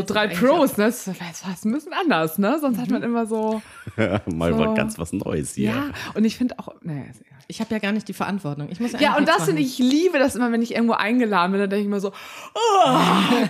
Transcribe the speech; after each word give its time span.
so 0.00 0.02
drei 0.06 0.28
Pros, 0.28 0.76
ne? 0.76 0.84
Das 0.86 1.06
war 1.08 1.14
ein 1.14 1.72
bisschen 1.72 1.92
anders, 1.92 2.38
ne? 2.38 2.58
Sonst 2.60 2.78
hat 2.78 2.90
man 2.90 3.00
Mhm. 3.00 3.06
immer 3.08 3.26
so. 3.26 3.62
Mal 4.26 4.52
So. 4.54 4.74
ganz 4.74 4.98
was 4.98 5.12
Neues 5.12 5.54
hier. 5.54 5.70
Ja, 5.70 5.84
und 6.14 6.24
ich 6.24 6.36
finde 6.36 6.58
auch, 6.58 6.68
naja, 6.82 7.02
ist 7.10 7.20
egal. 7.22 7.38
Ich 7.48 7.60
habe 7.60 7.72
ja 7.74 7.78
gar 7.78 7.92
nicht 7.92 8.08
die 8.08 8.12
Verantwortung. 8.12 8.68
Ich 8.70 8.80
muss 8.80 8.92
ja, 8.92 9.00
Ja, 9.00 9.16
und 9.16 9.26
das 9.28 9.44
finde 9.44 9.62
ich, 9.62 9.78
liebe 9.78 10.18
das 10.18 10.34
immer, 10.36 10.50
wenn 10.52 10.62
ich 10.62 10.74
irgendwo 10.74 10.94
eingeladen 10.94 11.52
bin, 11.52 11.60
dann 11.60 11.70
denke 11.70 11.84
ich 11.84 11.88
mir 11.88 12.00
so, 12.00 12.12
oh, 12.54 12.90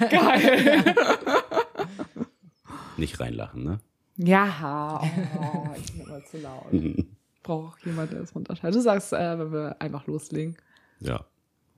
geil. 0.10 0.84
Nicht 2.96 3.20
reinlachen, 3.20 3.64
ne? 3.64 3.78
Ja, 4.16 5.00
oh, 5.02 5.68
ich 5.78 5.92
bin 5.92 6.02
immer 6.06 6.24
zu 6.24 6.38
laut. 6.38 6.66
Braucht 7.42 7.84
jemand, 7.84 8.12
der 8.12 8.20
es 8.22 8.34
runterschaltet. 8.34 8.76
Du 8.78 8.82
sagst, 8.82 9.12
äh, 9.12 9.38
wenn 9.38 9.52
wir 9.52 9.76
einfach 9.78 10.06
loslegen. 10.06 10.56
Ja, 11.00 11.24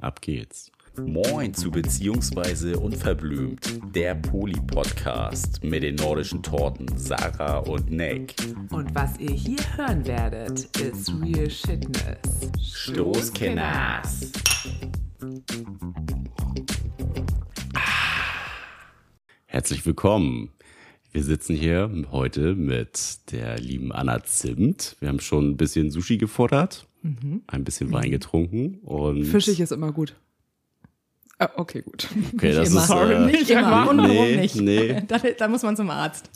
ab 0.00 0.20
geht's. 0.22 0.70
Moin 1.06 1.54
zu 1.54 1.70
Beziehungsweise 1.70 2.78
Unverblümt, 2.78 3.80
der 3.94 4.14
Poli-Podcast 4.16 5.62
mit 5.62 5.82
den 5.82 5.94
nordischen 5.94 6.42
Torten 6.42 6.88
Sarah 6.96 7.58
und 7.58 7.90
Nick. 7.90 8.34
Und 8.70 8.94
was 8.94 9.18
ihr 9.18 9.30
hier 9.30 9.58
hören 9.76 10.06
werdet, 10.06 10.76
ist 10.78 11.12
Real 11.22 11.48
Shitness. 11.48 12.50
Stoßkenners. 12.60 14.32
Herzlich 19.46 19.86
willkommen. 19.86 20.50
Wir 21.12 21.22
sitzen 21.22 21.54
hier 21.54 21.90
heute 22.10 22.54
mit 22.54 23.32
der 23.32 23.58
lieben 23.58 23.92
Anna 23.92 24.22
Zimt. 24.24 24.96
Wir 25.00 25.08
haben 25.08 25.20
schon 25.20 25.50
ein 25.50 25.56
bisschen 25.56 25.90
Sushi 25.90 26.18
gefuttert, 26.18 26.86
ein 27.02 27.64
bisschen 27.64 27.92
Wein 27.92 28.10
getrunken 28.10 28.78
und 28.82 29.24
Fischig 29.24 29.60
ist 29.60 29.72
immer 29.72 29.92
gut. 29.92 30.16
Äh, 31.40 31.48
okay, 31.56 31.82
gut. 31.82 32.08
okay, 32.34 32.52
das 32.52 32.70
immer. 32.70 32.80
ist 32.80 32.88
Sorry, 32.88 33.14
äh, 33.14 33.26
nicht 33.26 33.50
immer. 33.50 33.88
Und 33.88 33.98
warum 33.98 34.10
nee, 34.10 34.36
nicht? 34.36 34.56
nee. 34.56 35.02
Da, 35.08 35.18
da 35.18 35.48
muss 35.48 35.62
man 35.62 35.76
zum 35.76 35.88
Arzt. 35.90 36.30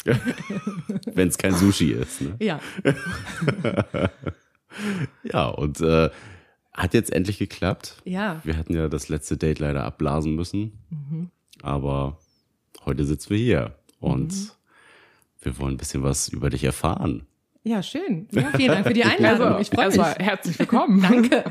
wenn 1.12 1.28
es 1.28 1.36
kein 1.38 1.54
Sushi 1.54 1.92
ist. 1.92 2.20
Ne? 2.20 2.36
Ja. 2.40 2.60
Ja, 5.24 5.48
und 5.48 5.80
äh, 5.80 6.08
hat 6.72 6.94
jetzt 6.94 7.12
endlich 7.12 7.38
geklappt. 7.38 7.96
Ja. 8.04 8.40
Wir 8.44 8.56
hatten 8.56 8.74
ja 8.74 8.88
das 8.88 9.10
letzte 9.10 9.36
Date 9.36 9.58
leider 9.58 9.84
abblasen 9.84 10.34
müssen. 10.34 10.78
Mhm. 10.88 11.30
Aber 11.60 12.18
heute 12.86 13.04
sitzen 13.04 13.30
wir 13.30 13.36
hier 13.38 13.74
und 14.00 14.32
Mhm. 14.32 14.48
wir 15.42 15.58
wollen 15.58 15.74
ein 15.74 15.76
bisschen 15.76 16.02
was 16.02 16.28
über 16.28 16.48
dich 16.48 16.64
erfahren. 16.64 17.26
Ja, 17.64 17.80
schön. 17.80 18.26
Ja, 18.32 18.46
vielen 18.56 18.72
Dank 18.72 18.88
für 18.88 18.92
die 18.92 19.04
Einladung. 19.04 19.60
ich 19.60 19.70
freue 19.70 19.86
mich. 19.86 19.96
erstmal 19.96 20.14
herzlich 20.26 20.58
willkommen. 20.58 21.00
Danke. 21.08 21.44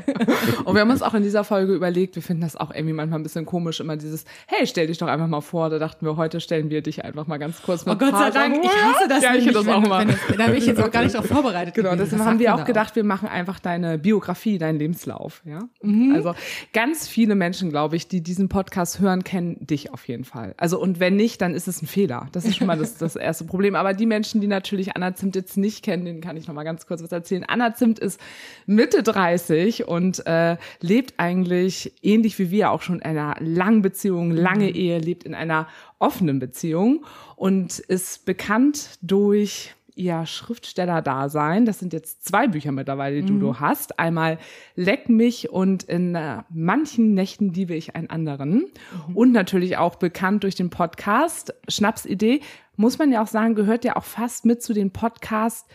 Und 0.66 0.74
wir 0.74 0.82
haben 0.82 0.90
uns 0.90 1.00
auch 1.00 1.14
in 1.14 1.22
dieser 1.22 1.42
Folge 1.42 1.72
überlegt, 1.72 2.16
wir 2.16 2.22
finden 2.22 2.42
das 2.42 2.54
auch 2.54 2.70
irgendwie 2.70 2.92
manchmal 2.92 3.18
ein 3.18 3.22
bisschen 3.22 3.46
komisch, 3.46 3.80
immer 3.80 3.96
dieses, 3.96 4.26
hey, 4.46 4.66
stell 4.66 4.88
dich 4.88 4.98
doch 4.98 5.06
einfach 5.06 5.26
mal 5.26 5.40
vor. 5.40 5.70
Da 5.70 5.78
dachten 5.78 6.04
wir, 6.04 6.18
heute 6.18 6.40
stellen 6.40 6.68
wir 6.68 6.82
dich 6.82 7.02
einfach 7.02 7.26
mal 7.28 7.38
ganz 7.38 7.62
kurz 7.62 7.86
mit 7.86 7.94
Oh 7.94 7.98
Gott 7.98 8.10
sei 8.14 8.28
Dank, 8.30 8.58
ich 8.62 8.68
hasse 8.68 9.08
das 9.08 9.22
Ja, 9.22 9.34
ich 9.34 9.46
das 9.50 9.64
wenn, 9.64 9.72
auch 9.72 9.88
mal. 9.88 10.06
wenn 10.06 10.10
es, 10.10 10.18
da 10.36 10.46
bin 10.48 10.56
ich 10.56 10.66
jetzt 10.66 10.82
auch 10.82 10.90
gar 10.90 11.02
nicht 11.02 11.14
darauf 11.14 11.28
vorbereitet. 11.28 11.72
Genau, 11.74 11.92
gewesen. 11.92 12.04
deswegen 12.10 12.24
haben 12.26 12.38
wir 12.38 12.52
auch 12.54 12.58
da 12.58 12.64
gedacht, 12.64 12.94
wir 12.94 13.04
machen 13.04 13.28
einfach 13.28 13.58
deine 13.58 13.96
Biografie, 13.96 14.58
deinen 14.58 14.78
Lebenslauf, 14.78 15.40
ja. 15.46 15.60
Mhm. 15.80 16.12
Also 16.14 16.34
ganz 16.74 17.08
viele 17.08 17.34
Menschen, 17.36 17.70
glaube 17.70 17.96
ich, 17.96 18.06
die 18.06 18.20
diesen 18.22 18.50
Podcast 18.50 19.00
hören, 19.00 19.24
kennen 19.24 19.66
dich 19.66 19.90
auf 19.94 20.06
jeden 20.08 20.24
Fall. 20.24 20.54
Also 20.58 20.78
und 20.78 21.00
wenn 21.00 21.16
nicht, 21.16 21.40
dann 21.40 21.54
ist 21.54 21.68
es 21.68 21.80
ein 21.80 21.86
Fehler. 21.86 22.28
Das 22.32 22.44
ist 22.44 22.56
schon 22.58 22.66
mal 22.66 22.76
das, 22.76 22.98
das 22.98 23.16
erste 23.16 23.44
Problem. 23.44 23.74
Aber 23.74 23.94
die 23.94 24.04
Menschen, 24.04 24.42
die 24.42 24.46
natürlich 24.46 24.94
Anna 24.94 25.14
Zimt 25.14 25.36
jetzt 25.36 25.56
nicht 25.56 25.82
kennen, 25.82 26.01
denen 26.04 26.20
kann 26.20 26.36
ich 26.36 26.46
noch 26.46 26.54
mal 26.54 26.64
ganz 26.64 26.86
kurz 26.86 27.02
was 27.02 27.12
erzählen. 27.12 27.44
Anna 27.46 27.74
Zimt 27.74 27.98
ist 27.98 28.20
Mitte 28.66 29.02
30 29.02 29.88
und 29.88 30.26
äh, 30.26 30.56
lebt 30.80 31.14
eigentlich 31.18 31.92
ähnlich 32.02 32.38
wie 32.38 32.50
wir 32.50 32.70
auch 32.70 32.82
schon 32.82 32.96
in 32.96 33.02
einer 33.02 33.36
langen 33.40 33.82
Beziehung, 33.82 34.30
lange 34.30 34.70
Ehe, 34.70 34.98
lebt 34.98 35.24
in 35.24 35.34
einer 35.34 35.68
offenen 35.98 36.38
Beziehung 36.38 37.04
und 37.36 37.78
ist 37.78 38.24
bekannt 38.24 38.98
durch 39.02 39.74
ihr 39.94 40.24
Schriftsteller-Dasein. 40.26 41.66
Das 41.66 41.78
sind 41.78 41.92
jetzt 41.92 42.24
zwei 42.24 42.48
Bücher 42.48 42.72
mittlerweile, 42.72 43.22
die 43.22 43.38
du 43.38 43.58
hast. 43.60 43.98
Einmal 43.98 44.38
Leck 44.74 45.08
mich 45.08 45.50
und 45.50 45.82
in 45.84 46.14
äh, 46.14 46.38
manchen 46.50 47.14
Nächten 47.14 47.52
liebe 47.52 47.74
ich 47.74 47.94
einen 47.94 48.10
anderen. 48.10 48.66
Und 49.14 49.32
natürlich 49.32 49.76
auch 49.76 49.96
bekannt 49.96 50.44
durch 50.44 50.54
den 50.54 50.70
Podcast 50.70 51.54
Schnapsidee. 51.68 52.40
Muss 52.76 52.98
man 52.98 53.12
ja 53.12 53.22
auch 53.22 53.26
sagen, 53.26 53.54
gehört 53.54 53.84
ja 53.84 53.96
auch 53.96 54.04
fast 54.04 54.46
mit 54.46 54.62
zu 54.62 54.72
den 54.72 54.92
Podcasts, 54.92 55.68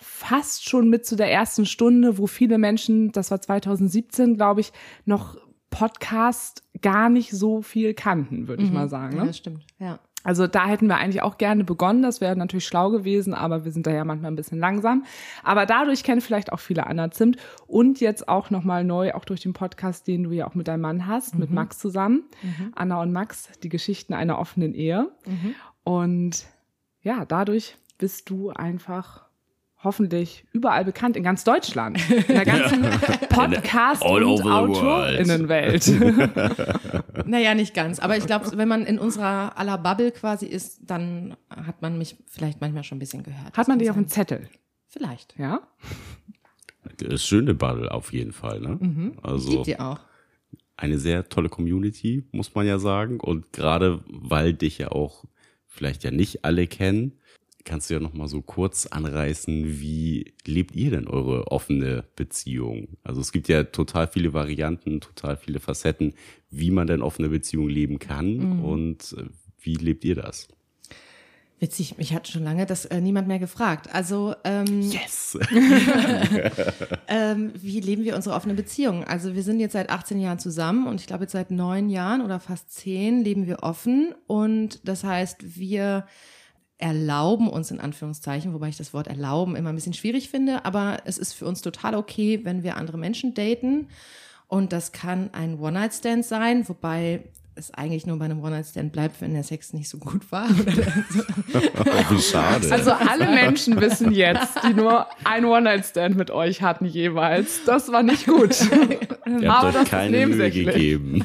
fast 0.00 0.68
schon 0.68 0.88
mit 0.88 1.04
zu 1.06 1.16
der 1.16 1.30
ersten 1.30 1.66
Stunde, 1.66 2.18
wo 2.18 2.26
viele 2.26 2.58
Menschen, 2.58 3.12
das 3.12 3.30
war 3.30 3.40
2017, 3.40 4.36
glaube 4.36 4.60
ich, 4.60 4.72
noch 5.04 5.36
Podcast 5.70 6.64
gar 6.82 7.08
nicht 7.08 7.30
so 7.30 7.62
viel 7.62 7.94
kannten, 7.94 8.48
würde 8.48 8.62
ich 8.64 8.72
mal 8.72 8.88
sagen. 8.88 9.16
Ja, 9.16 9.22
Ne? 9.22 9.26
das 9.28 9.36
stimmt. 9.38 9.64
Ja. 9.78 9.98
Also 10.22 10.46
da 10.46 10.66
hätten 10.66 10.86
wir 10.88 10.96
eigentlich 10.98 11.22
auch 11.22 11.38
gerne 11.38 11.64
begonnen. 11.64 12.02
Das 12.02 12.20
wäre 12.20 12.36
natürlich 12.36 12.66
schlau 12.66 12.90
gewesen, 12.90 13.32
aber 13.32 13.64
wir 13.64 13.72
sind 13.72 13.86
da 13.86 13.90
ja 13.90 14.04
manchmal 14.04 14.30
ein 14.30 14.36
bisschen 14.36 14.58
langsam. 14.58 15.04
Aber 15.42 15.64
dadurch 15.64 16.02
kennen 16.04 16.20
vielleicht 16.20 16.52
auch 16.52 16.60
viele 16.60 16.86
Anna 16.86 17.10
Zimt 17.10 17.38
und 17.66 18.00
jetzt 18.00 18.28
auch 18.28 18.50
nochmal 18.50 18.84
neu, 18.84 19.14
auch 19.14 19.24
durch 19.24 19.40
den 19.40 19.54
Podcast, 19.54 20.06
den 20.06 20.24
du 20.24 20.32
ja 20.32 20.46
auch 20.46 20.54
mit 20.54 20.68
deinem 20.68 20.82
Mann 20.82 21.06
hast, 21.06 21.38
mit 21.38 21.50
Max 21.50 21.78
zusammen. 21.78 22.24
Anna 22.74 23.00
und 23.00 23.12
Max, 23.12 23.48
die 23.62 23.70
Geschichten 23.70 24.12
einer 24.12 24.38
offenen 24.38 24.74
Ehe. 24.74 25.10
Und 25.84 26.44
ja, 27.00 27.24
dadurch 27.24 27.76
bist 27.96 28.28
du 28.28 28.50
einfach 28.50 29.24
hoffentlich 29.82 30.44
überall 30.52 30.84
bekannt 30.84 31.16
in 31.16 31.22
ganz 31.22 31.42
Deutschland, 31.44 31.98
in 32.10 32.34
der 32.34 32.44
ganzen 32.44 32.82
Podcast- 33.30 34.02
All 34.04 34.22
und 34.22 34.24
over 34.24 34.42
the 34.42 34.48
world. 34.48 34.76
AutorInnenwelt. 34.78 35.92
Naja, 37.26 37.54
nicht 37.54 37.74
ganz. 37.74 38.00
Aber 38.00 38.16
ich 38.16 38.26
glaube, 38.26 38.56
wenn 38.56 38.66
man 38.68 38.84
in 38.86 38.98
unserer 38.98 39.56
aller 39.56 39.78
Bubble 39.78 40.10
quasi 40.10 40.46
ist, 40.46 40.80
dann 40.82 41.36
hat 41.48 41.80
man 41.82 41.96
mich 41.98 42.16
vielleicht 42.26 42.60
manchmal 42.60 42.82
schon 42.82 42.96
ein 42.96 42.98
bisschen 42.98 43.22
gehört. 43.22 43.56
Hat 43.56 43.68
man 43.68 43.78
dich 43.78 43.88
auf 43.90 43.96
dem 43.96 44.08
Zettel. 44.08 44.48
Vielleicht. 44.88 45.38
ja? 45.38 45.60
Das 46.98 47.24
schöne 47.24 47.54
Bubble 47.54 47.92
auf 47.92 48.12
jeden 48.12 48.32
Fall. 48.32 48.60
Ne? 48.60 49.12
Also 49.22 49.50
Gibt 49.50 49.68
ihr 49.68 49.80
auch. 49.80 50.00
eine 50.76 50.98
sehr 50.98 51.28
tolle 51.28 51.48
Community, 51.48 52.24
muss 52.32 52.54
man 52.54 52.66
ja 52.66 52.78
sagen. 52.78 53.20
Und 53.20 53.52
gerade 53.52 54.02
weil 54.08 54.54
dich 54.54 54.78
ja 54.78 54.90
auch 54.90 55.24
vielleicht 55.66 56.02
ja 56.02 56.10
nicht 56.10 56.44
alle 56.44 56.66
kennen, 56.66 57.12
kannst 57.64 57.90
du 57.90 57.94
ja 57.94 58.00
noch 58.00 58.12
mal 58.12 58.28
so 58.28 58.42
kurz 58.42 58.86
anreißen, 58.86 59.80
wie 59.80 60.32
lebt 60.44 60.74
ihr 60.76 60.90
denn 60.90 61.08
eure 61.08 61.48
offene 61.48 62.04
Beziehung? 62.16 62.88
Also 63.02 63.20
es 63.20 63.32
gibt 63.32 63.48
ja 63.48 63.64
total 63.64 64.08
viele 64.08 64.32
Varianten, 64.32 65.00
total 65.00 65.36
viele 65.36 65.60
Facetten, 65.60 66.14
wie 66.50 66.70
man 66.70 66.86
denn 66.86 67.02
offene 67.02 67.28
Beziehung 67.28 67.68
leben 67.68 67.98
kann. 67.98 68.60
Und 68.62 69.14
äh, 69.18 69.24
wie 69.60 69.74
lebt 69.74 70.04
ihr 70.04 70.14
das? 70.14 70.48
Witzig, 71.60 71.98
mich 71.98 72.14
hat 72.14 72.26
schon 72.26 72.42
lange 72.42 72.64
das 72.64 72.86
äh, 72.86 73.02
niemand 73.02 73.28
mehr 73.28 73.38
gefragt. 73.38 73.94
Also, 73.94 74.34
ähm, 74.44 74.80
Yes! 74.80 75.38
ähm, 77.08 77.52
wie 77.54 77.80
leben 77.80 78.02
wir 78.02 78.16
unsere 78.16 78.34
offene 78.34 78.54
Beziehung? 78.54 79.04
Also 79.04 79.34
wir 79.34 79.42
sind 79.42 79.60
jetzt 79.60 79.74
seit 79.74 79.90
18 79.90 80.18
Jahren 80.20 80.38
zusammen 80.38 80.86
und 80.86 81.02
ich 81.02 81.06
glaube 81.06 81.24
jetzt 81.24 81.32
seit 81.32 81.50
neun 81.50 81.90
Jahren 81.90 82.22
oder 82.22 82.40
fast 82.40 82.72
zehn 82.72 83.22
leben 83.22 83.46
wir 83.46 83.62
offen 83.62 84.14
und 84.26 84.88
das 84.88 85.04
heißt, 85.04 85.58
wir 85.58 86.06
erlauben 86.80 87.48
uns 87.48 87.70
in 87.70 87.80
Anführungszeichen, 87.80 88.52
wobei 88.54 88.68
ich 88.68 88.76
das 88.76 88.92
Wort 88.94 89.06
erlauben 89.06 89.56
immer 89.56 89.70
ein 89.70 89.74
bisschen 89.74 89.92
schwierig 89.94 90.30
finde, 90.30 90.64
aber 90.64 90.98
es 91.04 91.18
ist 91.18 91.34
für 91.34 91.46
uns 91.46 91.60
total 91.62 91.94
okay, 91.94 92.40
wenn 92.44 92.62
wir 92.62 92.76
andere 92.76 92.98
Menschen 92.98 93.34
daten. 93.34 93.88
Und 94.48 94.72
das 94.72 94.92
kann 94.92 95.30
ein 95.32 95.60
One-Night-Stand 95.60 96.24
sein, 96.24 96.68
wobei 96.68 97.24
es 97.56 97.72
eigentlich 97.74 98.06
nur 98.06 98.18
bei 98.18 98.24
einem 98.24 98.42
One-Night-Stand 98.42 98.92
bleibt, 98.92 99.20
wenn 99.20 99.34
der 99.34 99.42
Sex 99.42 99.72
nicht 99.72 99.88
so 99.88 99.98
gut 99.98 100.30
war. 100.30 100.48
Wie 102.10 102.20
schade. 102.20 102.70
Also 102.70 102.92
alle 102.92 103.26
Menschen 103.26 103.80
wissen 103.80 104.12
jetzt, 104.12 104.58
die 104.66 104.72
nur 104.72 105.06
ein 105.24 105.44
One-Night-Stand 105.44 106.16
mit 106.16 106.30
euch 106.30 106.62
hatten 106.62 106.86
jeweils, 106.86 107.64
das 107.66 107.90
war 107.90 108.02
nicht 108.02 108.26
gut. 108.26 108.56
ihr 109.26 109.50
aber 109.50 109.68
habt 109.68 109.74
das 109.74 109.82
euch 109.82 109.90
keine 109.90 110.26
Mühe 110.26 110.50
gegeben. 110.50 111.24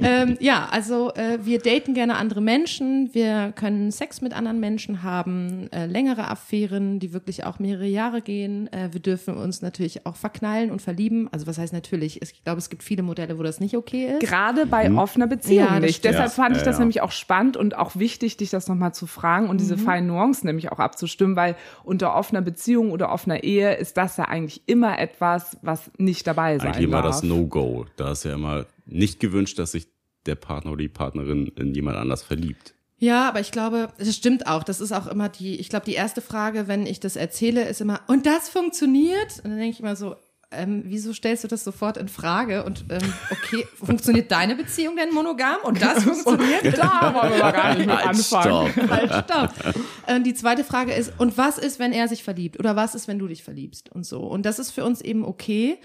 ähm, 0.00 0.36
ja, 0.40 0.68
also 0.70 1.12
äh, 1.14 1.38
wir 1.42 1.58
daten 1.58 1.92
gerne 1.92 2.16
andere 2.16 2.40
Menschen, 2.40 3.10
wir 3.12 3.52
können 3.54 3.90
Sex 3.90 4.20
mit 4.20 4.32
anderen 4.32 4.60
Menschen 4.60 5.02
haben, 5.02 5.70
äh, 5.72 5.86
längere 5.86 6.28
Affären, 6.28 7.00
die 7.00 7.12
wirklich 7.12 7.44
auch 7.44 7.58
mehrere 7.58 7.86
Jahre 7.86 8.22
gehen. 8.22 8.72
Äh, 8.72 8.92
wir 8.92 9.00
dürfen 9.00 9.36
uns 9.36 9.60
natürlich 9.60 10.06
auch 10.06 10.16
verknallen 10.16 10.70
und 10.70 10.80
verlieben. 10.82 11.28
Also 11.32 11.46
was 11.46 11.58
heißt 11.58 11.72
natürlich? 11.72 12.22
Ich 12.22 12.44
glaube, 12.44 12.58
es 12.58 12.70
gibt 12.70 12.82
viele 12.82 13.02
Modelle, 13.02 13.38
wo 13.38 13.42
das 13.42 13.60
nicht 13.60 13.76
okay 13.76 14.14
ist. 14.14 14.20
Gerade 14.20 14.64
bei 14.64 14.90
offener 14.92 15.26
Beziehung 15.26 15.47
Ja, 15.56 15.74
das 15.74 15.80
nicht. 15.82 15.96
stimmt. 15.96 16.14
Deshalb 16.14 16.30
Ja, 16.30 16.34
fand 16.34 16.52
ich 16.56 16.62
ja, 16.62 16.64
das 16.66 16.76
ja. 16.76 16.80
nämlich 16.80 17.00
auch 17.00 17.12
spannend 17.12 17.56
und 17.56 17.76
auch 17.76 17.96
wichtig, 17.96 18.36
dich 18.36 18.50
das 18.50 18.68
nochmal 18.68 18.94
zu 18.94 19.06
fragen 19.06 19.48
und 19.48 19.60
diese 19.60 19.76
feinen 19.78 20.06
Nuancen 20.08 20.46
nämlich 20.46 20.70
auch 20.72 20.78
abzustimmen, 20.78 21.36
weil 21.36 21.56
unter 21.84 22.14
offener 22.14 22.42
Beziehung 22.42 22.90
oder 22.92 23.10
offener 23.10 23.42
Ehe 23.44 23.74
ist 23.74 23.96
das 23.96 24.16
ja 24.16 24.24
eigentlich 24.24 24.62
immer 24.66 24.98
etwas, 24.98 25.56
was 25.62 25.90
nicht 25.98 26.26
dabei 26.26 26.58
sein 26.58 26.68
Eigentlich 26.68 26.84
immer 26.84 27.02
darf. 27.02 27.16
das 27.16 27.22
No-Go. 27.22 27.86
Da 27.96 28.12
ist 28.12 28.24
ja 28.24 28.34
immer 28.34 28.66
nicht 28.86 29.20
gewünscht, 29.20 29.58
dass 29.58 29.72
sich 29.72 29.88
der 30.26 30.34
Partner 30.34 30.72
oder 30.72 30.82
die 30.82 30.88
Partnerin 30.88 31.46
in 31.56 31.74
jemand 31.74 31.96
anders 31.96 32.22
verliebt. 32.22 32.74
Ja, 33.00 33.28
aber 33.28 33.38
ich 33.40 33.52
glaube, 33.52 33.90
das 33.96 34.14
stimmt 34.16 34.48
auch. 34.48 34.64
Das 34.64 34.80
ist 34.80 34.90
auch 34.90 35.06
immer 35.06 35.28
die, 35.28 35.60
ich 35.60 35.68
glaube, 35.68 35.86
die 35.86 35.94
erste 35.94 36.20
Frage, 36.20 36.66
wenn 36.66 36.84
ich 36.84 36.98
das 36.98 37.14
erzähle, 37.14 37.62
ist 37.68 37.80
immer, 37.80 38.00
und 38.08 38.26
das 38.26 38.48
funktioniert? 38.48 39.36
Und 39.44 39.50
dann 39.50 39.58
denke 39.58 39.70
ich 39.70 39.80
immer 39.80 39.94
so, 39.94 40.16
ähm, 40.50 40.82
wieso 40.86 41.12
stellst 41.12 41.44
du 41.44 41.48
das 41.48 41.62
sofort 41.62 41.96
in 41.96 42.08
Frage? 42.08 42.64
Und 42.64 42.86
ähm, 42.88 43.12
okay, 43.30 43.66
funktioniert 43.74 44.30
deine 44.30 44.56
Beziehung 44.56 44.96
denn 44.96 45.12
monogam? 45.12 45.58
Und 45.64 45.82
das 45.82 46.04
funktioniert? 46.04 46.78
Da 46.78 47.12
wollen 47.14 47.32
wir 47.32 47.38
mal 47.38 47.52
gar 47.52 47.74
nicht 47.74 47.86
mit 47.86 47.96
Halt, 47.96 48.06
anfangen. 48.06 48.72
stopp. 48.72 48.90
Halt, 48.90 49.24
stopp. 49.24 49.74
Ähm, 50.06 50.24
die 50.24 50.34
zweite 50.34 50.64
Frage 50.64 50.92
ist, 50.92 51.12
und 51.18 51.36
was 51.36 51.58
ist, 51.58 51.78
wenn 51.78 51.92
er 51.92 52.08
sich 52.08 52.22
verliebt? 52.22 52.58
Oder 52.58 52.76
was 52.76 52.94
ist, 52.94 53.08
wenn 53.08 53.18
du 53.18 53.26
dich 53.28 53.42
verliebst? 53.44 53.90
Und 53.92 54.06
so. 54.06 54.20
Und 54.20 54.46
das 54.46 54.58
ist 54.58 54.70
für 54.70 54.84
uns 54.84 55.00
eben 55.02 55.24
okay. 55.24 55.78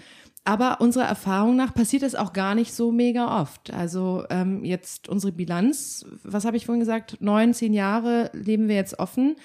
Aber 0.46 0.82
unserer 0.82 1.04
Erfahrung 1.04 1.56
nach 1.56 1.72
passiert 1.72 2.02
es 2.02 2.14
auch 2.14 2.34
gar 2.34 2.54
nicht 2.54 2.74
so 2.74 2.92
mega 2.92 3.40
oft. 3.40 3.72
Also 3.72 4.24
ähm, 4.28 4.62
jetzt 4.62 5.08
unsere 5.08 5.32
Bilanz, 5.32 6.04
was 6.22 6.44
habe 6.44 6.58
ich 6.58 6.66
vorhin 6.66 6.80
gesagt? 6.80 7.16
Neun, 7.20 7.54
zehn 7.54 7.72
Jahre 7.72 8.30
leben 8.34 8.68
wir 8.68 8.76
jetzt 8.76 8.98
offen. 8.98 9.36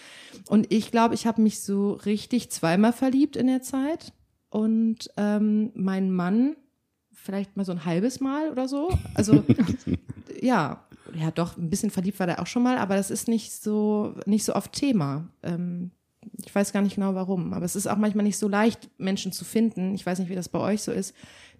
Und 0.47 0.71
ich 0.73 0.91
glaube, 0.91 1.15
ich 1.15 1.25
habe 1.25 1.41
mich 1.41 1.61
so 1.61 1.93
richtig 1.93 2.51
zweimal 2.51 2.91
verliebt 2.91 3.37
in 3.37 3.47
der 3.47 3.61
Zeit. 3.61 4.11
Und 4.49 5.09
ähm, 5.17 5.71
mein 5.75 6.11
Mann 6.11 6.55
vielleicht 7.13 7.57
mal 7.57 7.65
so 7.65 7.71
ein 7.71 7.85
halbes 7.85 8.19
Mal 8.19 8.49
oder 8.49 8.67
so. 8.67 8.89
Also 9.13 9.43
ja, 10.41 10.83
ja 11.13 11.31
doch, 11.31 11.57
ein 11.57 11.69
bisschen 11.69 11.91
verliebt 11.91 12.19
war 12.19 12.27
der 12.27 12.41
auch 12.41 12.47
schon 12.47 12.63
mal, 12.63 12.77
aber 12.77 12.95
das 12.95 13.11
ist 13.11 13.27
nicht 13.27 13.51
so, 13.51 14.15
nicht 14.25 14.45
so 14.45 14.55
oft 14.55 14.71
Thema. 14.71 15.27
Ähm, 15.43 15.91
ich 16.45 16.53
weiß 16.53 16.73
gar 16.73 16.81
nicht 16.81 16.95
genau 16.95 17.15
warum, 17.15 17.53
aber 17.53 17.65
es 17.65 17.75
ist 17.75 17.87
auch 17.87 17.97
manchmal 17.97 18.23
nicht 18.23 18.37
so 18.37 18.47
leicht, 18.47 18.89
Menschen 18.97 19.31
zu 19.31 19.45
finden. 19.45 19.93
Ich 19.95 20.05
weiß 20.05 20.19
nicht, 20.19 20.29
wie 20.29 20.35
das 20.35 20.49
bei 20.49 20.59
euch 20.59 20.81
so 20.81 20.91
ist, 20.91 21.13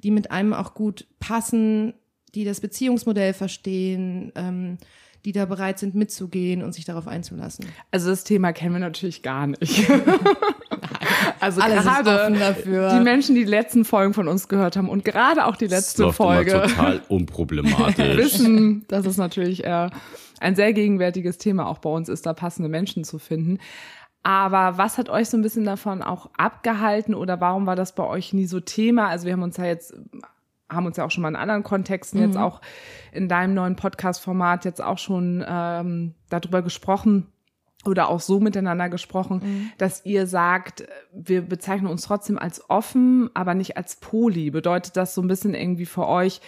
die 0.04 0.12
mit 0.12 0.32
einem 0.32 0.54
auch 0.54 0.74
gut 0.74 1.08
passen, 1.20 1.94
die 2.36 2.46
das 2.46 2.62
Beziehungsmodell 2.62 3.34
verstehen, 3.34 4.32
ähm, 4.36 4.78
die 5.26 5.32
da 5.32 5.46
bereit 5.46 5.80
sind 5.80 5.96
mitzugehen 5.96 6.64
und 6.64 6.74
sich 6.74 6.86
darauf 6.86 7.08
einzulassen. 7.08 7.66
Also 7.92 8.10
das 8.10 8.24
Thema 8.24 8.54
kennen 8.54 8.74
wir 8.74 8.80
natürlich 8.80 9.22
gar 9.22 9.48
nicht. 9.48 9.90
also 11.40 11.62
Alle 11.62 11.82
sind 11.82 12.38
gerade 12.38 12.64
die 12.66 13.04
Menschen, 13.04 13.36
die 13.36 13.46
die 13.46 13.50
letzten 13.50 13.86
Folgen 13.86 14.14
von 14.14 14.28
uns 14.28 14.48
gehört 14.48 14.76
haben 14.76 14.90
und 14.90 15.06
gerade 15.06 15.46
auch 15.46 15.56
die 15.56 15.68
Das 15.68 15.80
letzte 15.80 16.04
läuft 16.04 16.18
Folge 16.18 16.52
immer 16.52 16.62
total 16.64 17.02
unproblematisch. 17.08 18.18
wissen, 18.18 18.86
dass 18.88 19.06
es 19.06 19.18
natürlich 19.18 19.64
äh, 19.66 19.90
ein 20.40 20.56
sehr 20.56 20.74
gegenwärtiges 20.74 21.38
Thema 21.38 21.68
auch 21.68 21.80
bei 21.80 21.90
uns 21.90 22.10
ist, 22.10 22.26
da 22.26 22.34
passende 22.34 22.70
Menschen 22.70 23.04
zu 23.04 23.20
finden. 23.20 23.60
Aber 24.22 24.78
was 24.78 24.98
hat 24.98 25.10
euch 25.10 25.30
so 25.30 25.38
ein 25.38 25.42
bisschen 25.42 25.64
davon 25.64 26.02
auch 26.02 26.30
abgehalten 26.38 27.16
oder 27.16 27.40
warum 27.40 27.66
war 27.66 27.76
das 27.76 27.96
bei 27.96 28.04
euch 28.04 28.34
nie 28.34 28.46
so 28.46 28.60
Thema? 28.60 29.08
Also 29.08 29.26
wir 29.26 29.34
haben 29.34 29.44
uns 29.44 29.58
ja 29.58 29.66
jetzt 29.66 29.96
haben 30.72 30.86
uns 30.86 30.98
ja 30.98 31.06
auch 31.06 31.10
schon 31.10 31.24
mal 31.24 31.30
in 31.30 31.36
anderen 31.36 31.64
Kontexten 31.64 32.22
jetzt 32.22 32.38
auch 32.38 32.62
in 33.12 33.28
deinem 33.28 33.56
neuen 33.56 33.76
Podcast-Format 33.76 34.66
jetzt 34.66 34.84
auch 34.84 35.00
schon 35.00 35.44
ähm, 35.48 36.14
darüber 36.30 36.62
gesprochen 36.62 37.26
oder 37.86 38.10
auch 38.10 38.20
so 38.20 38.40
miteinander 38.40 38.90
gesprochen, 38.90 39.72
dass 39.78 40.06
ihr 40.06 40.28
sagt, 40.28 40.84
wir 41.14 41.42
bezeichnen 41.42 41.88
uns 41.88 42.02
trotzdem 42.04 42.38
als 42.38 42.70
offen, 42.70 43.30
aber 43.34 43.54
nicht 43.54 43.78
als 43.78 43.96
Poli. 43.96 44.52
Bedeutet 44.52 44.98
das 44.98 45.16
so 45.16 45.22
ein 45.22 45.30
bisschen 45.30 45.54
irgendwie 45.54 45.86
für 45.86 46.08
euch, 46.08 46.42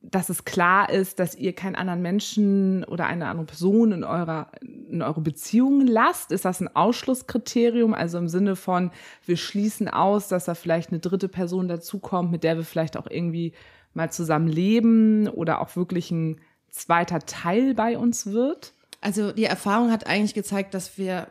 dass 0.00 0.28
es 0.28 0.44
klar 0.44 0.90
ist, 0.90 1.18
dass 1.18 1.34
ihr 1.34 1.54
keinen 1.54 1.74
anderen 1.74 2.02
Menschen 2.02 2.84
oder 2.84 3.06
eine 3.06 3.26
andere 3.26 3.46
Person 3.46 3.92
in 3.92 4.04
eurer 4.04 4.52
in 4.62 5.02
eure 5.02 5.20
Beziehung 5.20 5.86
lasst? 5.86 6.32
Ist 6.32 6.44
das 6.44 6.60
ein 6.60 6.74
Ausschlusskriterium? 6.74 7.94
Also 7.94 8.18
im 8.18 8.28
Sinne 8.28 8.54
von, 8.54 8.90
wir 9.24 9.36
schließen 9.36 9.88
aus, 9.88 10.28
dass 10.28 10.44
da 10.44 10.54
vielleicht 10.54 10.90
eine 10.90 11.00
dritte 11.00 11.28
Person 11.28 11.66
dazukommt, 11.66 12.30
mit 12.30 12.44
der 12.44 12.56
wir 12.56 12.64
vielleicht 12.64 12.96
auch 12.96 13.08
irgendwie 13.10 13.54
mal 13.94 14.12
zusammen 14.12 14.48
leben 14.48 15.28
oder 15.28 15.60
auch 15.60 15.74
wirklich 15.76 16.10
ein 16.10 16.40
zweiter 16.70 17.20
Teil 17.20 17.74
bei 17.74 17.98
uns 17.98 18.26
wird? 18.26 18.74
Also 19.00 19.32
die 19.32 19.44
Erfahrung 19.44 19.90
hat 19.90 20.06
eigentlich 20.06 20.34
gezeigt, 20.34 20.74
dass 20.74 20.98
wir 20.98 21.28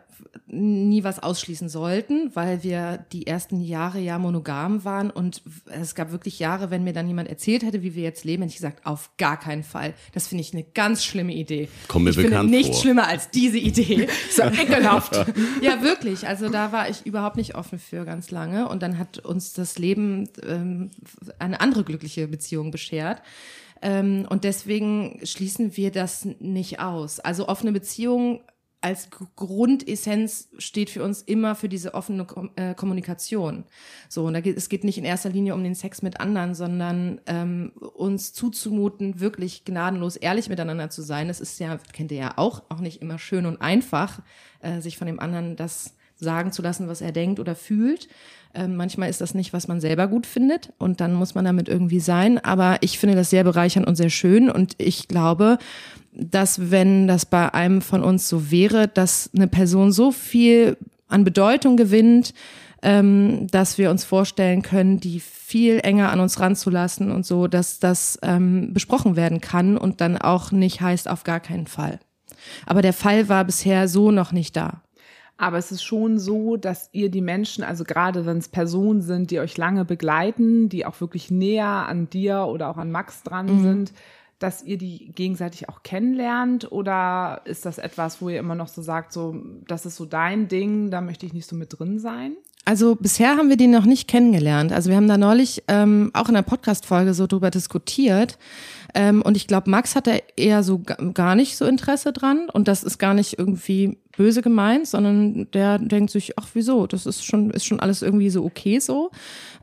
nie 0.48 1.04
was 1.04 1.22
ausschließen 1.22 1.70
sollten, 1.70 2.32
weil 2.34 2.64
wir 2.64 3.06
die 3.12 3.28
ersten 3.28 3.62
Jahre 3.62 4.00
ja 4.00 4.18
monogam 4.18 4.84
waren 4.86 5.10
und 5.10 5.42
es 5.66 5.96
gab 5.96 6.12
wirklich 6.12 6.40
Jahre, 6.40 6.72
wenn 6.72 6.84
mir 6.84 6.94
dann 6.94 7.08
jemand 7.08 7.30
erzählt 7.30 7.64
hätte, 7.64 7.84
wie 7.84 7.96
wir 7.96 8.04
jetzt 8.04 8.24
leben, 8.24 8.44
hätte 8.44 8.52
ich 8.52 8.58
gesagt, 8.58 8.86
auf 8.86 9.12
gar 9.18 9.38
keinen 9.38 9.64
Fall. 9.64 9.94
Das 10.14 10.28
finde 10.28 10.42
ich 10.44 10.54
eine 10.54 10.64
ganz 10.64 11.04
schlimme 11.04 11.34
Idee. 11.34 11.70
Kommt 11.88 12.06
mir 12.06 12.12
ich 12.12 12.16
finde 12.16 12.32
bekannt 12.32 12.50
nichts 12.50 12.78
vor. 12.78 12.82
schlimmer 12.82 13.08
als 13.08 13.30
diese 13.30 13.58
Idee. 13.58 14.08
So 14.32 14.44
ekelhaft. 14.44 15.26
Ja, 15.62 15.82
wirklich. 15.82 16.28
Also 16.28 16.50
da 16.50 16.72
war 16.72 16.90
ich 16.90 17.06
überhaupt 17.06 17.38
nicht 17.38 17.56
offen 17.56 17.80
für 17.80 18.06
ganz 18.06 18.30
lange. 18.30 18.68
Und 18.68 18.84
dann 18.84 18.98
hat 18.98 19.20
uns 19.20 19.54
das 19.54 19.80
Leben 19.80 20.30
ähm, 20.46 20.92
eine 21.40 21.60
andere 21.62 21.84
glückliche 21.84 22.28
Beziehung 22.28 22.72
beschert. 22.72 23.22
Ähm, 23.82 24.26
und 24.30 24.44
deswegen 24.44 25.20
schließen 25.24 25.78
wir 25.78 25.92
das 25.92 26.26
nicht 26.40 26.80
aus. 26.80 27.20
Also 27.20 27.48
offene 27.48 27.72
Beziehung 27.72 28.42
als 28.80 29.10
Grundessenz 29.36 30.50
steht 30.60 30.90
für 30.92 31.04
uns 31.04 31.24
immer 31.24 31.56
für 31.56 31.68
diese 31.68 31.96
offene 31.96 32.26
Kom 32.26 32.52
äh, 32.56 32.76
Kommunikation. 32.76 33.64
So, 34.08 34.26
und 34.26 34.34
da 34.34 34.42
geht, 34.42 34.56
es 34.56 34.70
geht 34.70 34.84
nicht 34.84 35.00
in 35.00 35.04
erster 35.04 35.30
Linie 35.30 35.56
um 35.56 35.64
den 35.64 35.74
Sex 35.74 36.04
mit 36.04 36.20
anderen, 36.20 36.54
sondern 36.54 37.20
ähm, 37.26 37.72
uns 37.96 38.34
zuzumuten, 38.34 39.20
wirklich 39.20 39.66
gnadenlos 39.66 40.16
ehrlich 40.16 40.48
miteinander 40.48 40.90
zu 40.92 41.02
sein. 41.02 41.28
Das 41.28 41.42
ist 41.42 41.60
ja, 41.60 41.78
kennt 41.92 42.12
ihr 42.12 42.20
ja 42.20 42.34
auch, 42.38 42.64
auch 42.70 42.80
nicht 42.80 43.02
immer 43.02 43.18
schön 43.18 43.48
und 43.48 43.62
einfach, 43.62 44.22
äh, 44.62 44.80
sich 44.80 44.98
von 44.98 45.08
dem 45.08 45.20
anderen 45.20 45.56
das 45.56 45.96
sagen 46.16 46.52
zu 46.52 46.62
lassen, 46.62 46.88
was 46.88 47.02
er 47.02 47.12
denkt 47.12 47.40
oder 47.40 47.56
fühlt. 47.56 48.08
Ähm, 48.58 48.76
manchmal 48.76 49.10
ist 49.10 49.22
das 49.22 49.36
nicht, 49.36 49.54
was 49.54 49.68
man 49.68 49.80
selber 49.80 50.08
gut 50.08 50.26
findet 50.26 50.74
und 50.80 51.00
dann 51.00 51.14
muss 51.14 51.36
man 51.36 51.46
damit 51.46 51.70
irgendwie 51.70 52.00
sein. 52.00 52.40
Aber 52.40 52.78
ich 52.82 52.98
finde 52.98 53.16
das 53.16 53.30
sehr 53.30 53.44
bereichernd 53.44 53.88
und 53.88 53.96
sehr 53.96 54.10
schön 54.10 54.50
und 54.50 54.74
ich 54.80 55.08
glaube, 55.08 55.60
dass 56.12 56.72
wenn 56.72 57.08
das 57.08 57.26
bei 57.26 57.54
einem 57.54 57.82
von 57.82 58.04
uns 58.04 58.28
so 58.28 58.50
wäre, 58.50 58.88
dass 58.88 59.30
eine 59.36 59.48
Person 59.48 59.92
so 59.92 60.12
viel 60.12 60.76
an 61.08 61.24
Bedeutung 61.24 61.78
gewinnt, 61.78 62.34
ähm, 62.82 63.48
dass 63.52 63.78
wir 63.78 63.92
uns 63.92 64.04
vorstellen 64.04 64.64
können, 64.64 65.00
die 65.00 65.20
viel 65.20 65.80
enger 65.84 66.12
an 66.12 66.20
uns 66.20 66.40
ranzulassen 66.40 67.12
und 67.12 67.26
so, 67.26 67.48
dass 67.48 67.80
das 67.80 68.18
ähm, 68.24 68.74
besprochen 68.74 69.16
werden 69.16 69.40
kann 69.40 69.78
und 69.78 70.02
dann 70.02 70.18
auch 70.18 70.52
nicht 70.52 70.82
heißt 70.82 71.08
auf 71.08 71.24
gar 71.24 71.40
keinen 71.40 71.68
Fall. 71.68 72.00
Aber 72.66 72.82
der 72.82 72.94
Fall 72.94 73.30
war 73.30 73.46
bisher 73.46 73.88
so 73.88 74.10
noch 74.12 74.32
nicht 74.32 74.56
da. 74.56 74.82
Aber 75.38 75.58
es 75.58 75.72
ist 75.72 75.84
schon 75.84 76.18
so, 76.18 76.58
dass 76.58 76.90
ihr 76.94 77.10
die 77.10 77.22
Menschen, 77.22 77.64
also 77.64 77.84
gerade 77.84 78.26
wenn 78.26 78.40
es 78.40 78.50
Personen 78.50 79.02
sind, 79.02 79.30
die 79.30 79.40
euch 79.40 79.56
lange 79.58 79.86
begleiten, 79.86 80.68
die 80.68 80.86
auch 80.86 81.00
wirklich 81.00 81.30
näher 81.30 81.68
an 81.68 82.10
dir 82.10 82.48
oder 82.48 82.70
auch 82.70 82.78
an 82.78 82.92
Max 82.92 83.22
dran 83.24 83.62
sind, 83.62 83.94
dass 84.40 84.64
ihr 84.64 84.78
die 84.78 85.12
gegenseitig 85.14 85.70
auch 85.70 85.84
kennenlernt? 85.84 86.72
Oder 86.72 87.42
ist 87.46 87.66
das 87.66 87.78
etwas, 87.78 88.22
wo 88.22 88.30
ihr 88.30 88.40
immer 88.40 88.56
noch 88.56 88.68
so 88.68 88.82
sagt, 88.82 89.14
so, 89.14 89.36
das 89.68 89.86
ist 89.86 89.96
so 89.96 90.06
dein 90.06 90.48
Ding, 90.48 90.92
da 90.92 91.02
möchte 91.02 91.26
ich 91.26 91.34
nicht 91.34 91.48
so 91.48 91.56
mit 91.56 91.78
drin 91.78 92.00
sein? 92.00 92.36
Also 92.66 92.96
bisher 92.96 93.38
haben 93.38 93.50
wir 93.50 93.58
den 93.58 93.72
noch 93.72 93.86
nicht 93.86 94.10
kennengelernt. 94.10 94.74
Also 94.74 94.90
wir 94.90 94.98
haben 94.98 95.08
da 95.08 95.18
neulich 95.18 95.64
ähm, 95.68 96.12
auch 96.14 96.28
in 96.28 96.34
der 96.34 96.42
Podcast-Folge 96.42 97.14
so 97.14 97.26
drüber 97.26 97.50
diskutiert. 97.50 98.38
Ähm, 99.00 99.22
und 99.22 99.38
ich 99.38 99.46
glaube, 99.46 99.70
Max 99.70 99.96
hat 99.96 100.08
da 100.08 100.14
eher 100.36 100.64
so 100.64 100.80
ga- 100.80 100.96
gar 101.14 101.36
nicht 101.36 101.56
so 101.56 101.66
Interesse 101.66 102.12
dran. 102.12 102.50
Und 102.52 102.68
das 102.68 102.84
ist 102.84 102.98
gar 102.98 103.14
nicht 103.14 103.38
irgendwie 103.38 104.00
böse 104.18 104.42
gemeint, 104.42 104.88
sondern 104.88 105.52
der 105.52 105.78
denkt 105.78 106.10
sich, 106.10 106.40
ach 106.40 106.48
wieso, 106.56 106.88
das 106.88 107.06
ist 107.06 107.24
schon, 107.24 107.52
ist 107.52 107.66
schon 107.68 107.80
alles 107.80 108.02
irgendwie 108.02 108.32
so 108.32 108.44
okay 108.44 108.80
so. 108.80 109.12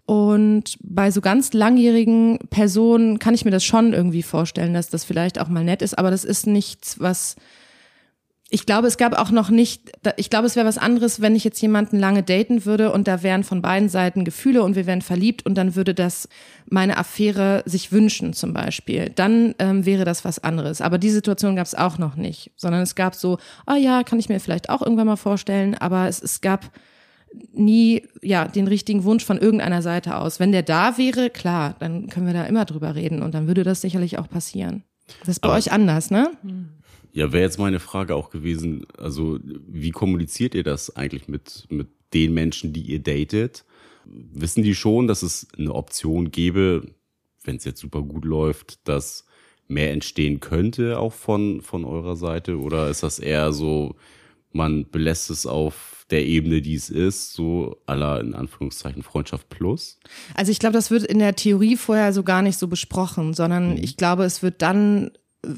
Und 0.06 0.76
bei 0.80 1.10
so 1.10 1.20
ganz 1.20 1.52
langjährigen 1.52 2.38
Personen 2.50 3.18
kann 3.18 3.34
ich 3.34 3.44
mir 3.44 3.50
das 3.50 3.64
schon 3.64 3.92
irgendwie 3.92 4.22
vorstellen, 4.22 4.72
dass 4.72 4.88
das 4.88 5.02
vielleicht 5.02 5.40
auch 5.40 5.48
mal 5.48 5.64
nett 5.64 5.82
ist, 5.82 5.98
aber 5.98 6.12
das 6.12 6.24
ist 6.24 6.46
nichts, 6.46 7.00
was 7.00 7.34
ich 8.54 8.66
glaube, 8.66 8.86
es 8.86 8.98
gab 8.98 9.18
auch 9.18 9.32
noch 9.32 9.50
nicht, 9.50 9.90
ich 10.16 10.30
glaube, 10.30 10.46
es 10.46 10.54
wäre 10.54 10.64
was 10.64 10.78
anderes, 10.78 11.20
wenn 11.20 11.34
ich 11.34 11.42
jetzt 11.42 11.60
jemanden 11.60 11.98
lange 11.98 12.22
daten 12.22 12.64
würde 12.64 12.92
und 12.92 13.08
da 13.08 13.24
wären 13.24 13.42
von 13.42 13.60
beiden 13.62 13.88
Seiten 13.88 14.24
Gefühle 14.24 14.62
und 14.62 14.76
wir 14.76 14.86
wären 14.86 15.02
verliebt 15.02 15.44
und 15.44 15.56
dann 15.56 15.74
würde 15.74 15.92
das 15.92 16.28
meine 16.70 16.96
Affäre 16.96 17.64
sich 17.66 17.90
wünschen 17.90 18.32
zum 18.32 18.52
Beispiel. 18.52 19.10
Dann 19.12 19.56
ähm, 19.58 19.84
wäre 19.86 20.04
das 20.04 20.24
was 20.24 20.38
anderes. 20.38 20.80
Aber 20.80 20.98
die 20.98 21.10
Situation 21.10 21.56
gab 21.56 21.66
es 21.66 21.74
auch 21.74 21.98
noch 21.98 22.14
nicht, 22.14 22.52
sondern 22.54 22.82
es 22.82 22.94
gab 22.94 23.16
so, 23.16 23.38
oh 23.66 23.74
ja, 23.74 24.04
kann 24.04 24.20
ich 24.20 24.28
mir 24.28 24.38
vielleicht 24.38 24.70
auch 24.70 24.82
irgendwann 24.82 25.08
mal 25.08 25.16
vorstellen, 25.16 25.74
aber 25.74 26.06
es, 26.06 26.22
es 26.22 26.40
gab 26.40 26.70
nie 27.52 28.06
ja 28.22 28.46
den 28.46 28.68
richtigen 28.68 29.02
Wunsch 29.02 29.24
von 29.24 29.38
irgendeiner 29.38 29.82
Seite 29.82 30.16
aus. 30.16 30.38
Wenn 30.38 30.52
der 30.52 30.62
da 30.62 30.96
wäre, 30.96 31.28
klar, 31.28 31.74
dann 31.80 32.08
können 32.08 32.26
wir 32.26 32.34
da 32.34 32.44
immer 32.44 32.64
drüber 32.66 32.94
reden 32.94 33.20
und 33.20 33.34
dann 33.34 33.48
würde 33.48 33.64
das 33.64 33.80
sicherlich 33.80 34.16
auch 34.20 34.28
passieren. 34.28 34.84
Das 35.20 35.28
ist 35.30 35.40
bei 35.40 35.48
Aber- 35.48 35.58
euch 35.58 35.72
anders, 35.72 36.12
ne? 36.12 36.30
Ja, 37.14 37.32
wäre 37.32 37.44
jetzt 37.44 37.60
meine 37.60 37.78
Frage 37.78 38.16
auch 38.16 38.30
gewesen, 38.30 38.86
also 38.98 39.38
wie 39.44 39.92
kommuniziert 39.92 40.56
ihr 40.56 40.64
das 40.64 40.96
eigentlich 40.96 41.28
mit, 41.28 41.64
mit 41.68 41.86
den 42.12 42.34
Menschen, 42.34 42.72
die 42.72 42.82
ihr 42.82 42.98
datet? 42.98 43.64
Wissen 44.04 44.64
die 44.64 44.74
schon, 44.74 45.06
dass 45.06 45.22
es 45.22 45.46
eine 45.56 45.72
Option 45.72 46.32
gäbe, 46.32 46.88
wenn 47.44 47.54
es 47.54 47.64
jetzt 47.64 47.80
super 47.80 48.02
gut 48.02 48.24
läuft, 48.24 48.80
dass 48.88 49.26
mehr 49.68 49.92
entstehen 49.92 50.40
könnte 50.40 50.98
auch 50.98 51.12
von, 51.12 51.60
von 51.60 51.84
eurer 51.84 52.16
Seite? 52.16 52.58
Oder 52.58 52.90
ist 52.90 53.04
das 53.04 53.20
eher 53.20 53.52
so, 53.52 53.94
man 54.50 54.90
belässt 54.90 55.30
es 55.30 55.46
auf 55.46 56.06
der 56.10 56.26
Ebene, 56.26 56.62
die 56.62 56.74
es 56.74 56.90
ist, 56.90 57.32
so 57.32 57.80
aller 57.86 58.18
in 58.18 58.34
Anführungszeichen 58.34 59.04
Freundschaft 59.04 59.48
plus? 59.50 60.00
Also 60.34 60.50
ich 60.50 60.58
glaube, 60.58 60.74
das 60.74 60.90
wird 60.90 61.04
in 61.04 61.20
der 61.20 61.36
Theorie 61.36 61.76
vorher 61.76 62.12
so 62.12 62.24
gar 62.24 62.42
nicht 62.42 62.58
so 62.58 62.66
besprochen, 62.66 63.34
sondern 63.34 63.76
ich 63.76 63.96
glaube, 63.96 64.24
es 64.24 64.42
wird 64.42 64.62
dann 64.62 65.12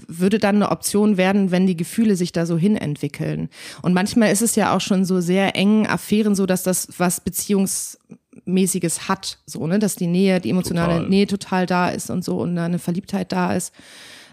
würde 0.09 0.38
dann 0.38 0.57
eine 0.57 0.71
Option 0.71 1.16
werden, 1.16 1.50
wenn 1.50 1.66
die 1.66 1.76
Gefühle 1.76 2.16
sich 2.16 2.33
da 2.33 2.47
so 2.47 2.57
hin 2.59 2.76
entwickeln. 2.76 3.49
Und 3.83 3.95
manchmal 3.95 4.33
ist 4.33 4.43
es 4.43 4.57
ja 4.57 4.75
auch 4.75 4.81
schon 4.81 5.05
so 5.05 5.21
sehr 5.21 5.57
engen 5.57 5.87
Affären 5.87 6.35
so, 6.35 6.47
dass 6.47 6.62
das 6.62 6.88
was 6.99 7.23
mäßiges 8.45 9.09
hat, 9.09 9.38
so, 9.47 9.66
ne, 9.66 9.78
dass 9.78 9.97
die 9.97 10.07
Nähe, 10.07 10.40
die 10.40 10.50
emotionale 10.50 10.95
Total. 10.95 11.09
Nähe 11.09 11.26
total 11.26 11.66
da 11.66 11.88
ist 11.88 12.11
und 12.11 12.25
so 12.25 12.38
und 12.40 12.57
eine 12.59 12.78
Verliebtheit 12.78 13.33
da 13.33 13.55
ist. 13.55 13.73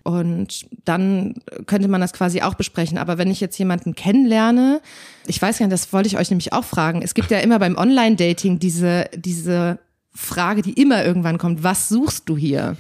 Und 0.04 0.66
dann 0.84 1.36
könnte 1.66 1.88
man 1.88 2.02
das 2.02 2.12
quasi 2.12 2.42
auch 2.42 2.56
besprechen. 2.56 2.98
Aber 2.98 3.18
wenn 3.18 3.32
ich 3.32 3.40
jetzt 3.40 3.58
jemanden 3.58 3.96
kennenlerne, 3.96 4.82
ich 5.28 5.42
weiß 5.42 5.58
gar 5.58 5.66
nicht, 5.66 5.74
das 5.74 5.94
wollte 5.94 6.08
ich 6.08 6.18
euch 6.18 6.30
nämlich 6.30 6.52
auch 6.52 6.66
fragen. 6.66 7.02
Es 7.02 7.14
gibt 7.14 7.32
ja 7.32 7.40
immer 7.40 7.58
beim 7.58 7.78
Online-Dating 7.78 8.60
diese, 8.60 9.06
diese 9.16 9.80
Frage, 10.16 10.62
die 10.62 10.74
immer 10.74 11.04
irgendwann 11.04 11.38
kommt, 11.38 11.64
was 11.64 11.90
suchst 11.90 12.30
du 12.30 12.38
hier? 12.38 12.78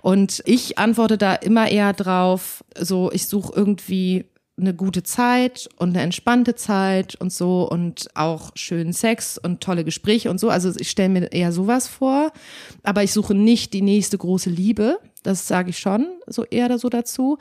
Und 0.00 0.42
ich 0.46 0.78
antworte 0.78 1.18
da 1.18 1.34
immer 1.34 1.68
eher 1.68 1.92
drauf, 1.92 2.64
so, 2.78 3.10
ich 3.12 3.26
suche 3.26 3.52
irgendwie 3.54 4.26
eine 4.58 4.74
gute 4.74 5.02
Zeit 5.02 5.68
und 5.76 5.90
eine 5.90 6.02
entspannte 6.02 6.54
Zeit 6.54 7.14
und 7.16 7.32
so 7.32 7.68
und 7.68 8.08
auch 8.14 8.50
schönen 8.54 8.92
Sex 8.92 9.38
und 9.38 9.60
tolle 9.60 9.84
Gespräche 9.84 10.30
und 10.30 10.40
so. 10.40 10.50
Also 10.50 10.72
ich 10.76 10.90
stelle 10.90 11.08
mir 11.08 11.32
eher 11.32 11.52
sowas 11.52 11.86
vor, 11.86 12.32
aber 12.82 13.02
ich 13.02 13.12
suche 13.12 13.34
nicht 13.34 13.72
die 13.72 13.82
nächste 13.82 14.18
große 14.18 14.50
Liebe. 14.50 14.98
Das 15.22 15.46
sage 15.46 15.70
ich 15.70 15.78
schon 15.78 16.06
so 16.26 16.44
eher 16.44 16.68
da 16.68 16.78
so 16.78 16.88
dazu. 16.88 17.38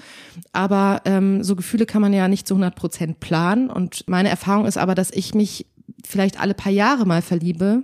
Aber 0.52 1.02
ähm, 1.06 1.44
so 1.44 1.56
Gefühle 1.56 1.86
kann 1.86 2.02
man 2.02 2.14
ja 2.14 2.28
nicht 2.28 2.48
zu 2.48 2.54
100 2.54 2.76
Prozent 2.76 3.20
planen. 3.20 3.70
Und 3.70 4.08
meine 4.08 4.30
Erfahrung 4.30 4.66
ist 4.66 4.78
aber, 4.78 4.96
dass 4.96 5.12
ich 5.12 5.34
mich 5.34 5.66
vielleicht 6.06 6.40
alle 6.40 6.54
paar 6.54 6.72
Jahre 6.72 7.06
mal 7.06 7.22
verliebe 7.22 7.84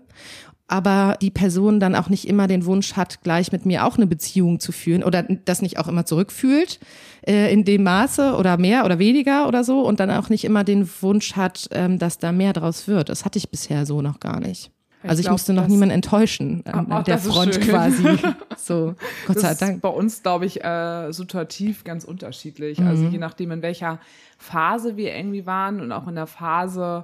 aber 0.68 1.18
die 1.22 1.30
Person 1.30 1.80
dann 1.80 1.94
auch 1.96 2.10
nicht 2.10 2.28
immer 2.28 2.48
den 2.48 2.66
Wunsch 2.66 2.94
hat, 2.94 3.22
gleich 3.24 3.52
mit 3.52 3.66
mir 3.66 3.86
auch 3.86 3.98
eine 3.98 4.08
Beziehung 4.08 4.60
zu 4.60 4.72
führen 4.72 5.04
oder 5.04 5.24
das 5.24 5.62
nicht 5.62 5.78
auch 5.78 5.88
immer 5.88 6.06
zurückfühlt 6.06 6.80
äh, 7.28 7.52
in 7.54 7.66
dem 7.66 7.84
Maße 7.84 8.36
oder 8.36 8.58
mehr 8.58 8.86
oder 8.86 8.98
weniger 8.98 9.48
oder 9.48 9.64
so 9.64 9.82
und 9.82 10.00
dann 10.00 10.10
auch 10.10 10.30
nicht 10.30 10.46
immer 10.46 10.64
den 10.64 10.90
Wunsch 11.02 11.36
hat, 11.36 11.68
ähm, 11.72 12.00
dass 12.00 12.18
da 12.18 12.32
mehr 12.32 12.54
draus 12.54 12.88
wird. 12.88 13.10
Das 13.10 13.26
hatte 13.26 13.38
ich 13.38 13.50
bisher 13.52 13.86
so 13.86 14.02
noch 14.02 14.20
gar 14.20 14.40
nicht. 14.40 14.72
Ich 15.04 15.10
Also 15.10 15.20
ich 15.20 15.26
glaub, 15.26 15.34
musste 15.34 15.54
noch 15.54 15.64
das- 15.64 15.72
niemanden 15.72 15.96
enttäuschen 15.96 16.64
an, 16.66 16.88
Ach, 16.90 16.96
an 16.98 17.04
der 17.04 17.16
das 17.16 17.26
ist 17.26 17.34
Front 17.34 17.60
quasi. 17.62 18.04
So, 18.58 18.96
Gott 19.28 19.36
das 19.36 19.42
sei 19.44 19.52
ist 19.52 19.62
Dank. 19.62 19.82
bei 19.82 19.90
uns, 19.90 20.24
glaube 20.24 20.46
ich, 20.46 20.64
äh, 20.64 21.12
situativ 21.12 21.84
ganz 21.84 22.06
unterschiedlich. 22.06 22.80
Mhm. 22.80 22.88
Also 22.88 23.04
je 23.08 23.18
nachdem, 23.18 23.52
in 23.52 23.62
welcher 23.62 24.00
Phase 24.38 24.96
wir 24.96 25.14
irgendwie 25.14 25.46
waren 25.46 25.82
und 25.82 25.92
auch 25.92 26.08
in 26.08 26.16
der 26.16 26.28
Phase, 26.28 27.04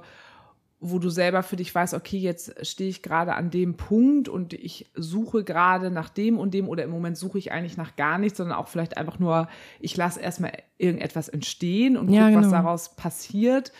wo 0.82 0.98
du 0.98 1.10
selber 1.10 1.42
für 1.42 1.56
dich 1.56 1.74
weißt, 1.74 1.92
okay, 1.92 2.16
jetzt 2.16 2.66
stehe 2.66 2.88
ich 2.88 3.02
gerade 3.02 3.34
an 3.34 3.50
dem 3.50 3.76
Punkt 3.76 4.28
und 4.30 4.54
ich 4.54 4.90
suche 4.94 5.44
gerade 5.44 5.90
nach 5.90 6.08
dem 6.08 6.38
und 6.38 6.54
dem 6.54 6.68
oder 6.68 6.84
im 6.84 6.90
Moment 6.90 7.18
suche 7.18 7.36
ich 7.38 7.52
eigentlich 7.52 7.76
nach 7.76 7.96
gar 7.96 8.16
nichts, 8.16 8.38
sondern 8.38 8.56
auch 8.56 8.68
vielleicht 8.68 8.96
einfach 8.96 9.18
nur, 9.18 9.48
ich 9.78 9.94
lasse 9.96 10.20
erstmal 10.20 10.52
irgendetwas 10.78 11.28
entstehen 11.28 11.98
und 11.98 12.06
gucke, 12.06 12.18
Ja, 12.18 12.26
was 12.34 12.46
genau. 12.46 12.50
daraus 12.50 12.96
passiert. 12.96 13.72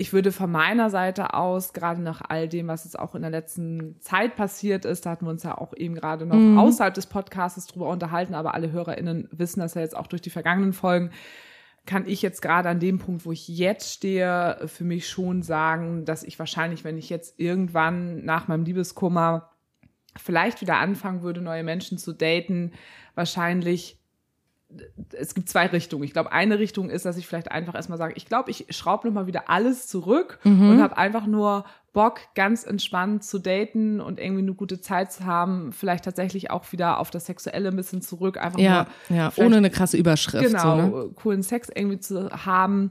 Ich 0.00 0.12
würde 0.12 0.30
von 0.30 0.50
meiner 0.50 0.90
Seite 0.90 1.34
aus, 1.34 1.72
gerade 1.72 2.00
nach 2.00 2.20
all 2.28 2.48
dem, 2.48 2.68
was 2.68 2.84
jetzt 2.84 2.98
auch 2.98 3.14
in 3.14 3.22
der 3.22 3.30
letzten 3.32 4.00
Zeit 4.00 4.36
passiert 4.36 4.84
ist, 4.84 5.06
da 5.06 5.10
hatten 5.10 5.24
wir 5.26 5.30
uns 5.30 5.42
ja 5.42 5.56
auch 5.58 5.72
eben 5.76 5.94
gerade 5.96 6.24
noch 6.26 6.36
Mhm. 6.36 6.56
außerhalb 6.58 6.94
des 6.94 7.06
Podcasts 7.06 7.66
drüber 7.66 7.88
unterhalten, 7.88 8.34
aber 8.34 8.54
alle 8.54 8.70
HörerInnen 8.72 9.28
wissen 9.32 9.60
das 9.60 9.74
ja 9.74 9.82
jetzt 9.82 9.96
auch 9.96 10.06
durch 10.06 10.22
die 10.22 10.30
vergangenen 10.30 10.72
Folgen, 10.72 11.10
kann 11.88 12.06
ich 12.06 12.20
jetzt 12.20 12.42
gerade 12.42 12.68
an 12.68 12.80
dem 12.80 12.98
Punkt, 12.98 13.24
wo 13.24 13.32
ich 13.32 13.48
jetzt 13.48 13.94
stehe, 13.94 14.60
für 14.66 14.84
mich 14.84 15.08
schon 15.08 15.42
sagen, 15.42 16.04
dass 16.04 16.22
ich 16.22 16.38
wahrscheinlich, 16.38 16.84
wenn 16.84 16.98
ich 16.98 17.08
jetzt 17.08 17.40
irgendwann 17.40 18.26
nach 18.26 18.46
meinem 18.46 18.64
Liebeskummer 18.64 19.50
vielleicht 20.14 20.60
wieder 20.60 20.76
anfangen 20.76 21.22
würde, 21.22 21.40
neue 21.40 21.64
Menschen 21.64 21.96
zu 21.96 22.12
daten, 22.12 22.72
wahrscheinlich 23.14 23.97
es 25.12 25.34
gibt 25.34 25.48
zwei 25.48 25.66
Richtungen. 25.66 26.04
Ich 26.04 26.12
glaube, 26.12 26.30
eine 26.32 26.58
Richtung 26.58 26.90
ist, 26.90 27.04
dass 27.06 27.16
ich 27.16 27.26
vielleicht 27.26 27.50
einfach 27.50 27.74
erstmal 27.74 27.96
sage, 27.98 28.12
ich 28.16 28.26
glaube, 28.26 28.50
ich 28.50 28.66
schraube 28.70 29.06
nochmal 29.06 29.26
wieder 29.26 29.48
alles 29.48 29.86
zurück 29.86 30.38
und 30.44 30.82
habe 30.82 30.96
einfach 30.98 31.26
nur 31.26 31.64
Bock, 31.94 32.20
ganz 32.34 32.64
entspannt 32.64 33.24
zu 33.24 33.38
daten 33.38 34.00
und 34.00 34.20
irgendwie 34.20 34.42
eine 34.42 34.52
gute 34.54 34.80
Zeit 34.80 35.10
zu 35.10 35.24
haben. 35.24 35.72
Vielleicht 35.72 36.04
tatsächlich 36.04 36.50
auch 36.50 36.70
wieder 36.70 36.98
auf 37.00 37.10
das 37.10 37.26
Sexuelle 37.26 37.70
ein 37.70 37.76
bisschen 37.76 38.02
zurück. 38.02 38.36
Einfach 38.36 38.58
Ja, 38.58 38.86
nur 39.08 39.18
ja, 39.18 39.32
ohne 39.36 39.56
eine 39.56 39.70
krasse 39.70 39.96
Überschrift. 39.96 40.44
genau, 40.46 40.76
So, 40.76 40.76
ne? 41.06 41.10
coolen 41.14 41.42
Sex 41.42 41.70
irgendwie 41.74 41.98
zu 41.98 42.30
haben. 42.30 42.90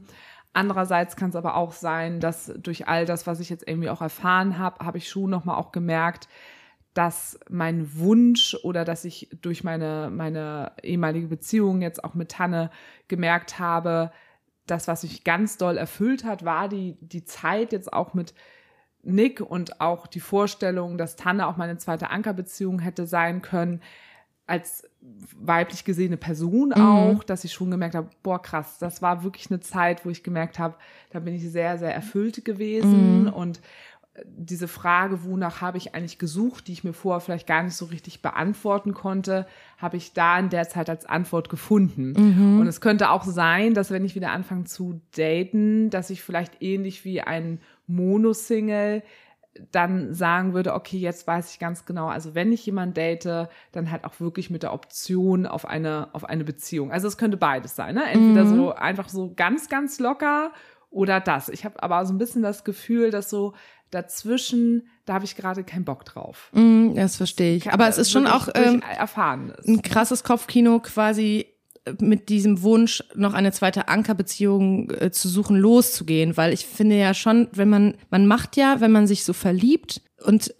Andererseits 0.53 1.15
kann 1.15 1.29
es 1.29 1.35
aber 1.35 1.55
auch 1.55 1.71
sein, 1.73 2.19
dass 2.19 2.51
durch 2.57 2.87
all 2.87 3.05
das, 3.05 3.27
was 3.27 3.39
ich 3.39 3.49
jetzt 3.49 3.67
irgendwie 3.67 3.89
auch 3.91 4.01
erfahren 4.01 4.57
habe, 4.57 4.83
habe 4.83 4.97
ich 4.97 5.07
schon 5.07 5.29
nochmal 5.29 5.57
auch 5.57 5.71
gemerkt, 5.71 6.27
dass 6.97 7.39
mein 7.47 7.95
Wunsch 7.95 8.57
oder 8.63 8.83
dass 8.83 9.05
ich 9.05 9.29
durch 9.41 9.63
meine, 9.63 10.09
meine 10.11 10.71
ehemalige 10.81 11.27
Beziehung 11.27 11.83
jetzt 11.83 12.03
auch 12.03 12.15
mit 12.15 12.31
Tanne 12.31 12.71
gemerkt 13.07 13.59
habe, 13.59 14.11
das, 14.65 14.87
was 14.87 15.03
mich 15.03 15.23
ganz 15.23 15.57
doll 15.57 15.77
erfüllt 15.77 16.23
hat, 16.23 16.43
war 16.43 16.67
die, 16.67 16.97
die 16.99 17.23
Zeit 17.23 17.71
jetzt 17.71 17.93
auch 17.93 18.15
mit 18.15 18.33
Nick 19.03 19.41
und 19.41 19.79
auch 19.79 20.07
die 20.07 20.19
Vorstellung, 20.19 20.97
dass 20.97 21.15
Tanne 21.15 21.45
auch 21.45 21.55
meine 21.55 21.77
zweite 21.77 22.09
Ankerbeziehung 22.09 22.79
hätte 22.79 23.05
sein 23.05 23.43
können, 23.43 23.81
als 24.47 24.89
weiblich 25.39 25.85
gesehene 25.85 26.17
Person 26.17 26.73
auch, 26.73 27.23
dass 27.23 27.43
ich 27.43 27.53
schon 27.53 27.69
gemerkt 27.69 27.95
habe, 27.95 28.09
boah, 28.23 28.41
krass, 28.41 28.79
das 28.79 29.01
war 29.01 29.23
wirklich 29.23 29.51
eine 29.51 29.59
Zeit, 29.59 30.03
wo 30.03 30.09
ich 30.09 30.23
gemerkt 30.23 30.57
habe, 30.57 30.75
da 31.11 31.19
bin 31.19 31.35
ich 31.35 31.43
sehr, 31.49 31.77
sehr 31.77 31.93
erfüllt 31.93 32.43
gewesen 32.43 33.27
und 33.29 33.61
diese 34.25 34.67
Frage, 34.67 35.23
wonach 35.23 35.61
habe 35.61 35.77
ich 35.77 35.93
eigentlich 35.93 36.17
gesucht, 36.17 36.67
die 36.67 36.73
ich 36.73 36.83
mir 36.83 36.93
vorher 36.93 37.19
vielleicht 37.19 37.47
gar 37.47 37.63
nicht 37.63 37.75
so 37.75 37.85
richtig 37.85 38.21
beantworten 38.21 38.93
konnte, 38.93 39.45
habe 39.77 39.97
ich 39.97 40.13
da 40.13 40.39
in 40.39 40.49
der 40.49 40.67
Zeit 40.67 40.89
als 40.89 41.05
Antwort 41.05 41.49
gefunden. 41.49 42.13
Und 42.59 42.67
es 42.67 42.81
könnte 42.81 43.11
auch 43.11 43.23
sein, 43.23 43.73
dass 43.73 43.91
wenn 43.91 44.05
ich 44.05 44.15
wieder 44.15 44.31
anfange 44.31 44.63
zu 44.63 45.01
daten, 45.15 45.89
dass 45.89 46.09
ich 46.09 46.23
vielleicht 46.23 46.61
ähnlich 46.61 47.05
wie 47.05 47.21
ein 47.21 47.59
Monosingle 47.85 49.03
dann 49.71 50.13
sagen 50.13 50.53
würde, 50.53 50.73
okay, 50.73 50.97
jetzt 50.97 51.25
weiß 51.27 51.51
ich 51.51 51.59
ganz 51.59 51.85
genau, 51.85 52.07
also 52.07 52.35
wenn 52.35 52.51
ich 52.51 52.65
jemanden 52.65 52.93
date, 52.93 53.49
dann 53.71 53.91
halt 53.91 54.03
auch 54.05 54.19
wirklich 54.19 54.49
mit 54.49 54.63
der 54.63 54.73
Option 54.73 55.45
auf 55.45 55.67
eine, 55.67 56.09
auf 56.13 56.25
eine 56.25 56.43
Beziehung. 56.43 56.91
Also 56.91 57.07
es 57.07 57.17
könnte 57.17 57.37
beides 57.37 57.75
sein, 57.75 57.95
ne? 57.95 58.03
Entweder 58.05 58.45
so 58.45 58.73
einfach 58.73 59.09
so 59.09 59.33
ganz, 59.35 59.69
ganz 59.69 59.99
locker 59.99 60.51
oder 60.89 61.19
das. 61.19 61.49
Ich 61.49 61.65
habe 61.65 61.81
aber 61.81 62.05
so 62.05 62.13
ein 62.13 62.17
bisschen 62.17 62.41
das 62.41 62.63
Gefühl, 62.63 63.11
dass 63.11 63.29
so 63.29 63.53
dazwischen, 63.91 64.87
da 65.05 65.13
habe 65.13 65.25
ich 65.25 65.35
gerade 65.35 65.63
keinen 65.63 65.85
Bock 65.85 66.05
drauf. 66.05 66.49
Mm, 66.53 66.95
das 66.95 67.15
verstehe 67.15 67.55
ich. 67.55 67.71
Aber 67.71 67.87
es 67.87 67.97
ist 67.97 68.11
schon 68.11 68.27
auch 68.27 68.49
ähm, 68.55 68.83
ein 69.65 69.81
krasses 69.81 70.23
Kopfkino 70.23 70.79
quasi 70.79 71.47
äh, 71.85 71.93
mit 71.99 72.29
diesem 72.29 72.61
Wunsch, 72.61 73.03
noch 73.15 73.33
eine 73.33 73.51
zweite 73.51 73.87
Ankerbeziehung 73.87 74.89
äh, 74.91 75.11
zu 75.11 75.29
suchen, 75.29 75.57
loszugehen, 75.57 76.37
weil 76.37 76.53
ich 76.53 76.65
finde 76.65 76.97
ja 76.97 77.13
schon, 77.13 77.47
wenn 77.53 77.69
man, 77.69 77.95
man 78.09 78.27
macht 78.27 78.57
ja, 78.57 78.81
wenn 78.81 78.91
man 78.91 79.07
sich 79.07 79.23
so 79.23 79.33
verliebt 79.33 80.01
und 80.23 80.53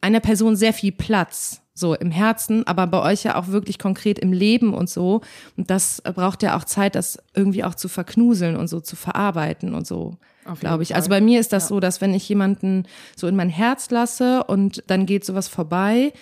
einer 0.00 0.20
Person 0.20 0.54
sehr 0.54 0.72
viel 0.72 0.92
Platz, 0.92 1.62
so 1.80 1.94
im 1.94 2.10
Herzen, 2.10 2.66
aber 2.66 2.86
bei 2.86 3.02
euch 3.02 3.24
ja 3.24 3.36
auch 3.36 3.48
wirklich 3.48 3.78
konkret 3.78 4.18
im 4.18 4.32
Leben 4.32 4.74
und 4.74 4.88
so. 4.88 5.22
Und 5.56 5.70
das 5.70 6.02
braucht 6.02 6.42
ja 6.42 6.56
auch 6.56 6.64
Zeit, 6.64 6.94
das 6.94 7.18
irgendwie 7.34 7.64
auch 7.64 7.74
zu 7.74 7.88
verknuseln 7.88 8.56
und 8.56 8.68
so 8.68 8.80
zu 8.80 8.94
verarbeiten 8.94 9.74
und 9.74 9.86
so. 9.86 10.18
Glaube 10.60 10.82
ich. 10.82 10.88
Fall. 10.88 10.96
Also 10.96 11.10
bei 11.10 11.20
mir 11.20 11.40
ist 11.40 11.52
das 11.52 11.64
Ja. 11.64 11.68
so, 11.68 11.80
dass 11.80 12.00
wenn 12.00 12.14
ich 12.14 12.28
jemanden 12.28 12.84
so 13.16 13.26
in 13.28 13.36
mein 13.36 13.50
Herz 13.50 13.90
lasse 13.90 14.44
und 14.44 14.82
dann 14.88 15.06
geht 15.06 15.24
sowas 15.24 15.48
vorbei, 15.48 16.12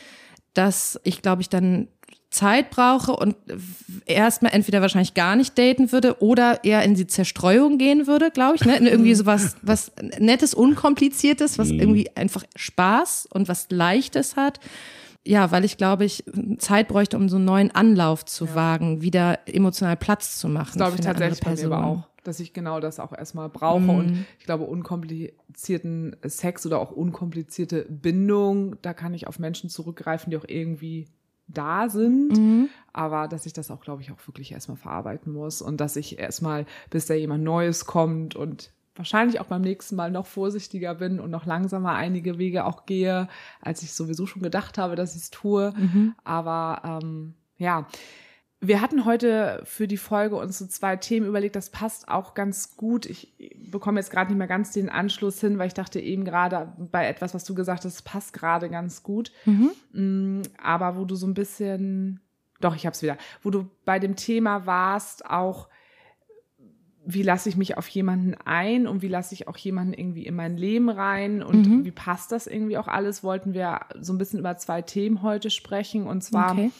dass 0.54 0.98
ich, 1.04 1.22
glaube 1.22 1.42
ich, 1.42 1.48
dann 1.48 1.88
Zeit 2.30 2.68
brauche 2.70 3.12
und 3.16 3.36
erstmal 4.04 4.52
entweder 4.52 4.82
wahrscheinlich 4.82 5.14
gar 5.14 5.34
nicht 5.34 5.56
daten 5.56 5.92
würde 5.92 6.20
oder 6.20 6.62
eher 6.62 6.82
in 6.82 6.94
die 6.94 7.06
Zerstreuung 7.06 7.78
gehen 7.78 8.06
würde, 8.06 8.30
glaube 8.30 8.56
ich. 8.56 8.64
Ne? 8.66 8.76
In 8.76 8.86
irgendwie 8.86 9.14
sowas 9.16 9.56
was 9.62 9.92
Nettes, 10.18 10.52
Unkompliziertes, 10.52 11.58
was 11.58 11.70
irgendwie 11.70 12.14
einfach 12.16 12.44
Spaß 12.54 13.28
und 13.32 13.48
was 13.48 13.68
Leichtes 13.70 14.36
hat. 14.36 14.60
Ja, 15.24 15.50
weil 15.50 15.64
ich 15.64 15.76
glaube, 15.78 16.04
ich 16.04 16.24
Zeit 16.58 16.88
bräuchte, 16.88 17.16
um 17.16 17.28
so 17.28 17.36
einen 17.36 17.44
neuen 17.46 17.70
Anlauf 17.70 18.24
zu 18.24 18.54
wagen, 18.54 19.00
wieder 19.02 19.38
emotional 19.46 19.96
Platz 19.96 20.38
zu 20.38 20.48
machen. 20.48 20.76
glaube 20.76 20.96
ich 20.96 21.00
tatsächlich 21.02 21.40
bei 21.40 21.54
mir 21.54 21.66
aber 21.66 21.84
auch, 21.84 22.07
dass 22.24 22.40
ich 22.40 22.52
genau 22.52 22.80
das 22.80 23.00
auch 23.00 23.12
erstmal 23.12 23.48
brauche 23.48 23.80
Mhm. 23.80 23.90
und 23.90 24.26
ich 24.38 24.44
glaube 24.44 24.64
unkomplizierten 24.64 26.16
Sex 26.24 26.66
oder 26.66 26.78
auch 26.80 26.90
unkomplizierte 26.90 27.84
Bindung, 27.88 28.76
da 28.82 28.94
kann 28.94 29.14
ich 29.14 29.26
auf 29.26 29.38
Menschen 29.38 29.70
zurückgreifen, 29.70 30.30
die 30.30 30.36
auch 30.36 30.44
irgendwie 30.46 31.08
da 31.46 31.88
sind, 31.88 32.36
Mhm. 32.36 32.68
aber 32.92 33.26
dass 33.28 33.46
ich 33.46 33.52
das 33.54 33.70
auch, 33.70 33.80
glaube 33.80 34.02
ich, 34.02 34.10
auch 34.12 34.18
wirklich 34.26 34.52
erstmal 34.52 34.76
verarbeiten 34.76 35.32
muss 35.32 35.62
und 35.62 35.80
dass 35.80 35.96
ich 35.96 36.18
erstmal, 36.18 36.66
bis 36.90 37.06
da 37.06 37.14
jemand 37.14 37.42
Neues 37.42 37.86
kommt 37.86 38.36
und 38.36 38.70
wahrscheinlich 38.96 39.40
auch 39.40 39.46
beim 39.46 39.62
nächsten 39.62 39.96
Mal 39.96 40.10
noch 40.10 40.26
vorsichtiger 40.26 40.96
bin 40.96 41.20
und 41.20 41.30
noch 41.30 41.46
langsamer 41.46 41.92
einige 41.94 42.36
Wege 42.36 42.64
auch 42.66 42.84
gehe, 42.84 43.28
als 43.62 43.82
ich 43.82 43.94
sowieso 43.94 44.26
schon 44.26 44.42
gedacht 44.42 44.76
habe, 44.76 44.96
dass 44.96 45.14
ich 45.14 45.22
es 45.22 45.30
tue. 45.30 45.72
Mhm. 45.76 46.14
Aber 46.24 47.00
ähm, 47.02 47.34
ja, 47.58 47.86
wir 48.60 48.80
hatten 48.80 49.04
heute 49.04 49.60
für 49.64 49.86
die 49.86 49.96
Folge 49.96 50.36
uns 50.36 50.58
so 50.58 50.66
zwei 50.66 50.96
Themen 50.96 51.26
überlegt, 51.26 51.54
das 51.54 51.70
passt 51.70 52.08
auch 52.08 52.34
ganz 52.34 52.76
gut. 52.76 53.06
Ich 53.06 53.32
bekomme 53.70 54.00
jetzt 54.00 54.10
gerade 54.10 54.32
nicht 54.32 54.38
mehr 54.38 54.48
ganz 54.48 54.72
den 54.72 54.88
Anschluss 54.88 55.40
hin, 55.40 55.58
weil 55.58 55.68
ich 55.68 55.74
dachte 55.74 56.00
eben 56.00 56.24
gerade 56.24 56.72
bei 56.76 57.06
etwas, 57.06 57.34
was 57.34 57.44
du 57.44 57.54
gesagt 57.54 57.84
hast, 57.84 58.02
passt 58.02 58.32
gerade 58.32 58.68
ganz 58.68 59.04
gut. 59.04 59.30
Mm, 59.92 60.42
Aber 60.60 60.96
wo 60.96 61.04
du 61.04 61.14
so 61.14 61.26
ein 61.28 61.34
bisschen, 61.34 62.20
doch, 62.60 62.74
ich 62.74 62.84
hab's 62.84 63.02
wieder, 63.02 63.16
wo 63.42 63.50
du 63.50 63.70
bei 63.84 64.00
dem 64.00 64.16
Thema 64.16 64.66
warst, 64.66 65.24
auch 65.24 65.68
wie 67.10 67.22
lasse 67.22 67.48
ich 67.48 67.56
mich 67.56 67.78
auf 67.78 67.88
jemanden 67.88 68.34
ein 68.34 68.86
und 68.86 69.00
wie 69.02 69.08
lasse 69.08 69.34
ich 69.34 69.48
auch 69.48 69.56
jemanden 69.56 69.94
irgendwie 69.94 70.26
in 70.26 70.34
mein 70.34 70.56
Leben 70.56 70.90
rein 70.90 71.42
und 71.42 71.66
mhm. 71.66 71.84
wie 71.84 71.90
passt 71.90 72.32
das 72.32 72.46
irgendwie 72.46 72.76
auch 72.76 72.88
alles, 72.88 73.22
wollten 73.22 73.54
wir 73.54 73.80
so 74.00 74.12
ein 74.12 74.18
bisschen 74.18 74.40
über 74.40 74.56
zwei 74.58 74.82
Themen 74.82 75.22
heute 75.22 75.48
sprechen. 75.48 76.06
Und 76.06 76.22
zwar, 76.22 76.52
okay. 76.52 76.70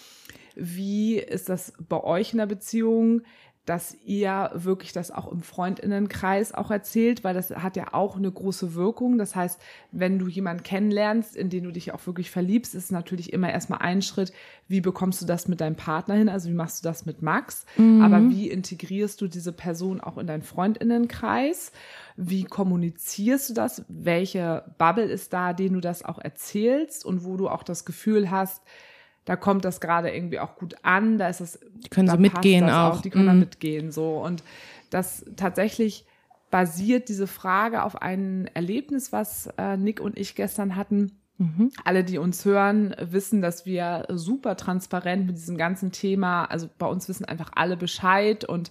Wie 0.58 1.18
ist 1.18 1.48
das 1.48 1.72
bei 1.88 2.02
euch 2.02 2.32
in 2.32 2.38
der 2.38 2.46
Beziehung? 2.46 3.22
dass 3.68 3.94
ihr 4.06 4.50
wirklich 4.54 4.94
das 4.94 5.10
auch 5.10 5.30
im 5.30 5.42
Freundinnenkreis 5.42 6.54
auch 6.54 6.70
erzählt, 6.70 7.22
weil 7.22 7.34
das 7.34 7.50
hat 7.50 7.76
ja 7.76 7.92
auch 7.92 8.16
eine 8.16 8.32
große 8.32 8.74
Wirkung. 8.74 9.18
Das 9.18 9.36
heißt, 9.36 9.60
wenn 9.92 10.18
du 10.18 10.26
jemanden 10.26 10.62
kennenlernst, 10.62 11.36
in 11.36 11.50
den 11.50 11.64
du 11.64 11.70
dich 11.70 11.92
auch 11.92 12.06
wirklich 12.06 12.30
verliebst, 12.30 12.74
ist 12.74 12.90
natürlich 12.92 13.30
immer 13.30 13.50
erstmal 13.52 13.80
ein 13.80 14.00
Schritt, 14.00 14.32
wie 14.68 14.80
bekommst 14.80 15.20
du 15.20 15.26
das 15.26 15.48
mit 15.48 15.60
deinem 15.60 15.76
Partner 15.76 16.14
hin? 16.14 16.30
Also 16.30 16.48
wie 16.48 16.54
machst 16.54 16.82
du 16.82 16.88
das 16.88 17.04
mit 17.04 17.20
Max? 17.20 17.66
Mhm. 17.76 18.00
Aber 18.00 18.30
wie 18.30 18.48
integrierst 18.48 19.20
du 19.20 19.28
diese 19.28 19.52
Person 19.52 20.00
auch 20.00 20.16
in 20.16 20.26
deinen 20.26 20.42
Freundinnenkreis? 20.42 21.72
Wie 22.16 22.44
kommunizierst 22.44 23.50
du 23.50 23.54
das? 23.54 23.84
Welche 23.88 24.64
Bubble 24.78 25.04
ist 25.04 25.34
da, 25.34 25.52
den 25.52 25.74
du 25.74 25.80
das 25.80 26.02
auch 26.02 26.18
erzählst 26.18 27.04
und 27.04 27.22
wo 27.22 27.36
du 27.36 27.50
auch 27.50 27.62
das 27.62 27.84
Gefühl 27.84 28.30
hast, 28.30 28.62
da 29.28 29.36
kommt 29.36 29.66
das 29.66 29.78
gerade 29.80 30.10
irgendwie 30.10 30.40
auch 30.40 30.56
gut 30.56 30.76
an, 30.82 31.18
da 31.18 31.28
ist 31.28 31.42
es. 31.42 31.60
Die 31.84 31.90
können 31.90 32.08
so 32.08 32.16
mitgehen 32.16 32.70
auch. 32.70 32.96
auch. 32.96 33.02
Die 33.02 33.10
können 33.10 33.26
mm. 33.26 33.26
da 33.26 33.32
mhm. 33.34 33.40
mitgehen, 33.40 33.92
so. 33.92 34.24
Und 34.24 34.42
das 34.88 35.26
tatsächlich 35.36 36.06
basiert 36.50 37.10
diese 37.10 37.26
Frage 37.26 37.82
auf 37.82 38.00
ein 38.00 38.50
Erlebnis, 38.54 39.12
was 39.12 39.50
äh, 39.58 39.76
Nick 39.76 40.00
und 40.00 40.18
ich 40.18 40.34
gestern 40.34 40.76
hatten. 40.76 41.12
Mhm. 41.36 41.70
Alle, 41.84 42.04
die 42.04 42.16
uns 42.16 42.42
hören, 42.46 42.96
wissen, 42.98 43.42
dass 43.42 43.66
wir 43.66 44.06
super 44.08 44.56
transparent 44.56 45.26
mit 45.26 45.36
diesem 45.36 45.58
ganzen 45.58 45.92
Thema, 45.92 46.46
also 46.46 46.70
bei 46.78 46.86
uns 46.86 47.06
wissen 47.10 47.26
einfach 47.26 47.50
alle 47.54 47.76
Bescheid 47.76 48.46
und 48.46 48.70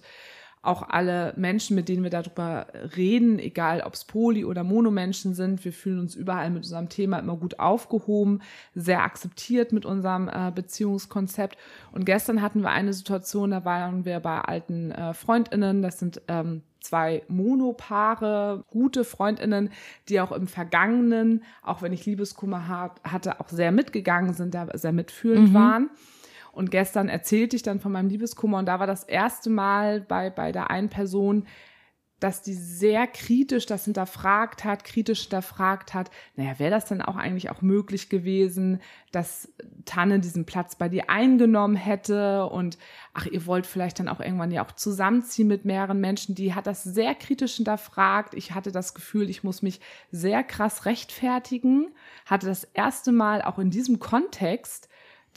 auch 0.62 0.88
alle 0.88 1.32
Menschen, 1.36 1.76
mit 1.76 1.88
denen 1.88 2.02
wir 2.02 2.10
darüber 2.10 2.66
reden, 2.96 3.38
egal 3.38 3.82
ob 3.82 3.94
es 3.94 4.04
Poly- 4.04 4.44
oder 4.44 4.64
Monomenschen 4.64 5.34
sind, 5.34 5.64
wir 5.64 5.72
fühlen 5.72 6.00
uns 6.00 6.14
überall 6.14 6.50
mit 6.50 6.64
unserem 6.64 6.88
Thema 6.88 7.18
immer 7.18 7.36
gut 7.36 7.60
aufgehoben, 7.60 8.40
sehr 8.74 9.02
akzeptiert 9.02 9.72
mit 9.72 9.86
unserem 9.86 10.28
äh, 10.28 10.50
Beziehungskonzept. 10.54 11.56
Und 11.92 12.06
gestern 12.06 12.42
hatten 12.42 12.62
wir 12.62 12.70
eine 12.70 12.92
Situation, 12.92 13.50
da 13.50 13.64
waren 13.64 14.04
wir 14.04 14.20
bei 14.20 14.40
alten 14.40 14.90
äh, 14.90 15.14
Freundinnen, 15.14 15.82
das 15.82 15.98
sind 15.98 16.20
ähm, 16.28 16.62
zwei 16.80 17.22
Monopaare, 17.28 18.64
gute 18.70 19.04
Freundinnen, 19.04 19.70
die 20.08 20.20
auch 20.20 20.32
im 20.32 20.46
Vergangenen, 20.46 21.42
auch 21.62 21.82
wenn 21.82 21.92
ich 21.92 22.06
Liebeskummer 22.06 22.68
hab, 22.68 23.02
hatte, 23.08 23.40
auch 23.40 23.48
sehr 23.48 23.72
mitgegangen 23.72 24.34
sind, 24.34 24.54
da 24.54 24.66
sehr 24.74 24.92
mitfühlend 24.92 25.50
mhm. 25.50 25.54
waren. 25.54 25.90
Und 26.58 26.72
gestern 26.72 27.08
erzählte 27.08 27.54
ich 27.54 27.62
dann 27.62 27.78
von 27.78 27.92
meinem 27.92 28.08
Liebeskummer 28.08 28.58
und 28.58 28.66
da 28.66 28.80
war 28.80 28.88
das 28.88 29.04
erste 29.04 29.48
Mal 29.48 30.00
bei, 30.00 30.28
bei 30.28 30.50
der 30.50 30.70
einen 30.70 30.88
Person, 30.88 31.46
dass 32.18 32.42
die 32.42 32.54
sehr 32.54 33.06
kritisch 33.06 33.64
das 33.66 33.84
hinterfragt 33.84 34.64
hat, 34.64 34.82
kritisch 34.82 35.20
hinterfragt 35.20 35.94
hat, 35.94 36.10
naja, 36.34 36.58
wäre 36.58 36.72
das 36.72 36.86
denn 36.86 37.00
auch 37.00 37.14
eigentlich 37.14 37.50
auch 37.50 37.62
möglich 37.62 38.08
gewesen, 38.08 38.80
dass 39.12 39.54
Tanne 39.84 40.18
diesen 40.18 40.46
Platz 40.46 40.74
bei 40.74 40.88
dir 40.88 41.08
eingenommen 41.08 41.76
hätte? 41.76 42.46
Und 42.46 42.76
ach, 43.14 43.26
ihr 43.26 43.46
wollt 43.46 43.64
vielleicht 43.64 44.00
dann 44.00 44.08
auch 44.08 44.18
irgendwann 44.18 44.50
ja 44.50 44.66
auch 44.66 44.72
zusammenziehen 44.72 45.46
mit 45.46 45.64
mehreren 45.64 46.00
Menschen, 46.00 46.34
die 46.34 46.54
hat 46.54 46.66
das 46.66 46.82
sehr 46.82 47.14
kritisch 47.14 47.54
hinterfragt. 47.54 48.34
Ich 48.34 48.52
hatte 48.52 48.72
das 48.72 48.94
Gefühl, 48.94 49.30
ich 49.30 49.44
muss 49.44 49.62
mich 49.62 49.80
sehr 50.10 50.42
krass 50.42 50.86
rechtfertigen, 50.86 51.94
hatte 52.26 52.48
das 52.48 52.64
erste 52.64 53.12
Mal 53.12 53.42
auch 53.42 53.60
in 53.60 53.70
diesem 53.70 54.00
Kontext 54.00 54.88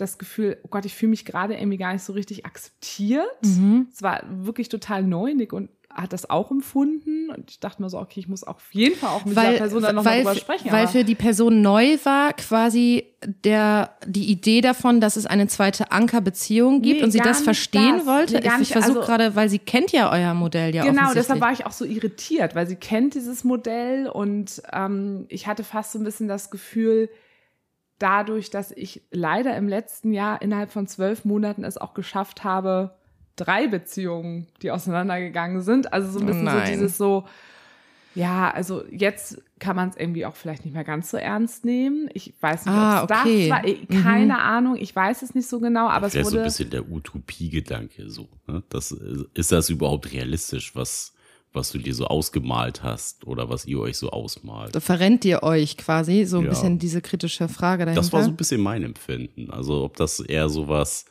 das 0.01 0.17
Gefühl, 0.17 0.57
oh 0.63 0.67
Gott, 0.69 0.85
ich 0.85 0.95
fühle 0.95 1.11
mich 1.11 1.25
gerade 1.25 1.53
irgendwie 1.55 1.77
gar 1.77 1.93
nicht 1.93 2.03
so 2.03 2.13
richtig 2.13 2.45
akzeptiert. 2.45 3.25
Mhm. 3.43 3.87
Es 3.93 4.01
war 4.01 4.23
wirklich 4.29 4.69
total 4.69 5.03
neu. 5.03 5.33
Nick 5.33 5.53
und 5.53 5.69
hat 5.93 6.13
das 6.13 6.29
auch 6.29 6.51
empfunden 6.51 7.29
und 7.29 7.51
ich 7.51 7.59
dachte 7.59 7.81
mir 7.81 7.89
so, 7.89 7.99
okay, 7.99 8.19
ich 8.19 8.27
muss 8.27 8.43
auf 8.43 8.73
jeden 8.73 8.95
Fall 8.95 9.09
auch 9.09 9.25
mit 9.25 9.35
weil, 9.35 9.47
dieser 9.47 9.57
Person 9.57 9.81
dann 9.83 9.95
nochmal 9.95 10.19
drüber 10.19 10.35
sprechen. 10.35 10.71
Weil 10.71 10.87
für 10.87 11.03
die 11.03 11.15
Person 11.15 11.61
neu 11.61 11.97
war 12.03 12.33
quasi 12.33 13.05
der, 13.43 13.95
die 14.05 14.31
Idee 14.31 14.61
davon, 14.61 15.01
dass 15.01 15.15
es 15.15 15.25
eine 15.25 15.47
zweite 15.47 15.91
Ankerbeziehung 15.91 16.81
gibt 16.81 16.99
nee, 16.99 17.03
und 17.03 17.11
sie 17.11 17.19
das 17.19 17.41
verstehen 17.41 17.97
das. 17.97 18.05
wollte. 18.05 18.33
Nee, 18.35 18.47
ich, 18.55 18.61
ich 18.61 18.71
versuche 18.71 18.99
also, 18.99 19.01
gerade, 19.01 19.35
weil 19.35 19.49
sie 19.49 19.59
kennt 19.59 19.91
ja 19.91 20.11
euer 20.11 20.33
Modell 20.33 20.73
ja 20.73 20.85
Genau, 20.85 21.13
deshalb 21.13 21.41
war 21.41 21.51
ich 21.51 21.65
auch 21.65 21.71
so 21.71 21.85
irritiert, 21.85 22.55
weil 22.55 22.67
sie 22.67 22.75
kennt 22.75 23.15
dieses 23.15 23.43
Modell 23.43 24.07
und 24.07 24.61
ähm, 24.71 25.25
ich 25.29 25.47
hatte 25.47 25.63
fast 25.63 25.91
so 25.91 25.99
ein 25.99 26.03
bisschen 26.03 26.27
das 26.27 26.51
Gefühl, 26.51 27.09
dadurch, 28.01 28.49
dass 28.49 28.71
ich 28.71 29.01
leider 29.11 29.55
im 29.55 29.67
letzten 29.67 30.13
Jahr 30.13 30.41
innerhalb 30.41 30.71
von 30.71 30.87
zwölf 30.87 31.25
Monaten 31.25 31.63
es 31.63 31.77
auch 31.77 31.93
geschafft 31.93 32.43
habe, 32.43 32.95
drei 33.35 33.67
Beziehungen, 33.67 34.47
die 34.61 34.71
auseinandergegangen 34.71 35.61
sind. 35.61 35.93
Also 35.93 36.11
so 36.11 36.19
ein 36.19 36.25
bisschen 36.25 36.43
Nein. 36.45 36.65
so 36.65 36.71
dieses 36.71 36.97
so, 36.97 37.25
ja, 38.13 38.51
also 38.51 38.83
jetzt 38.91 39.41
kann 39.59 39.75
man 39.75 39.89
es 39.89 39.97
irgendwie 39.97 40.25
auch 40.25 40.35
vielleicht 40.35 40.65
nicht 40.65 40.73
mehr 40.73 40.83
ganz 40.83 41.11
so 41.11 41.17
ernst 41.17 41.63
nehmen. 41.63 42.09
Ich 42.13 42.33
weiß 42.41 42.65
nicht, 42.65 42.75
ah, 42.75 43.03
ob 43.03 43.11
okay. 43.11 43.49
das 43.49 43.57
war. 43.57 43.67
Eh, 43.67 43.85
keine 43.85 44.33
mhm. 44.33 44.39
Ahnung, 44.39 44.75
ich 44.77 44.95
weiß 44.95 45.21
es 45.21 45.33
nicht 45.33 45.47
so 45.47 45.59
genau, 45.59 45.87
aber 45.87 46.07
es 46.07 46.15
wurde. 46.15 46.29
so 46.29 46.37
ein 46.39 46.43
bisschen 46.43 46.69
der 46.69 46.89
Utopie-Gedanke 46.89 48.09
so. 48.09 48.27
Ne? 48.47 48.63
Das, 48.69 48.91
ist 49.33 49.51
das 49.51 49.69
überhaupt 49.69 50.11
realistisch, 50.11 50.75
was 50.75 51.13
was 51.53 51.71
du 51.71 51.79
dir 51.79 51.93
so 51.93 52.05
ausgemalt 52.05 52.83
hast 52.83 53.27
oder 53.27 53.49
was 53.49 53.65
ihr 53.65 53.79
euch 53.79 53.97
so 53.97 54.09
ausmalt. 54.09 54.73
Da 54.73 54.79
verrennt 54.79 55.25
ihr 55.25 55.43
euch 55.43 55.77
quasi 55.77 56.25
so 56.25 56.37
ein 56.37 56.45
ja. 56.45 56.49
bisschen 56.49 56.79
diese 56.79 57.01
kritische 57.01 57.47
Frage 57.49 57.85
dahinter. 57.85 58.01
Das 58.01 58.13
war 58.13 58.23
so 58.23 58.29
ein 58.29 58.37
bisschen 58.37 58.61
mein 58.61 58.83
Empfinden. 58.83 59.51
Also 59.51 59.83
ob 59.83 59.97
das 59.97 60.21
eher 60.21 60.47
sowas, 60.47 61.05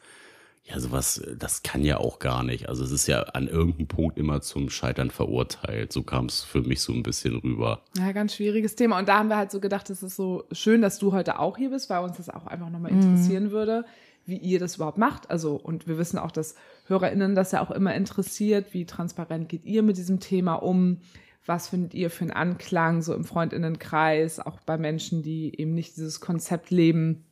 ja 0.64 0.80
sowas, 0.80 1.22
das 1.38 1.62
kann 1.62 1.84
ja 1.84 1.98
auch 1.98 2.18
gar 2.18 2.42
nicht. 2.42 2.68
Also 2.70 2.84
es 2.84 2.90
ist 2.90 3.06
ja 3.06 3.22
an 3.22 3.48
irgendeinem 3.48 3.88
Punkt 3.88 4.18
immer 4.18 4.40
zum 4.40 4.70
Scheitern 4.70 5.10
verurteilt. 5.10 5.92
So 5.92 6.02
kam 6.02 6.26
es 6.26 6.42
für 6.42 6.62
mich 6.62 6.80
so 6.80 6.94
ein 6.94 7.02
bisschen 7.02 7.36
rüber. 7.36 7.82
Ja, 7.98 8.12
ganz 8.12 8.34
schwieriges 8.34 8.76
Thema. 8.76 8.98
Und 8.98 9.08
da 9.08 9.18
haben 9.18 9.28
wir 9.28 9.36
halt 9.36 9.50
so 9.50 9.60
gedacht, 9.60 9.90
es 9.90 10.02
ist 10.02 10.16
so 10.16 10.44
schön, 10.52 10.80
dass 10.80 10.98
du 10.98 11.12
heute 11.12 11.38
auch 11.38 11.58
hier 11.58 11.70
bist, 11.70 11.90
weil 11.90 12.02
uns 12.02 12.16
das 12.16 12.30
auch 12.30 12.46
einfach 12.46 12.70
nochmal 12.70 12.92
mhm. 12.92 13.02
interessieren 13.02 13.44
mhm. 13.44 13.50
würde 13.50 13.84
wie 14.26 14.36
ihr 14.36 14.58
das 14.58 14.76
überhaupt 14.76 14.98
macht. 14.98 15.30
Also, 15.30 15.56
und 15.56 15.86
wir 15.86 15.98
wissen 15.98 16.18
auch, 16.18 16.30
dass 16.30 16.54
HörerInnen 16.90 17.34
das 17.34 17.52
ja 17.52 17.62
auch 17.62 17.70
immer 17.70 17.94
interessiert. 17.94 18.74
Wie 18.74 18.84
transparent 18.84 19.48
geht 19.48 19.64
ihr 19.64 19.82
mit 19.82 19.96
diesem 19.96 20.20
Thema 20.20 20.54
um? 20.54 20.98
Was 21.46 21.68
findet 21.68 21.94
ihr 21.94 22.10
für 22.10 22.22
einen 22.22 22.32
Anklang 22.32 23.00
so 23.00 23.14
im 23.14 23.24
Freundinnenkreis, 23.24 24.40
auch 24.40 24.60
bei 24.60 24.76
Menschen, 24.76 25.22
die 25.22 25.58
eben 25.58 25.74
nicht 25.74 25.96
dieses 25.96 26.20
Konzept 26.20 26.70
leben? 26.70 27.24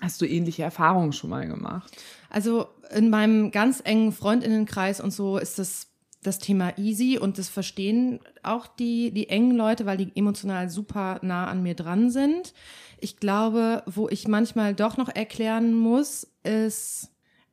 Hast 0.00 0.20
du 0.22 0.26
ähnliche 0.26 0.62
Erfahrungen 0.62 1.12
schon 1.12 1.28
mal 1.28 1.46
gemacht? 1.46 1.92
Also 2.30 2.68
in 2.94 3.10
meinem 3.10 3.50
ganz 3.50 3.82
engen 3.84 4.12
Freundinnenkreis 4.12 5.00
und 5.00 5.12
so 5.12 5.36
ist 5.36 5.58
das 5.58 5.90
das 6.22 6.38
Thema 6.38 6.76
easy 6.76 7.18
und 7.18 7.38
das 7.38 7.48
verstehen 7.48 8.20
auch 8.42 8.66
die, 8.66 9.10
die 9.10 9.28
engen 9.28 9.56
Leute, 9.56 9.86
weil 9.86 9.96
die 9.96 10.12
emotional 10.14 10.68
super 10.68 11.18
nah 11.22 11.46
an 11.46 11.62
mir 11.62 11.74
dran 11.74 12.10
sind. 12.10 12.52
Ich 12.98 13.16
glaube, 13.16 13.82
wo 13.86 14.08
ich 14.08 14.28
manchmal 14.28 14.74
doch 14.74 14.98
noch 14.98 15.08
erklären 15.08 15.72
muss, 15.72 16.26
ist, 16.42 17.09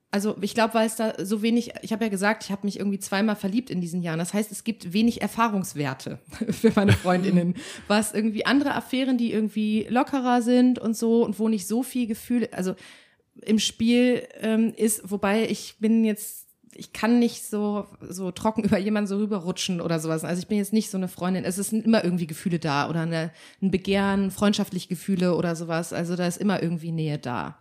also 0.10 0.38
ich 0.42 0.54
glaube, 0.54 0.74
weil 0.74 0.88
es 0.88 0.96
da 0.96 1.14
so 1.24 1.42
wenig, 1.42 1.74
ich 1.82 1.92
habe 1.92 2.06
ja 2.06 2.10
gesagt, 2.10 2.46
ich 2.46 2.52
habe 2.52 2.66
mich 2.66 2.80
irgendwie 2.80 3.00
zweimal 3.00 3.36
verliebt 3.36 3.70
in 3.70 3.82
diesen 3.82 4.02
Jahren. 4.02 4.20
Das 4.20 4.34
heißt, 4.34 4.52
es 4.52 4.64
gibt 4.64 4.94
wenig 4.94 5.22
Erfahrungswerte 5.22 6.20
für 6.50 6.72
meine 6.76 6.94
Freundinnen. 6.94 7.56
Was 7.88 8.14
irgendwie 8.14 8.46
andere 8.46 8.74
Affären, 8.74 9.18
die 9.18 9.34
irgendwie 9.34 9.86
lockerer 9.90 10.42
sind 10.42 10.80
und 10.80 10.96
so 10.96 11.26
und 11.26 11.40
wo 11.40 11.50
nicht 11.50 11.68
so 11.68 11.84
viel 11.84 12.08
Gefühl, 12.08 12.48
also 12.52 12.76
im 13.42 13.60
Spiel 13.60 14.28
ähm, 14.40 14.74
ist, 14.78 15.12
wobei 15.12 15.48
ich 15.50 15.76
bin 15.80 16.04
jetzt 16.06 16.48
ich 16.80 16.94
kann 16.94 17.18
nicht 17.18 17.44
so, 17.44 17.88
so 18.08 18.32
trocken 18.32 18.64
über 18.64 18.78
jemanden 18.78 19.08
so 19.08 19.18
rüberrutschen 19.18 19.82
oder 19.82 20.00
sowas. 20.00 20.24
Also 20.24 20.40
ich 20.40 20.48
bin 20.48 20.60
jetzt 20.60 20.74
nicht 20.74 20.92
so 20.92 20.98
eine 20.98 21.08
Freundin. 21.08 21.44
Es 21.44 21.56
sind 21.56 21.86
immer 21.86 22.04
irgendwie 22.04 22.28
Gefühle 22.28 22.60
da 22.60 22.88
oder 22.90 23.02
eine, 23.02 23.32
ein 23.62 23.72
Begehren, 23.72 24.32
freundschaftliche 24.32 24.88
Gefühle 24.88 25.36
oder 25.36 25.56
sowas. 25.56 25.92
Also 25.92 26.16
da 26.16 26.28
ist 26.28 26.38
immer 26.38 26.62
irgendwie 26.62 26.92
Nähe 26.92 27.18
da. 27.18 27.58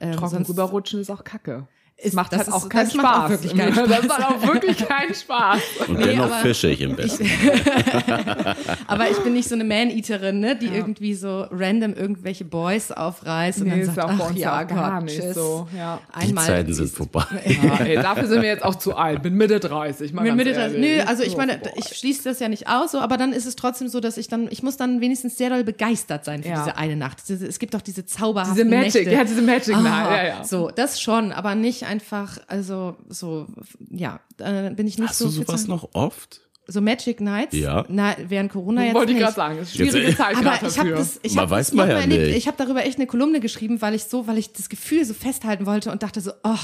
Ähm, 0.00 0.16
trocken 0.16 0.44
rüberrutschen 0.44 1.00
ist 1.00 1.10
auch 1.10 1.24
Kacke. 1.24 1.66
Es 2.00 2.12
macht 2.12 2.30
halt 2.30 2.52
auch 2.52 2.68
keinen 2.68 2.88
Spaß. 2.88 3.24
Auch 3.24 3.28
wirklich 3.30 3.56
keinen 3.56 3.72
Spaß. 3.74 3.88
Das 3.88 4.06
macht 4.06 4.24
auch 4.24 4.42
wirklich 4.42 4.88
keinen 4.88 5.14
Spaß. 5.14 5.60
Und 5.88 5.98
nee, 5.98 6.04
dennoch 6.06 6.32
fische 6.38 6.68
ich 6.68 6.80
im 6.80 6.94
besten. 6.94 7.24
Ich, 7.24 7.32
aber 8.86 9.10
ich 9.10 9.18
bin 9.18 9.32
nicht 9.32 9.48
so 9.48 9.56
eine 9.56 9.64
Man-Eaterin, 9.64 10.38
ne, 10.38 10.54
die 10.54 10.66
ja. 10.66 10.74
irgendwie 10.74 11.14
so 11.14 11.46
random 11.50 11.94
irgendwelche 11.94 12.44
Boys 12.44 12.92
aufreißt 12.92 13.64
nee, 13.64 13.72
und 13.72 13.80
dann 13.80 13.94
sagt, 13.94 14.20
ach 14.20 14.32
ja, 14.36 14.62
gar 14.62 15.00
nicht 15.00 15.20
tschüss. 15.20 15.34
so. 15.34 15.66
Ja. 15.76 15.98
Die 16.22 16.34
Zeiten 16.36 16.72
sind 16.72 16.88
vorbei. 16.88 17.24
Ja, 17.44 17.84
ey, 17.84 17.96
dafür 17.96 18.28
sind 18.28 18.42
wir 18.42 18.48
jetzt 18.48 18.64
auch 18.64 18.76
zu 18.76 18.94
alt. 18.94 19.20
Bin 19.22 19.34
Mitte 19.34 19.58
30. 19.58 20.12
Mal 20.12 20.22
Mit 20.22 20.36
Mitte 20.36 20.52
30. 20.52 20.78
Nö, 20.78 21.00
also 21.04 21.24
ich 21.24 21.36
meine, 21.36 21.60
ich 21.74 21.96
schließe 21.96 22.22
das 22.22 22.38
ja 22.38 22.48
nicht 22.48 22.68
aus, 22.68 22.92
so, 22.92 23.00
aber 23.00 23.16
dann 23.16 23.32
ist 23.32 23.44
es 23.44 23.56
trotzdem 23.56 23.88
so, 23.88 23.98
dass 23.98 24.18
ich 24.18 24.28
dann, 24.28 24.46
ich 24.50 24.62
muss 24.62 24.76
dann 24.76 25.00
wenigstens 25.00 25.36
sehr 25.36 25.50
doll 25.50 25.64
begeistert 25.64 26.24
sein 26.24 26.44
für 26.44 26.50
ja. 26.50 26.62
diese 26.62 26.76
eine 26.76 26.94
Nacht. 26.94 27.28
Es 27.28 27.58
gibt 27.58 27.74
doch 27.74 27.82
diese 27.82 28.06
zauberhaften 28.06 28.54
Diese 28.54 28.68
Magic, 28.68 28.94
Nächte. 28.94 29.10
ja, 29.10 29.24
diese 29.24 29.42
Magic 29.42 29.74
Nacht. 29.74 30.10
Ja, 30.12 30.24
ja. 30.24 30.44
So, 30.44 30.70
das 30.72 31.00
schon, 31.00 31.32
aber 31.32 31.56
nicht 31.56 31.87
einfach, 31.88 32.38
also 32.46 32.96
so, 33.08 33.46
ja, 33.90 34.20
da 34.36 34.70
bin 34.70 34.86
ich 34.86 34.98
nicht 34.98 35.08
Hast 35.08 35.18
so. 35.18 35.26
Hast 35.26 35.38
du 35.38 35.42
sowas 35.42 35.66
noch 35.66 35.88
oft? 35.94 36.40
So 36.70 36.82
Magic 36.82 37.20
Nights? 37.20 37.56
Ja. 37.56 37.86
Na, 37.88 38.14
während 38.28 38.52
Corona 38.52 38.84
jetzt. 38.84 38.94
Wollte 38.94 39.12
ich 39.12 39.18
gerade 39.18 39.34
sagen, 39.34 39.56
das 39.56 39.68
ist 39.68 39.76
schwierige 39.76 40.14
Zeit 40.14 40.36
Aber 40.36 40.66
ich 40.66 40.78
habe 40.78 40.90
das, 40.90 41.18
ich 41.22 41.36
habe 41.36 41.50
weiß 41.50 41.72
man 41.72 41.88
ja 41.88 41.98
erlebt. 42.00 42.36
Ich 42.36 42.46
habe 42.46 42.58
darüber 42.58 42.84
echt 42.84 42.98
eine 42.98 43.06
Kolumne 43.06 43.40
geschrieben, 43.40 43.80
weil 43.80 43.94
ich 43.94 44.04
so, 44.04 44.26
weil 44.26 44.36
ich 44.36 44.52
das 44.52 44.68
Gefühl 44.68 45.02
so 45.06 45.14
festhalten 45.14 45.64
wollte 45.64 45.90
und 45.90 46.02
dachte 46.02 46.20
so, 46.20 46.32
oh, 46.44 46.56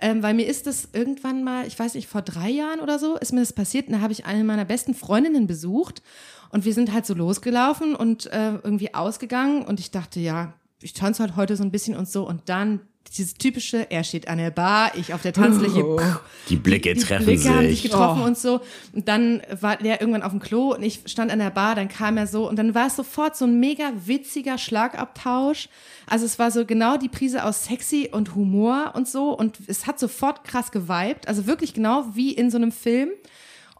ähm, 0.00 0.22
weil 0.22 0.34
mir 0.34 0.46
ist 0.46 0.66
das 0.66 0.88
irgendwann 0.92 1.44
mal, 1.44 1.64
ich 1.66 1.78
weiß 1.78 1.94
nicht, 1.94 2.08
vor 2.08 2.22
drei 2.22 2.50
Jahren 2.50 2.80
oder 2.80 2.98
so, 2.98 3.16
ist 3.16 3.32
mir 3.32 3.40
das 3.40 3.52
passiert. 3.52 3.86
Und 3.86 3.94
da 3.94 4.00
habe 4.00 4.12
ich 4.12 4.26
eine 4.26 4.42
meiner 4.42 4.64
besten 4.64 4.94
Freundinnen 4.94 5.46
besucht 5.46 6.02
und 6.50 6.64
wir 6.64 6.74
sind 6.74 6.92
halt 6.92 7.06
so 7.06 7.14
losgelaufen 7.14 7.94
und 7.94 8.26
äh, 8.26 8.54
irgendwie 8.56 8.94
ausgegangen 8.94 9.62
und 9.64 9.78
ich 9.78 9.92
dachte, 9.92 10.18
ja, 10.18 10.54
ich 10.82 10.92
tanze 10.92 11.22
halt 11.22 11.36
heute 11.36 11.56
so 11.56 11.62
ein 11.62 11.70
bisschen 11.70 11.96
und 11.96 12.08
so 12.08 12.26
und 12.28 12.48
dann 12.48 12.80
dieses 13.08 13.34
typische, 13.34 13.90
er 13.90 14.04
steht 14.04 14.28
an 14.28 14.38
der 14.38 14.50
Bar, 14.50 14.92
ich 14.96 15.14
auf 15.14 15.22
der 15.22 15.32
Tanzfläche. 15.32 15.84
Oh. 15.84 16.00
Die 16.48 16.56
Blicke 16.56 16.94
die 16.94 17.00
treffen 17.00 17.24
Blicke 17.26 17.48
haben 17.48 17.60
sich 17.68 17.82
sich. 17.82 17.90
getroffen 17.90 18.22
Oh. 18.22 18.26
und 18.26 18.38
so. 18.38 18.60
Und 18.92 19.08
dann 19.08 19.42
war 19.60 19.76
der 19.76 20.00
irgendwann 20.00 20.22
auf 20.22 20.32
dem 20.32 20.40
Klo 20.40 20.74
und 20.74 20.82
ich 20.82 21.00
stand 21.06 21.30
an 21.30 21.38
der 21.38 21.50
Bar, 21.50 21.74
dann 21.74 21.88
kam 21.88 22.16
er 22.16 22.26
so 22.26 22.48
und 22.48 22.56
dann 22.56 22.74
war 22.74 22.88
es 22.88 22.96
sofort 22.96 23.36
so 23.36 23.44
ein 23.44 23.58
mega 23.60 23.92
witziger 24.04 24.58
Schlagabtausch. 24.58 25.68
Also 26.06 26.24
es 26.24 26.38
war 26.38 26.50
so 26.50 26.64
genau 26.64 26.96
die 26.96 27.08
Prise 27.08 27.44
aus 27.44 27.64
sexy 27.64 28.10
und 28.12 28.34
Humor 28.34 28.92
und 28.94 29.08
so 29.08 29.30
und 29.36 29.58
es 29.66 29.86
hat 29.86 29.98
sofort 29.98 30.44
krass 30.44 30.70
geweibt. 30.70 31.28
Also 31.28 31.46
wirklich 31.46 31.74
genau 31.74 32.06
wie 32.14 32.32
in 32.32 32.50
so 32.50 32.56
einem 32.56 32.72
Film. 32.72 33.10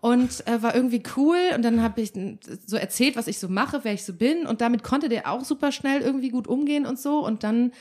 Und 0.03 0.47
äh, 0.47 0.63
war 0.63 0.75
irgendwie 0.75 1.03
cool 1.17 1.39
und 1.57 1.65
dann 1.65 1.83
habe 1.83 2.01
ich 2.01 2.13
so 2.67 2.77
erzählt, 2.77 3.17
was 3.17 3.27
ich 3.27 3.39
so 3.39 3.49
mache, 3.49 3.81
wer 3.83 3.95
ich 3.95 4.05
so 4.05 4.13
bin 4.13 4.47
und 4.47 4.61
damit 4.61 4.85
konnte 4.85 5.09
der 5.09 5.29
auch 5.29 5.43
super 5.43 5.73
schnell 5.73 6.03
irgendwie 6.03 6.29
gut 6.29 6.47
umgehen 6.47 6.87
und 6.87 7.01
so 7.01 7.27
und 7.27 7.43
dann 7.43 7.73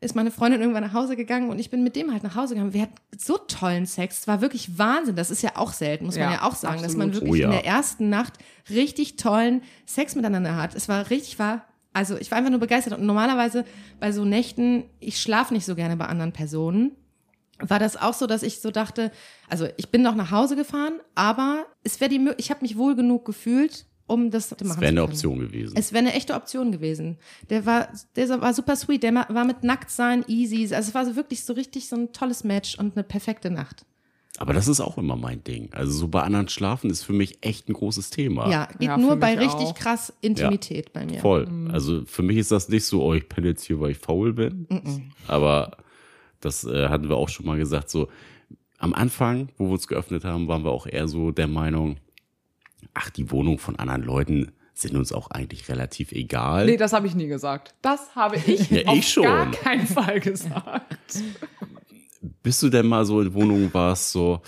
ist 0.00 0.14
meine 0.14 0.30
Freundin 0.30 0.60
irgendwann 0.60 0.84
nach 0.84 0.92
Hause 0.92 1.16
gegangen 1.16 1.50
und 1.50 1.58
ich 1.58 1.70
bin 1.70 1.82
mit 1.82 1.96
dem 1.96 2.12
halt 2.12 2.22
nach 2.22 2.36
Hause 2.36 2.54
gegangen. 2.54 2.72
Wir 2.72 2.82
hatten 2.82 2.94
so 3.16 3.36
tollen 3.36 3.84
Sex. 3.84 4.20
Es 4.20 4.28
war 4.28 4.40
wirklich 4.40 4.78
Wahnsinn. 4.78 5.16
Das 5.16 5.30
ist 5.30 5.42
ja 5.42 5.52
auch 5.56 5.72
selten, 5.72 6.06
muss 6.06 6.14
man 6.14 6.24
Ja, 6.24 6.32
ja 6.34 6.42
auch 6.42 6.54
sagen, 6.54 6.82
dass 6.82 6.96
man 6.96 7.08
absolut. 7.08 7.28
wirklich 7.30 7.44
Oh 7.44 7.50
ja. 7.50 7.56
in 7.56 7.62
der 7.62 7.66
ersten 7.66 8.08
Nacht 8.08 8.34
richtig 8.70 9.16
tollen 9.16 9.62
Sex 9.86 10.14
miteinander 10.14 10.54
hat. 10.56 10.74
Es 10.76 10.88
war 10.88 11.10
richtig, 11.10 11.38
war, 11.40 11.64
also 11.92 12.16
ich 12.16 12.30
war 12.30 12.38
einfach 12.38 12.50
nur 12.50 12.60
begeistert. 12.60 12.96
Und 12.96 13.06
normalerweise 13.06 13.64
bei 13.98 14.12
so 14.12 14.24
Nächten, 14.24 14.84
ich 15.00 15.20
schlafe 15.20 15.52
nicht 15.52 15.66
so 15.66 15.74
gerne 15.74 15.96
bei 15.96 16.06
anderen 16.06 16.32
Personen. 16.32 16.92
War 17.60 17.80
das 17.80 17.96
auch 17.96 18.14
so, 18.14 18.28
dass 18.28 18.44
ich 18.44 18.60
so 18.60 18.70
dachte, 18.70 19.10
also 19.48 19.66
ich 19.78 19.88
bin 19.90 20.02
noch 20.02 20.14
nach 20.14 20.30
Hause 20.30 20.54
gefahren, 20.54 21.00
aber 21.16 21.66
es 21.82 22.00
wäre 22.00 22.08
die, 22.08 22.30
ich 22.36 22.50
habe 22.50 22.60
mich 22.62 22.78
wohl 22.78 22.94
genug 22.94 23.24
gefühlt, 23.24 23.84
um 24.08 24.30
das 24.32 24.48
zu 24.48 24.56
machen. 24.62 24.74
Zu 24.76 24.80
wäre 24.80 24.88
eine. 24.88 25.02
Option 25.04 25.38
gewesen. 25.38 25.76
Es 25.76 25.92
wäre 25.92 26.00
eine 26.04 26.14
echte 26.14 26.34
Option 26.34 26.72
gewesen. 26.72 27.16
Der 27.50 27.64
war, 27.64 27.88
der 28.16 28.28
war 28.40 28.52
super 28.52 28.74
sweet. 28.74 29.04
Der 29.04 29.14
war 29.14 29.44
mit 29.44 29.62
Nacktsein 29.62 30.24
easy. 30.26 30.74
Also 30.74 30.88
es 30.88 30.94
war 30.94 31.06
so 31.06 31.14
wirklich 31.14 31.44
so 31.44 31.52
richtig 31.52 31.88
so 31.88 31.94
ein 31.96 32.12
tolles 32.12 32.42
Match 32.42 32.76
und 32.78 32.96
eine 32.96 33.04
perfekte 33.04 33.50
Nacht. 33.50 33.84
Aber 34.40 34.52
das 34.52 34.68
ist 34.68 34.80
auch 34.80 34.98
immer 34.98 35.16
mein 35.16 35.42
Ding. 35.42 35.68
Also 35.72 35.92
so 35.92 36.08
bei 36.08 36.22
anderen 36.22 36.48
schlafen 36.48 36.90
ist 36.90 37.02
für 37.02 37.12
mich 37.12 37.38
echt 37.40 37.68
ein 37.68 37.72
großes 37.72 38.10
Thema. 38.10 38.48
Ja, 38.48 38.66
geht 38.78 38.82
Ja, 38.88 38.96
nur 38.96 39.16
bei 39.16 39.36
richtig 39.36 39.66
auch. 39.68 39.74
krass 39.74 40.12
Intimität 40.20 40.92
bei 40.92 41.04
mir. 41.06 41.20
Voll. 41.20 41.48
Also 41.72 42.04
für 42.06 42.22
mich 42.22 42.36
ist 42.38 42.52
das 42.52 42.68
nicht 42.68 42.84
so, 42.84 43.02
oh, 43.02 43.14
ich 43.14 43.28
penne 43.28 43.48
jetzt 43.48 43.64
hier, 43.64 43.80
weil 43.80 43.90
ich 43.92 43.98
faul 43.98 44.32
bin. 44.32 44.66
Aber 45.26 45.76
das 46.40 46.64
äh, 46.64 46.88
hatten 46.88 47.08
wir 47.08 47.16
auch 47.16 47.28
schon 47.28 47.46
mal 47.46 47.58
gesagt. 47.58 47.90
So 47.90 48.08
am 48.78 48.94
Anfang, 48.94 49.48
wo 49.58 49.66
wir 49.66 49.72
uns 49.72 49.88
geöffnet 49.88 50.24
haben, 50.24 50.46
waren 50.46 50.62
wir 50.62 50.70
auch 50.70 50.86
eher 50.86 51.08
so 51.08 51.32
der 51.32 51.48
Meinung, 51.48 51.96
ach, 52.94 53.10
die 53.10 53.30
Wohnung 53.30 53.58
von 53.58 53.76
anderen 53.76 54.02
Leuten 54.02 54.52
sind 54.74 54.96
uns 54.96 55.12
auch 55.12 55.30
eigentlich 55.30 55.68
relativ 55.68 56.12
egal. 56.12 56.66
Nee, 56.66 56.76
das 56.76 56.92
habe 56.92 57.06
ich 57.06 57.14
nie 57.14 57.26
gesagt. 57.26 57.74
Das 57.82 58.14
habe 58.14 58.36
ich 58.36 58.70
Ja, 58.70 58.86
auf 58.86 58.96
ich 58.98 59.08
schon. 59.08 59.24
gar 59.24 59.50
keinen 59.50 59.86
Fall 59.86 60.20
gesagt. 60.20 60.96
Bis 62.42 62.60
du 62.60 62.68
denn 62.68 62.86
mal 62.86 63.04
so 63.04 63.20
in 63.20 63.34
Wohnungen 63.34 63.72
warst, 63.74 64.12
so, 64.12 64.40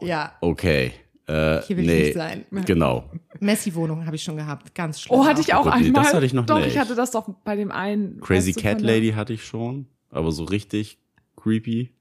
Ja, 0.00 0.36
okay, 0.40 0.92
äh, 1.26 1.62
Hier 1.62 1.76
will 1.76 1.84
ich 1.84 1.90
nee, 1.90 2.02
nicht 2.04 2.14
sein. 2.14 2.44
Genau. 2.66 3.10
Messi-Wohnung 3.38 4.04
habe 4.06 4.16
ich 4.16 4.22
schon 4.22 4.36
gehabt. 4.36 4.74
Ganz 4.74 5.00
schlimm. 5.00 5.18
Oh, 5.18 5.24
hatte 5.24 5.40
ich 5.40 5.54
auch 5.54 5.64
Gott, 5.64 5.78
nee, 5.80 5.86
einmal. 5.86 6.04
das 6.04 6.14
hatte 6.14 6.26
ich 6.26 6.32
noch 6.32 6.46
Doch, 6.46 6.58
nicht. 6.58 6.68
ich 6.68 6.78
hatte 6.78 6.94
das 6.94 7.10
doch 7.12 7.28
bei 7.44 7.56
dem 7.56 7.70
einen. 7.70 8.20
Crazy 8.20 8.52
Cat 8.52 8.80
Lady 8.80 9.10
hatte 9.12 9.32
ich 9.32 9.44
schon, 9.44 9.86
aber 10.10 10.32
so 10.32 10.44
richtig 10.44 10.98
creepy. 11.36 11.92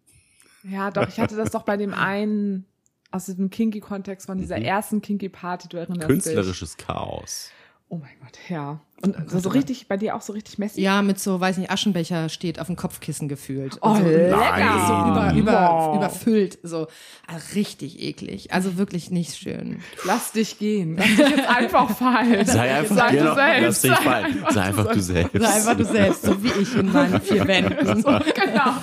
Ja, 0.64 0.92
doch, 0.92 1.08
ich 1.08 1.20
hatte 1.20 1.36
das 1.36 1.52
doch 1.52 1.64
bei 1.64 1.78
dem 1.78 1.94
einen 1.94 2.66
aus 3.12 3.26
diesem 3.26 3.50
Kinky-Kontext 3.50 4.28
von 4.28 4.38
dieser 4.38 4.58
ersten 4.58 5.02
Kinky-Party, 5.02 5.68
du 5.70 5.78
erinnerst 5.78 6.02
dich. 6.02 6.08
Künstlerisches 6.08 6.78
Chaos. 6.78 7.50
Oh 7.90 7.98
mein 7.98 8.20
Gott, 8.22 8.38
ja. 8.50 8.80
Und 9.02 9.16
so, 9.32 9.40
so 9.40 9.50
richtig, 9.50 9.88
bei 9.88 9.96
dir 9.98 10.16
auch 10.16 10.22
so 10.22 10.34
richtig 10.34 10.58
messy? 10.58 10.82
Ja, 10.82 11.02
mit 11.02 11.20
so, 11.20 11.40
weiß 11.40 11.58
nicht, 11.58 11.72
Aschenbecher 11.72 12.28
steht 12.30 12.60
auf 12.60 12.68
dem 12.68 12.76
Kopfkissen 12.76 13.30
gefühlt. 13.30 13.78
Oh, 13.82 13.96
so, 13.96 14.04
lecker. 14.04 14.38
Nein. 14.38 14.88
so 14.88 14.94
über, 15.12 15.34
über, 15.36 15.52
Wow. 15.70 15.96
überfüllt. 15.98 16.60
So 16.64 16.88
Ah, 17.28 17.38
richtig 17.56 18.02
eklig. 18.02 18.52
Also 18.52 18.78
wirklich 18.78 19.12
nicht 19.12 19.38
schön. 19.38 19.82
Lass 20.04 20.32
dich 20.32 20.58
gehen. 20.58 20.98
Lass 20.98 21.08
dich 21.08 21.30
jetzt 21.38 21.48
einfach 21.50 21.90
fallen. 21.96 22.46
Sei 22.46 22.74
einfach, 22.76 22.96
Sei 22.96 23.12
genau, 23.12 23.30
du 23.30 23.36
selbst. 23.36 23.62
lass 23.66 23.82
dich 23.82 23.92
Sei 23.92 23.96
fallen. 23.98 24.26
einfach 24.26 24.52
Sei 24.52 24.62
einfach 24.64 24.92
du 24.92 25.00
selbst. 25.02 25.42
Sei 25.42 25.54
einfach 25.54 25.78
du 25.78 25.86
selbst, 25.86 26.22
so 26.24 26.44
wie 26.44 26.62
ich 26.62 26.76
in 26.76 26.92
meinen 26.92 27.22
vier 27.22 27.48
Wänden. 27.48 28.04
Genau. 28.40 28.74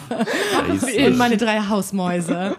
Scheiße. 0.81 1.07
Und 1.07 1.17
meine 1.19 1.37
drei 1.37 1.61
Hausmäuse. 1.61 2.57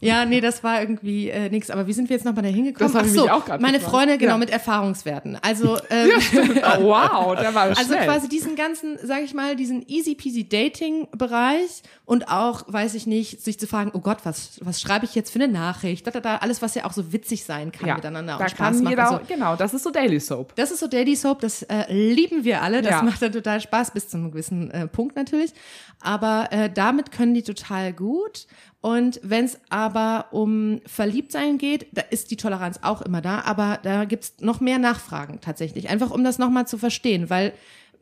Ja, 0.00 0.24
nee, 0.24 0.40
das 0.40 0.64
war 0.64 0.80
irgendwie 0.80 1.28
äh, 1.30 1.48
nichts. 1.50 1.70
Aber 1.70 1.86
wie 1.86 1.92
sind 1.92 2.08
wir 2.08 2.16
jetzt 2.16 2.24
nochmal 2.24 2.42
da 2.42 2.48
hingekommen? 2.50 2.92
Das 2.92 3.00
hab 3.00 3.06
ich 3.06 3.12
Ach 3.12 3.16
so, 3.16 3.22
mich 3.22 3.30
auch 3.30 3.44
grad 3.44 3.60
meine 3.60 3.78
gefragt. 3.78 3.94
Freunde, 3.94 4.18
genau, 4.18 4.32
Ja. 4.32 4.38
mit 4.38 4.50
Erfahrungswerten. 4.50 5.38
Also, 5.40 5.78
ähm, 5.90 6.10
Oh, 6.80 6.81
wow, 6.84 7.36
der 7.36 7.54
war 7.54 7.62
also 7.64 7.82
schnell. 7.84 8.04
quasi 8.04 8.28
diesen 8.28 8.56
ganzen, 8.56 8.98
sag 9.02 9.22
ich 9.22 9.34
mal, 9.34 9.56
diesen 9.56 9.86
easy 9.88 10.14
peasy 10.14 10.48
Dating-Bereich 10.48 11.82
und 12.04 12.28
auch, 12.28 12.64
weiß 12.66 12.94
ich 12.94 13.06
nicht, 13.06 13.42
sich 13.42 13.58
zu 13.58 13.66
fragen, 13.66 13.90
oh 13.94 14.00
Gott, 14.00 14.18
was, 14.24 14.60
was 14.62 14.80
schreibe 14.80 15.04
ich 15.04 15.14
jetzt 15.14 15.30
für 15.30 15.38
eine 15.42 15.52
Nachricht? 15.52 16.06
Da, 16.06 16.10
da, 16.10 16.20
da, 16.20 16.36
alles, 16.36 16.62
was 16.62 16.74
ja 16.74 16.84
auch 16.84 16.92
so 16.92 17.12
witzig 17.12 17.44
sein 17.44 17.72
kann 17.72 17.88
ja, 17.88 17.94
miteinander 17.94 18.36
da 18.38 18.44
und 18.44 18.50
Spaß 18.50 18.78
kann 18.78 18.86
jeder, 18.88 19.10
und 19.12 19.20
so. 19.28 19.34
genau, 19.34 19.56
das 19.56 19.74
ist 19.74 19.82
so 19.82 19.90
Daily 19.90 20.20
Soap. 20.20 20.54
Das 20.56 20.70
ist 20.70 20.80
so 20.80 20.86
Daily 20.88 21.16
Soap, 21.16 21.40
das 21.40 21.62
äh, 21.62 21.92
lieben 21.92 22.44
wir 22.44 22.62
alle. 22.62 22.82
Das 22.82 22.92
Ja. 22.92 23.02
macht 23.02 23.22
dann 23.22 23.32
total 23.32 23.60
Spaß, 23.60 23.92
bis 23.92 24.08
zu 24.08 24.16
einem 24.16 24.30
gewissen 24.30 24.70
äh, 24.70 24.86
Punkt 24.86 25.16
natürlich. 25.16 25.52
Aber 26.02 26.48
äh, 26.50 26.70
damit 26.70 27.12
können 27.12 27.34
die 27.34 27.42
total 27.42 27.92
gut. 27.92 28.46
Und 28.80 29.20
wenn 29.22 29.44
es 29.44 29.58
aber 29.70 30.26
um 30.32 30.80
Verliebtsein 30.86 31.58
geht, 31.58 31.86
da 31.92 32.02
ist 32.02 32.30
die 32.30 32.36
Toleranz 32.36 32.80
auch 32.82 33.00
immer 33.02 33.20
da, 33.20 33.42
aber 33.42 33.78
da 33.82 34.04
gibt's 34.04 34.34
noch 34.40 34.60
mehr 34.60 34.78
Nachfragen 34.78 35.40
tatsächlich. 35.40 35.88
Einfach 35.88 36.10
um 36.10 36.24
das 36.24 36.38
nochmal 36.38 36.66
zu 36.66 36.78
verstehen, 36.78 37.30
weil 37.30 37.52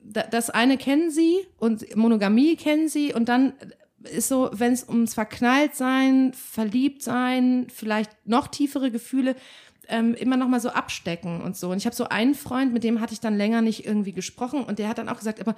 da, 0.02 0.22
das 0.22 0.48
eine 0.48 0.78
kennen 0.78 1.10
sie 1.10 1.46
und 1.58 1.94
Monogamie 1.96 2.56
kennen 2.56 2.88
sie 2.88 3.12
und 3.12 3.28
dann 3.28 3.52
ist 4.02 4.28
so, 4.28 4.48
wenn 4.52 4.72
es 4.72 4.88
ums 4.88 5.12
Verknalltsein, 5.12 6.32
Verliebtsein, 6.32 7.66
vielleicht 7.68 8.10
noch 8.26 8.48
tiefere 8.48 8.90
Gefühle, 8.90 9.36
ähm, 9.88 10.14
immer 10.14 10.36
noch 10.36 10.48
mal 10.48 10.60
so 10.60 10.70
abstecken 10.70 11.42
und 11.42 11.56
so. 11.56 11.70
Und 11.70 11.76
ich 11.76 11.84
habe 11.84 11.96
so 11.96 12.08
einen 12.08 12.34
Freund, 12.34 12.72
mit 12.72 12.84
dem 12.84 13.00
hatte 13.00 13.12
ich 13.12 13.20
dann 13.20 13.36
länger 13.36 13.60
nicht 13.60 13.84
irgendwie 13.84 14.12
gesprochen 14.12 14.64
und 14.64 14.78
der 14.78 14.88
hat 14.88 14.98
dann 14.98 15.08
auch 15.08 15.18
gesagt, 15.18 15.40
aber 15.40 15.54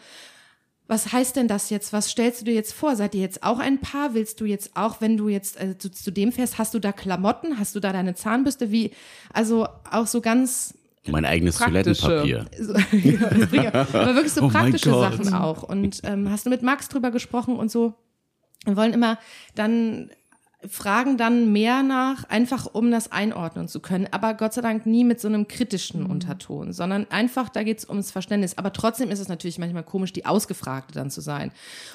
was 0.89 1.13
heißt 1.13 1.37
denn 1.37 1.49
das 1.49 1.71
jetzt? 1.71 1.93
Was 1.93 2.11
stellst 2.11 2.41
du 2.41 2.45
dir 2.47 2.55
jetzt 2.55 2.73
vor? 2.73 2.97
Seid 2.97 3.15
ihr 3.15 3.21
jetzt 3.21 3.43
auch 3.43 3.59
ein 3.59 3.81
Paar? 3.81 4.15
Willst 4.15 4.41
du 4.41 4.45
jetzt 4.45 4.77
auch, 4.77 5.01
wenn 5.01 5.17
du 5.17 5.29
jetzt 5.29 5.61
äh, 5.61 5.79
zu, 5.79 5.91
zu 5.91 6.11
dem 6.11 6.33
fährst, 6.33 6.59
hast 6.59 6.75
du 6.75 6.79
da 6.79 6.93
Klamotten? 6.93 7.59
Hast 7.59 7.75
du 7.75 7.81
da 7.81 7.93
deine 7.93 8.15
Zahnbürste? 8.15 8.71
Wie, 8.71 8.91
also 9.33 9.67
auch 9.91 10.07
so 10.07 10.21
ganz 10.21 10.75
Mein 11.07 11.25
eigenes. 11.25 11.57
Toilettenpapier. 11.57 12.47
so, 12.61 12.75
aber 12.75 14.15
wirklich 14.15 14.33
so 14.33 14.43
Oh 14.43 14.49
praktische. 14.49 14.91
Sachen 14.91 15.33
auch. 15.33 15.63
Und 15.63 16.01
ähm, 16.05 16.31
hast 16.31 16.47
du 16.47 16.51
mit 16.51 16.63
Max 16.63 16.89
drüber 16.89 17.11
gesprochen 17.11 17.57
und 17.57 17.71
so? 17.71 17.95
Wir 18.65 18.77
wollen 18.77 18.93
immer 18.93 19.19
dann 19.55 20.11
fragen 20.69 21.17
dann 21.17 21.53
mehr 21.53 21.83
nach, 21.83 22.25
einfach 22.29 22.67
um 22.73 22.91
das 22.91 23.11
einordnen 23.11 23.69
zu 23.69 23.81
können, 23.81 24.07
aber 24.11 24.35
Gott 24.35 24.53
sei 24.55 24.61
Dank 24.61 24.87
nie 24.87 25.05
mit 25.05 25.21
so 25.21 25.29
einem 25.29 25.49
kritischen 25.49 26.07
Unterton, 26.07 26.73
sondern 26.73 27.07
einfach, 27.11 27.49
da 27.49 27.63
geht's 27.63 27.89
ums 27.89 28.11
Verständnis. 28.11 28.57
Aber 28.59 28.73
trotzdem 28.73 29.11
ist 29.11 29.19
es 29.19 29.29
natürlich 29.29 29.59
manchmal 29.59 29.83
komisch, 29.83 30.13
die 30.13 30.25
Ausgefragte 30.27 30.95
dann 30.95 31.11
zu 31.11 31.21
sein. 31.21 31.51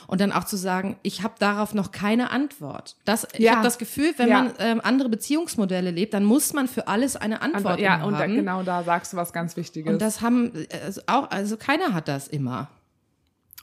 Und 0.08 0.22
dann 0.22 0.32
auch 0.32 0.44
zu 0.44 0.58
sagen, 0.58 0.98
ich 1.02 1.24
habe 1.24 1.36
darauf 1.40 1.74
noch 1.74 1.92
keine 1.92 2.32
Antwort. 2.32 2.96
Das, 3.06 3.26
Ich 3.34 3.40
Ja. 3.40 3.54
habe 3.54 3.64
das 3.64 3.78
Gefühl, 3.78 4.14
wenn 4.18 4.30
Ja. 4.30 4.44
man 4.44 4.54
ähm, 4.60 4.82
andere 4.84 5.10
Beziehungsmodelle 5.10 5.92
lebt, 5.92 6.14
dann 6.14 6.26
muss 6.26 6.54
man 6.54 6.68
für 6.68 6.88
alles 6.88 7.16
eine 7.16 7.42
Antwort 7.42 7.80
ja, 7.80 7.96
immer 7.96 8.06
und 8.08 8.14
da, 8.14 8.20
haben. 8.20 8.36
genau 8.36 8.64
da 8.64 8.84
sagst 8.84 9.14
du 9.14 9.18
was 9.18 9.32
ganz 9.34 9.56
Wichtiges. 9.56 9.92
Und 9.94 10.02
das 10.02 10.22
haben 10.22 10.52
also 10.86 11.02
auch, 11.08 11.30
also 11.32 11.58
keiner 11.58 11.94
hat 11.94 12.08
das 12.08 12.28
immer. 12.28 12.68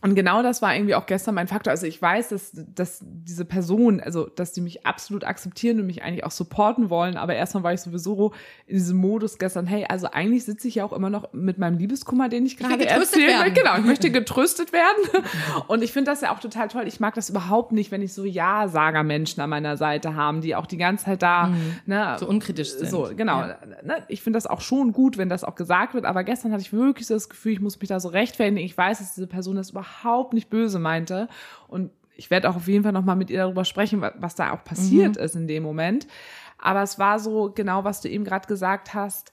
Und 0.04 0.14
genau 0.14 0.42
das 0.42 0.60
war 0.60 0.74
irgendwie 0.74 0.94
auch 0.94 1.06
gestern 1.06 1.34
mein 1.34 1.48
Faktor. 1.48 1.70
Also 1.70 1.86
ich 1.86 2.00
weiß, 2.00 2.28
dass, 2.28 2.52
dass 2.52 3.00
diese 3.02 3.46
Person, 3.46 4.00
also 4.00 4.26
dass 4.26 4.52
die 4.52 4.60
mich 4.60 4.84
absolut 4.84 5.24
akzeptieren 5.24 5.80
und 5.80 5.86
mich 5.86 6.02
eigentlich 6.02 6.24
auch 6.24 6.30
supporten 6.30 6.90
wollen, 6.90 7.16
aber 7.16 7.34
erstmal 7.34 7.62
war 7.62 7.72
ich 7.72 7.80
sowieso 7.80 8.34
in 8.66 8.76
diesem 8.76 8.98
Modus 8.98 9.38
gestern, 9.38 9.66
hey, 9.66 9.86
also 9.88 10.08
eigentlich 10.12 10.44
sitze 10.44 10.68
ich 10.68 10.74
ja 10.74 10.84
auch 10.84 10.92
immer 10.92 11.08
noch 11.08 11.32
mit 11.32 11.56
meinem 11.56 11.78
Liebeskummer, 11.78 12.28
den 12.28 12.44
ich 12.44 12.58
gerade 12.58 12.76
getröstet 12.76 13.20
erzähle. 13.22 13.28
werden. 13.28 13.54
Genau, 13.54 13.76
ich 13.78 13.84
möchte 13.86 14.10
getröstet 14.12 14.74
werden. 14.74 15.24
Und 15.68 15.82
ich 15.82 15.92
finde 15.92 16.10
das 16.10 16.20
ja 16.20 16.34
auch 16.34 16.38
total 16.38 16.68
toll. 16.68 16.86
Ich 16.86 17.00
mag 17.00 17.14
das 17.14 17.30
überhaupt 17.30 17.72
nicht, 17.72 17.90
wenn 17.90 18.02
ich 18.02 18.12
so 18.12 18.26
Ja-Sager-Menschen 18.26 19.40
an 19.40 19.48
meiner 19.48 19.78
Seite 19.78 20.14
haben, 20.14 20.42
die 20.42 20.54
auch 20.54 20.66
die 20.66 20.76
ganze 20.76 21.06
Zeit 21.06 21.22
da, 21.22 21.48
ne, 21.86 22.12
Mhm. 22.14 22.18
So 22.18 22.28
unkritisch 22.28 22.72
sind. 22.72 22.90
So, 22.90 23.10
genau. 23.16 23.40
Ja. 23.40 23.56
Ne, 23.82 24.02
ich 24.08 24.20
finde 24.20 24.36
das 24.36 24.46
auch 24.46 24.60
schon 24.60 24.92
gut, 24.92 25.16
wenn 25.16 25.30
das 25.30 25.44
auch 25.44 25.54
gesagt 25.54 25.94
wird, 25.94 26.04
aber 26.04 26.24
gestern 26.24 26.52
hatte 26.52 26.60
ich 26.60 26.74
wirklich 26.74 27.06
so 27.06 27.14
das 27.14 27.30
Gefühl, 27.30 27.52
ich 27.52 27.60
muss 27.60 27.80
mich 27.80 27.88
da 27.88 28.00
so 28.00 28.10
rechtfertigen. 28.10 28.58
Ich 28.58 28.76
weiß, 28.76 28.98
dass 28.98 29.14
diese 29.14 29.26
Person 29.26 29.56
das 29.56 29.70
überhaupt 29.70 29.93
nicht 30.32 30.50
böse 30.50 30.78
meinte 30.78 31.28
und 31.68 31.90
ich 32.16 32.30
werde 32.30 32.48
auch 32.48 32.56
auf 32.56 32.68
jeden 32.68 32.84
Fall 32.84 32.92
nochmal 32.92 33.16
mit 33.16 33.28
ihr 33.30 33.38
darüber 33.40 33.64
sprechen, 33.64 34.00
wa- 34.00 34.12
was 34.18 34.34
da 34.36 34.52
auch 34.52 34.62
passiert 34.64 35.16
ist 35.16 35.34
in 35.34 35.48
dem 35.48 35.62
Moment. 35.64 36.06
Aber 36.58 36.82
es 36.82 36.98
war 36.98 37.18
so 37.18 37.50
genau, 37.52 37.82
was 37.84 38.00
du 38.00 38.08
eben 38.08 38.24
gerade 38.24 38.46
gesagt 38.46 38.94
hast. 38.94 39.32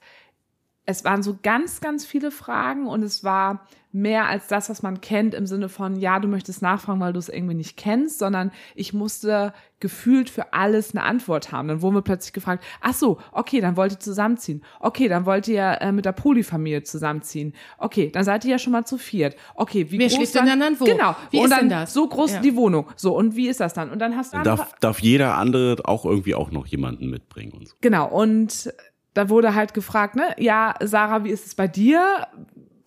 Es 0.84 1.04
waren 1.04 1.22
so 1.22 1.38
ganz, 1.42 1.80
ganz 1.80 2.04
viele 2.04 2.30
Fragen 2.30 2.86
und 2.88 3.02
es 3.02 3.22
war 3.22 3.66
mehr 3.94 4.26
als 4.26 4.46
das, 4.48 4.70
was 4.70 4.82
man 4.82 5.02
kennt 5.02 5.34
im 5.34 5.46
Sinne 5.46 5.68
von, 5.68 5.96
ja, 5.96 6.18
du 6.18 6.26
möchtest 6.26 6.62
nachfragen, 6.62 6.98
weil 6.98 7.12
du 7.12 7.18
es 7.18 7.28
irgendwie 7.28 7.54
nicht 7.54 7.76
kennst, 7.76 8.18
sondern 8.18 8.50
ich 8.74 8.94
musste 8.94 9.52
gefühlt 9.80 10.30
für 10.30 10.54
alles 10.54 10.94
eine 10.94 11.04
Antwort 11.04 11.52
haben. 11.52 11.68
Dann 11.68 11.82
wurden 11.82 11.96
wir 11.96 12.02
plötzlich 12.02 12.32
gefragt, 12.32 12.64
ach 12.80 12.94
so, 12.94 13.18
okay, 13.32 13.60
dann 13.60 13.76
wollt 13.76 13.92
ihr 13.92 14.00
zusammenziehen. 14.00 14.64
Okay, 14.80 15.08
dann 15.08 15.26
wollt 15.26 15.46
ihr 15.46 15.76
äh, 15.82 15.92
mit 15.92 16.04
der 16.06 16.12
Polyfamilie 16.12 16.82
zusammenziehen. 16.84 17.54
Okay, 17.78 18.10
dann 18.10 18.24
seid 18.24 18.44
ihr 18.46 18.52
ja 18.52 18.58
schon 18.58 18.72
mal 18.72 18.84
zu 18.86 18.96
viert. 18.96 19.36
Okay, 19.54 19.90
wie 19.90 19.98
Wer 19.98 20.08
groß 20.08 20.32
dann, 20.32 20.46
denn 20.46 20.60
dann 20.60 20.80
wo? 20.80 20.84
Genau. 20.86 21.14
Wie 21.30 21.38
und 21.38 21.44
ist 21.44 21.50
dann 21.50 21.60
denn 21.60 21.68
das? 21.68 21.92
so 21.92 22.08
groß 22.08 22.32
Ja. 22.34 22.40
die 22.40 22.56
Wohnung. 22.56 22.86
So, 22.96 23.14
und 23.14 23.36
wie 23.36 23.48
ist 23.48 23.60
das 23.60 23.74
dann? 23.74 23.90
Und 23.90 23.98
dann 23.98 24.16
hast 24.16 24.32
du 24.32 24.38
einfach- 24.38 24.56
Darf, 24.56 24.74
darf 24.80 24.98
jeder 25.00 25.36
andere 25.36 25.76
auch 25.84 26.06
irgendwie 26.06 26.34
auch 26.34 26.50
noch 26.50 26.66
jemanden 26.66 27.10
mitbringen 27.10 27.52
und 27.52 27.68
so. 27.68 27.74
Genau, 27.82 28.08
und 28.08 28.72
da 29.14 29.28
wurde 29.28 29.54
halt 29.54 29.74
gefragt, 29.74 30.16
ne, 30.16 30.34
ja, 30.38 30.74
Sarah, 30.80 31.24
wie 31.24 31.30
ist 31.30 31.46
es 31.46 31.54
bei 31.54 31.68
dir? 31.68 32.26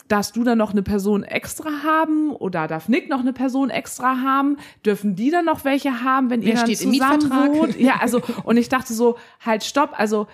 Darfst 0.08 0.36
du 0.36 0.44
dann 0.44 0.58
noch 0.60 0.72
eine 0.72 0.84
Person 0.84 1.24
extra 1.24 1.84
haben 1.84 2.32
oder 2.32 2.68
darf 2.68 2.90
Nick 2.90 3.10
noch 3.10 3.22
eine 3.22 3.34
Person 3.34 3.72
extra 3.72 4.22
haben? 4.22 4.58
Dürfen 4.86 5.16
die 5.16 5.32
dann 5.32 5.46
noch 5.46 5.66
welche 5.66 6.04
haben, 6.04 6.30
wenn 6.30 6.42
ihr 6.42 6.50
Wer 6.50 6.56
dann 6.56 6.66
steht 6.66 6.82
im 6.82 6.94
zusammen 6.94 7.24
Mietvertrag? 7.24 7.54
wohnt? 7.54 7.80
Ja, 7.80 7.96
also 8.02 8.22
und 8.44 8.58
ich 8.58 8.70
dachte 8.70 8.94
so, 8.94 9.18
halt 9.44 9.64
stopp, 9.64 10.00
also 10.00 10.28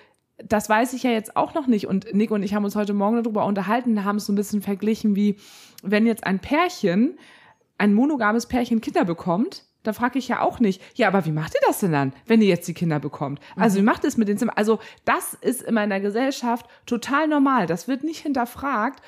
das 0.44 0.68
weiß 0.68 0.94
ich 0.94 1.04
ja 1.04 1.12
jetzt 1.12 1.38
auch 1.38 1.54
noch 1.54 1.68
nicht 1.68 1.88
und 1.88 2.14
Nick 2.14 2.32
und 2.32 2.44
ich 2.44 2.54
haben 2.54 2.66
uns 2.66 2.76
heute 2.76 2.94
Morgen 2.94 3.24
darüber 3.24 3.46
unterhalten, 3.46 4.04
haben 4.04 4.18
es 4.18 4.26
so 4.26 4.34
ein 4.34 4.36
bisschen 4.36 4.62
verglichen 4.62 5.16
wie 5.16 5.38
wenn 5.84 6.06
jetzt 6.06 6.26
ein 6.26 6.40
Pärchen, 6.40 7.18
ein 7.78 7.94
monogames 7.94 8.48
Pärchen 8.48 8.82
Kinder 8.82 9.06
bekommt, 9.06 9.66
da 9.84 9.94
frage 9.94 10.20
ich 10.20 10.28
ja 10.28 10.42
auch 10.42 10.60
nicht, 10.60 10.82
ja, 10.96 11.08
aber 11.08 11.26
wie 11.26 11.32
macht 11.32 11.56
ihr 11.56 11.62
das 11.66 11.80
denn 11.80 11.92
dann, 11.92 12.14
wenn 12.28 12.42
ihr 12.42 12.48
jetzt 12.48 12.68
die 12.68 12.74
Kinder 12.74 13.00
bekommt? 13.00 13.40
Also 13.56 13.80
wie 13.80 13.84
macht 13.84 14.04
ihr 14.04 14.10
es 14.10 14.18
mit 14.18 14.28
den 14.28 14.38
Zimmern? 14.38 14.56
Also 14.56 14.80
das 15.06 15.34
ist 15.34 15.62
in 15.64 15.74
meiner 15.74 16.00
Gesellschaft 16.00 16.68
total 16.86 17.28
normal. 17.28 17.66
Das 17.68 17.88
wird 17.88 18.04
nicht 18.04 18.20
hinterfragt. 18.20 19.02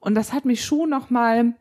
Und 0.00 0.14
das 0.14 0.32
hat 0.32 0.44
mich 0.44 0.64
schon 0.64 0.90
noch 0.90 1.10
mal 1.10 1.54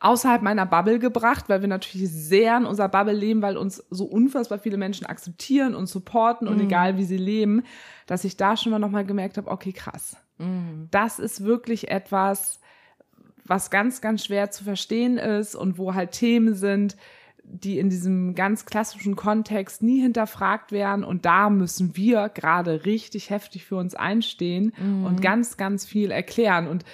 außerhalb 0.00 0.40
meiner 0.40 0.64
Bubble 0.64 0.98
gebracht, 0.98 1.48
weil 1.48 1.60
wir 1.60 1.68
natürlich 1.68 2.10
sehr 2.10 2.56
in 2.56 2.64
unserer 2.64 2.88
Bubble 2.88 3.12
leben, 3.12 3.42
weil 3.42 3.56
uns 3.56 3.84
so 3.90 4.06
unfassbar 4.06 4.58
viele 4.58 4.78
Menschen 4.78 5.06
akzeptieren 5.06 5.74
und 5.74 5.86
supporten 5.86 6.48
und 6.48 6.58
egal 6.60 6.96
wie 6.96 7.04
sie 7.04 7.18
leben, 7.18 7.62
dass 8.06 8.24
ich 8.24 8.38
da 8.38 8.56
schon 8.56 8.72
mal 8.72 8.78
noch 8.78 8.90
mal 8.90 9.04
gemerkt 9.04 9.36
habe, 9.36 9.50
okay, 9.50 9.72
krass. 9.72 10.16
Das 10.90 11.18
ist 11.18 11.44
wirklich 11.44 11.90
etwas, 11.90 12.60
was 13.44 13.70
ganz, 13.70 14.00
ganz 14.00 14.24
schwer 14.24 14.50
zu 14.50 14.64
verstehen 14.64 15.18
ist 15.18 15.54
und 15.54 15.76
wo 15.76 15.94
halt 15.94 16.12
Themen 16.12 16.54
sind, 16.54 16.96
die 17.52 17.78
in 17.78 17.90
diesem 17.90 18.34
ganz 18.34 18.64
klassischen 18.64 19.16
Kontext 19.16 19.82
nie 19.82 20.00
hinterfragt 20.00 20.72
werden. 20.72 21.04
Und 21.04 21.24
da 21.24 21.50
müssen 21.50 21.96
wir 21.96 22.28
gerade 22.28 22.84
richtig 22.84 23.30
heftig 23.30 23.64
für 23.64 23.76
uns 23.76 23.94
einstehen 23.94 24.72
und 25.04 25.22
ganz, 25.22 25.56
ganz 25.56 25.86
viel 25.86 26.10
erklären. 26.10 26.68
Und 26.68 26.84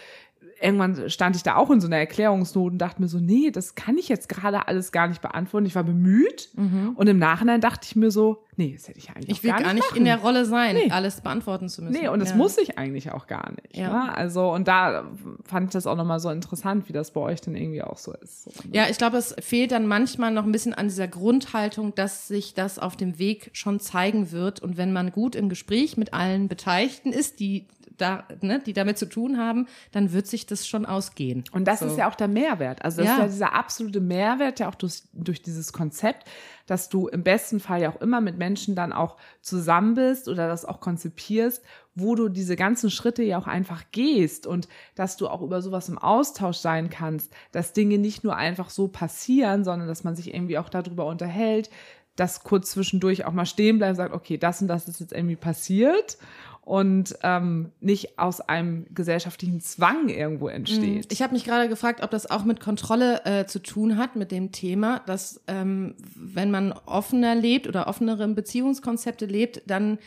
irgendwann 0.60 1.10
stand 1.10 1.36
ich 1.36 1.42
da 1.42 1.56
auch 1.56 1.70
in 1.70 1.80
so 1.80 1.86
einer 1.86 1.96
Erklärungsnot 1.98 2.72
und 2.72 2.78
dachte 2.78 3.02
mir 3.02 3.08
so, 3.08 3.18
nee, 3.18 3.50
das 3.50 3.74
kann 3.74 3.98
ich 3.98 4.08
jetzt 4.08 4.28
gerade 4.28 4.68
alles 4.68 4.90
gar 4.92 5.06
nicht 5.08 5.20
beantworten. 5.20 5.66
Ich 5.66 5.74
war 5.74 5.84
bemüht 5.84 6.50
und 6.94 7.06
im 7.08 7.18
Nachhinein 7.18 7.60
dachte 7.60 7.86
ich 7.88 7.96
mir 7.96 8.10
so, 8.10 8.42
nee, 8.56 8.72
das 8.74 8.88
hätte 8.88 8.98
ich 8.98 9.10
eigentlich 9.10 9.28
Ich 9.30 9.42
will 9.42 9.50
gar 9.50 9.60
gar 9.60 9.66
nicht 9.74 9.82
nicht 9.82 9.90
machen. 9.90 9.98
in 9.98 10.04
der 10.06 10.16
Rolle 10.18 10.44
sein, 10.46 10.76
Nee. 10.76 10.90
alles 10.90 11.20
beantworten 11.20 11.68
zu 11.68 11.82
müssen. 11.82 12.00
Nee, 12.00 12.08
und 12.08 12.20
das 12.20 12.30
Ja. 12.30 12.36
muss 12.36 12.56
ich 12.56 12.78
eigentlich 12.78 13.10
auch 13.12 13.26
gar 13.26 13.50
nicht. 13.50 13.76
Ja. 13.76 14.06
Ne? 14.06 14.16
Also, 14.16 14.50
und 14.50 14.66
da 14.66 15.04
fand 15.44 15.66
ich 15.66 15.72
das 15.72 15.86
auch 15.86 15.96
nochmal 15.96 16.20
so 16.20 16.30
interessant, 16.30 16.88
wie 16.88 16.94
das 16.94 17.10
bei 17.10 17.20
euch 17.20 17.42
dann 17.42 17.54
irgendwie 17.54 17.82
auch 17.82 17.98
so 17.98 18.14
ist. 18.14 18.44
So, 18.44 18.50
ne? 18.64 18.70
Ja, 18.72 18.86
ich 18.88 18.96
glaube, 18.96 19.18
es 19.18 19.34
fehlt 19.40 19.72
dann 19.72 19.86
manchmal 19.86 20.30
noch 20.30 20.44
ein 20.44 20.52
bisschen 20.52 20.72
an 20.72 20.88
dieser 20.88 21.06
Grundhaltung, 21.08 21.94
dass 21.94 22.28
sich 22.28 22.54
das 22.54 22.78
auf 22.78 22.96
dem 22.96 23.18
Weg 23.18 23.50
schon 23.52 23.78
zeigen 23.78 24.32
wird. 24.32 24.60
Und 24.60 24.78
wenn 24.78 24.92
man 24.92 25.12
gut 25.12 25.34
im 25.36 25.50
Gespräch 25.50 25.98
mit 25.98 26.14
allen 26.14 26.48
Beteiligten 26.48 27.12
ist, 27.12 27.40
die 27.40 27.66
da, 27.98 28.24
ne, 28.40 28.60
die 28.64 28.72
damit 28.72 28.98
zu 28.98 29.06
tun 29.06 29.38
haben, 29.38 29.66
dann 29.92 30.12
wird 30.12 30.26
sich 30.26 30.46
das 30.46 30.66
schon 30.66 30.86
ausgehen. 30.86 31.44
Und 31.52 31.66
das 31.66 31.80
So. 31.80 31.86
ist 31.86 31.98
ja 31.98 32.08
auch 32.10 32.14
der 32.14 32.28
Mehrwert. 32.28 32.84
Also 32.84 32.98
das 32.98 33.06
Ja. 33.06 33.12
ist 33.14 33.18
ja 33.20 33.26
dieser 33.28 33.54
absolute 33.54 34.00
Mehrwert, 34.00 34.60
ja 34.60 34.68
auch 34.68 34.74
durch, 34.74 35.02
durch 35.12 35.42
dieses 35.42 35.72
Konzept, 35.72 36.28
dass 36.66 36.88
du 36.88 37.08
im 37.08 37.22
besten 37.22 37.60
Fall 37.60 37.82
ja 37.82 37.90
auch 37.90 38.00
immer 38.00 38.20
mit 38.20 38.38
Menschen 38.38 38.74
dann 38.74 38.92
auch 38.92 39.16
zusammen 39.40 39.94
bist 39.94 40.28
oder 40.28 40.48
das 40.48 40.64
auch 40.64 40.80
konzipierst, 40.80 41.62
wo 41.94 42.14
du 42.14 42.28
diese 42.28 42.56
ganzen 42.56 42.90
Schritte 42.90 43.22
ja 43.22 43.38
auch 43.38 43.46
einfach 43.46 43.84
gehst 43.92 44.46
und 44.46 44.68
dass 44.94 45.16
du 45.16 45.28
auch 45.28 45.40
über 45.42 45.62
sowas 45.62 45.88
im 45.88 45.96
Austausch 45.96 46.58
sein 46.58 46.90
kannst, 46.90 47.32
dass 47.52 47.72
Dinge 47.72 47.98
nicht 47.98 48.22
nur 48.24 48.36
einfach 48.36 48.68
so 48.70 48.88
passieren, 48.88 49.64
sondern 49.64 49.88
dass 49.88 50.04
man 50.04 50.14
sich 50.16 50.34
irgendwie 50.34 50.58
auch 50.58 50.68
darüber 50.68 51.06
unterhält, 51.06 51.70
dass 52.16 52.42
kurz 52.42 52.70
zwischendurch 52.70 53.24
auch 53.26 53.32
mal 53.32 53.44
stehen 53.46 53.78
bleibt 53.78 53.90
und 53.90 53.96
sagt, 53.96 54.14
okay, 54.14 54.38
das 54.38 54.60
und 54.62 54.68
das 54.68 54.88
ist 54.88 55.00
jetzt 55.00 55.12
irgendwie 55.12 55.36
passiert 55.36 56.16
und 56.66 57.16
ähm, 57.22 57.70
nicht 57.78 58.18
aus 58.18 58.40
einem 58.40 58.86
gesellschaftlichen 58.92 59.60
Zwang 59.60 60.08
irgendwo 60.08 60.48
entsteht. 60.48 61.12
Ich 61.12 61.22
habe 61.22 61.32
mich 61.32 61.44
gerade 61.44 61.68
gefragt, 61.68 62.02
ob 62.02 62.10
das 62.10 62.28
auch 62.28 62.42
mit 62.42 62.58
Kontrolle 62.58 63.24
äh, 63.24 63.46
zu 63.46 63.62
tun 63.62 63.96
hat, 63.96 64.16
mit 64.16 64.32
dem 64.32 64.50
Thema, 64.50 64.98
dass 65.06 65.40
ähm, 65.46 65.94
wenn 66.16 66.50
man 66.50 66.72
offener 66.72 67.36
lebt 67.36 67.68
oder 67.68 67.86
offenere 67.86 68.26
Beziehungskonzepte 68.26 69.26
lebt, 69.26 69.62
dann 69.68 69.98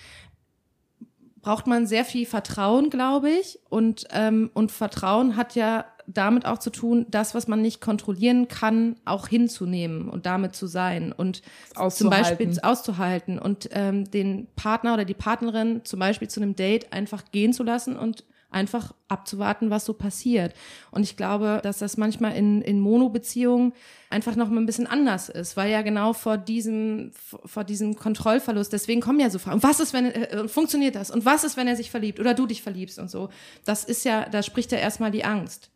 braucht 1.41 1.65
man 1.65 1.87
sehr 1.87 2.03
viel 2.03 2.25
Vertrauen, 2.25 2.89
glaube 2.89 3.29
ich. 3.29 3.59
Und, 3.69 4.03
ähm, 4.11 4.51
und 4.53 4.73
Vertrauen 4.73 5.37
hat 5.37 5.55
ja 5.55 5.85
damit 6.13 6.45
auch 6.45 6.57
zu 6.57 6.69
tun, 6.69 7.05
das, 7.09 7.35
was 7.35 7.47
man 7.47 7.61
nicht 7.61 7.81
kontrollieren 7.81 8.47
kann, 8.47 8.95
auch 9.05 9.27
hinzunehmen 9.27 10.09
und 10.09 10.25
damit 10.25 10.55
zu 10.55 10.67
sein 10.67 11.11
und 11.11 11.41
zum. 11.89 12.09
Beispiel 12.09 12.59
auszuhalten 12.61 13.37
und 13.37 13.69
ähm, 13.71 14.09
den 14.09 14.47
Partner 14.55 14.95
oder 14.95 15.05
die 15.05 15.13
Partnerin 15.13 15.81
zum 15.83 15.99
Beispiel 15.99 16.27
zu 16.27 16.41
einem 16.41 16.55
Date 16.55 16.91
einfach 16.91 17.23
gehen 17.31 17.53
zu 17.53 17.63
lassen 17.63 17.95
und 17.95 18.23
einfach 18.51 18.93
abzuwarten, 19.07 19.69
was 19.69 19.85
so 19.85 19.93
passiert. 19.93 20.53
Und 20.91 21.03
ich 21.03 21.17
glaube, 21.17 21.59
dass 21.61 21.79
das 21.79 21.97
manchmal 21.97 22.35
in, 22.35 22.61
in 22.61 22.79
Mono-Beziehungen 22.79 23.73
einfach 24.09 24.35
noch 24.35 24.49
mal 24.49 24.59
ein 24.59 24.65
bisschen 24.65 24.87
anders 24.87 25.29
ist, 25.29 25.55
weil 25.55 25.71
ja 25.71 25.83
genau 25.83 26.13
vor 26.13 26.37
diesem, 26.37 27.11
vor 27.45 27.63
diesem 27.63 27.95
Kontrollverlust, 27.95 28.73
deswegen 28.73 29.01
kommen 29.01 29.19
ja 29.19 29.29
so 29.29 29.37
Fragen, 29.37 29.61
was 29.61 29.79
ist, 29.79 29.93
wenn, 29.93 30.05
äh, 30.05 30.47
funktioniert 30.47 30.95
das? 30.95 31.11
Und 31.11 31.25
was 31.25 31.43
ist, 31.43 31.57
wenn 31.57 31.67
er 31.67 31.75
sich 31.75 31.91
verliebt 31.91 32.19
oder 32.19 32.33
du 32.33 32.47
dich 32.47 32.63
verliebst 32.63 32.97
und 32.97 33.11
so? 33.11 33.29
Das 33.65 33.83
ist 33.83 34.03
ja, 34.03 34.27
da 34.27 34.41
spricht 34.41 34.71
ja 34.71 34.79
erstmal 34.79 35.11
die 35.11 35.25
Angst. 35.25 35.69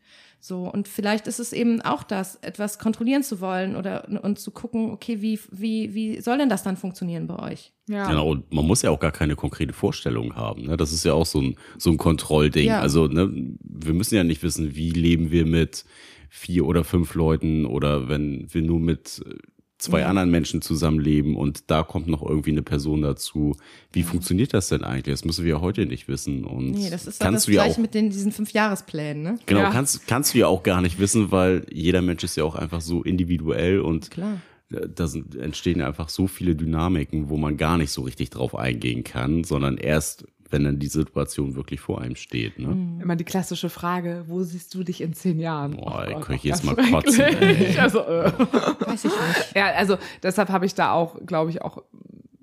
So, 0.45 0.69
und 0.69 0.89
vielleicht 0.89 1.27
ist 1.27 1.39
es 1.39 1.53
eben 1.53 1.79
auch 1.79 2.03
das, 2.03 2.35
etwas 2.41 2.77
kontrollieren 2.77 3.23
zu 3.23 3.39
wollen 3.39 3.77
oder 3.77 4.09
und 4.23 4.37
zu 4.37 4.51
gucken, 4.51 4.91
okay, 4.91 5.21
wie, 5.21 5.39
wie, 5.51 5.93
wie 5.93 6.19
soll 6.19 6.37
denn 6.37 6.49
das 6.49 6.63
dann 6.63 6.75
funktionieren 6.75 7.27
bei 7.27 7.39
euch? 7.39 7.71
Ja. 7.87 8.09
Genau, 8.09 8.31
und 8.31 8.53
man 8.53 8.67
muss 8.67 8.81
ja 8.81 8.89
auch 8.89 8.99
gar 8.99 9.13
keine 9.13 9.37
konkrete 9.37 9.71
Vorstellung 9.71 10.35
haben. 10.35 10.65
Ne? 10.65 10.75
Das 10.75 10.91
ist 10.91 11.05
ja 11.05 11.13
auch 11.13 11.25
so 11.25 11.39
ein, 11.39 11.55
so 11.77 11.91
ein 11.91 11.97
Kontrollding. 11.97 12.67
Ja. 12.67 12.81
Also 12.81 13.07
ne, 13.07 13.31
wir 13.61 13.93
müssen 13.93 14.15
ja 14.15 14.25
nicht 14.25 14.43
wissen, 14.43 14.75
wie 14.75 14.89
leben 14.89 15.31
wir 15.31 15.45
mit 15.45 15.85
vier 16.27 16.65
oder 16.65 16.83
fünf 16.83 17.15
Leuten 17.15 17.65
oder 17.65 18.09
wenn 18.09 18.53
wir 18.53 18.63
nur 18.63 18.81
mit 18.81 19.23
äh, 19.25 19.35
zwei 19.83 19.99
Ja. 20.01 20.07
anderen 20.07 20.31
Menschen 20.31 20.61
zusammenleben 20.61 21.35
und 21.35 21.69
da 21.69 21.83
kommt 21.83 22.07
noch 22.07 22.21
irgendwie 22.27 22.51
eine 22.51 22.63
Person 22.63 23.01
dazu. 23.01 23.55
Wie 23.91 24.03
funktioniert 24.03 24.53
das 24.53 24.69
denn 24.69 24.83
eigentlich? 24.83 25.13
Das 25.13 25.25
müssen 25.25 25.43
wir 25.45 25.51
ja 25.55 25.61
heute 25.61 25.85
nicht 25.85 26.07
wissen. 26.07 26.45
Und 26.45 26.71
Nee, 26.71 26.89
das 26.89 27.05
ist 27.07 27.19
kannst 27.19 27.35
das 27.35 27.45
du 27.45 27.51
ja 27.51 27.63
gleiche 27.63 27.75
auch 27.75 27.81
mit 27.81 27.93
den, 27.93 28.09
diesen 28.09 28.31
Fünfjahresplänen, 28.31 29.21
ne? 29.23 29.39
Genau, 29.45 29.61
Ja. 29.61 29.69
kannst, 29.71 30.07
kannst 30.07 30.33
du 30.33 30.39
ja 30.39 30.47
auch 30.47 30.63
gar 30.63 30.81
nicht 30.81 30.99
wissen, 30.99 31.31
weil 31.31 31.65
jeder 31.71 32.01
Mensch 32.01 32.23
ist 32.23 32.35
ja 32.37 32.43
auch 32.43 32.55
einfach 32.55 32.81
so 32.81 33.03
individuell 33.03 33.79
und 33.81 34.09
Klar. 34.11 34.41
da 34.69 35.07
sind, 35.07 35.35
entstehen 35.35 35.81
einfach 35.81 36.09
so 36.09 36.27
viele 36.27 36.55
Dynamiken, 36.55 37.29
wo 37.29 37.37
man 37.37 37.57
gar 37.57 37.77
nicht 37.77 37.91
so 37.91 38.01
richtig 38.01 38.29
drauf 38.31 38.55
eingehen 38.55 39.03
kann, 39.03 39.43
sondern 39.43 39.77
erst, 39.77 40.25
wenn 40.53 40.63
dann 40.63 40.77
die 40.79 40.87
Situation 40.87 41.55
wirklich 41.55 41.81
vor 41.81 41.99
einem 41.99 42.15
steht. 42.15 42.59
Ne? 42.59 42.99
Immer 43.01 43.15
die 43.15 43.23
klassische 43.23 43.69
Frage, 43.69 44.23
wo 44.27 44.43
siehst 44.43 44.73
du 44.75 44.83
dich 44.83 45.01
in 45.01 45.13
zehn 45.13 45.39
Jahren? 45.39 45.71
Boah, 45.75 46.03
Oh 46.05 46.07
ich 46.07 46.13
Gott, 46.13 46.23
könnte 46.25 46.41
auch 46.41 46.45
jetzt 46.45 46.65
ganz 46.65 46.77
mal 46.91 46.91
kotzen. 46.91 47.25
Also, 47.79 47.99
äh. 48.01 48.31
Weiß 48.85 49.05
ich 49.05 49.11
nicht. 49.11 49.55
Ja, 49.55 49.71
also 49.71 49.97
deshalb 50.21 50.49
habe 50.49 50.65
ich 50.67 50.75
da 50.75 50.91
auch, 50.91 51.17
glaube 51.25 51.49
ich, 51.49 51.61
auch 51.63 51.81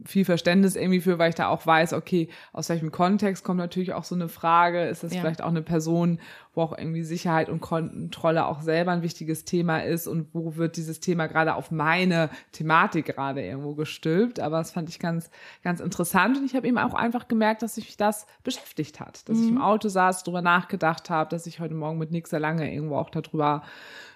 viel 0.07 0.25
Verständnis 0.25 0.77
irgendwie 0.77 1.01
für, 1.01 1.19
weil 1.19 1.31
ich 1.31 1.35
da 1.35 1.49
auch 1.49 1.67
weiß, 1.67 1.93
okay, 1.93 2.29
aus 2.53 2.69
welchem 2.69 2.91
Kontext 2.91 3.45
kommt 3.45 3.59
natürlich 3.59 3.93
auch 3.93 4.05
so 4.05 4.15
eine 4.15 4.29
Frage, 4.29 4.85
ist 4.85 5.03
das 5.03 5.15
Ja. 5.15 5.21
vielleicht 5.21 5.43
auch 5.43 5.49
eine 5.49 5.63
Person, 5.63 6.19
wo 6.55 6.63
auch 6.63 6.77
irgendwie 6.77 7.03
Sicherheit 7.03 7.49
und 7.49 7.61
Kontrolle 7.61 8.47
auch 8.47 8.61
selber 8.61 8.91
ein 8.93 9.03
wichtiges 9.03 9.45
Thema 9.45 9.79
ist 9.85 10.07
und 10.07 10.29
wo 10.33 10.57
wird 10.57 10.77
dieses 10.77 11.01
Thema 11.01 11.27
gerade 11.29 11.55
auf 11.55 11.71
meine 11.71 12.29
Thematik 12.53 13.07
gerade 13.07 13.43
irgendwo 13.45 13.75
gestülpt, 13.75 14.41
aber 14.41 14.59
das 14.59 14.73
fand 14.73 14.89
ich 14.89 14.99
ganz, 14.99 15.31
ganz 15.63 15.81
interessant 15.81 16.39
und 16.39 16.45
ich 16.45 16.55
habe 16.57 16.67
eben 16.67 16.79
auch 16.79 16.95
einfach 16.95 17.29
gemerkt, 17.29 17.63
dass 17.63 17.77
sich 17.77 17.97
das 17.97 18.27
beschäftigt 18.43 19.01
hat, 19.01 19.29
dass 19.29 19.39
ich 19.41 19.49
im 19.49 19.61
Auto 19.61 19.89
saß, 19.89 20.25
drüber 20.25 20.43
nachgedacht 20.43 21.11
habe, 21.11 21.31
dass 21.31 21.47
ich 21.47 21.61
heute 21.61 21.75
Morgen 21.75 21.99
mit 21.99 22.11
Nick 22.11 22.27
sehr 22.27 22.41
lange 22.41 22.73
irgendwo 22.73 22.97
auch 22.97 23.11
darüber 23.11 23.63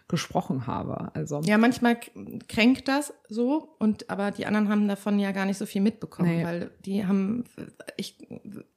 gesprochen 0.07 0.67
habe. 0.67 1.11
Also 1.14 1.40
ja, 1.45 1.57
manchmal 1.57 1.97
kränkt 2.49 2.88
das 2.88 3.14
so 3.29 3.75
und 3.79 4.11
aber 4.11 4.33
die 4.33 4.45
anderen 4.45 4.69
haben 4.69 4.87
davon 4.87 5.19
ja 5.19 5.33
gar 5.33 5.47
nicht 5.47 5.57
so 5.57 5.64
viel 5.64 5.81
mitbekommen, 5.81 6.37
nee. 6.37 6.45
weil 6.45 6.71
die 6.85 7.07
haben 7.07 7.45
ich 7.97 8.19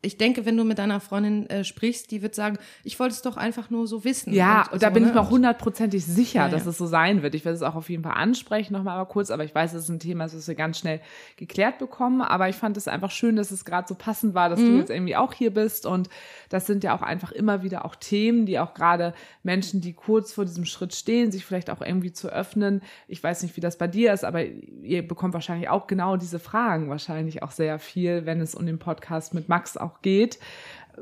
ich 0.01 0.17
denke, 0.17 0.45
wenn 0.45 0.55
du 0.55 0.63
mit 0.63 0.77
deiner 0.77 1.01
Freundin 1.01 1.49
äh, 1.49 1.65
sprichst, 1.65 2.11
die 2.11 2.21
wird 2.21 2.33
sagen, 2.33 2.57
ich 2.85 2.97
wollte 2.97 3.13
es 3.13 3.21
doch 3.21 3.35
einfach 3.35 3.69
nur 3.69 3.87
so 3.87 4.05
wissen. 4.05 4.33
Ja, 4.33 4.61
und, 4.61 4.73
und 4.73 4.83
da 4.83 4.87
so, 4.87 4.93
bin 4.93 5.03
ne? 5.03 5.09
ich 5.09 5.15
mir 5.15 5.21
auch 5.21 5.29
hundertprozentig 5.29 6.05
sicher, 6.05 6.45
ja, 6.45 6.49
dass 6.49 6.63
ja. 6.63 6.69
es 6.69 6.77
so 6.77 6.85
sein 6.85 7.21
wird. 7.23 7.35
Ich 7.35 7.43
werde 7.43 7.57
es 7.57 7.61
auch 7.61 7.75
auf 7.75 7.89
jeden 7.89 8.03
Fall 8.03 8.15
ansprechen 8.15 8.73
nochmal 8.73 8.97
aber 8.97 9.09
kurz, 9.09 9.29
aber 9.29 9.43
ich 9.43 9.53
weiß, 9.53 9.73
es 9.73 9.83
ist 9.83 9.89
ein 9.89 9.99
Thema, 9.99 10.23
das 10.23 10.47
wir 10.47 10.55
ganz 10.55 10.79
schnell 10.79 11.01
geklärt 11.35 11.77
bekommen, 11.77 12.21
aber 12.21 12.47
ich 12.47 12.55
fand 12.55 12.77
es 12.77 12.87
einfach 12.87 13.11
schön, 13.11 13.35
dass 13.35 13.51
es 13.51 13.65
gerade 13.65 13.87
so 13.87 13.95
passend 13.95 14.33
war, 14.33 14.47
dass 14.49 14.61
mhm. 14.61 14.65
du 14.65 14.77
jetzt 14.77 14.89
irgendwie 14.89 15.17
auch 15.17 15.33
hier 15.33 15.53
bist 15.53 15.85
und 15.85 16.09
das 16.49 16.65
sind 16.65 16.85
ja 16.85 16.95
auch 16.95 17.01
einfach 17.01 17.33
immer 17.33 17.63
wieder 17.63 17.83
auch 17.83 17.95
Themen, 17.95 18.45
die 18.45 18.59
auch 18.59 18.73
gerade 18.73 19.13
Menschen, 19.43 19.81
die 19.81 19.93
kurz 19.93 20.31
vor 20.31 20.45
diesem 20.45 20.65
Schritt 20.65 20.95
stehen, 20.95 21.16
sich 21.25 21.45
vielleicht 21.45 21.69
auch 21.69 21.81
irgendwie 21.81 22.11
zu 22.11 22.29
öffnen. 22.29 22.81
Ich 23.07 23.23
weiß 23.23 23.43
nicht, 23.43 23.55
wie 23.57 23.61
das 23.61 23.77
bei 23.77 23.87
dir 23.87 24.13
ist, 24.13 24.23
aber 24.23 24.43
ihr 24.43 25.07
bekommt 25.07 25.33
wahrscheinlich 25.33 25.69
auch 25.69 25.87
genau 25.87 26.17
diese 26.17 26.39
Fragen 26.39 26.89
wahrscheinlich 26.89 27.43
auch 27.43 27.51
sehr 27.51 27.79
viel, 27.79 28.25
wenn 28.25 28.41
es 28.41 28.55
um 28.55 28.65
den 28.65 28.79
Podcast 28.79 29.33
mit 29.33 29.49
Max 29.49 29.77
auch 29.77 30.01
geht. 30.01 30.39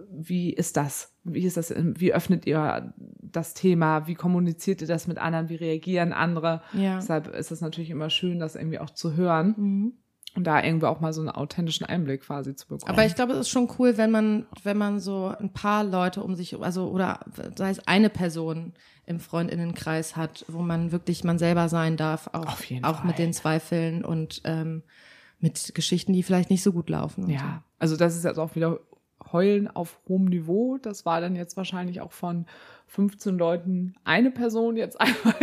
Wie 0.10 0.52
ist 0.52 0.78
das? 0.78 1.14
Wie 1.24 1.46
ist 1.46 1.58
das? 1.58 1.74
Wie 1.78 2.14
öffnet 2.14 2.46
ihr 2.46 2.94
das 3.22 3.54
Thema? 3.54 4.08
Wie 4.08 4.16
kommuniziert 4.16 4.82
ihr 4.82 4.88
das 4.88 5.08
mit 5.08 5.18
anderen? 5.18 5.50
Wie 5.50 5.56
reagieren 5.56 6.12
andere? 6.12 6.62
Ja. 6.74 6.96
Deshalb 6.96 7.28
ist 7.28 7.52
es 7.52 7.62
natürlich 7.62 7.90
immer 7.90 8.10
schön, 8.10 8.40
das 8.40 8.56
irgendwie 8.56 8.80
auch 8.80 8.90
zu 8.90 9.16
hören. 9.16 9.56
Mhm 9.58 9.94
und 10.36 10.44
da 10.44 10.62
irgendwie 10.62 10.86
auch 10.86 11.00
mal 11.00 11.14
so 11.14 11.22
einen 11.22 11.30
authentischen 11.30 11.86
Einblick 11.86 12.22
quasi 12.22 12.56
zu 12.56 12.68
bekommen. 12.68 12.90
Aber 12.90 13.06
ich 13.06 13.16
glaube, 13.16 13.34
es 13.34 13.40
ist 13.40 13.50
schon 13.50 13.70
cool, 13.80 13.98
wenn 13.98 14.12
man, 14.12 14.46
wenn 14.64 14.78
man 14.78 15.00
so 15.00 15.34
ein 15.40 15.52
paar 15.52 15.84
Leute 15.84 16.22
um 16.22 16.36
sich, 16.36 16.60
also 16.60 16.90
oder 16.90 17.22
sei 17.56 17.70
es 17.70 17.88
eine 17.88 18.10
Person 18.10 18.74
im 19.06 19.20
Freundinnenkreis 19.20 20.16
hat, 20.16 20.46
wo 20.48 20.62
man 20.62 20.92
wirklich 20.92 21.24
man 21.24 21.40
selber 21.40 21.70
sein 21.70 21.96
darf, 21.96 22.28
auch, 22.34 22.58
auch 22.82 22.98
Fall. 22.98 23.06
mit 23.06 23.18
den 23.18 23.34
Zweifeln 23.34 24.04
und 24.04 24.42
ähm, 24.44 24.84
mit 25.40 25.74
Geschichten, 25.74 26.14
die 26.14 26.24
vielleicht 26.24 26.50
nicht 26.50 26.64
so 26.64 26.74
gut 26.74 26.90
laufen. 26.90 27.30
Ja, 27.30 27.40
so. 27.40 27.76
also 27.80 27.98
das 27.98 28.16
ist 28.16 28.26
jetzt 28.26 28.40
auch 28.40 28.56
wieder 28.56 28.80
Heulen 29.36 29.68
auf 29.68 30.00
hohem 30.08 30.26
Niveau. 30.26 30.78
Das 30.78 31.06
war 31.06 31.20
dann 31.20 31.36
jetzt 31.36 31.58
wahrscheinlich 31.58 32.00
auch 32.00 32.14
von 32.14 32.46
15 32.88 33.38
Leuten 33.38 33.96
eine 34.06 34.32
Person 34.32 34.78
jetzt 34.78 35.00
einmal. 35.02 35.36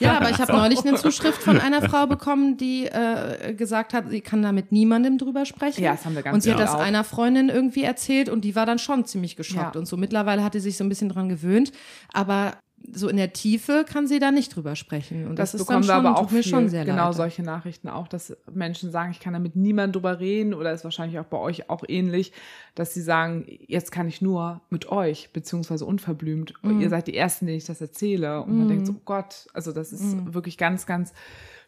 Ja, 0.00 0.16
aber 0.16 0.30
ich 0.30 0.38
habe 0.38 0.52
neulich 0.52 0.80
eine 0.80 0.96
Zuschrift 0.96 1.40
von 1.40 1.60
einer 1.60 1.82
Frau 1.88 2.06
bekommen, 2.06 2.56
die 2.56 2.86
äh, 2.86 3.54
gesagt 3.54 3.94
hat, 3.94 4.10
sie 4.10 4.20
kann 4.20 4.42
da 4.42 4.50
mit 4.50 4.72
niemandem 4.72 5.16
drüber 5.16 5.44
sprechen. 5.46 5.84
Ja, 5.84 5.92
das 5.92 6.04
haben 6.04 6.16
wir 6.16 6.22
ganz 6.22 6.34
Und 6.34 6.40
sie 6.40 6.52
hat 6.52 6.58
das 6.58 6.74
auch. 6.74 6.80
einer 6.80 7.04
Freundin 7.04 7.48
irgendwie 7.48 7.84
erzählt 7.84 8.28
und 8.28 8.44
die 8.44 8.56
war 8.56 8.66
dann 8.66 8.80
schon 8.80 9.04
ziemlich 9.04 9.36
geschockt 9.36 9.74
ja. 9.76 9.78
und 9.78 9.86
so. 9.86 9.96
Mittlerweile 9.96 10.42
hat 10.42 10.54
sie 10.54 10.60
sich 10.60 10.76
so 10.76 10.84
ein 10.84 10.88
bisschen 10.88 11.08
dran 11.08 11.28
gewöhnt, 11.28 11.70
aber 12.12 12.54
so 12.92 13.08
in 13.08 13.16
der 13.16 13.32
Tiefe 13.32 13.84
kann 13.88 14.06
sie 14.06 14.18
da 14.18 14.30
nicht 14.30 14.54
drüber 14.54 14.74
sprechen. 14.74 15.26
Und 15.28 15.38
das, 15.38 15.52
das 15.52 15.64
bekommen 15.64 15.86
wir 15.86 15.94
aber 15.94 16.18
auch 16.18 16.30
mir 16.30 16.42
schon 16.42 16.68
sehr 16.68 16.84
genau 16.84 17.06
leid. 17.06 17.14
solche 17.14 17.42
Nachrichten 17.42 17.88
auch, 17.88 18.08
dass 18.08 18.36
Menschen 18.52 18.90
sagen, 18.90 19.10
ich 19.12 19.20
kann 19.20 19.32
da 19.32 19.38
mit 19.38 19.54
niemandem 19.54 19.92
drüber 19.92 20.18
reden 20.18 20.54
oder 20.54 20.72
ist 20.72 20.84
wahrscheinlich 20.84 21.18
auch 21.18 21.24
bei 21.24 21.38
euch 21.38 21.68
auch 21.70 21.84
ähnlich, 21.86 22.32
dass 22.74 22.94
sie 22.94 23.02
sagen, 23.02 23.46
jetzt 23.66 23.92
kann 23.92 24.08
ich 24.08 24.22
nur 24.22 24.60
mit 24.70 24.88
euch, 24.88 25.30
beziehungsweise 25.32 25.84
unverblümt. 25.84 26.54
Mm. 26.62 26.80
Ihr 26.80 26.88
seid 26.88 27.06
die 27.06 27.16
Ersten, 27.16 27.46
denen 27.46 27.58
ich 27.58 27.66
das 27.66 27.80
erzähle. 27.80 28.42
Und 28.42 28.54
mm. 28.54 28.58
man 28.58 28.68
denkt 28.68 28.86
so, 28.86 28.94
oh 28.94 29.02
Gott, 29.04 29.46
also 29.52 29.72
das 29.72 29.92
ist 29.92 30.16
mm. 30.16 30.34
wirklich 30.34 30.56
ganz, 30.58 30.86
ganz 30.86 31.12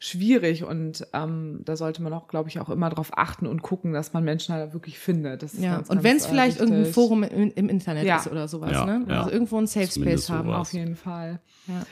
schwierig 0.03 0.65
und 0.65 1.07
ähm, 1.12 1.61
da 1.65 1.77
sollte 1.77 2.03
man 2.03 2.12
auch, 2.12 2.27
glaube 2.27 2.49
ich, 2.49 2.59
auch 2.59 2.69
immer 2.71 2.91
darauf 2.91 3.17
achten 3.17 3.47
und 3.47 3.62
gucken, 3.62 3.93
dass 3.93 4.12
man 4.12 4.25
Menschen 4.25 4.53
halt 4.53 4.73
wirklich 4.73 4.99
findet. 4.99 5.45
Das 5.45 5.55
ist 5.55 5.62
ja. 5.62 5.77
Ganz, 5.77 5.91
und 5.91 6.03
wenn 6.03 6.17
es 6.17 6.27
vielleicht 6.27 6.59
wichtig. 6.59 6.71
irgendein 6.71 6.93
Forum 6.93 7.23
im, 7.23 7.53
im 7.55 7.69
Internet 7.69 8.05
ja. 8.05 8.17
ist 8.17 8.27
oder 8.27 8.49
sowas, 8.49 8.73
ja, 8.73 8.85
ne? 8.85 9.05
Also 9.07 9.31
irgendwo 9.31 9.59
ein 9.59 9.69
Safe 9.69 9.87
Space 9.87 10.29
haben. 10.29 10.49
Sowas. 10.49 10.61
Auf 10.61 10.73
jeden 10.73 10.97
Fall. 10.97 11.38
Ja 11.69 11.85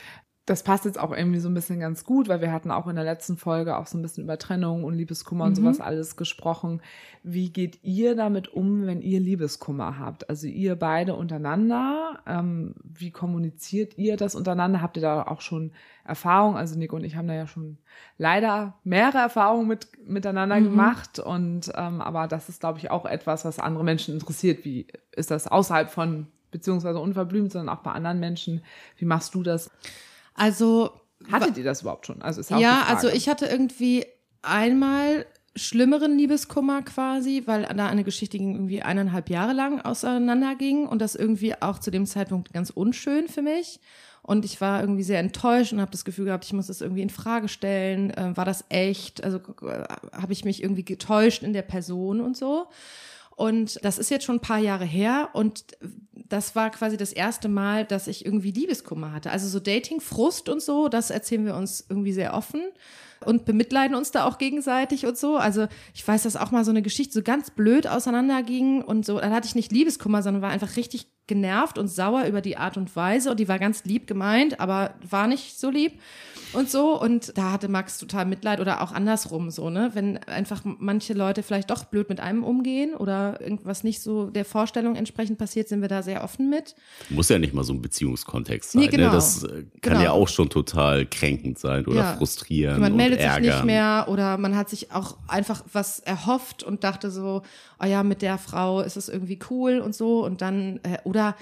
das 0.47 0.63
passt 0.63 0.85
jetzt 0.85 0.99
auch 0.99 1.11
irgendwie 1.11 1.39
so 1.39 1.49
ein 1.49 1.53
bisschen 1.53 1.79
ganz 1.79 2.03
gut, 2.03 2.27
weil 2.27 2.41
wir 2.41 2.51
hatten 2.51 2.71
auch 2.71 2.87
in 2.87 2.95
der 2.95 3.05
letzten 3.05 3.37
Folge 3.37 3.77
auch 3.77 3.85
so 3.85 3.97
ein 3.97 4.01
bisschen 4.01 4.23
über 4.23 4.39
Trennung 4.39 4.83
und 4.83 4.95
Liebeskummer 4.95 5.45
mhm. 5.45 5.49
und 5.49 5.55
sowas 5.55 5.79
alles 5.79 6.15
gesprochen. 6.15 6.81
Wie 7.21 7.51
geht 7.51 7.83
ihr 7.83 8.15
damit 8.15 8.51
um, 8.51 8.87
wenn 8.87 9.01
ihr 9.01 9.19
Liebeskummer 9.19 9.99
habt? 9.99 10.29
Also 10.31 10.47
ihr 10.47 10.75
beide 10.75 11.15
untereinander, 11.15 12.19
ähm, 12.25 12.73
wie 12.83 13.11
kommuniziert 13.11 13.99
ihr 13.99 14.17
das 14.17 14.33
untereinander? 14.33 14.81
Habt 14.81 14.97
ihr 14.97 15.03
da 15.03 15.21
auch 15.23 15.41
schon 15.41 15.73
Erfahrung? 16.05 16.57
Also 16.57 16.77
Nico 16.77 16.95
und 16.95 17.03
ich 17.03 17.15
haben 17.15 17.27
da 17.27 17.35
ja 17.35 17.45
schon 17.45 17.77
leider 18.17 18.73
mehrere 18.83 19.19
Erfahrungen 19.19 19.67
mit, 19.67 19.89
miteinander 20.07 20.59
mhm. 20.59 20.63
gemacht 20.63 21.19
und 21.19 21.71
ähm, 21.75 22.01
aber 22.01 22.27
das 22.27 22.49
ist, 22.49 22.61
glaube 22.61 22.79
ich, 22.79 22.89
auch 22.89 23.05
etwas, 23.05 23.45
was 23.45 23.59
andere 23.59 23.83
Menschen 23.83 24.15
interessiert. 24.15 24.65
Wie 24.65 24.87
ist 25.11 25.29
das 25.29 25.47
außerhalb 25.47 25.91
von 25.91 26.25
beziehungsweise 26.49 26.99
unverblümt, 26.99 27.51
sondern 27.51 27.77
auch 27.77 27.83
bei 27.83 27.91
anderen 27.91 28.19
Menschen? 28.19 28.63
Wie 28.97 29.05
machst 29.05 29.35
du 29.35 29.43
das? 29.43 29.69
Also. 30.41 30.91
Hattet 31.31 31.55
ihr 31.57 31.63
das 31.63 31.81
überhaupt 31.81 32.07
schon? 32.07 32.21
Also 32.23 32.41
ist 32.41 32.49
ja, 32.49 32.83
also 32.87 33.07
ich 33.07 33.29
hatte 33.29 33.45
irgendwie 33.45 34.05
einmal 34.41 35.27
schlimmeren 35.55 36.17
Liebeskummer 36.17 36.81
quasi, 36.81 37.43
weil 37.45 37.63
da 37.63 37.87
eine 37.87 38.03
Geschichte 38.03 38.39
ging 38.39 38.53
irgendwie 38.53 38.81
eineinhalb 38.81 39.29
Jahre 39.29 39.53
lang 39.53 39.81
auseinanderging 39.81 40.87
und 40.87 40.99
das 40.99 41.13
irgendwie 41.13 41.61
auch 41.61 41.77
zu 41.77 41.91
dem 41.91 42.07
Zeitpunkt 42.07 42.53
ganz 42.53 42.71
unschön 42.71 43.27
für 43.27 43.43
mich. 43.43 43.79
Und 44.23 44.45
ich 44.45 44.61
war 44.61 44.81
irgendwie 44.81 45.03
sehr 45.03 45.19
enttäuscht 45.19 45.73
und 45.73 45.81
habe 45.81 45.91
das 45.91 46.05
Gefühl 46.05 46.25
gehabt, 46.25 46.45
ich 46.45 46.53
muss 46.53 46.67
das 46.67 46.81
irgendwie 46.81 47.01
in 47.01 47.09
Frage 47.09 47.47
stellen. 47.47 48.11
Äh, 48.11 48.35
war 48.35 48.45
das 48.45 48.65
echt? 48.69 49.23
Also 49.23 49.37
äh, 49.37 49.83
habe 50.13 50.33
ich 50.33 50.45
mich 50.45 50.63
irgendwie 50.63 50.85
getäuscht 50.85 51.43
in 51.43 51.53
der 51.53 51.63
Person 51.63 52.21
und 52.21 52.37
so. 52.37 52.67
Und 53.41 53.83
das 53.83 53.97
ist 53.97 54.11
jetzt 54.11 54.25
schon 54.25 54.35
ein 54.35 54.41
paar 54.41 54.59
Jahre 54.59 54.85
her 54.85 55.29
und 55.33 55.65
das 56.13 56.55
war 56.55 56.69
quasi 56.69 56.95
das 56.95 57.11
erste 57.11 57.49
Mal, 57.49 57.85
dass 57.85 58.05
ich 58.05 58.23
irgendwie 58.23 58.51
Liebeskummer 58.51 59.13
hatte. 59.13 59.31
Also 59.31 59.47
so 59.47 59.59
Dating, 59.59 59.99
Frust 59.99 60.47
und 60.47 60.61
so, 60.61 60.89
das 60.89 61.09
erzählen 61.09 61.47
wir 61.47 61.55
uns 61.55 61.83
irgendwie 61.89 62.13
sehr 62.13 62.35
offen 62.35 62.61
und 63.25 63.45
bemitleiden 63.45 63.95
uns 63.95 64.11
da 64.11 64.25
auch 64.25 64.37
gegenseitig 64.37 65.05
und 65.05 65.17
so. 65.17 65.37
Also 65.37 65.67
ich 65.93 66.07
weiß, 66.07 66.23
dass 66.23 66.35
auch 66.35 66.51
mal 66.51 66.65
so 66.65 66.71
eine 66.71 66.81
Geschichte 66.81 67.13
so 67.13 67.21
ganz 67.21 67.51
blöd 67.51 67.87
auseinanderging 67.87 68.81
und 68.81 69.05
so. 69.05 69.19
Dann 69.19 69.33
hatte 69.33 69.47
ich 69.47 69.55
nicht 69.55 69.71
Liebeskummer, 69.71 70.23
sondern 70.23 70.41
war 70.41 70.49
einfach 70.49 70.75
richtig 70.75 71.07
genervt 71.27 71.77
und 71.77 71.87
sauer 71.87 72.25
über 72.25 72.41
die 72.41 72.57
Art 72.57 72.77
und 72.77 72.93
Weise 72.95 73.31
und 73.31 73.39
die 73.39 73.47
war 73.47 73.59
ganz 73.59 73.85
lieb 73.85 74.05
gemeint, 74.07 74.59
aber 74.59 74.95
war 75.09 75.27
nicht 75.27 75.57
so 75.57 75.69
lieb 75.69 75.93
und 76.53 76.69
so. 76.69 76.99
Und 76.99 77.37
da 77.37 77.53
hatte 77.53 77.69
Max 77.69 77.97
total 77.99 78.25
Mitleid 78.25 78.59
oder 78.59 78.81
auch 78.81 78.91
andersrum 78.91 79.49
so, 79.49 79.69
ne? 79.69 79.91
Wenn 79.93 80.17
einfach 80.25 80.63
manche 80.63 81.13
Leute 81.13 81.43
vielleicht 81.43 81.69
doch 81.69 81.85
blöd 81.85 82.09
mit 82.09 82.19
einem 82.19 82.43
umgehen 82.43 82.95
oder 82.95 83.39
irgendwas 83.39 83.83
nicht 83.83 84.01
so 84.01 84.29
der 84.29 84.45
Vorstellung 84.45 84.95
entsprechend 84.95 85.37
passiert, 85.37 85.69
sind 85.69 85.81
wir 85.81 85.87
da 85.87 86.01
sehr 86.01 86.23
offen 86.23 86.49
mit. 86.49 86.75
Muss 87.09 87.29
ja 87.29 87.39
nicht 87.39 87.53
mal 87.53 87.63
so 87.63 87.73
ein 87.73 87.81
Beziehungskontext 87.81 88.71
sein. 88.71 88.81
Nee, 88.81 88.85
ne? 88.87 88.91
genau. 88.91 89.07
Ne? 89.07 89.13
Das 89.13 89.43
äh, 89.43 89.47
kann 89.81 89.93
genau. 89.93 90.01
ja 90.01 90.11
auch 90.11 90.27
schon 90.27 90.49
total 90.49 91.05
kränkend 91.05 91.59
sein 91.59 91.85
oder 91.85 91.95
ja. 91.95 92.13
frustrieren. 92.17 92.95
Meldet 92.95 93.10
ärgern. 93.19 93.43
sich 93.43 93.53
nicht 93.53 93.65
mehr 93.65 94.05
oder 94.07 94.37
man 94.37 94.55
hat 94.55 94.69
sich 94.69 94.91
auch 94.91 95.17
einfach 95.27 95.63
was 95.71 95.99
erhofft 95.99 96.63
und 96.63 96.83
dachte 96.83 97.11
so, 97.11 97.41
oh 97.81 97.85
ja, 97.85 98.03
mit 98.03 98.21
der 98.21 98.37
Frau 98.37 98.81
ist 98.81 98.97
es 98.97 99.09
irgendwie 99.09 99.39
cool 99.49 99.79
und 99.79 99.95
so 99.95 100.25
und 100.25 100.41
dann, 100.41 100.79
äh, 100.83 100.97
oder 101.03 101.35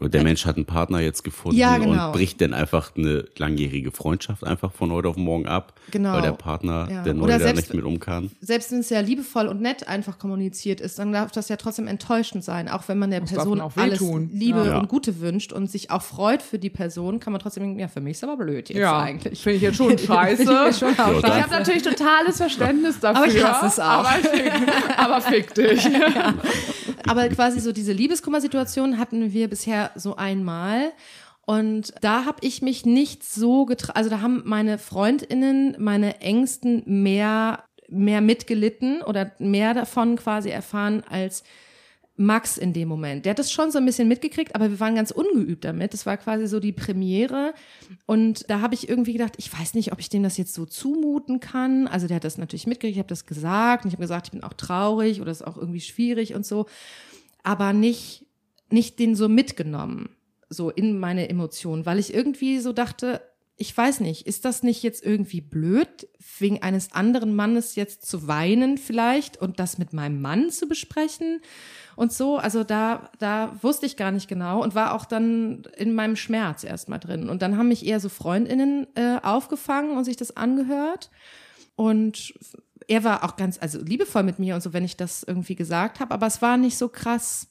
und 0.00 0.14
der 0.14 0.24
Mensch 0.24 0.46
hat 0.46 0.56
einen 0.56 0.64
Partner 0.64 1.00
jetzt 1.00 1.22
gefunden 1.22 1.58
ja, 1.58 1.76
genau. 1.76 2.06
und 2.06 2.12
bricht 2.12 2.40
dann 2.40 2.54
einfach 2.54 2.96
eine 2.96 3.26
langjährige 3.36 3.90
Freundschaft 3.90 4.42
einfach 4.42 4.72
von 4.72 4.90
heute 4.90 5.08
auf 5.08 5.16
morgen 5.16 5.46
ab, 5.46 5.74
genau. 5.90 6.14
weil 6.14 6.22
der 6.22 6.32
Partner, 6.32 6.88
ja. 6.90 7.02
der 7.02 7.12
neue, 7.12 7.38
da 7.38 7.52
nicht 7.52 7.74
mit 7.74 7.84
um 7.84 8.00
kann. 8.00 8.30
Selbst 8.40 8.72
wenn 8.72 8.78
es 8.78 8.88
ja 8.88 9.00
liebevoll 9.00 9.48
und 9.48 9.60
nett 9.60 9.88
einfach 9.88 10.18
kommuniziert 10.18 10.80
ist, 10.80 10.98
dann 10.98 11.12
darf 11.12 11.30
das 11.30 11.50
ja 11.50 11.56
trotzdem 11.56 11.88
enttäuschend 11.88 12.42
sein, 12.42 12.70
auch 12.70 12.88
wenn 12.88 12.98
man 12.98 13.10
der 13.10 13.20
das 13.20 13.32
Person 13.32 13.60
auch 13.60 13.76
alles 13.76 14.00
Liebe 14.00 14.64
ja. 14.64 14.78
und 14.78 14.88
Gute 14.88 15.20
wünscht 15.20 15.52
und 15.52 15.70
sich 15.70 15.90
auch 15.90 16.02
freut 16.02 16.42
für 16.42 16.58
die 16.58 16.70
Person, 16.70 17.20
kann 17.20 17.34
man 17.34 17.40
trotzdem 17.40 17.64
denken, 17.64 17.78
ja, 17.78 17.88
für 17.88 18.00
mich 18.00 18.12
ist 18.12 18.24
aber 18.24 18.38
blöd 18.38 18.70
jetzt 18.70 18.78
ja, 18.78 18.98
eigentlich. 18.98 19.42
Finde 19.42 19.56
ich 19.56 19.62
jetzt 19.62 19.76
schon 19.76 19.98
scheiße. 19.98 20.42
ich, 20.70 20.76
schon 20.78 20.92
ich 20.92 20.98
habe 20.98 21.50
natürlich 21.50 21.82
totales 21.82 22.38
Verständnis 22.38 22.98
dafür. 22.98 23.24
Aber 23.24 23.30
ich 23.30 23.44
hasse 23.44 23.66
es 23.66 23.78
auch. 23.78 23.84
Aber 23.84 24.08
fick, 24.08 24.52
aber 24.96 25.20
fick 25.20 25.54
dich. 25.54 25.86
Aber 27.08 27.28
quasi 27.28 27.60
so 27.60 27.72
diese 27.72 27.92
Liebeskummer-Situation 27.92 28.98
hatten 28.98 29.32
wir 29.32 29.48
bisher 29.48 29.90
so 29.94 30.16
einmal. 30.16 30.92
Und 31.44 31.92
da 32.00 32.24
habe 32.24 32.38
ich 32.42 32.62
mich 32.62 32.86
nicht 32.86 33.24
so 33.24 33.66
getraut, 33.66 33.96
also 33.96 34.10
da 34.10 34.20
haben 34.20 34.42
meine 34.44 34.78
Freundinnen, 34.78 35.76
meine 35.78 36.20
Ängsten 36.20 36.82
mehr, 36.86 37.64
mehr 37.88 38.20
mitgelitten 38.20 39.02
oder 39.02 39.32
mehr 39.38 39.74
davon 39.74 40.16
quasi 40.16 40.50
erfahren 40.50 41.02
als 41.08 41.42
Max 42.24 42.58
in 42.58 42.72
dem 42.72 42.88
Moment. 42.88 43.24
Der 43.24 43.30
hat 43.30 43.38
das 43.38 43.52
schon 43.52 43.70
so 43.70 43.78
ein 43.78 43.86
bisschen 43.86 44.08
mitgekriegt, 44.08 44.54
aber 44.54 44.70
wir 44.70 44.80
waren 44.80 44.94
ganz 44.94 45.10
ungeübt 45.10 45.64
damit. 45.64 45.92
Das 45.92 46.06
war 46.06 46.16
quasi 46.16 46.46
so 46.46 46.60
die 46.60 46.72
Premiere. 46.72 47.54
Und 48.06 48.48
da 48.48 48.60
habe 48.60 48.74
ich 48.74 48.88
irgendwie 48.88 49.12
gedacht, 49.12 49.34
ich 49.36 49.52
weiß 49.52 49.74
nicht, 49.74 49.92
ob 49.92 50.00
ich 50.00 50.08
dem 50.08 50.22
das 50.22 50.36
jetzt 50.36 50.54
so 50.54 50.66
zumuten 50.66 51.40
kann. 51.40 51.86
Also 51.88 52.06
der 52.06 52.16
hat 52.16 52.24
das 52.24 52.38
natürlich 52.38 52.66
mitgekriegt, 52.66 52.96
ich 52.96 52.98
habe 52.98 53.08
das 53.08 53.26
gesagt 53.26 53.84
und 53.84 53.88
ich 53.88 53.94
habe 53.94 54.02
gesagt, 54.02 54.28
ich 54.28 54.32
bin 54.32 54.42
auch 54.42 54.54
traurig 54.54 55.20
oder 55.20 55.30
ist 55.30 55.46
auch 55.46 55.56
irgendwie 55.56 55.80
schwierig 55.80 56.34
und 56.34 56.46
so. 56.46 56.66
Aber 57.42 57.72
nicht 57.72 58.26
nicht 58.72 58.98
den 58.98 59.14
so 59.14 59.28
mitgenommen, 59.28 60.08
so 60.48 60.70
in 60.70 60.98
meine 60.98 61.28
Emotionen, 61.28 61.86
weil 61.86 61.98
ich 61.98 62.12
irgendwie 62.12 62.58
so 62.58 62.72
dachte, 62.72 63.20
ich 63.56 63.76
weiß 63.76 64.00
nicht, 64.00 64.26
ist 64.26 64.44
das 64.44 64.62
nicht 64.62 64.82
jetzt 64.82 65.04
irgendwie 65.04 65.40
blöd, 65.40 66.08
wegen 66.38 66.62
eines 66.62 66.92
anderen 66.92 67.34
Mannes 67.34 67.76
jetzt 67.76 68.06
zu 68.06 68.26
weinen 68.26 68.78
vielleicht 68.78 69.36
und 69.36 69.60
das 69.60 69.78
mit 69.78 69.92
meinem 69.92 70.20
Mann 70.20 70.50
zu 70.50 70.66
besprechen 70.66 71.40
und 71.96 72.12
so? 72.12 72.36
Also 72.36 72.64
da, 72.64 73.10
da 73.18 73.52
wusste 73.62 73.86
ich 73.86 73.96
gar 73.96 74.10
nicht 74.10 74.28
genau 74.28 74.62
und 74.62 74.74
war 74.74 74.94
auch 74.94 75.04
dann 75.04 75.62
in 75.76 75.94
meinem 75.94 76.16
Schmerz 76.16 76.64
erstmal 76.64 77.00
drin. 77.00 77.28
Und 77.28 77.42
dann 77.42 77.56
haben 77.56 77.68
mich 77.68 77.86
eher 77.86 78.00
so 78.00 78.08
Freundinnen 78.08 78.86
äh, 78.94 79.18
aufgefangen 79.22 79.96
und 79.96 80.04
sich 80.04 80.16
das 80.16 80.36
angehört. 80.36 81.10
Und 81.74 82.34
er 82.88 83.04
war 83.04 83.24
auch 83.24 83.36
ganz, 83.36 83.58
also 83.60 83.80
liebevoll 83.80 84.22
mit 84.22 84.38
mir 84.38 84.54
und 84.54 84.62
so, 84.62 84.72
wenn 84.72 84.84
ich 84.84 84.96
das 84.96 85.22
irgendwie 85.22 85.54
gesagt 85.54 86.00
habe, 86.00 86.12
aber 86.12 86.26
es 86.26 86.42
war 86.42 86.56
nicht 86.56 86.76
so 86.76 86.88
krass 86.88 87.48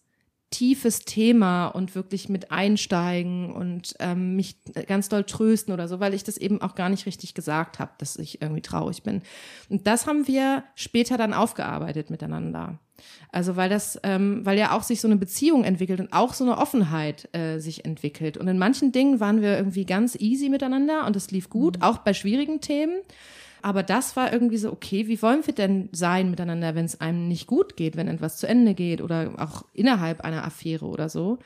tiefes 0.51 0.99
Thema 0.99 1.67
und 1.67 1.95
wirklich 1.95 2.27
mit 2.27 2.51
einsteigen 2.51 3.53
und 3.53 3.95
ähm, 3.99 4.35
mich 4.35 4.57
ganz 4.85 5.07
doll 5.07 5.23
trösten 5.23 5.73
oder 5.73 5.87
so, 5.87 6.01
weil 6.01 6.13
ich 6.13 6.25
das 6.25 6.37
eben 6.37 6.61
auch 6.61 6.75
gar 6.75 6.89
nicht 6.89 7.05
richtig 7.05 7.33
gesagt 7.33 7.79
habe, 7.79 7.91
dass 7.97 8.17
ich 8.17 8.41
irgendwie 8.41 8.61
traurig 8.61 9.01
bin. 9.01 9.21
Und 9.69 9.87
das 9.87 10.07
haben 10.07 10.27
wir 10.27 10.65
später 10.75 11.17
dann 11.17 11.33
aufgearbeitet 11.33 12.09
miteinander. 12.09 12.79
Also 13.31 13.55
weil 13.55 13.69
das, 13.69 13.99
ähm, 14.03 14.45
weil 14.45 14.57
ja 14.57 14.75
auch 14.75 14.83
sich 14.83 15.01
so 15.01 15.07
eine 15.07 15.17
Beziehung 15.17 15.63
entwickelt 15.63 15.99
und 15.99 16.13
auch 16.13 16.33
so 16.33 16.43
eine 16.43 16.57
Offenheit 16.57 17.29
äh, 17.33 17.59
sich 17.59 17.85
entwickelt. 17.85 18.37
Und 18.37 18.47
in 18.47 18.57
manchen 18.57 18.91
Dingen 18.91 19.19
waren 19.19 19.41
wir 19.41 19.57
irgendwie 19.57 19.85
ganz 19.85 20.15
easy 20.15 20.49
miteinander 20.49 21.05
und 21.05 21.15
es 21.15 21.31
lief 21.31 21.49
gut, 21.49 21.77
mhm. 21.77 21.83
auch 21.83 21.99
bei 21.99 22.13
schwierigen 22.13 22.61
Themen. 22.61 23.01
Aber 23.61 23.83
das 23.83 24.15
war 24.15 24.33
irgendwie 24.33 24.57
so, 24.57 24.71
okay, 24.71 25.07
wie 25.07 25.21
wollen 25.21 25.45
wir 25.45 25.53
denn 25.53 25.89
sein 25.91 26.29
miteinander, 26.29 26.75
wenn 26.75 26.85
es 26.85 26.99
einem 26.99 27.27
nicht 27.27 27.47
gut 27.47 27.77
geht, 27.77 27.95
wenn 27.95 28.07
etwas 28.07 28.37
zu 28.37 28.47
Ende 28.47 28.73
geht 28.73 29.01
oder 29.01 29.33
auch 29.37 29.65
innerhalb 29.73 30.21
einer 30.21 30.43
Affäre 30.43 30.85
oder 30.85 31.09
so? 31.09 31.37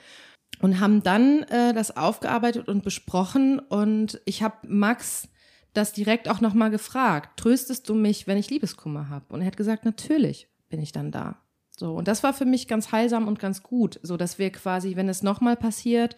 Und 0.62 0.80
haben 0.80 1.04
dann 1.04 1.44
äh, 1.44 1.74
das 1.74 1.98
aufgearbeitet 1.98 2.70
und 2.70 2.84
besprochen. 2.84 3.60
Und 3.60 4.22
ich 4.26 4.42
habe 4.42 4.56
Max 4.68 5.28
das 5.74 5.92
direkt 5.92 6.30
auch 6.30 6.40
nochmal 6.40 6.72
gefragt. 6.72 7.38
Tröstest 7.38 7.90
du 7.90 7.96
mich, 7.96 8.28
wenn 8.28 8.38
ich 8.38 8.50
Liebeskummer 8.50 9.10
habe? 9.10 9.26
Und 9.34 9.42
er 9.42 9.48
hat 9.48 9.58
gesagt, 9.58 9.84
natürlich 9.84 10.48
bin 10.70 10.82
ich 10.82 10.94
dann 10.94 11.12
da. 11.12 11.38
So, 11.80 11.94
und 11.94 12.08
das 12.08 12.24
war 12.24 12.34
für 12.34 12.46
mich 12.46 12.68
ganz 12.68 12.92
heilsam 12.92 13.28
und 13.28 13.40
ganz 13.40 13.64
gut, 13.64 14.00
so 14.04 14.18
dass 14.18 14.40
wir 14.40 14.52
quasi, 14.52 14.96
wenn 14.96 15.10
es 15.10 15.24
nochmal 15.24 15.56
passiert, 15.56 16.16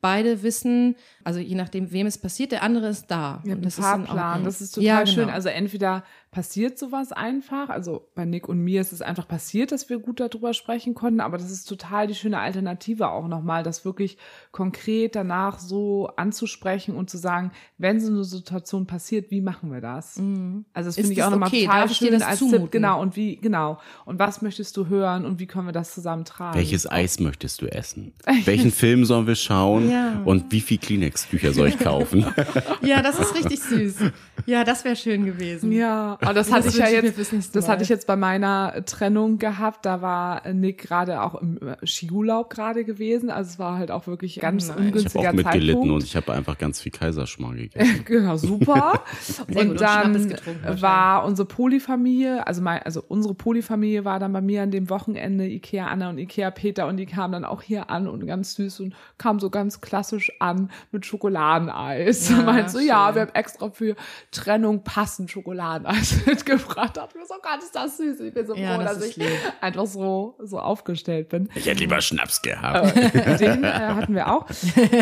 beide 0.00 0.42
wissen, 0.42 0.96
also 1.24 1.40
je 1.40 1.54
nachdem, 1.54 1.90
wem 1.90 2.06
es 2.06 2.18
passiert, 2.18 2.52
der 2.52 2.62
andere 2.62 2.88
ist 2.88 3.06
da. 3.10 3.42
Ja, 3.44 3.54
und 3.54 3.64
das 3.64 3.76
Fahrplan, 3.76 4.40
ist 4.40 4.46
das 4.46 4.60
ist 4.60 4.74
total 4.74 4.86
ja, 4.86 4.98
genau. 5.02 5.12
schön. 5.12 5.30
Also 5.30 5.48
entweder 5.48 6.04
passiert 6.30 6.78
sowas 6.78 7.12
einfach, 7.12 7.70
also 7.70 8.06
bei 8.14 8.26
Nick 8.26 8.48
und 8.48 8.58
mir 8.58 8.82
ist 8.82 8.92
es 8.92 9.00
einfach 9.00 9.26
passiert, 9.26 9.72
dass 9.72 9.88
wir 9.88 9.98
gut 9.98 10.20
darüber 10.20 10.52
sprechen 10.52 10.94
konnten, 10.94 11.20
aber 11.20 11.38
das 11.38 11.50
ist 11.50 11.64
total 11.64 12.06
die 12.06 12.14
schöne 12.14 12.38
Alternative 12.38 13.10
auch 13.10 13.28
nochmal, 13.28 13.62
das 13.62 13.84
wirklich 13.84 14.18
konkret 14.52 15.16
danach 15.16 15.58
so 15.58 16.08
anzusprechen 16.16 16.94
und 16.94 17.08
zu 17.08 17.16
sagen, 17.16 17.52
wenn 17.78 17.98
so 17.98 18.12
eine 18.12 18.24
Situation 18.24 18.86
passiert, 18.86 19.30
wie 19.30 19.40
machen 19.40 19.72
wir 19.72 19.80
das? 19.80 20.18
Mhm. 20.18 20.66
Also 20.74 20.88
das 20.88 20.96
finde 20.96 21.12
ich 21.12 21.22
auch 21.22 21.30
nochmal 21.30 21.48
okay? 21.48 21.64
total 21.64 21.88
schön 21.88 22.22
als 22.22 22.38
zumuten? 22.38 22.62
Tipp, 22.62 22.72
genau, 22.72 23.00
und 23.00 23.16
wie, 23.16 23.36
genau. 23.36 23.78
Und 24.04 24.18
was 24.18 24.42
möchtest 24.42 24.76
du 24.76 24.86
hören 24.86 25.24
und 25.24 25.40
wie 25.40 25.46
können 25.46 25.66
wir 25.66 25.72
das 25.72 25.94
zusammen 25.94 26.26
tragen? 26.26 26.58
Welches 26.58 26.90
Eis 26.90 27.20
möchtest 27.20 27.62
du 27.62 27.66
essen? 27.66 28.12
Welchen 28.44 28.70
Film 28.70 29.06
sollen 29.06 29.26
wir 29.26 29.36
schauen? 29.36 29.90
Ja. 29.90 30.20
Und 30.24 30.52
wie 30.52 30.60
viel 30.60 30.78
Kleenex-Tücher 30.78 31.54
soll 31.54 31.68
ich 31.68 31.78
kaufen? 31.78 32.26
ja, 32.82 33.00
das 33.00 33.18
ist 33.18 33.34
richtig 33.34 33.60
süß. 33.60 33.96
Ja, 34.44 34.64
das 34.64 34.84
wäre 34.84 34.96
schön 34.96 35.24
gewesen. 35.24 35.72
Ja, 35.72 36.17
aber 36.20 36.34
das, 36.34 36.48
das 36.48 36.56
hatte 36.56 36.68
ich 36.68 36.76
ja 36.76 36.88
jetzt, 36.88 37.54
das 37.54 37.68
hatte 37.68 37.82
ich 37.82 37.88
jetzt 37.88 38.06
bei 38.06 38.16
meiner 38.16 38.84
Trennung 38.84 39.38
gehabt. 39.38 39.86
Da 39.86 40.02
war 40.02 40.48
Nick 40.52 40.78
gerade 40.78 41.22
auch 41.22 41.36
im 41.36 41.58
Skiurlaub 41.84 42.50
gerade 42.50 42.84
gewesen. 42.84 43.30
Also 43.30 43.50
es 43.50 43.58
war 43.58 43.78
halt 43.78 43.90
auch 43.90 44.06
wirklich 44.06 44.40
ganz 44.40 44.68
Nein. 44.68 44.78
ungünstiger 44.78 45.20
Ich 45.20 45.26
habe 45.26 45.38
auch 45.38 45.44
mitgelitten 45.44 45.90
und 45.90 46.02
ich 46.02 46.16
habe 46.16 46.32
einfach 46.32 46.58
ganz 46.58 46.80
viel 46.80 46.92
Kaiserschmarrn 46.92 47.56
gegessen. 47.56 48.02
genau, 48.04 48.36
super. 48.36 49.04
und 49.54 49.80
dann 49.80 50.34
war 50.80 51.24
unsere 51.24 51.46
Polyfamilie, 51.46 52.46
also 52.46 52.62
mein, 52.62 52.82
also 52.82 53.02
unsere 53.06 53.34
Polyfamilie 53.34 54.04
war 54.04 54.18
dann 54.18 54.32
bei 54.32 54.40
mir 54.40 54.62
an 54.62 54.70
dem 54.70 54.90
Wochenende 54.90 55.46
Ikea 55.46 55.86
Anna 55.86 56.10
und 56.10 56.18
Ikea 56.18 56.50
Peter 56.50 56.88
und 56.88 56.96
die 56.96 57.06
kamen 57.06 57.32
dann 57.32 57.44
auch 57.44 57.62
hier 57.62 57.90
an 57.90 58.08
und 58.08 58.26
ganz 58.26 58.54
süß 58.54 58.80
und 58.80 58.94
kamen 59.18 59.38
so 59.38 59.50
ganz 59.50 59.80
klassisch 59.80 60.32
an 60.40 60.70
mit 60.90 61.06
Schokoladeneis. 61.06 62.30
Ja, 62.30 62.42
Meinst 62.44 62.74
du, 62.74 62.80
ja, 62.80 63.14
wir 63.14 63.22
haben 63.22 63.34
extra 63.34 63.70
für 63.70 63.94
Trennung 64.32 64.82
passend 64.82 65.30
Schokoladeneis 65.30 66.07
mitgebracht 66.26 66.98
hat. 67.00 67.14
Mir 67.14 67.26
so, 67.26 67.34
Gott, 67.42 67.62
ist 67.62 67.74
das 67.74 67.96
süß. 67.96 68.20
Ich 68.20 68.34
bin 68.34 68.46
so 68.46 68.54
ja, 68.54 68.74
froh, 68.74 68.82
das 68.82 68.98
dass 68.98 69.08
ich 69.08 69.16
lieb. 69.16 69.28
einfach 69.60 69.86
so, 69.86 70.36
so 70.42 70.58
aufgestellt 70.58 71.28
bin. 71.28 71.48
Ich 71.54 71.66
hätte 71.66 71.80
lieber 71.80 72.00
Schnaps 72.00 72.42
gehabt. 72.42 72.96
Äh, 72.96 73.36
den 73.36 73.64
äh, 73.64 73.68
hatten 73.68 74.14
wir 74.14 74.32
auch. 74.32 74.46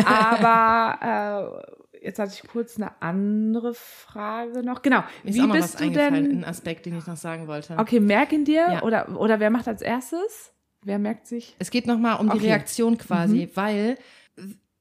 Aber 0.05 1.63
äh, 1.93 2.05
jetzt 2.05 2.19
hatte 2.19 2.33
ich 2.33 2.49
kurz 2.49 2.77
eine 2.77 3.01
andere 3.01 3.73
Frage 3.73 4.63
noch. 4.63 4.81
Genau. 4.81 5.03
Mir 5.23 5.33
Wie 5.33 5.47
bist 5.47 5.79
du 5.79 5.89
denn? 5.89 6.13
Ein 6.13 6.45
Aspekt, 6.45 6.85
den 6.85 6.97
ich 6.97 7.07
noch 7.07 7.17
sagen 7.17 7.47
wollte. 7.47 7.77
Okay, 7.77 7.99
merken 7.99 8.45
dir 8.45 8.67
ja. 8.71 8.83
oder 8.83 9.19
oder 9.19 9.39
wer 9.39 9.49
macht 9.49 9.67
als 9.67 9.81
erstes? 9.81 10.53
Wer 10.83 10.99
merkt 10.99 11.27
sich? 11.27 11.55
Es 11.59 11.69
geht 11.69 11.87
noch 11.87 11.97
mal 11.97 12.15
um 12.15 12.29
okay. 12.29 12.39
die 12.39 12.45
Reaktion 12.47 12.97
quasi, 12.97 13.47
mhm. 13.47 13.51
weil 13.55 13.97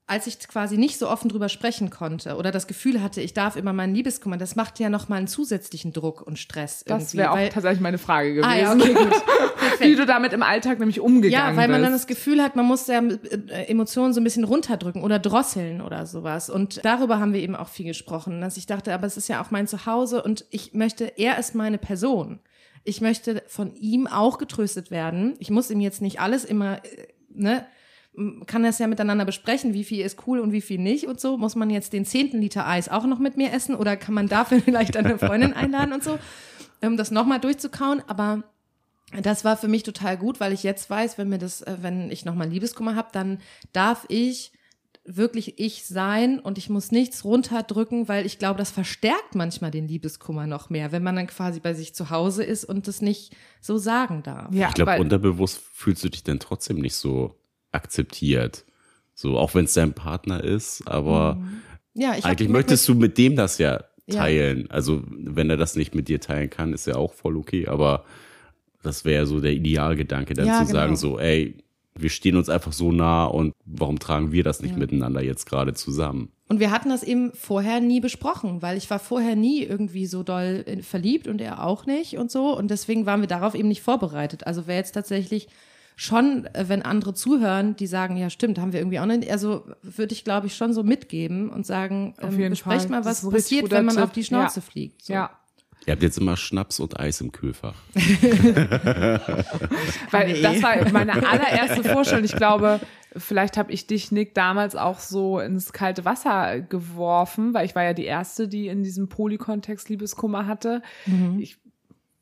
als 0.08 0.28
ich 0.28 0.38
quasi 0.38 0.78
nicht 0.78 0.98
so 0.98 1.08
offen 1.10 1.28
drüber 1.28 1.48
sprechen 1.48 1.90
konnte 1.90 2.36
oder 2.36 2.52
das 2.52 2.68
Gefühl 2.68 3.02
hatte, 3.02 3.20
ich 3.20 3.34
darf 3.34 3.56
immer 3.56 3.72
meinen 3.72 3.92
Liebeskummer, 3.92 4.36
das 4.36 4.54
macht 4.54 4.78
ja 4.78 4.88
noch 4.88 5.08
mal 5.08 5.16
einen 5.16 5.26
zusätzlichen 5.26 5.92
Druck 5.92 6.22
und 6.22 6.38
Stress. 6.38 6.84
Das 6.86 7.16
wäre 7.16 7.32
auch 7.32 7.48
tatsächlich 7.48 7.80
meine 7.80 7.98
Frage 7.98 8.34
gewesen. 8.34 8.48
Ah, 8.48 8.56
ja, 8.56 8.72
okay, 8.72 8.94
gut. 8.94 9.12
Wie 9.80 9.96
du 9.96 10.06
damit 10.06 10.32
im 10.32 10.44
Alltag 10.44 10.78
nämlich 10.78 11.00
umgegangen 11.00 11.22
bist. 11.22 11.56
Ja, 11.56 11.60
weil 11.60 11.68
man 11.68 11.80
bist. 11.80 11.84
dann 11.86 11.92
das 11.92 12.06
Gefühl 12.06 12.40
hat, 12.40 12.54
man 12.54 12.66
muss 12.66 12.86
ja 12.86 13.00
äh, 13.00 13.64
Emotionen 13.66 14.14
so 14.14 14.20
ein 14.20 14.24
bisschen 14.24 14.44
runterdrücken 14.44 15.02
oder 15.02 15.18
drosseln 15.18 15.80
oder 15.80 16.06
sowas. 16.06 16.50
Und 16.50 16.84
darüber 16.84 17.18
haben 17.18 17.32
wir 17.32 17.40
eben 17.40 17.56
auch 17.56 17.68
viel 17.68 17.86
gesprochen, 17.86 18.40
dass 18.40 18.56
ich 18.56 18.66
dachte, 18.66 18.94
aber 18.94 19.08
es 19.08 19.16
ist 19.16 19.28
ja 19.28 19.42
auch 19.42 19.50
mein 19.50 19.66
Zuhause 19.66 20.22
und 20.22 20.44
ich 20.50 20.72
möchte, 20.72 21.12
er 21.16 21.38
ist 21.38 21.56
meine 21.56 21.78
Person. 21.78 22.38
Ich 22.84 23.00
möchte 23.00 23.42
von 23.48 23.74
ihm 23.74 24.06
auch 24.06 24.38
getröstet 24.38 24.92
werden. 24.92 25.34
Ich 25.40 25.50
muss 25.50 25.68
ihm 25.68 25.80
jetzt 25.80 26.00
nicht 26.00 26.20
alles 26.20 26.44
immer, 26.44 26.76
äh, 26.84 27.08
ne, 27.34 27.66
kann 28.46 28.62
das 28.62 28.78
ja 28.78 28.86
miteinander 28.86 29.24
besprechen, 29.24 29.74
wie 29.74 29.84
viel 29.84 30.04
ist 30.04 30.26
cool 30.26 30.40
und 30.40 30.52
wie 30.52 30.60
viel 30.60 30.78
nicht 30.78 31.06
und 31.06 31.20
so. 31.20 31.36
Muss 31.36 31.54
man 31.54 31.68
jetzt 31.70 31.92
den 31.92 32.04
zehnten 32.04 32.40
Liter 32.40 32.66
Eis 32.66 32.88
auch 32.88 33.04
noch 33.04 33.18
mit 33.18 33.36
mir 33.36 33.52
essen 33.52 33.74
oder 33.74 33.96
kann 33.96 34.14
man 34.14 34.28
dafür 34.28 34.60
vielleicht 34.64 34.96
eine 34.96 35.18
Freundin 35.18 35.52
einladen 35.52 35.92
und 35.92 36.02
so, 36.02 36.18
um 36.82 36.96
das 36.96 37.10
nochmal 37.10 37.40
durchzukauen. 37.40 38.02
Aber 38.06 38.44
das 39.22 39.44
war 39.44 39.56
für 39.56 39.68
mich 39.68 39.82
total 39.82 40.16
gut, 40.16 40.40
weil 40.40 40.52
ich 40.52 40.62
jetzt 40.62 40.88
weiß, 40.88 41.18
wenn 41.18 41.28
mir 41.28 41.38
das, 41.38 41.62
äh, 41.62 41.76
wenn 41.80 42.10
ich 42.10 42.24
nochmal 42.24 42.48
Liebeskummer 42.48 42.96
habe, 42.96 43.08
dann 43.12 43.38
darf 43.72 44.06
ich 44.08 44.52
wirklich 45.08 45.60
ich 45.60 45.84
sein 45.84 46.40
und 46.40 46.58
ich 46.58 46.68
muss 46.68 46.90
nichts 46.90 47.24
runterdrücken, 47.24 48.08
weil 48.08 48.26
ich 48.26 48.38
glaube, 48.38 48.58
das 48.58 48.70
verstärkt 48.72 49.34
manchmal 49.34 49.70
den 49.70 49.86
Liebeskummer 49.86 50.46
noch 50.48 50.68
mehr, 50.68 50.90
wenn 50.90 51.02
man 51.02 51.14
dann 51.14 51.28
quasi 51.28 51.60
bei 51.60 51.74
sich 51.74 51.94
zu 51.94 52.10
Hause 52.10 52.42
ist 52.42 52.64
und 52.64 52.88
das 52.88 53.02
nicht 53.02 53.36
so 53.60 53.78
sagen 53.78 54.22
darf. 54.24 54.52
Ja, 54.52 54.68
ich 54.68 54.74
glaube, 54.74 54.98
unterbewusst 54.98 55.60
fühlst 55.72 56.02
du 56.02 56.08
dich 56.08 56.24
dann 56.24 56.40
trotzdem 56.40 56.80
nicht 56.80 56.96
so 56.96 57.36
akzeptiert. 57.76 58.64
So, 59.14 59.38
auch 59.38 59.54
wenn 59.54 59.64
es 59.66 59.74
dein 59.74 59.94
Partner 59.94 60.42
ist, 60.42 60.82
aber 60.86 61.36
mhm. 61.36 61.62
ja, 61.94 62.10
eigentlich 62.22 62.50
möchtest 62.50 62.86
du 62.88 62.94
mit 62.94 63.16
dem 63.16 63.36
das 63.36 63.58
ja 63.58 63.84
teilen. 64.10 64.62
Ja. 64.62 64.70
Also, 64.70 65.02
wenn 65.08 65.48
er 65.48 65.56
das 65.56 65.76
nicht 65.76 65.94
mit 65.94 66.08
dir 66.08 66.20
teilen 66.20 66.50
kann, 66.50 66.72
ist 66.72 66.86
ja 66.86 66.96
auch 66.96 67.14
voll 67.14 67.36
okay, 67.36 67.66
aber 67.66 68.04
das 68.82 69.04
wäre 69.04 69.26
so 69.26 69.40
der 69.40 69.52
Idealgedanke, 69.52 70.34
dann 70.34 70.46
ja, 70.46 70.58
zu 70.58 70.66
genau. 70.66 70.78
sagen, 70.78 70.96
so, 70.96 71.18
ey, 71.18 71.56
wir 71.94 72.10
stehen 72.10 72.36
uns 72.36 72.48
einfach 72.48 72.72
so 72.72 72.92
nah 72.92 73.24
und 73.24 73.54
warum 73.64 73.98
tragen 73.98 74.32
wir 74.32 74.44
das 74.44 74.60
nicht 74.60 74.72
ja. 74.72 74.78
miteinander 74.78 75.22
jetzt 75.22 75.46
gerade 75.46 75.74
zusammen? 75.74 76.30
Und 76.48 76.60
wir 76.60 76.70
hatten 76.70 76.90
das 76.90 77.02
eben 77.02 77.32
vorher 77.32 77.80
nie 77.80 78.00
besprochen, 78.00 78.62
weil 78.62 78.76
ich 78.76 78.88
war 78.90 78.98
vorher 79.00 79.34
nie 79.34 79.64
irgendwie 79.64 80.06
so 80.06 80.22
doll 80.22 80.64
verliebt 80.82 81.26
und 81.26 81.40
er 81.40 81.64
auch 81.64 81.86
nicht 81.86 82.18
und 82.18 82.30
so. 82.30 82.56
Und 82.56 82.70
deswegen 82.70 83.06
waren 83.06 83.20
wir 83.20 83.28
darauf 83.28 83.54
eben 83.54 83.68
nicht 83.68 83.82
vorbereitet. 83.82 84.46
Also 84.46 84.66
wer 84.66 84.76
jetzt 84.76 84.92
tatsächlich 84.92 85.48
schon, 85.96 86.46
äh, 86.52 86.68
wenn 86.68 86.82
andere 86.82 87.14
zuhören, 87.14 87.74
die 87.74 87.86
sagen, 87.86 88.16
ja 88.16 88.30
stimmt, 88.30 88.58
haben 88.58 88.72
wir 88.72 88.80
irgendwie 88.80 89.00
auch 89.00 89.06
nicht, 89.06 89.30
also 89.30 89.64
würde 89.82 90.12
ich 90.12 90.22
glaube 90.24 90.46
ich 90.46 90.54
schon 90.54 90.72
so 90.74 90.82
mitgeben 90.82 91.48
und 91.48 91.66
sagen, 91.66 92.14
ähm, 92.20 92.50
besprecht 92.50 92.90
mal, 92.90 93.04
was 93.04 93.28
passiert, 93.28 93.70
wenn 93.70 93.86
man 93.86 93.96
Tipp. 93.96 94.04
auf 94.04 94.12
die 94.12 94.22
Schnauze 94.22 94.60
ja. 94.60 94.66
fliegt. 94.66 95.02
So. 95.02 95.14
Ja. 95.14 95.30
Ihr 95.86 95.92
habt 95.92 96.02
jetzt 96.02 96.18
immer 96.18 96.36
Schnaps 96.36 96.80
und 96.80 96.98
Eis 96.98 97.20
im 97.20 97.30
Kühlfach. 97.30 97.76
Weil 100.10 100.42
das 100.42 100.60
war 100.60 100.90
meine 100.90 101.12
allererste 101.28 101.84
Vorstellung. 101.84 102.24
Ich 102.24 102.34
glaube, 102.34 102.80
vielleicht 103.16 103.56
habe 103.56 103.70
ich 103.70 103.86
dich, 103.86 104.10
Nick, 104.10 104.34
damals 104.34 104.74
auch 104.74 104.98
so 104.98 105.38
ins 105.38 105.72
kalte 105.72 106.04
Wasser 106.04 106.60
geworfen, 106.60 107.54
weil 107.54 107.66
ich 107.66 107.76
war 107.76 107.84
ja 107.84 107.92
die 107.92 108.04
Erste, 108.04 108.48
die 108.48 108.66
in 108.66 108.82
diesem 108.82 109.08
Polykontext 109.08 109.88
Liebeskummer 109.88 110.46
hatte. 110.46 110.82
Mhm. 111.06 111.38
Ich 111.38 111.56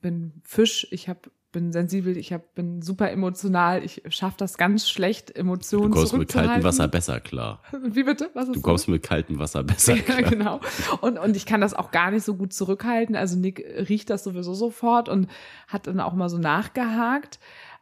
bin 0.03 0.33
Fisch, 0.45 0.87
ich 0.91 1.09
habe 1.09 1.31
bin 1.55 1.73
sensibel, 1.73 2.19
ich 2.19 2.35
hab, 2.35 2.55
bin 2.55 2.83
super 2.83 3.11
emotional, 3.11 3.83
ich 3.83 4.03
schaffe 4.09 4.35
das 4.37 4.59
ganz 4.59 4.91
schlecht, 4.91 5.35
Emotionen 5.35 5.91
Du 5.91 5.97
kommst 5.99 6.13
mit 6.13 6.29
kaltem 6.29 6.63
Wasser 6.63 6.87
besser 6.89 7.21
klar. 7.21 7.63
Wie 7.83 8.03
bitte? 8.03 8.29
Was 8.35 8.49
ist 8.49 8.57
du 8.57 8.61
kommst 8.61 8.85
das? 8.85 8.89
mit 8.93 9.03
kaltem 9.03 9.39
Wasser 9.39 9.63
besser 9.65 9.97
klar. 9.97 10.21
Ja, 10.21 10.29
genau. 10.29 10.61
Und, 11.01 11.19
und 11.19 11.35
ich 11.35 11.47
kann 11.47 11.63
das 11.63 11.73
auch 11.73 11.91
gar 11.91 12.11
nicht 12.11 12.25
so 12.25 12.35
gut 12.35 12.53
zurückhalten. 12.53 13.17
Also 13.17 13.39
Nick 13.39 13.65
riecht 13.89 14.11
das 14.11 14.25
sowieso 14.25 14.53
sofort 14.53 15.09
und 15.09 15.29
hat 15.69 15.87
dann 15.87 16.01
auch 16.01 16.13
mal 16.13 16.29
so 16.29 16.37
nachgehakt. 16.37 17.39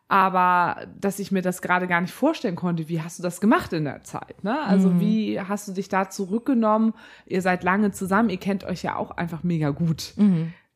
aber 0.08 0.86
dass 1.00 1.18
ich 1.18 1.32
mir 1.32 1.40
das 1.42 1.62
gerade 1.62 1.86
gar 1.86 2.00
nicht 2.02 2.12
vorstellen 2.12 2.54
konnte, 2.56 2.88
wie 2.90 3.00
hast 3.00 3.18
du 3.18 3.22
das 3.22 3.40
gemacht 3.40 3.72
in 3.72 3.84
der 3.84 4.02
Zeit? 4.02 4.44
Ne? 4.44 4.60
Also 4.62 4.90
Mhm. 4.90 5.00
wie 5.00 5.40
hast 5.40 5.66
du 5.68 5.72
dich 5.72 5.88
da 5.88 6.10
zurückgenommen? 6.10 6.92
Ihr 7.26 7.40
seid 7.40 7.64
lange 7.64 7.92
zusammen, 7.92 8.28
ihr 8.28 8.36
kennt 8.36 8.64
euch 8.64 8.82
ja 8.82 8.96
auch 8.96 9.10
einfach 9.12 9.42
mega 9.42 9.70
gut. 9.70 10.12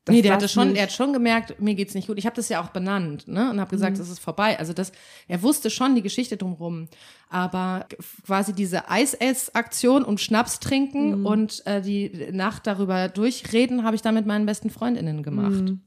Das 0.06 0.12
Mhm. 0.12 0.16
nee, 0.16 0.22
der 0.22 0.32
hatte 0.34 0.48
schon, 0.48 0.68
nicht- 0.68 0.76
er 0.78 0.84
hat 0.84 0.92
schon 0.92 1.12
gemerkt, 1.12 1.60
mir 1.60 1.74
geht's 1.74 1.92
nicht 1.94 2.06
gut. 2.06 2.16
Ich 2.16 2.24
habe 2.26 2.36
das 2.36 2.48
ja 2.48 2.62
auch 2.62 2.68
benannt, 2.68 3.26
ne, 3.28 3.50
und 3.50 3.60
habe 3.60 3.68
Mhm. 3.68 3.78
gesagt, 3.78 3.98
es 3.98 4.08
ist 4.08 4.20
vorbei. 4.20 4.58
Also 4.58 4.72
das, 4.72 4.92
er 5.28 5.42
wusste 5.42 5.68
schon 5.68 5.94
die 5.96 6.02
Geschichte 6.02 6.36
drumherum, 6.36 6.88
aber 7.28 7.86
quasi 8.24 8.52
diese 8.54 8.88
Eisessaktion 8.88 10.04
und 10.04 10.20
Schnaps 10.20 10.60
trinken 10.60 11.20
Mhm. 11.20 11.26
und 11.26 11.66
äh, 11.66 11.82
die 11.82 12.28
Nacht 12.32 12.66
darüber 12.66 13.08
durchreden, 13.08 13.82
habe 13.84 13.96
ich 13.96 14.02
dann 14.02 14.14
mit 14.14 14.26
meinen 14.26 14.46
besten 14.46 14.70
Freundinnen 14.70 15.22
gemacht. 15.22 15.50
Mhm. 15.62 15.80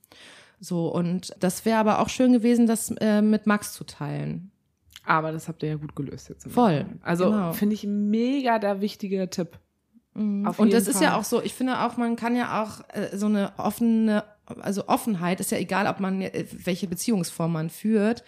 So 0.59 0.89
und 0.93 1.33
das 1.39 1.63
wäre 1.63 1.79
aber 1.79 1.99
auch 1.99 2.09
schön 2.09 2.33
gewesen, 2.33 2.67
das 2.67 2.91
äh, 2.99 3.21
mit 3.21 3.47
Max 3.47 3.71
zu 3.73 3.85
teilen. 3.85 4.51
Aber 5.05 5.31
das 5.31 5.47
habt 5.47 5.63
ihr 5.63 5.69
ja 5.69 5.75
gut 5.75 5.95
gelöst 5.95 6.27
jetzt. 6.29 6.51
Voll. 6.51 6.85
Also 7.01 7.31
genau. 7.31 7.53
finde 7.53 7.73
ich 7.75 7.85
mega 7.87 8.59
der 8.59 8.81
wichtige 8.81 9.29
Tipp. 9.29 9.57
Auf 10.45 10.59
Und 10.59 10.73
das 10.73 10.85
jeden 10.85 10.97
ist 10.97 11.01
ja 11.01 11.11
Fall. 11.11 11.19
auch 11.19 11.23
so, 11.23 11.41
ich 11.41 11.53
finde 11.53 11.79
auch, 11.79 11.95
man 11.95 12.17
kann 12.17 12.35
ja 12.35 12.61
auch 12.61 12.81
äh, 12.93 13.15
so 13.15 13.27
eine 13.27 13.53
offene, 13.57 14.25
also 14.59 14.87
Offenheit 14.87 15.39
ist 15.39 15.51
ja 15.51 15.57
egal, 15.57 15.87
ob 15.87 16.01
man 16.01 16.21
äh, 16.21 16.45
welche 16.51 16.87
Beziehungsform 16.87 17.53
man 17.53 17.69
führt. 17.69 18.23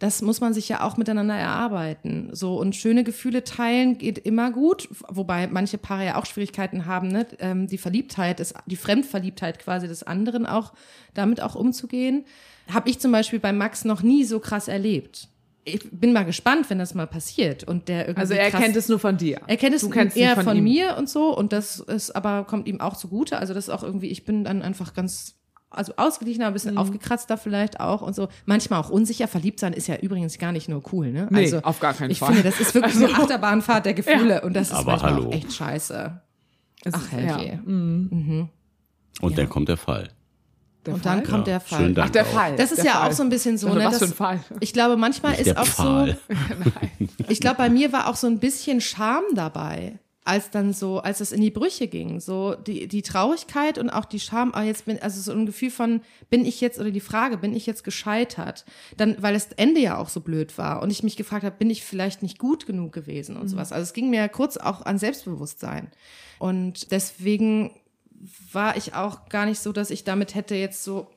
Das 0.00 0.22
muss 0.22 0.40
man 0.40 0.54
sich 0.54 0.68
ja 0.68 0.82
auch 0.82 0.96
miteinander 0.96 1.36
erarbeiten. 1.36 2.30
So 2.32 2.58
und 2.58 2.74
schöne 2.74 3.04
Gefühle 3.04 3.44
teilen 3.44 3.96
geht 3.96 4.18
immer 4.18 4.50
gut, 4.50 4.88
wobei 5.08 5.46
manche 5.46 5.78
Paare 5.78 6.04
ja 6.04 6.16
auch 6.16 6.26
Schwierigkeiten 6.26 6.86
haben, 6.86 7.08
ne? 7.08 7.26
ähm, 7.38 7.68
die 7.68 7.78
Verliebtheit, 7.78 8.40
ist, 8.40 8.54
die 8.66 8.76
Fremdverliebtheit 8.76 9.60
quasi 9.60 9.86
des 9.86 10.02
anderen 10.02 10.46
auch 10.46 10.72
damit 11.14 11.40
auch 11.40 11.54
umzugehen. 11.54 12.24
Habe 12.72 12.90
ich 12.90 12.98
zum 12.98 13.12
Beispiel 13.12 13.38
bei 13.38 13.52
Max 13.52 13.84
noch 13.84 14.02
nie 14.02 14.24
so 14.24 14.40
krass 14.40 14.66
erlebt. 14.66 15.28
Ich 15.68 15.80
bin 15.90 16.12
mal 16.12 16.22
gespannt, 16.24 16.70
wenn 16.70 16.78
das 16.78 16.94
mal 16.94 17.08
passiert 17.08 17.64
und 17.64 17.88
der 17.88 18.06
irgendwie 18.06 18.20
Also 18.20 18.34
er 18.34 18.50
krass 18.50 18.62
kennt 18.62 18.76
es 18.76 18.88
nur 18.88 19.00
von 19.00 19.16
dir. 19.16 19.40
er 19.48 19.56
kennt 19.56 19.74
es 19.74 19.82
du 19.82 19.90
kennst 19.90 20.16
eher 20.16 20.36
von, 20.36 20.56
ihm. 20.56 20.62
mir 20.64 20.96
und 20.96 21.08
so 21.08 21.36
und 21.36 21.52
das 21.52 21.80
ist 21.80 22.14
aber 22.14 22.44
kommt 22.44 22.68
ihm 22.68 22.80
auch 22.80 22.96
zugute. 22.96 23.38
Also 23.38 23.52
das 23.52 23.64
ist 23.66 23.70
auch 23.74 23.82
irgendwie, 23.82 24.06
ich 24.06 24.24
bin 24.24 24.44
dann 24.44 24.62
einfach 24.62 24.94
ganz 24.94 25.34
also 25.68 25.92
ausgeglichener, 25.96 26.46
ein 26.46 26.52
bisschen 26.52 26.74
Mhm. 26.74 26.78
aufgekratzter 26.78 27.36
vielleicht 27.36 27.80
auch 27.80 28.00
und 28.00 28.14
so. 28.14 28.28
Manchmal 28.44 28.78
auch 28.80 28.88
unsicher. 28.90 29.26
Verliebt 29.26 29.58
sein 29.58 29.72
ist 29.72 29.88
ja 29.88 29.96
übrigens 29.96 30.38
gar 30.38 30.52
nicht 30.52 30.68
nur 30.68 30.82
cool, 30.92 31.10
ne? 31.10 31.26
Nee, 31.30 31.40
also, 31.40 31.58
auf 31.62 31.80
gar 31.80 31.92
keinen 31.92 32.10
ich 32.12 32.20
Fall. 32.20 32.28
finde, 32.32 32.44
das 32.48 32.60
ist 32.60 32.72
wirklich 32.72 32.94
Also- 32.94 33.06
eine 33.06 33.14
Achterbahnfahrt 33.16 33.84
der 33.86 33.94
Gefühle 33.94 34.42
und 34.42 34.54
das 34.54 34.68
ist 34.68 34.74
Aber 34.74 34.92
manchmal 34.92 35.14
hallo. 35.14 35.28
auch 35.28 35.32
echt 35.32 35.52
scheiße. 35.52 36.20
Es 36.84 36.94
Ach, 36.94 37.02
ist- 37.02 37.12
herrje. 37.12 37.60
Mhm. 37.64 38.48
Und 39.20 39.30
Ja. 39.32 39.36
dann 39.38 39.48
kommt 39.48 39.68
der 39.68 39.76
Fall. 39.76 40.10
Der 40.86 40.94
und 40.94 41.04
dann 41.04 41.18
Fall? 41.24 41.30
kommt 41.32 41.46
Ja, 41.48 41.52
der 41.54 41.60
Fall. 41.60 41.94
Ach, 41.98 42.10
der 42.10 42.22
auch. 42.22 42.26
Fall. 42.28 42.56
Das 42.56 42.70
ist 42.70 42.78
der 42.78 42.84
ja 42.86 42.92
Fall. 43.00 43.10
auch 43.10 43.12
so 43.12 43.22
ein 43.22 43.28
bisschen 43.28 43.58
so, 43.58 43.66
Also, 43.68 43.78
ne? 43.78 43.84
was 43.84 43.98
dass- 43.98 44.08
für 44.08 44.14
ein 44.14 44.16
Fall. 44.16 44.40
Ich 44.60 44.72
glaube, 44.72 44.96
manchmal 44.96 45.32
Nicht 45.32 45.40
ist 45.42 45.54
der 45.54 45.60
auch 45.62 45.66
Pfahl. 45.66 46.18
Nein. 46.28 47.08
so, 47.18 47.24
ich 47.28 47.40
glaube, 47.40 47.56
bei 47.56 47.68
mir 47.70 47.92
war 47.92 48.08
auch 48.08 48.16
so 48.16 48.26
ein 48.26 48.38
bisschen 48.38 48.80
Scham 48.80 49.22
dabei, 49.34 49.98
als 50.24 50.50
dann 50.50 50.72
so, 50.72 50.98
als 50.98 51.20
es 51.20 51.30
in 51.30 51.40
die 51.40 51.52
Brüche 51.52 51.86
ging, 51.86 52.18
so 52.18 52.56
die, 52.56 52.88
die 52.88 53.02
Traurigkeit 53.02 53.78
und 53.78 53.90
auch 53.90 54.04
die 54.06 54.18
Scham, 54.18 54.50
ah, 54.54 54.62
jetzt 54.64 54.84
bin, 54.86 55.00
also 55.00 55.20
so 55.20 55.30
ein 55.30 55.46
Gefühl 55.46 55.70
von, 55.70 56.00
bin 56.30 56.44
ich 56.44 56.60
jetzt, 56.60 56.80
oder 56.80 56.90
die 56.90 56.98
Frage, 57.00 57.36
bin 57.38 57.54
ich 57.54 57.64
jetzt 57.66 57.84
gescheitert? 57.84 58.64
Dann, 58.96 59.16
weil 59.20 59.34
das 59.34 59.50
Ende 59.56 59.80
ja 59.80 59.98
auch 59.98 60.08
so 60.08 60.20
blöd 60.20 60.58
war 60.58 60.82
und 60.82 60.90
ich 60.90 61.04
mich 61.04 61.16
gefragt 61.16 61.44
habe, 61.44 61.54
bin 61.56 61.70
ich 61.70 61.84
vielleicht 61.84 62.22
nicht 62.24 62.38
gut 62.40 62.66
genug 62.66 62.92
gewesen 62.92 63.36
und 63.36 63.46
sowas. 63.48 63.70
Also 63.70 63.84
es 63.84 63.92
ging 63.92 64.10
mir 64.10 64.28
kurz 64.28 64.56
auch 64.56 64.82
an 64.84 64.98
Selbstbewusstsein. 64.98 65.92
Und 66.40 66.90
deswegen 66.90 67.70
war 68.52 68.76
ich 68.76 68.94
auch 68.94 69.28
gar 69.28 69.46
nicht 69.46 69.60
so, 69.60 69.72
dass 69.72 69.90
ich 69.90 70.04
damit 70.04 70.34
hätte 70.34 70.54
jetzt 70.54 70.82
so 70.84 71.08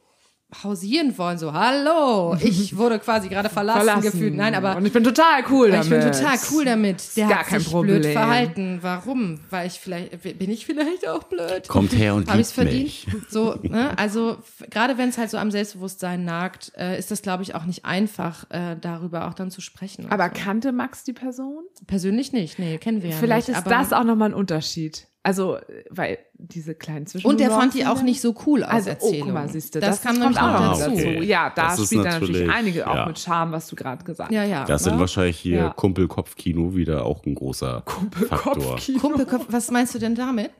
hausieren 0.63 1.15
wollen, 1.19 1.37
so, 1.37 1.53
hallo, 1.53 2.35
ich 2.41 2.75
wurde 2.77 2.97
quasi 2.97 3.29
gerade 3.29 3.49
verlassen, 3.49 3.81
Verlassen. 3.85 4.01
gefühlt. 4.11 4.33
Nein, 4.35 4.55
aber 4.55 4.77
Und 4.77 4.85
ich 4.87 4.91
bin 4.91 5.03
total 5.03 5.43
cool 5.51 5.69
damit. 5.69 5.83
ich 5.83 5.89
bin 5.91 6.01
total 6.01 6.37
cool 6.51 6.65
damit. 6.65 7.03
Der 7.15 7.27
gar 7.27 7.39
hat 7.41 7.45
kein 7.47 7.59
sich 7.59 7.69
Problem. 7.69 8.01
blöd 8.01 8.13
verhalten. 8.13 8.79
Warum? 8.81 9.41
Weil 9.51 9.67
ich 9.67 9.73
vielleicht, 9.79 10.23
bin 10.39 10.49
ich 10.49 10.65
vielleicht 10.65 11.07
auch 11.07 11.21
blöd? 11.25 11.67
Kommt 11.67 11.95
her 11.95 12.15
und 12.15 12.27
Habe 12.27 12.41
ich 12.41 12.47
es 12.47 12.57
liebt 12.57 12.67
verdient? 12.67 12.83
mich. 12.85 13.07
So, 13.29 13.59
ne? 13.61 13.95
Also 13.99 14.37
gerade 14.71 14.97
wenn 14.97 15.09
es 15.09 15.19
halt 15.19 15.29
so 15.29 15.37
am 15.37 15.51
Selbstbewusstsein 15.51 16.25
nagt, 16.25 16.71
äh, 16.75 16.97
ist 16.97 17.11
das, 17.11 17.21
glaube 17.21 17.43
ich, 17.43 17.53
auch 17.53 17.65
nicht 17.65 17.85
einfach, 17.85 18.49
äh, 18.49 18.75
darüber 18.81 19.27
auch 19.27 19.35
dann 19.35 19.51
zu 19.51 19.61
sprechen. 19.61 20.07
Aber 20.09 20.29
so. 20.29 20.41
kannte 20.43 20.71
Max 20.71 21.03
die 21.03 21.13
Person? 21.13 21.63
persönlich 21.85 22.33
nicht, 22.33 22.57
nee, 22.57 22.79
kennen 22.79 23.03
wir 23.03 23.11
ja 23.11 23.15
Vielleicht 23.17 23.49
nicht. 23.49 23.57
ist 23.57 23.67
aber 23.67 23.75
das 23.75 23.93
auch 23.93 24.03
nochmal 24.03 24.29
ein 24.29 24.33
Unterschied. 24.33 25.05
Also, 25.21 25.57
weil 25.89 26.17
diese 26.33 26.75
kleinen 26.75 27.05
Zwischen 27.05 27.27
und 27.27 27.41
der 27.41 27.51
fand 27.51 27.73
die 27.73 27.85
auch 27.85 28.01
nicht 28.01 28.21
so 28.21 28.33
cool 28.45 28.63
aus 28.63 28.71
Also, 28.71 28.89
oh, 28.89 28.93
Erzählung. 28.93 29.27
guck 29.27 29.33
mal, 29.33 29.49
siehst 29.49 29.75
du, 29.75 29.79
das, 29.81 29.97
das, 29.97 30.01
kam 30.01 30.11
kommt 30.13 30.35
nämlich 30.35 30.39
auch 30.41 30.77
dazu. 30.79 30.91
okay. 30.91 31.23
Ja, 31.25 31.51
da 31.53 31.75
Das 31.75 31.85
spielt 31.85 32.05
dann 32.05 32.21
natürlich 32.21 32.49
einige 32.49 32.87
auch 32.89 32.95
ja. 32.95 33.05
mit 33.05 33.19
Charme, 33.19 33.51
was 33.51 33.67
du 33.67 33.75
gerade 33.75 34.03
gesagt 34.05 34.31
Ja, 34.31 34.41
hast. 34.41 34.49
ja. 34.49 34.63
Das 34.65 34.83
sind 34.85 34.93
ne? 34.93 34.99
wahrscheinlich 35.01 35.37
hier 35.37 35.57
Ja. 35.57 35.69
Kumpel-Kopf-Kino 35.71 36.73
wieder 36.73 37.05
auch 37.05 37.25
ein 37.25 37.35
großer 37.35 37.83
Faktor. 38.29 38.53
Kopfkino. 38.53 38.99
Kumpelkopf, 38.99 39.45
was 39.49 39.69
meinst 39.71 39.93
du 39.93 39.99
denn 39.99 40.15
damit? 40.15 40.51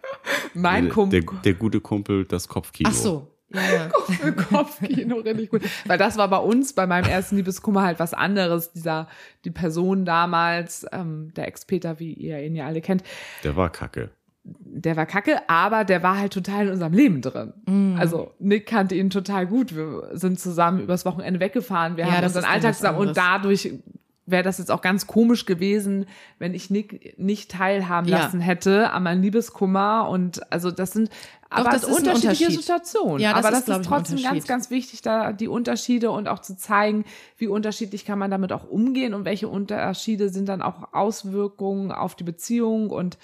Mein 0.53 0.85
der, 0.85 0.93
Kumpel. 0.93 1.21
der, 1.21 1.33
der 1.45 1.53
gute 1.53 1.79
Kumpel, 1.79 2.25
das 2.25 2.47
Kopfkino. 2.49 2.89
Ach 2.91 2.95
so. 2.95 3.27
Ja, 3.51 3.61
ja. 3.61 4.31
Kopfkino, 4.49 5.15
richtig 5.21 5.49
gut. 5.49 5.61
Weil 5.85 5.97
das 5.97 6.17
war 6.17 6.27
bei 6.27 6.37
uns, 6.37 6.73
bei 6.73 6.85
meinem 6.85 7.09
ersten 7.09 7.37
Liebeskummer 7.37 7.81
halt 7.83 7.99
was 7.99 8.13
anderes. 8.13 8.71
Dieser, 8.73 9.07
die 9.45 9.49
Person 9.51 10.05
damals, 10.05 10.85
ähm, 10.91 11.33
der 11.35 11.47
Ex-Peter, 11.47 11.97
wie 11.99 12.13
ihr 12.13 12.39
ihn 12.43 12.55
ja 12.55 12.67
alle 12.67 12.81
kennt, 12.81 13.03
Der 13.43 13.55
war 13.55 13.71
kacke. 13.71 14.11
Der 14.43 14.95
war 14.95 15.05
kacke, 15.05 15.47
aber 15.49 15.83
der 15.83 16.01
war 16.01 16.17
halt 16.17 16.33
total 16.33 16.67
in 16.67 16.73
unserem 16.73 16.93
Leben 16.93 17.21
drin. 17.21 17.53
Mm. 17.65 17.97
Also 17.99 18.31
Nick 18.39 18.65
kannte 18.65 18.95
ihn 18.95 19.09
total 19.09 19.45
gut. 19.45 19.75
Wir 19.75 20.09
sind 20.13 20.39
zusammen 20.39 20.79
übers 20.81 21.05
Wochenende 21.05 21.39
weggefahren. 21.39 21.97
Wir 21.97 22.05
Ja, 22.05 22.11
haben 22.13 22.23
unseren 22.23 22.45
Alltag 22.45 22.75
zusammen 22.75 22.99
und 22.99 23.17
dadurch 23.17 23.73
wäre 24.25 24.43
das 24.43 24.59
jetzt 24.59 24.69
auch 24.71 24.81
ganz 24.81 25.07
komisch 25.07 25.45
gewesen, 25.45 26.05
wenn 26.37 26.53
ich 26.53 26.69
Nick 26.69 27.17
nicht 27.17 27.51
teilhaben 27.51 28.07
Ja. 28.07 28.19
lassen 28.19 28.39
hätte 28.39 28.91
an 28.91 29.03
meinem 29.03 29.21
Liebeskummer 29.21 30.07
und 30.07 30.51
also 30.51 30.71
das 30.71 30.91
sind 30.91 31.09
aber 31.51 31.71
das 31.71 31.81
ist 31.83 31.89
unterschiedliche 31.97 32.45
Unterschied. 32.45 32.61
Situationen. 32.61 33.19
Ja, 33.19 33.33
das 33.33 33.45
aber 33.45 33.57
ist, 33.57 33.67
das 33.67 33.79
ist 33.79 33.87
trotzdem 33.87 34.21
ganz, 34.21 34.45
ganz 34.45 34.69
wichtig, 34.69 35.01
da 35.01 35.33
die 35.33 35.47
Unterschiede 35.47 36.11
und 36.11 36.27
auch 36.27 36.39
zu 36.39 36.55
zeigen, 36.55 37.05
wie 37.37 37.47
unterschiedlich 37.47 38.05
kann 38.05 38.19
man 38.19 38.29
damit 38.29 38.53
auch 38.53 38.69
umgehen 38.69 39.15
und 39.15 39.25
welche 39.25 39.47
Unterschiede 39.47 40.29
sind 40.29 40.47
dann 40.47 40.61
auch 40.61 40.93
Auswirkungen 40.93 41.91
auf 41.91 42.13
die 42.13 42.23
Beziehung 42.23 42.91
und 42.91 43.17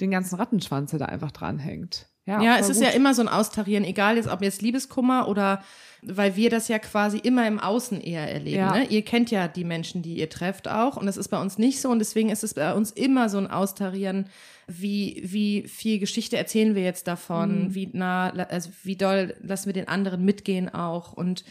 den 0.00 0.10
ganzen 0.10 0.36
Rattenschwanz, 0.36 0.90
der 0.90 1.00
da 1.00 1.06
einfach 1.06 1.32
dranhängt. 1.32 2.06
Ja, 2.26 2.38
voll 2.38 2.60
es 2.60 2.68
ist 2.68 2.78
gut. 2.78 2.86
ja 2.86 2.92
immer 2.92 3.14
so 3.14 3.22
ein 3.22 3.28
Austarieren, 3.28 3.84
egal 3.84 4.16
jetzt, 4.16 4.28
ob 4.28 4.42
jetzt 4.42 4.62
Liebeskummer 4.62 5.26
oder 5.28 5.62
weil 6.02 6.36
wir 6.36 6.48
das 6.48 6.68
ja 6.68 6.78
quasi 6.78 7.18
immer 7.18 7.46
im 7.46 7.58
Außen 7.58 8.00
eher 8.00 8.30
erleben. 8.30 8.56
Ja. 8.56 8.74
Ne? 8.76 8.84
Ihr 8.86 9.02
kennt 9.02 9.30
ja 9.30 9.48
die 9.48 9.64
Menschen, 9.64 10.02
die 10.02 10.14
ihr 10.14 10.30
trefft 10.30 10.68
auch 10.68 10.96
und 10.96 11.06
das 11.06 11.16
ist 11.16 11.28
bei 11.28 11.40
uns 11.40 11.58
nicht 11.58 11.80
so 11.80 11.90
und 11.90 11.98
deswegen 11.98 12.30
ist 12.30 12.44
es 12.44 12.54
bei 12.54 12.72
uns 12.74 12.90
immer 12.90 13.28
so 13.28 13.38
ein 13.38 13.50
Austarieren, 13.50 14.26
wie, 14.66 15.20
wie 15.24 15.66
viel 15.68 15.98
Geschichte 15.98 16.36
erzählen 16.36 16.74
wir 16.74 16.82
jetzt 16.82 17.06
davon, 17.06 17.74
wie 17.74 17.90
nah, 17.92 18.30
also 18.30 18.70
wie 18.84 18.96
doll 18.96 19.34
lassen 19.42 19.66
wir 19.66 19.72
den 19.72 19.88
anderen 19.88 20.24
mitgehen 20.24 20.72
auch 20.72 21.12
und 21.12 21.44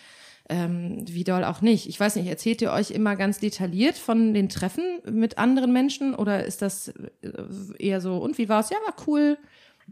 ähm, 0.50 1.06
wie 1.08 1.24
doll 1.24 1.43
auch 1.43 1.62
nicht. 1.62 1.88
Ich 1.88 2.00
weiß 2.00 2.16
nicht, 2.16 2.28
erzählt 2.28 2.62
ihr 2.62 2.72
euch 2.72 2.91
immer 2.91 3.16
ganz 3.16 3.39
detailliert 3.39 3.97
von 3.97 4.34
den 4.34 4.50
Treffen 4.50 4.84
mit 5.10 5.38
anderen 5.38 5.72
Menschen 5.72 6.16
oder 6.16 6.43
ist 6.43 6.62
das 6.62 6.89
äh, 6.89 7.32
eher 7.78 8.02
so, 8.02 8.18
und 8.18 8.38
wie 8.38 8.50
war's? 8.50 8.70
Ja, 8.72 8.78
war 8.86 8.95
cool 9.08 9.38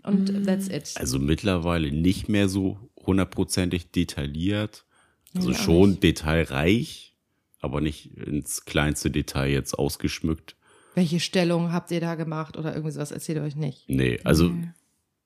und 0.03 0.45
that's 0.45 0.67
it. 0.67 0.93
Also 0.95 1.19
mittlerweile 1.19 1.91
nicht 1.91 2.27
mehr 2.27 2.49
so 2.49 2.77
hundertprozentig 3.05 3.91
detailliert. 3.91 4.83
Also 5.35 5.51
auch 5.51 5.55
schon 5.55 5.89
nicht. 5.91 6.03
detailreich, 6.03 7.15
aber 7.59 7.81
nicht 7.81 8.17
ins 8.17 8.65
kleinste 8.65 9.11
Detail 9.11 9.51
jetzt 9.51 9.77
ausgeschmückt. 9.77 10.55
Welche 10.95 11.19
Stellung 11.19 11.71
habt 11.71 11.91
ihr 11.91 12.01
da 12.01 12.15
gemacht 12.15 12.57
oder 12.57 12.73
irgendwie 12.73 12.91
sowas? 12.91 13.11
Erzählt 13.11 13.37
ihr 13.37 13.43
euch 13.43 13.55
nicht. 13.55 13.87
Nee, 13.87 14.19
also 14.23 14.51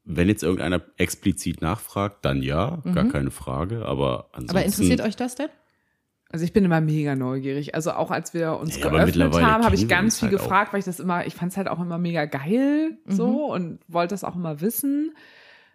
wenn 0.04 0.28
jetzt 0.28 0.44
irgendeiner 0.44 0.82
explizit 0.98 1.62
nachfragt, 1.62 2.26
dann 2.26 2.42
ja, 2.42 2.82
gar 2.94 3.06
keine 3.06 3.32
Frage. 3.32 3.86
Aber 3.86 4.30
ansonsten. 4.32 4.44
Mhm. 4.44 4.50
Aber 4.58 4.66
interessiert 4.66 5.02
euch 5.02 5.16
das 5.16 5.36
denn? 5.36 5.50
Also 6.30 6.46
ich 6.46 6.54
bin 6.54 6.64
immer 6.64 6.80
mega 6.80 7.16
neugierig. 7.16 7.76
Also 7.76 7.92
auch 7.92 8.10
als 8.10 8.34
wir 8.34 8.58
uns 8.58 8.78
Ja, 8.80 8.90
geöffnet 8.90 9.34
haben, 9.42 9.66
habe 9.66 9.76
ich 9.76 9.88
ganz 9.90 10.20
viel 10.20 10.30
halt 10.30 10.40
auch. 10.40 10.44
gefragt, 10.44 10.72
weil 10.74 10.80
ich 10.80 10.86
das 10.86 11.00
immer, 11.02 11.26
ich 11.28 11.36
fand 11.36 11.52
es 11.52 11.58
halt 11.58 11.68
auch 11.68 11.80
immer 11.80 11.98
mega 11.98 12.24
geil 12.26 12.98
so 13.06 13.52
und 13.54 13.80
wollte 13.90 14.14
das 14.14 14.24
auch 14.24 14.36
immer 14.36 14.62
wissen. 14.62 15.14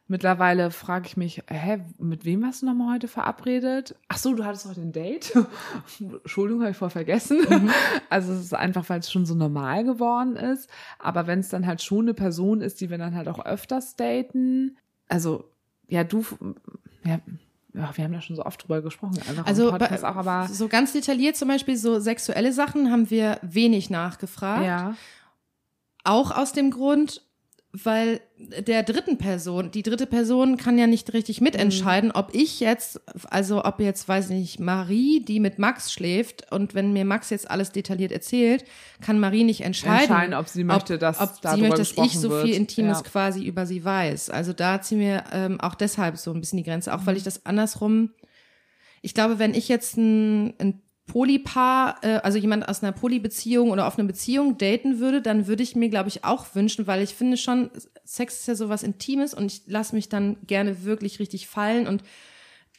Mittlerweile 0.09 0.71
frage 0.71 1.07
ich 1.09 1.17
mich, 1.17 1.43
hä, 1.49 1.81
mit 1.99 2.25
wem 2.25 2.47
hast 2.47 2.63
du 2.63 2.67
nochmal 2.67 2.95
heute 2.95 3.09
verabredet? 3.09 3.97
Ach 4.09 4.19
so, 4.19 4.35
du 4.35 4.45
hattest 4.45 4.67
heute 4.69 4.81
ein 4.83 4.93
Date? 4.93 5.33
Entschuldigung, 6.01 6.63
habe 6.63 6.71
ich 6.71 6.77
voll 6.77 6.91
vergessen. 6.91 7.39
Also 8.09 8.33
es 8.33 8.41
ist 8.41 8.55
einfach, 8.55 8.89
weil 8.89 9.01
es 9.01 9.11
schon 9.11 9.27
so 9.27 9.35
normal 9.35 9.83
geworden 9.85 10.37
ist. 10.37 10.71
Aber 11.01 11.27
wenn 11.27 11.41
es 11.41 11.49
dann 11.49 11.67
halt 11.67 11.83
schon 11.83 12.05
eine 12.05 12.15
Person 12.15 12.61
ist, 12.61 12.81
die 12.81 12.89
wir 12.89 12.99
dann 12.99 13.17
halt 13.17 13.27
auch 13.29 13.45
öfters 13.45 13.97
daten, 13.97 14.77
also 15.09 15.51
ja, 15.89 16.05
du, 16.05 16.25
ja, 17.05 17.19
ja, 17.75 17.91
wir 17.95 18.05
haben 18.05 18.13
da 18.13 18.21
schon 18.21 18.37
so 18.37 18.45
oft 18.45 18.63
drüber 18.63 18.81
gesprochen, 18.83 19.19
einfach 19.29 19.45
Also 19.47 19.71
Podcast 19.71 20.03
bei- 20.03 20.09
auch, 20.09 20.17
aber 20.17 20.47
so 20.49 20.69
ganz 20.69 20.93
detailliert 20.93 21.37
zum 21.37 21.49
Beispiel 21.49 21.77
so 21.77 21.99
sexuelle 21.99 22.53
Sachen 22.53 22.91
haben 22.93 23.11
wir 23.11 23.39
wenig 23.43 23.91
nachgefragt. 23.91 24.65
ja. 24.65 24.95
Auch 26.05 26.31
aus 26.31 26.53
dem 26.53 26.71
Grund, 26.71 27.23
weil 27.85 28.21
der 28.67 28.83
dritten 28.83 29.19
Person, 29.19 29.71
die 29.71 29.83
dritte 29.83 30.07
Person 30.07 30.57
kann 30.57 30.79
ja 30.79 30.87
nicht 30.87 31.13
richtig 31.13 31.41
mitentscheiden, 31.41 32.11
ob 32.13 32.35
ich 32.35 32.61
jetzt, 32.61 33.01
also 33.31 33.65
ob 33.65 33.81
jetzt, 33.81 34.09
weiß 34.09 34.31
ich 34.31 34.37
nicht, 34.37 34.61
Marie, 34.61 35.21
die 35.25 35.41
mit 35.41 35.59
Max 35.59 35.93
schläft 35.93 36.53
und 36.53 36.75
wenn 36.75 36.93
mir 36.93 37.05
Max 37.05 37.31
jetzt 37.31 37.51
alles 37.51 37.73
detailliert 37.73 38.13
erzählt, 38.13 38.65
kann 39.01 39.19
Marie 39.19 39.45
nicht 39.45 39.63
entscheiden, 39.63 40.01
Entscheiden, 40.11 40.35
ob 40.35 40.49
sie 40.49 40.65
möchte, 40.65 40.99
dass 40.99 41.21
ob 41.21 41.31
sie 41.43 41.61
möchte, 41.61 41.77
dass 41.79 41.93
ich 41.93 42.19
so 42.19 42.31
viel 42.31 42.55
Intimes 42.55 42.99
Ja. 42.99 43.05
quasi 43.05 43.45
über 43.45 43.67
sie 43.67 43.85
weiß. 43.85 44.31
Also 44.31 44.53
da 44.53 44.81
ziehen 44.81 45.01
wir 45.01 45.25
ähm, 45.33 45.61
auch 45.61 45.75
deshalb 45.75 46.17
so 46.17 46.33
ein 46.33 46.41
bisschen 46.41 46.59
die 46.59 46.63
Grenze, 46.65 46.95
auch 46.95 47.01
Mhm. 47.03 47.07
weil 47.07 47.17
ich 47.17 47.25
das 47.25 47.47
andersrum, 47.47 48.11
ich 49.03 49.15
glaube, 49.15 49.39
wenn 49.39 49.55
ich 49.55 49.69
jetzt 49.69 49.97
ein, 49.97 50.55
ein 50.59 50.83
Polypaar, 51.07 51.99
äh, 52.03 52.17
also 52.17 52.39
jemand 52.39 52.69
aus 52.69 52.83
einer 52.83 52.93
Polybeziehung 52.93 53.71
oder 53.71 53.87
offenen 53.87 54.07
Beziehung 54.07 54.59
daten 54.59 54.99
würde, 54.99 55.23
dann 55.23 55.47
würde 55.47 55.63
ich 55.63 55.77
mir, 55.77 55.89
glaube 55.89 56.09
ich, 56.09 56.25
auch 56.25 56.55
wünschen, 56.55 56.87
weil 56.87 57.03
ich 57.03 57.15
finde 57.15 57.37
schon, 57.37 57.71
Sex 58.05 58.41
ist 58.41 58.49
ja 58.49 58.55
sowas 58.55 58.83
Intimes 58.83 59.33
und 59.33 59.47
ich 59.47 59.63
lasse 59.67 59.95
mich 59.95 60.09
dann 60.09 60.37
gerne 60.47 60.85
wirklich 60.85 61.19
richtig 61.19 61.47
fallen 61.47 61.87
und 61.87 62.03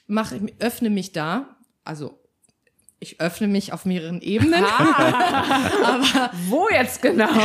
mache, 0.07 0.41
öffne 0.59 0.89
mich 0.89 1.13
da. 1.13 1.57
Also 1.84 2.16
ich 2.99 3.21
öffne 3.21 3.47
mich 3.47 3.73
auf 3.73 3.85
mehreren 3.85 4.21
Ebenen. 4.21 4.63
Wo 6.47 6.67
jetzt 6.71 7.01
genau? 7.01 7.29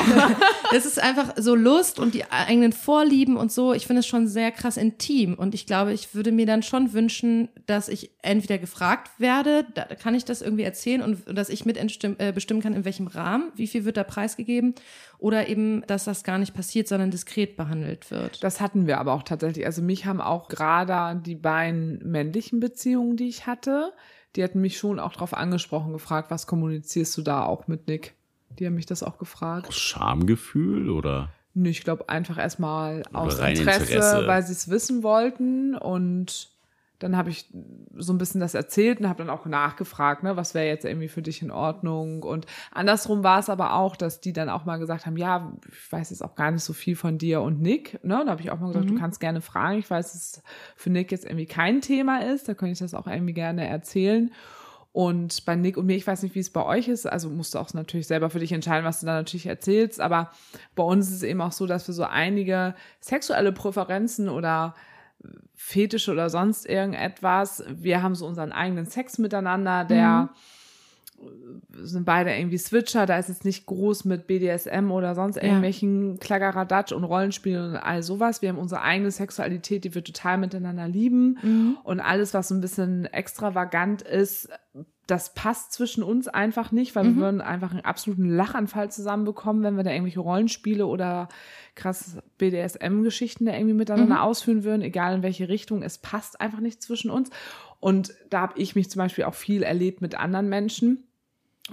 Es 0.74 0.86
ist 0.86 0.98
einfach 0.98 1.34
so 1.36 1.54
Lust 1.54 1.98
und 1.98 2.14
die 2.14 2.24
eigenen 2.30 2.72
Vorlieben 2.72 3.36
und 3.36 3.52
so. 3.52 3.74
Ich 3.74 3.86
finde 3.86 4.00
es 4.00 4.06
schon 4.06 4.26
sehr 4.26 4.50
krass 4.50 4.78
intim. 4.78 5.34
Und 5.34 5.54
ich 5.54 5.66
glaube, 5.66 5.92
ich 5.92 6.14
würde 6.14 6.32
mir 6.32 6.46
dann 6.46 6.62
schon 6.62 6.94
wünschen, 6.94 7.50
dass 7.66 7.90
ich 7.90 8.12
entweder 8.22 8.56
gefragt 8.56 9.10
werde, 9.18 9.66
da 9.74 9.84
kann 9.84 10.14
ich 10.14 10.24
das 10.24 10.40
irgendwie 10.40 10.62
erzählen 10.62 11.02
und 11.02 11.24
dass 11.26 11.50
ich 11.50 11.66
mit 11.66 11.76
äh, 11.76 12.32
bestimmen 12.32 12.62
kann, 12.62 12.72
in 12.72 12.86
welchem 12.86 13.06
Rahmen, 13.06 13.52
wie 13.54 13.66
viel 13.66 13.84
wird 13.84 13.98
da 13.98 14.04
preisgegeben. 14.04 14.74
Oder 15.18 15.48
eben, 15.48 15.84
dass 15.86 16.04
das 16.04 16.24
gar 16.24 16.38
nicht 16.38 16.54
passiert, 16.54 16.88
sondern 16.88 17.10
diskret 17.10 17.58
behandelt 17.58 18.10
wird. 18.10 18.42
Das 18.42 18.62
hatten 18.62 18.86
wir 18.86 18.98
aber 18.98 19.12
auch 19.12 19.24
tatsächlich. 19.24 19.66
Also 19.66 19.82
mich 19.82 20.06
haben 20.06 20.22
auch 20.22 20.48
gerade 20.48 21.20
die 21.20 21.36
beiden 21.36 21.98
männlichen 22.02 22.60
Beziehungen, 22.60 23.18
die 23.18 23.28
ich 23.28 23.46
hatte, 23.46 23.92
die 24.36 24.44
hatten 24.44 24.60
mich 24.60 24.78
schon 24.78 24.98
auch 24.98 25.12
drauf 25.12 25.34
angesprochen, 25.34 25.92
gefragt, 25.92 26.30
was 26.30 26.46
kommunizierst 26.46 27.16
du 27.18 27.22
da 27.22 27.44
auch 27.44 27.68
mit 27.68 27.86
Nick? 27.86 28.14
Die 28.58 28.66
haben 28.66 28.74
mich 28.74 28.86
das 28.86 29.02
auch 29.02 29.18
gefragt. 29.18 29.68
Aus 29.68 29.76
Schamgefühl 29.76 30.90
oder? 30.90 31.30
Nee, 31.54 31.70
ich 31.70 31.84
glaube 31.84 32.08
einfach 32.08 32.38
erstmal 32.38 33.02
aus 33.12 33.38
Interesse, 33.38 33.92
Interesse. 33.94 34.26
weil 34.26 34.42
sie 34.42 34.52
es 34.52 34.68
wissen 34.68 35.02
wollten. 35.02 35.74
Und 35.74 36.50
dann 37.02 37.16
habe 37.16 37.30
ich 37.30 37.46
so 37.96 38.12
ein 38.12 38.18
bisschen 38.18 38.40
das 38.40 38.54
erzählt 38.54 39.00
und 39.00 39.08
habe 39.08 39.24
dann 39.24 39.30
auch 39.30 39.44
nachgefragt, 39.44 40.22
ne, 40.22 40.36
was 40.36 40.54
wäre 40.54 40.66
jetzt 40.66 40.84
irgendwie 40.84 41.08
für 41.08 41.22
dich 41.22 41.42
in 41.42 41.50
Ordnung. 41.50 42.22
Und 42.22 42.46
andersrum 42.70 43.24
war 43.24 43.40
es 43.40 43.50
aber 43.50 43.74
auch, 43.74 43.96
dass 43.96 44.20
die 44.20 44.32
dann 44.32 44.48
auch 44.48 44.64
mal 44.64 44.78
gesagt 44.78 45.04
haben, 45.04 45.16
ja, 45.16 45.52
ich 45.68 45.92
weiß 45.92 46.10
jetzt 46.10 46.22
auch 46.22 46.36
gar 46.36 46.50
nicht 46.52 46.62
so 46.62 46.72
viel 46.72 46.94
von 46.94 47.18
dir 47.18 47.42
und 47.42 47.60
Nick. 47.60 48.02
Ne? 48.04 48.22
Da 48.24 48.30
habe 48.30 48.40
ich 48.40 48.50
auch 48.50 48.60
mal 48.60 48.68
gesagt, 48.68 48.88
du 48.90 48.94
kannst 48.94 49.18
gerne 49.18 49.40
fragen. 49.40 49.78
Ich 49.78 49.90
weiß, 49.90 50.12
dass 50.12 50.22
es 50.22 50.42
für 50.76 50.90
Nick 50.90 51.10
jetzt 51.10 51.24
irgendwie 51.24 51.46
kein 51.46 51.80
Thema 51.80 52.22
ist. 52.22 52.48
Da 52.48 52.54
könnte 52.54 52.72
ich 52.72 52.78
das 52.78 52.94
auch 52.94 53.06
irgendwie 53.08 53.34
gerne 53.34 53.66
erzählen. 53.66 54.30
Und 54.92 55.46
bei 55.46 55.56
Nick 55.56 55.78
und 55.78 55.86
mir, 55.86 55.96
ich 55.96 56.06
weiß 56.06 56.22
nicht, 56.22 56.34
wie 56.34 56.40
es 56.40 56.50
bei 56.50 56.64
euch 56.64 56.86
ist, 56.86 57.06
also 57.06 57.30
musst 57.30 57.54
du 57.54 57.58
auch 57.58 57.72
natürlich 57.72 58.06
selber 58.06 58.28
für 58.28 58.38
dich 58.38 58.52
entscheiden, 58.52 58.84
was 58.84 59.00
du 59.00 59.06
da 59.06 59.14
natürlich 59.14 59.46
erzählst, 59.46 60.02
aber 60.02 60.30
bei 60.76 60.82
uns 60.82 61.08
ist 61.08 61.16
es 61.16 61.22
eben 61.22 61.40
auch 61.40 61.52
so, 61.52 61.66
dass 61.66 61.88
wir 61.88 61.94
so 61.94 62.04
einige 62.04 62.74
sexuelle 63.00 63.52
Präferenzen 63.52 64.28
oder 64.28 64.74
Fetische 65.54 66.12
oder 66.12 66.30
sonst 66.30 66.66
irgendetwas, 66.66 67.64
wir 67.68 68.02
haben 68.02 68.14
so 68.14 68.26
unseren 68.26 68.52
eigenen 68.52 68.86
Sex 68.86 69.18
miteinander, 69.18 69.84
der 69.84 70.30
sind 71.72 72.04
beide 72.04 72.34
irgendwie 72.34 72.58
Switcher, 72.58 73.06
da 73.06 73.16
ist 73.16 73.28
es 73.28 73.44
nicht 73.44 73.66
groß 73.66 74.04
mit 74.04 74.26
BDSM 74.26 74.90
oder 74.90 75.14
sonst 75.14 75.36
irgendwelchen 75.36 76.18
Klaggeradatsch 76.18 76.90
und 76.92 77.04
Rollenspielen 77.04 77.70
und 77.70 77.76
all 77.76 78.02
sowas. 78.02 78.42
Wir 78.42 78.48
haben 78.48 78.58
unsere 78.58 78.82
eigene 78.82 79.10
Sexualität, 79.10 79.84
die 79.84 79.94
wir 79.94 80.02
total 80.02 80.38
miteinander 80.38 80.88
lieben. 80.88 81.38
Und 81.84 82.00
alles, 82.00 82.34
was 82.34 82.48
so 82.48 82.56
ein 82.56 82.60
bisschen 82.60 83.04
extravagant 83.06 84.02
ist, 84.02 84.48
das 85.12 85.34
passt 85.34 85.74
zwischen 85.74 86.02
uns 86.02 86.26
einfach 86.26 86.72
nicht, 86.72 86.96
weil 86.96 87.04
wir 87.04 87.16
würden 87.16 87.42
einfach 87.42 87.70
einen 87.70 87.84
absoluten 87.84 88.30
Lachanfall 88.30 88.90
zusammenbekommen, 88.90 89.62
wenn 89.62 89.76
wir 89.76 89.84
da 89.84 89.90
irgendwelche 89.90 90.20
Rollenspiele 90.20 90.86
oder 90.86 91.28
krass 91.74 92.16
BDSM-Geschichten 92.38 93.44
da 93.44 93.52
irgendwie 93.52 93.74
miteinander 93.74 94.22
ausführen 94.22 94.64
würden, 94.64 94.80
egal 94.80 95.16
in 95.16 95.22
welche 95.22 95.50
Richtung. 95.50 95.82
Es 95.82 95.98
passt 95.98 96.40
einfach 96.40 96.60
nicht 96.60 96.82
zwischen 96.82 97.10
uns. 97.10 97.28
Und 97.78 98.14
da 98.30 98.40
habe 98.40 98.58
ich 98.58 98.74
mich 98.74 98.88
zum 98.88 99.00
Beispiel 99.00 99.24
auch 99.24 99.34
viel 99.34 99.62
erlebt 99.62 100.00
mit 100.00 100.14
anderen 100.14 100.48
Menschen. 100.48 101.06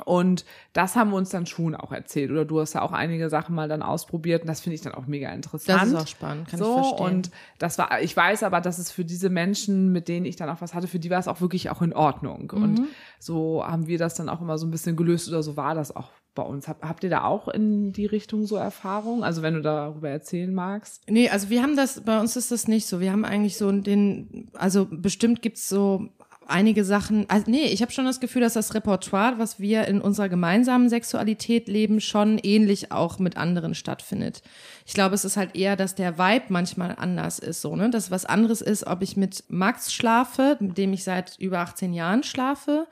Und 0.06 0.46
das 0.74 0.96
haben 0.96 1.10
wir 1.10 1.18
uns 1.18 1.30
dann 1.30 1.48
schon 1.48 1.74
auch 1.74 1.92
erzählt. 1.92 2.30
Oder 2.30 2.46
du 2.46 2.60
hast 2.60 2.74
ja 2.74 2.84
auch 2.84 2.92
einige 2.92 3.30
Sachen 3.30 3.56
mal 3.56 3.68
dann 3.68 3.82
ausprobiert 3.82 4.44
und 4.44 4.48
das 4.48 4.62
finde 4.62 4.76
ich 4.76 4.82
dann 4.82 4.94
auch 4.94 5.08
mega 5.08 5.32
interessant. 5.32 5.82
Das 5.82 5.90
ist 5.90 5.96
auch 5.96 6.08
spannend, 6.08 6.48
kann 6.48 6.60
ich 6.60 6.66
so, 6.66 6.74
verstehen. 6.76 7.06
Und 7.06 7.32
das 7.58 7.78
war, 7.80 8.00
ich 8.02 8.16
weiß 8.16 8.44
aber, 8.44 8.62
dass 8.62 8.78
es 8.78 8.92
für 8.92 9.04
diese 9.04 9.30
Menschen, 9.30 9.92
mit 9.92 10.08
denen 10.08 10.28
ich 10.28 10.36
dann 10.36 10.50
auch 10.50 10.62
was 10.62 10.76
hatte, 10.76 10.88
für 10.88 11.00
die 11.00 11.10
war 11.10 11.20
es 11.20 11.28
auch 11.28 11.42
wirklich 11.42 11.72
auch 11.72 11.82
in 11.82 11.94
Ordnung. 11.94 12.52
Mhm. 12.54 12.64
Und 12.64 12.82
so 13.20 13.66
haben 13.66 13.88
wir 13.88 13.98
das 13.98 14.14
dann 14.14 14.30
auch 14.30 14.42
immer 14.42 14.60
so 14.60 14.68
ein 14.68 14.72
bisschen 14.72 14.96
gelöst 14.96 15.28
oder 15.28 15.42
so 15.42 15.58
war 15.58 15.74
das 15.74 15.96
auch 15.96 16.12
bei 16.36 16.44
uns. 16.44 16.68
Hab, 16.68 16.84
habt 16.84 17.04
ihr 17.04 17.10
da 17.10 17.24
auch 17.24 17.48
in 17.48 17.92
die 17.92 18.06
Richtung 18.06 18.46
so 18.46 18.58
Erfahrungen? 18.58 19.24
Also 19.24 19.42
wenn 19.42 19.56
du 19.56 19.62
darüber 19.62 20.10
erzählen 20.10 20.54
magst. 20.54 21.02
Nee, 21.10 21.30
also 21.30 21.50
wir 21.50 21.64
haben 21.64 21.76
das, 21.76 22.02
bei 22.02 22.20
uns 22.20 22.36
ist 22.36 22.52
das 22.52 22.68
nicht 22.68 22.86
so. 22.86 23.00
Wir 23.00 23.12
haben 23.12 23.26
eigentlich 23.26 23.58
so 23.58 23.72
den, 23.72 24.50
also 24.54 24.88
bestimmt 24.90 25.42
gibt's 25.42 25.68
so 25.68 26.10
einige 26.50 26.84
Sachen, 26.84 27.30
also 27.30 27.50
nee, 27.50 27.66
ich 27.66 27.82
habe 27.82 27.92
schon 27.92 28.06
das 28.06 28.20
Gefühl, 28.20 28.42
dass 28.42 28.54
das 28.54 28.74
Repertoire, 28.74 29.38
was 29.38 29.60
wir 29.60 29.88
in 29.88 30.02
unserer 30.02 30.30
gemeinsamen 30.30 30.90
Sexualität 30.90 31.68
leben, 31.68 32.02
schon 32.02 32.38
ähnlich 32.40 32.92
auch 32.92 33.20
mit 33.20 33.38
anderen 33.38 33.76
stattfindet. 33.76 34.42
Ich 34.86 34.94
glaube, 34.94 35.16
es 35.16 35.26
ist 35.26 35.38
halt 35.38 35.56
eher, 35.56 35.76
dass 35.76 35.96
der 35.96 36.18
Vibe 36.18 36.46
manchmal 36.50 36.96
anders 36.98 37.40
ist, 37.40 37.62
so, 37.62 37.76
ne? 37.76 37.90
Dass 37.90 38.12
was 38.12 38.26
anderes 38.26 38.62
ist, 38.62 38.88
ob 38.88 39.02
ich 39.02 39.18
mit 39.18 39.44
Max 39.50 39.94
schlafe, 39.94 40.58
mit 40.60 40.78
dem 40.78 40.94
ich 40.94 41.04
seit 41.04 41.38
über 41.40 41.60
18 41.60 41.94
Jahren 41.94 42.24
schlafe, 42.24 42.88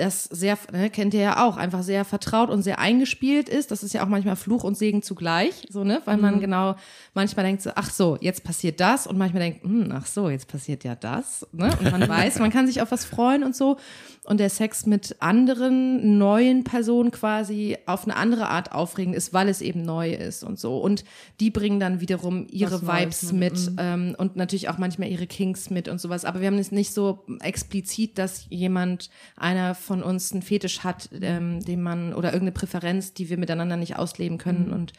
das 0.00 0.24
sehr, 0.24 0.58
ne, 0.72 0.90
kennt 0.90 1.14
ihr 1.14 1.20
ja 1.20 1.46
auch, 1.46 1.56
einfach 1.56 1.82
sehr 1.82 2.04
vertraut 2.04 2.50
und 2.50 2.62
sehr 2.62 2.78
eingespielt 2.78 3.48
ist. 3.48 3.70
Das 3.70 3.82
ist 3.82 3.92
ja 3.92 4.02
auch 4.02 4.08
manchmal 4.08 4.36
Fluch 4.36 4.64
und 4.64 4.76
Segen 4.76 5.02
zugleich, 5.02 5.66
so, 5.68 5.84
ne? 5.84 6.00
Weil 6.04 6.16
man 6.16 6.40
genau 6.40 6.74
manchmal 7.14 7.44
denkt 7.44 7.62
so, 7.62 7.70
ach 7.74 7.90
so, 7.90 8.16
jetzt 8.20 8.42
passiert 8.42 8.80
das 8.80 9.06
und 9.06 9.18
manchmal 9.18 9.42
denkt, 9.42 9.62
hm, 9.62 9.92
ach 9.92 10.06
so, 10.06 10.30
jetzt 10.30 10.48
passiert 10.48 10.84
ja 10.84 10.94
das, 10.94 11.46
ne? 11.52 11.70
Und 11.78 11.90
man 11.92 12.08
weiß, 12.08 12.38
man 12.38 12.50
kann 12.50 12.66
sich 12.66 12.80
auf 12.82 12.90
was 12.90 13.04
freuen 13.04 13.44
und 13.44 13.54
so. 13.54 13.76
Und 14.24 14.38
der 14.38 14.50
Sex 14.50 14.86
mit 14.86 15.16
anderen 15.20 16.18
neuen 16.18 16.62
Personen 16.62 17.10
quasi 17.10 17.78
auf 17.86 18.04
eine 18.04 18.16
andere 18.16 18.48
Art 18.48 18.72
aufregend 18.72 19.16
ist, 19.16 19.32
weil 19.32 19.48
es 19.48 19.60
eben 19.60 19.82
neu 19.82 20.12
ist 20.12 20.44
und 20.44 20.58
so. 20.58 20.78
Und 20.78 21.04
die 21.40 21.50
bringen 21.50 21.80
dann 21.80 22.00
wiederum 22.00 22.46
ihre 22.50 22.86
Was 22.86 23.00
Vibes 23.00 23.32
mit, 23.32 23.52
mit, 23.54 23.72
ähm, 23.78 24.14
und 24.18 24.36
natürlich 24.36 24.68
auch 24.68 24.78
manchmal 24.78 25.08
ihre 25.08 25.26
Kinks 25.26 25.70
mit 25.70 25.88
und 25.88 26.00
sowas. 26.00 26.24
Aber 26.24 26.40
wir 26.40 26.46
haben 26.46 26.58
es 26.58 26.70
nicht 26.70 26.92
so 26.92 27.24
explizit, 27.40 28.18
dass 28.18 28.46
jemand, 28.50 29.10
einer 29.36 29.74
von 29.90 30.04
uns 30.04 30.30
einen 30.32 30.42
Fetisch 30.42 30.84
hat, 30.84 31.08
ähm, 31.20 31.58
den 31.64 31.82
man 31.82 32.14
oder 32.14 32.28
irgendeine 32.28 32.52
Präferenz, 32.52 33.12
die 33.12 33.28
wir 33.28 33.38
miteinander 33.38 33.76
nicht 33.76 33.96
ausleben 33.96 34.38
können 34.38 34.68
Mhm. 34.68 34.72
und 34.72 34.92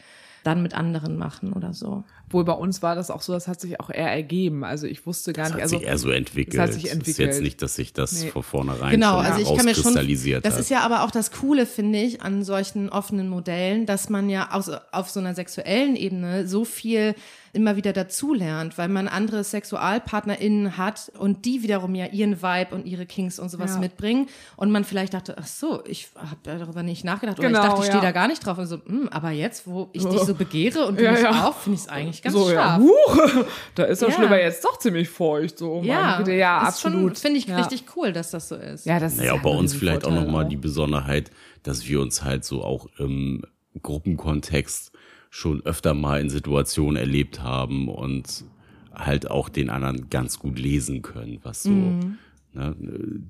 dann 0.44 0.62
mit 0.62 0.74
anderen 0.74 1.16
machen 1.16 1.52
oder 1.54 1.72
so. 1.72 2.04
Wohl 2.28 2.44
bei 2.44 2.52
uns 2.52 2.82
war 2.82 2.94
das 2.94 3.10
auch 3.10 3.22
so, 3.22 3.32
das 3.32 3.46
hat 3.48 3.60
sich 3.60 3.78
auch 3.80 3.88
eher 3.90 4.10
ergeben. 4.10 4.64
Also 4.64 4.86
ich 4.88 5.06
wusste 5.06 5.32
gar 5.32 5.44
Das 5.44 5.52
nicht, 5.54 5.62
hat 5.62 5.62
also 5.62 5.78
sich 5.78 5.86
eher 5.86 5.98
so 5.98 6.10
entwickelt. 6.10 6.58
Das 6.58 6.62
hat 6.62 6.72
sich 6.74 6.84
Es 6.86 6.90
ist 6.90 6.96
entwickelt. 6.96 7.28
jetzt 7.28 7.40
nicht, 7.42 7.62
dass 7.62 7.76
sich 7.76 7.92
das 7.94 8.22
Nee. 8.24 8.30
von 8.30 8.42
vornherein 8.42 8.90
Genau, 8.90 9.22
schon 9.22 9.32
also 9.32 9.40
ich 9.40 9.56
kann 9.56 9.64
mir 9.66 9.74
schon, 9.76 9.94
das 10.42 10.54
hat. 10.54 10.60
ist 10.60 10.68
ja 10.70 10.80
aber 10.80 11.04
auch 11.04 11.10
das 11.12 11.30
Coole, 11.30 11.64
finde 11.64 12.00
ich, 12.00 12.20
an 12.22 12.42
solchen 12.44 12.88
offenen 12.90 13.28
Modellen, 13.28 13.86
dass 13.86 14.10
man 14.10 14.28
ja 14.28 14.50
aus, 14.52 14.68
auf 14.90 15.08
so 15.10 15.20
einer 15.20 15.34
sexuellen 15.34 15.94
Ebene 15.96 16.46
so 16.48 16.64
viel 16.64 17.14
immer 17.54 17.76
wieder 17.76 17.92
dazulernt, 17.92 18.78
weil 18.78 18.88
man 18.88 19.08
andere 19.08 19.44
SexualpartnerInnen 19.44 20.78
hat 20.78 21.12
und 21.18 21.44
die 21.44 21.62
wiederum 21.62 21.94
ja 21.94 22.06
ihren 22.06 22.42
Vibe 22.42 22.74
und 22.74 22.86
ihre 22.86 23.04
Kinks 23.04 23.38
und 23.38 23.50
sowas 23.50 23.72
Ja. 23.74 23.78
mitbringen 23.80 24.28
und 24.56 24.70
man 24.70 24.84
vielleicht 24.84 25.12
dachte, 25.12 25.36
ach 25.38 25.46
so, 25.46 25.84
ich 25.84 26.08
habe 26.16 26.38
darüber 26.44 26.82
nicht 26.82 27.04
nachgedacht 27.04 27.38
oder 27.38 27.48
Genau, 27.48 27.60
ich 27.60 27.66
dachte, 27.66 27.80
ich 27.80 27.86
stehe 27.88 27.98
ja. 28.02 28.06
da 28.08 28.12
gar 28.12 28.26
nicht 28.28 28.44
drauf 28.46 28.56
und 28.56 28.66
so, 28.66 28.78
hm, 28.86 29.08
aber 29.10 29.30
jetzt, 29.32 29.66
wo 29.66 29.90
ich 29.92 30.02
dich 30.04 30.20
so 30.20 30.34
begehre 30.34 30.86
und 30.86 30.98
du 30.98 31.04
Ja, 31.04 31.12
mich 31.12 31.20
ja. 31.22 31.46
auch, 31.46 31.56
finde 31.58 31.76
ich 31.76 31.82
es 31.82 31.88
eigentlich 31.88 32.22
ganz 32.22 32.34
so, 32.34 32.48
ja, 32.50 32.54
scharf. 32.54 32.80
huch, 32.82 33.44
da 33.74 33.84
ist 33.84 34.00
der 34.00 34.08
Ja. 34.08 34.14
Schlüpper 34.14 34.40
jetzt 34.40 34.64
doch 34.64 34.78
ziemlich 34.78 35.10
feucht. 35.10 35.58
So, 35.58 35.82
Ja, 35.84 36.16
Güte, 36.18 36.32
ja, 36.32 36.66
ist 36.68 36.80
schon, 36.80 36.92
absolut. 36.92 37.18
Finde 37.18 37.38
ich 37.38 37.46
ja. 37.46 37.56
richtig 37.58 37.84
cool, 37.96 38.14
dass 38.14 38.30
das 38.30 38.48
so 38.48 38.56
ist. 38.56 38.86
Ja, 38.86 38.98
das 38.98 39.16
Naja, 39.16 39.34
ist 39.36 39.42
bei 39.42 39.50
uns 39.50 39.74
vielleicht 39.74 40.04
auch 40.04 40.08
Riesenvorteil 40.08 40.26
nochmal 40.32 40.48
die 40.48 40.56
Besonderheit, 40.56 41.30
dass 41.64 41.86
wir 41.86 42.00
uns 42.00 42.24
halt 42.24 42.44
so 42.46 42.64
auch 42.64 42.86
im 42.98 43.42
Gruppenkontext 43.82 44.91
schon 45.34 45.64
öfter 45.64 45.94
mal 45.94 46.20
in 46.20 46.28
Situationen 46.28 46.96
erlebt 46.96 47.42
haben 47.42 47.88
und 47.88 48.44
halt 48.92 49.30
auch 49.30 49.48
den 49.48 49.70
anderen 49.70 50.10
ganz 50.10 50.38
gut 50.38 50.58
lesen 50.58 51.00
können, 51.00 51.38
was 51.42 51.64
so 51.64 51.96
Mhm. 52.04 52.18
ne, 52.52 52.76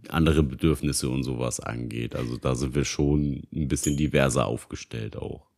andere 0.08 0.42
Bedürfnisse 0.42 1.08
und 1.08 1.22
sowas 1.22 1.60
angeht. 1.60 2.16
Also 2.16 2.36
da 2.38 2.56
sind 2.56 2.74
wir 2.74 2.84
schon 2.84 3.44
ein 3.54 3.68
bisschen 3.68 3.96
diverser 3.96 4.46
aufgestellt 4.46 5.16
auch. 5.16 5.51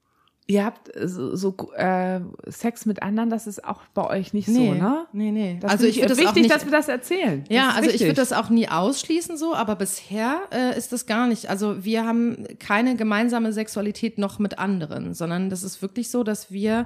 Ihr 0.46 0.62
habt 0.66 0.90
so, 1.02 1.34
so 1.36 1.54
äh, 1.74 2.20
Sex 2.48 2.84
mit 2.84 3.02
anderen, 3.02 3.30
das 3.30 3.46
ist 3.46 3.64
auch 3.64 3.80
bei 3.94 4.06
euch 4.10 4.34
nicht 4.34 4.46
Nee, 4.48 4.54
so, 4.68 4.74
ne? 4.74 5.06
nee, 5.14 5.30
nee. 5.30 5.56
Das 5.58 5.70
Also 5.70 5.86
ich 5.86 5.98
ich 6.00 6.06
das 6.06 6.18
wichtig, 6.18 6.42
nicht- 6.42 6.50
dass 6.54 6.66
wir 6.66 6.70
das 6.72 6.88
erzählen. 6.88 7.44
Ja, 7.48 7.68
das 7.68 7.76
also 7.76 7.86
ich 7.88 7.94
wichtig. 7.94 8.08
würde 8.08 8.20
das 8.20 8.34
auch 8.34 8.50
nie 8.50 8.68
ausschließen 8.68 9.38
so, 9.38 9.54
aber 9.54 9.74
bisher 9.74 10.40
äh, 10.52 10.76
ist 10.76 10.92
das 10.92 11.06
gar 11.06 11.28
nicht. 11.28 11.48
Also 11.48 11.82
wir 11.84 12.04
haben 12.04 12.44
keine 12.58 12.94
gemeinsame 12.94 13.54
Sexualität 13.54 14.18
noch 14.18 14.38
mit 14.38 14.58
anderen, 14.58 15.14
sondern 15.14 15.48
das 15.48 15.62
ist 15.62 15.80
wirklich 15.80 16.10
so, 16.10 16.22
dass 16.24 16.50
wir 16.52 16.84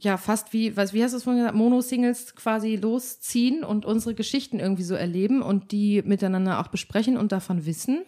ja 0.00 0.18
fast 0.18 0.52
wie, 0.52 0.76
was, 0.76 0.92
wie 0.92 1.02
hast 1.02 1.12
du 1.12 1.16
es 1.16 1.22
vorhin 1.24 1.40
gesagt, 1.42 1.56
Mono-Singles 1.56 2.34
quasi 2.36 2.76
losziehen 2.76 3.64
und 3.64 3.86
unsere 3.86 4.14
Geschichten 4.14 4.60
irgendwie 4.60 4.82
so 4.84 4.94
erleben 4.94 5.40
und 5.40 5.72
die 5.72 6.02
miteinander 6.02 6.60
auch 6.60 6.68
besprechen 6.68 7.16
und 7.16 7.32
davon 7.32 7.64
wissen. 7.64 8.02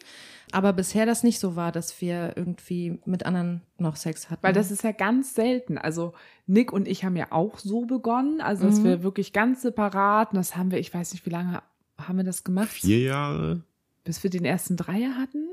Aber 0.53 0.73
bisher 0.73 1.07
das 1.07 1.23
nicht 1.23 1.39
so 1.39 1.57
war, 1.57 1.73
dass 1.73 2.01
wir 2.01 2.33
irgendwie 2.37 2.99
mit 3.05 3.25
anderen 3.27 3.63
noch 3.79 3.97
Sex 3.97 4.31
hatten. 4.31 4.43
Weil 4.43 4.53
das 4.53 4.71
ist 4.71 4.83
ja 4.85 4.93
ganz 4.93 5.35
selten. 5.35 5.79
Also 5.79 6.13
Nick 6.47 6.73
und 6.73 6.89
ich 6.89 7.05
haben 7.05 7.17
ja 7.17 7.27
auch 7.31 7.59
so 7.59 7.85
begonnen, 7.87 8.41
also 8.41 8.67
dass 8.67 8.81
Mhm. 8.81 8.85
wir 8.85 9.03
wirklich 9.03 9.33
ganz 9.33 9.63
separat, 9.63 10.31
und 10.33 10.37
das 10.37 10.57
haben 10.57 10.71
wir, 10.71 10.79
ich 10.79 10.93
weiß 10.93 11.13
nicht, 11.13 11.27
wie 11.27 11.31
lange 11.31 11.63
haben 11.99 12.17
wir 12.17 12.25
das 12.25 12.45
gemacht? 12.45 12.69
Vier 12.69 13.01
Jahre? 13.01 13.63
Bis 14.05 14.23
wir 14.23 14.31
den 14.31 14.45
ersten 14.45 14.77
Dreier 14.77 15.17
hatten? 15.17 15.47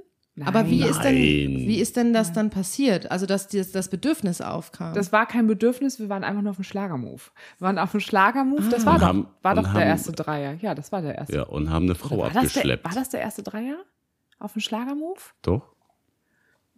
Aber 0.43 0.69
wie 0.69 0.81
Nein. 0.81 0.89
ist 0.89 1.01
denn, 1.01 1.13
Nein. 1.15 1.67
wie 1.67 1.79
ist 1.79 1.95
denn 1.95 2.11
das 2.11 2.33
dann 2.33 2.49
passiert? 2.49 3.09
Also, 3.09 3.25
dass 3.25 3.47
das, 3.47 3.71
das 3.71 3.87
Bedürfnis 3.89 4.41
aufkam. 4.41 4.93
Das 4.93 5.13
war 5.13 5.25
kein 5.27 5.47
Bedürfnis, 5.47 5.97
wir 5.97 6.09
waren 6.09 6.25
einfach 6.25 6.41
nur 6.41 6.49
auf 6.51 6.57
dem 6.57 6.65
Schlagermove. 6.65 7.31
Wir 7.57 7.67
waren 7.67 7.79
auf 7.79 7.91
dem 7.91 8.01
Schlagermove, 8.01 8.67
das 8.69 8.83
Ah. 8.83 8.85
war 8.87 8.93
Und 8.95 8.99
doch, 9.01 9.07
haben- 9.07 9.27
war 9.43 9.55
doch 9.55 9.67
haben- 9.67 9.75
der 9.75 9.85
erste 9.85 10.11
Dreier. 10.11 10.55
Ja, 10.61 10.75
das 10.75 10.91
war 10.91 11.01
der 11.01 11.15
erste. 11.15 11.35
Ja, 11.37 11.43
und 11.43 11.69
haben 11.69 11.85
eine 11.85 11.95
Frau 11.95 12.17
war, 12.17 12.25
das 12.31 12.33
der, 12.33 12.41
abgeschleppt. 12.41 12.83
war 12.83 12.91
das 12.93 13.09
der 13.09 13.21
erste 13.21 13.43
Dreier? 13.43 13.77
Auf 14.45 14.53
dem 14.53 14.61
Schlagermove? 14.61 15.33
Doch? 15.41 15.73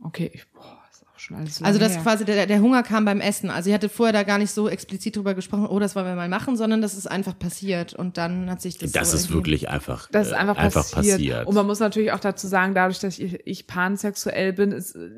Okay, 0.01 0.31
ich, 0.33 0.49
boah, 0.53 0.81
schon 1.19 1.37
alles 1.37 1.55
so 1.55 1.65
also, 1.65 1.79
das 1.79 1.93
her. 1.95 2.01
quasi 2.03 2.25
der, 2.25 2.45
der 2.45 2.59
Hunger 2.61 2.83
kam 2.83 3.05
beim 3.05 3.19
Essen. 3.21 3.49
Also, 3.49 3.69
ihr 3.69 3.75
hattet 3.75 3.91
vorher 3.91 4.13
da 4.13 4.23
gar 4.23 4.37
nicht 4.37 4.51
so 4.51 4.67
explizit 4.69 5.15
drüber 5.15 5.33
gesprochen, 5.33 5.67
oh, 5.67 5.79
das 5.79 5.95
wollen 5.95 6.05
wir 6.05 6.15
mal 6.15 6.29
machen, 6.29 6.55
sondern 6.57 6.81
das 6.81 6.93
ist 6.95 7.07
einfach 7.07 7.37
passiert 7.37 7.93
und 7.93 8.17
dann 8.17 8.49
hat 8.49 8.61
sich 8.61 8.77
das. 8.77 8.91
Das, 8.91 9.11
so 9.11 9.17
ist 9.17 9.31
wirklich 9.33 9.69
einfach, 9.69 10.09
Das 10.11 10.27
ist 10.27 10.33
äh, 10.33 10.37
einfach, 10.37 10.57
einfach 10.57 10.89
passiert. 10.91 11.17
passiert. 11.17 11.47
Und 11.47 11.55
man 11.55 11.65
muss 11.65 11.79
natürlich 11.79 12.11
auch 12.11 12.19
dazu 12.19 12.47
sagen, 12.47 12.73
dadurch, 12.73 12.99
dass 12.99 13.19
ich, 13.19 13.39
ich 13.45 13.67
pansexuell 13.67 14.53
bin, 14.53 14.71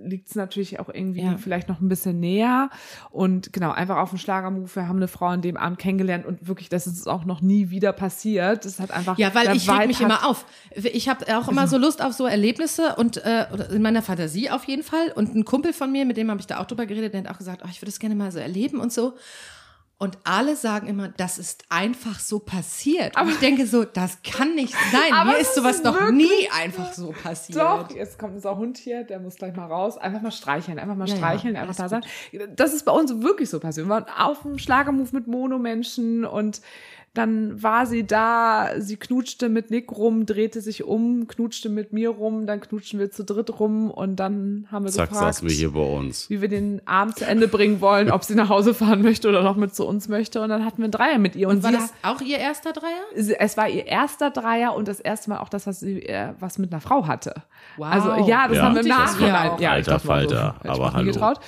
liegt 0.03 0.29
es 0.29 0.35
natürlich 0.35 0.79
auch 0.79 0.89
irgendwie 0.89 1.21
Ja. 1.21 1.37
vielleicht 1.37 1.69
noch 1.69 1.81
ein 1.81 1.89
bisschen 1.89 2.19
näher. 2.19 2.69
Und 3.11 3.53
genau, 3.53 3.71
einfach 3.71 3.97
auf 3.97 4.09
dem 4.09 4.17
Schlagermove. 4.19 4.75
Wir 4.75 4.87
haben 4.87 4.97
eine 4.97 5.07
Frau 5.07 5.27
an 5.27 5.41
dem 5.41 5.57
Abend 5.57 5.79
kennengelernt 5.79 6.25
und 6.25 6.47
wirklich, 6.47 6.69
das 6.69 6.87
ist 6.87 7.07
auch 7.07 7.25
noch 7.25 7.41
nie 7.41 7.69
wieder 7.69 7.93
passiert. 7.93 8.65
Das 8.65 8.79
hat 8.79 8.91
einfach. 8.91 9.17
Ja, 9.17 9.33
weil 9.35 9.55
ich 9.55 9.69
reg 9.69 9.87
mich 9.87 9.97
hat- 9.99 10.05
immer 10.05 10.25
auf. 10.27 10.45
Ich 10.75 11.09
habe 11.09 11.25
auch 11.37 11.47
immer 11.47 11.67
so 11.67 11.77
Lust 11.77 12.01
auf 12.03 12.13
so 12.13 12.25
Erlebnisse 12.25 12.95
und 12.95 13.17
äh, 13.25 13.45
in 13.73 13.81
meiner 13.81 14.01
Fantasie 14.01 14.49
auf 14.49 14.63
jeden 14.65 14.83
Fall. 14.83 15.11
Und 15.15 15.35
ein 15.35 15.45
Kumpel 15.45 15.73
von 15.73 15.88
mir, 15.91 16.05
mit 16.05 16.17
dem 16.17 16.29
habe 16.29 16.39
ich 16.39 16.47
da 16.47 16.59
auch 16.59 16.65
drüber 16.65 16.85
geredet, 16.85 17.13
der 17.13 17.23
hat 17.23 17.29
auch 17.29 17.37
gesagt, 17.37 17.61
oh, 17.63 17.67
ich 17.69 17.81
würde 17.81 17.89
es 17.89 17.99
gerne 17.99 18.15
mal 18.15 18.31
so 18.31 18.39
erleben 18.39 18.79
und 18.79 18.93
so. 18.93 19.15
Und 20.01 20.17
alle 20.23 20.55
sagen 20.55 20.87
immer, 20.87 21.09
das 21.09 21.37
ist 21.37 21.65
einfach 21.67 22.21
so 22.21 22.39
passiert. 22.39 23.17
Aber 23.17 23.31
ich 23.31 23.39
denke 23.39 23.67
so, 23.67 23.83
das 23.83 24.19
kann 24.23 24.55
nicht 24.55 24.73
sein. 24.93 25.11
Aber 25.13 25.31
Mir 25.31 25.39
ist 25.39 25.53
sowas 25.53 25.83
noch 25.83 26.09
nie 26.09 26.49
einfach 26.57 26.93
so 26.93 27.11
passiert. 27.11 27.59
Doch, 27.59 27.91
jetzt 27.91 28.17
kommt 28.17 28.35
unser 28.35 28.55
Hund 28.55 28.77
hier, 28.77 29.03
der 29.03 29.19
muss 29.19 29.35
gleich 29.35 29.53
mal 29.57 29.65
raus. 29.65 29.97
Einfach 29.97 30.21
mal 30.21 30.31
streicheln, 30.31 30.79
einfach 30.79 30.95
mal 30.95 31.05
Ja, 31.05 31.15
ja, 31.15 31.17
streicheln, 31.17 31.57
einfach 31.57 31.77
alles 31.77 31.77
da 31.77 31.89
sein. 31.89 32.05
Das 32.55 32.73
ist 32.73 32.85
bei 32.85 32.93
uns 32.93 33.21
wirklich 33.21 33.49
so 33.49 33.59
passiert. 33.59 33.87
Wir 33.87 33.93
waren 33.93 34.05
auf 34.17 34.43
dem 34.43 34.57
Schlagermove 34.57 35.11
mit 35.11 35.27
Monomenschen 35.27 36.23
und 36.23 36.61
dann 37.15 37.61
war 37.61 37.85
sie 37.87 38.05
da, 38.05 38.69
sie 38.77 38.95
knutschte 38.97 39.49
mit 39.49 39.71
Nick 39.71 39.91
rum, 39.91 40.25
drehte 40.25 40.61
sich 40.61 40.83
um, 40.83 41.27
knutschte 41.27 41.67
mit 41.67 41.91
mir 41.91 42.09
rum, 42.09 42.45
dann 42.45 42.61
knutschten 42.61 42.99
wir 42.99 43.09
zu 43.11 43.23
dritt 43.25 43.59
rum 43.59 43.89
und 43.89 44.17
dann 44.17 44.67
haben 44.71 44.85
wir 44.85 44.91
Zack, 44.91 45.09
gefragt, 45.09 45.35
saßen 45.35 45.49
wir 45.49 45.55
hier 45.55 45.71
bei 45.71 45.81
uns. 45.81 46.29
wie 46.29 46.39
wir 46.41 46.47
den 46.49 46.81
Abend 46.87 47.17
zu 47.17 47.25
Ende 47.25 47.47
bringen 47.47 47.81
wollen, 47.81 48.11
ob 48.11 48.23
sie 48.23 48.35
nach 48.35 48.49
Hause 48.49 48.73
fahren 48.73 49.01
möchte 49.01 49.27
oder 49.27 49.41
noch 49.41 49.55
mit 49.55 49.73
zu 49.73 49.87
uns 49.87 50.07
möchte. 50.07 50.41
Und 50.41 50.49
dann 50.49 50.63
hatten 50.63 50.77
wir 50.77 50.85
einen 50.85 50.91
Dreier 50.91 51.17
mit 51.17 51.35
ihr. 51.35 51.47
Und, 51.49 51.57
Und 51.57 51.63
war 51.63 51.71
sie 51.71 51.77
das 51.77 51.93
auch 52.03 52.21
ihr 52.21 52.37
erster 52.37 52.73
Dreier? 52.73 53.35
Es 53.39 53.57
war 53.57 53.67
ihr 53.67 53.87
erster 53.87 54.29
Dreier 54.29 54.75
und 54.75 54.87
das 54.87 54.99
erste 54.99 55.31
Mal 55.31 55.39
auch 55.39 55.49
das, 55.49 55.65
was 55.67 55.79
sie 55.79 56.03
äh, 56.03 56.33
was 56.39 56.57
mit 56.59 56.71
einer 56.71 56.79
Frau 56.81 57.07
hatte. 57.07 57.33
Wow. 57.77 57.87
Also 57.89 58.27
ja, 58.29 58.47
das 58.47 58.57
Ja. 58.57 58.63
haben 58.63 58.75
wir 58.75 58.81
im 58.81 58.87
Nachhinein. 58.87 59.49
auch. 59.51 59.59
Ja, 59.59 59.69
ich 59.71 59.87
Alter 59.87 59.99
so, 59.99 60.07
Falter, 60.07 60.55
ich 60.63 60.69
aber 60.69 60.93
hallo. 60.93 61.11
Getraut. 61.11 61.39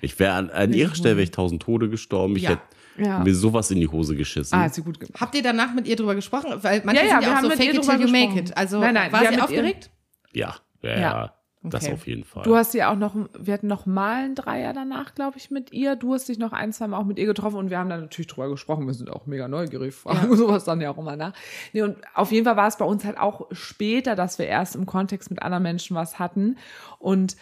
Ich 0.00 0.18
wäre 0.18 0.34
an, 0.34 0.50
an 0.50 0.72
ihrer 0.72 0.94
Stelle 0.94 1.16
wäre 1.16 1.24
ich 1.24 1.30
tausend 1.30 1.62
Tode 1.62 1.88
gestorben. 1.88 2.36
Ich 2.36 2.42
Ja. 2.42 2.50
hätte 2.50 2.62
Ja. 2.98 3.18
mir 3.20 3.34
sowas 3.34 3.70
in 3.70 3.80
die 3.80 3.88
Hose 3.88 4.16
geschissen. 4.16 4.58
Ah, 4.58 4.62
hat 4.64 4.74
sie 4.74 4.82
gut 4.82 4.98
gemacht. 5.00 5.20
Habt 5.20 5.34
ihr 5.34 5.42
danach 5.42 5.72
mit 5.74 5.86
ihr 5.86 5.96
drüber 5.96 6.14
gesprochen? 6.14 6.50
Weil 6.62 6.82
manche 6.84 7.04
Ja, 7.04 7.08
ja, 7.08 7.20
sind 7.20 7.20
wir 7.20 7.26
ja 7.28 7.32
auch 7.32 7.36
haben 7.36 7.44
so 7.44 7.50
fake 7.50 7.74
it 7.74 7.82
till 7.82 8.00
you 8.00 8.08
make 8.08 8.38
it. 8.38 8.56
Also 8.56 8.80
Nein, 8.80 8.94
nein, 8.94 9.12
war 9.12 9.26
sie 9.32 9.40
aufgeregt? 9.40 9.90
ja, 10.32 10.54
ja, 10.82 10.90
Ja. 10.90 10.98
ja. 11.00 11.32
Das 11.68 11.82
Okay. 11.82 11.94
auf 11.94 12.06
jeden 12.06 12.22
Fall. 12.22 12.44
Du 12.44 12.54
hast 12.54 12.74
ja 12.74 12.92
auch 12.92 12.96
noch, 12.96 13.16
wir 13.36 13.52
hatten 13.54 13.66
noch 13.66 13.86
mal 13.86 14.22
einen 14.22 14.36
Dreier 14.36 14.72
danach, 14.72 15.16
glaube 15.16 15.36
ich, 15.38 15.50
mit 15.50 15.72
ihr. 15.72 15.96
Du 15.96 16.14
hast 16.14 16.28
dich 16.28 16.38
noch 16.38 16.52
ein, 16.52 16.72
zwei 16.72 16.86
Mal 16.86 16.96
auch 16.96 17.04
mit 17.04 17.18
ihr 17.18 17.26
getroffen 17.26 17.56
und 17.56 17.70
wir 17.70 17.78
haben 17.80 17.88
dann 17.90 18.02
natürlich 18.02 18.28
drüber 18.28 18.48
gesprochen. 18.48 18.86
Wir 18.86 18.94
sind 18.94 19.10
auch 19.10 19.26
mega 19.26 19.48
neugierig, 19.48 19.92
fragen 19.92 20.36
sowas 20.36 20.62
dann 20.62 20.80
ja 20.80 20.90
auch 20.92 20.98
immer 20.98 21.16
nach. 21.16 21.32
Nee, 21.72 21.82
und 21.82 21.96
auf 22.14 22.30
jeden 22.30 22.44
Fall 22.44 22.56
war 22.56 22.68
es 22.68 22.76
bei 22.76 22.84
uns 22.84 23.04
halt 23.04 23.18
auch 23.18 23.48
später, 23.50 24.14
dass 24.14 24.38
wir 24.38 24.46
erst 24.46 24.76
im 24.76 24.86
Kontext 24.86 25.28
mit 25.28 25.42
anderen 25.42 25.64
Menschen 25.64 25.96
was 25.96 26.20
hatten 26.20 26.56
und 27.00 27.36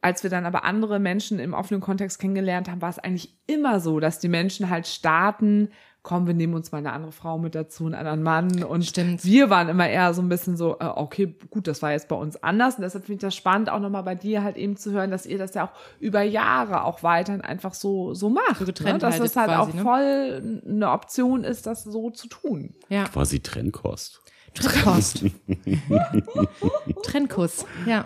als 0.00 0.22
wir 0.22 0.30
dann 0.30 0.46
aber 0.46 0.64
andere 0.64 0.98
Menschen 0.98 1.38
im 1.38 1.54
offenen 1.54 1.80
Kontext 1.80 2.18
kennengelernt 2.18 2.68
haben, 2.70 2.80
war 2.80 2.90
es 2.90 2.98
eigentlich 2.98 3.36
immer 3.46 3.80
so, 3.80 3.98
dass 3.98 4.18
die 4.20 4.28
Menschen 4.28 4.70
halt 4.70 4.86
starten, 4.86 5.70
komm, 6.02 6.26
wir 6.26 6.34
nehmen 6.34 6.54
uns 6.54 6.72
mal 6.72 6.78
eine 6.78 6.92
andere 6.92 7.12
Frau 7.12 7.36
mit 7.38 7.54
dazu, 7.54 7.84
einen 7.84 7.94
anderen 7.94 8.22
Mann. 8.22 8.62
Und 8.62 8.84
Stimmt. 8.84 9.24
wir 9.24 9.50
waren 9.50 9.68
immer 9.68 9.88
eher 9.88 10.14
so 10.14 10.22
ein 10.22 10.28
bisschen 10.28 10.56
so, 10.56 10.78
äh, 10.78 10.84
okay, 10.84 11.36
gut, 11.50 11.66
das 11.66 11.82
war 11.82 11.92
jetzt 11.92 12.08
bei 12.08 12.16
uns 12.16 12.42
anders. 12.42 12.76
Und 12.76 12.82
deshalb 12.82 13.04
finde 13.04 13.16
ich 13.16 13.20
das 13.22 13.34
spannend, 13.34 13.68
auch 13.68 13.80
nochmal 13.80 14.04
bei 14.04 14.14
dir 14.14 14.42
halt 14.42 14.56
eben 14.56 14.76
zu 14.76 14.92
hören, 14.92 15.10
dass 15.10 15.26
ihr 15.26 15.36
das 15.36 15.54
ja 15.54 15.66
auch 15.66 15.72
über 15.98 16.22
Jahre 16.22 16.84
auch 16.84 17.02
weiterhin 17.02 17.42
einfach 17.42 17.74
so, 17.74 18.14
so 18.14 18.30
macht. 18.30 18.58
So 18.60 18.64
getrennt 18.64 19.02
ne? 19.02 19.08
Dass 19.10 19.18
es 19.18 19.36
halt 19.36 19.48
quasi, 19.48 19.70
auch 19.70 19.74
ne? 19.74 19.82
voll 19.82 20.62
eine 20.66 20.90
Option 20.92 21.44
ist, 21.44 21.66
das 21.66 21.82
so 21.84 22.10
zu 22.10 22.28
tun. 22.28 22.74
Ja. 22.88 23.04
Quasi 23.04 23.40
Trennkost. 23.40 24.22
Trennkost. 24.54 25.24
Trennkuss. 27.02 27.66
Ja. 27.86 28.04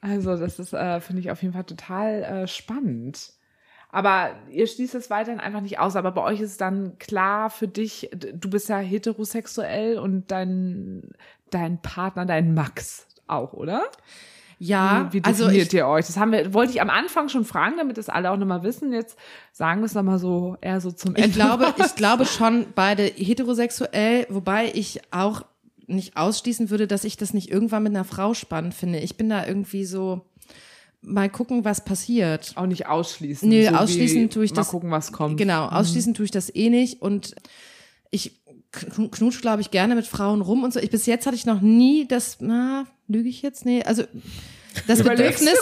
Also 0.00 0.36
das 0.36 0.58
ist, 0.58 0.72
äh, 0.72 1.00
finde 1.00 1.20
ich 1.20 1.30
auf 1.30 1.42
jeden 1.42 1.54
Fall 1.54 1.64
total 1.64 2.22
äh, 2.22 2.46
spannend. 2.46 3.32
Aber 3.90 4.30
ihr 4.50 4.66
schließt 4.66 4.94
es 4.94 5.08
weiterhin 5.08 5.40
einfach 5.40 5.62
nicht 5.62 5.78
aus. 5.78 5.96
Aber 5.96 6.12
bei 6.12 6.22
euch 6.22 6.40
ist 6.40 6.60
dann 6.60 6.98
klar 6.98 7.50
für 7.50 7.68
dich, 7.68 8.10
du 8.12 8.50
bist 8.50 8.68
ja 8.68 8.78
heterosexuell 8.78 9.98
und 9.98 10.30
dein, 10.30 11.10
dein 11.50 11.80
Partner, 11.80 12.26
dein 12.26 12.52
Max 12.52 13.06
auch, 13.26 13.54
oder? 13.54 13.84
Ja, 14.58 15.08
Wie, 15.10 15.18
wie 15.18 15.24
also 15.24 15.44
definiert 15.44 15.68
ich, 15.68 15.74
ihr 15.74 15.86
euch? 15.86 16.06
Das 16.06 16.16
haben 16.16 16.32
wir, 16.32 16.52
wollte 16.52 16.72
ich 16.72 16.82
am 16.82 16.90
Anfang 16.90 17.28
schon 17.28 17.44
fragen, 17.44 17.76
damit 17.78 17.96
das 17.96 18.08
alle 18.08 18.30
auch 18.30 18.36
nochmal 18.36 18.62
wissen. 18.64 18.92
Jetzt 18.92 19.16
sagen 19.52 19.80
wir 19.80 19.86
es 19.86 19.94
nochmal 19.94 20.18
so 20.18 20.56
eher 20.60 20.80
so 20.80 20.90
zum 20.90 21.14
Ende. 21.14 21.28
ich 21.28 21.34
glaube, 21.34 21.72
ich 21.78 21.94
glaube 21.96 22.26
schon 22.26 22.66
beide 22.74 23.04
heterosexuell, 23.04 24.26
wobei 24.28 24.70
ich 24.74 25.00
auch 25.12 25.42
nicht 25.88 26.16
ausschließen 26.16 26.70
würde, 26.70 26.86
dass 26.86 27.02
ich 27.04 27.16
das 27.16 27.34
nicht 27.34 27.50
irgendwann 27.50 27.82
mit 27.82 27.94
einer 27.94 28.04
Frau 28.04 28.34
spannend 28.34 28.74
finde. 28.74 29.00
Ich 29.00 29.16
bin 29.16 29.28
da 29.28 29.46
irgendwie 29.46 29.84
so, 29.84 30.20
mal 31.00 31.28
gucken, 31.30 31.64
was 31.64 31.84
passiert. 31.84 32.52
auch 32.56 32.66
nicht 32.66 32.86
ausschließen. 32.86 33.48
Nee, 33.48 33.64
so 33.66 33.70
wie 33.72 33.74
ausschließen 33.76 34.30
tue 34.30 34.44
ich 34.44 34.50
mal 34.52 34.56
das- 34.56 34.68
gucken, 34.68 34.90
was 34.90 35.12
kommt. 35.12 35.36
Genau, 35.38 35.66
ausschließen 35.66 36.14
tue 36.14 36.24
ich 36.26 36.30
das 36.30 36.54
eh 36.54 36.70
nicht 36.70 37.02
und 37.02 37.34
ich 38.10 38.32
kn- 38.72 39.10
knutsch, 39.10 39.40
glaube 39.40 39.60
ich, 39.62 39.70
gerne 39.70 39.94
mit 39.94 40.06
Frauen 40.06 40.40
rum 40.42 40.62
und 40.64 40.72
so. 40.72 40.80
Ich, 40.80 40.90
bis 40.90 41.06
jetzt 41.06 41.26
hatte 41.26 41.36
ich 41.36 41.46
noch 41.46 41.60
nie 41.60 42.06
das, 42.06 42.38
na, 42.40 42.86
lüge 43.06 43.28
ich 43.28 43.42
jetzt? 43.42 43.64
Nee, 43.64 43.82
also 43.82 44.02
das 44.86 45.02
Bedürfnis, 45.02 45.56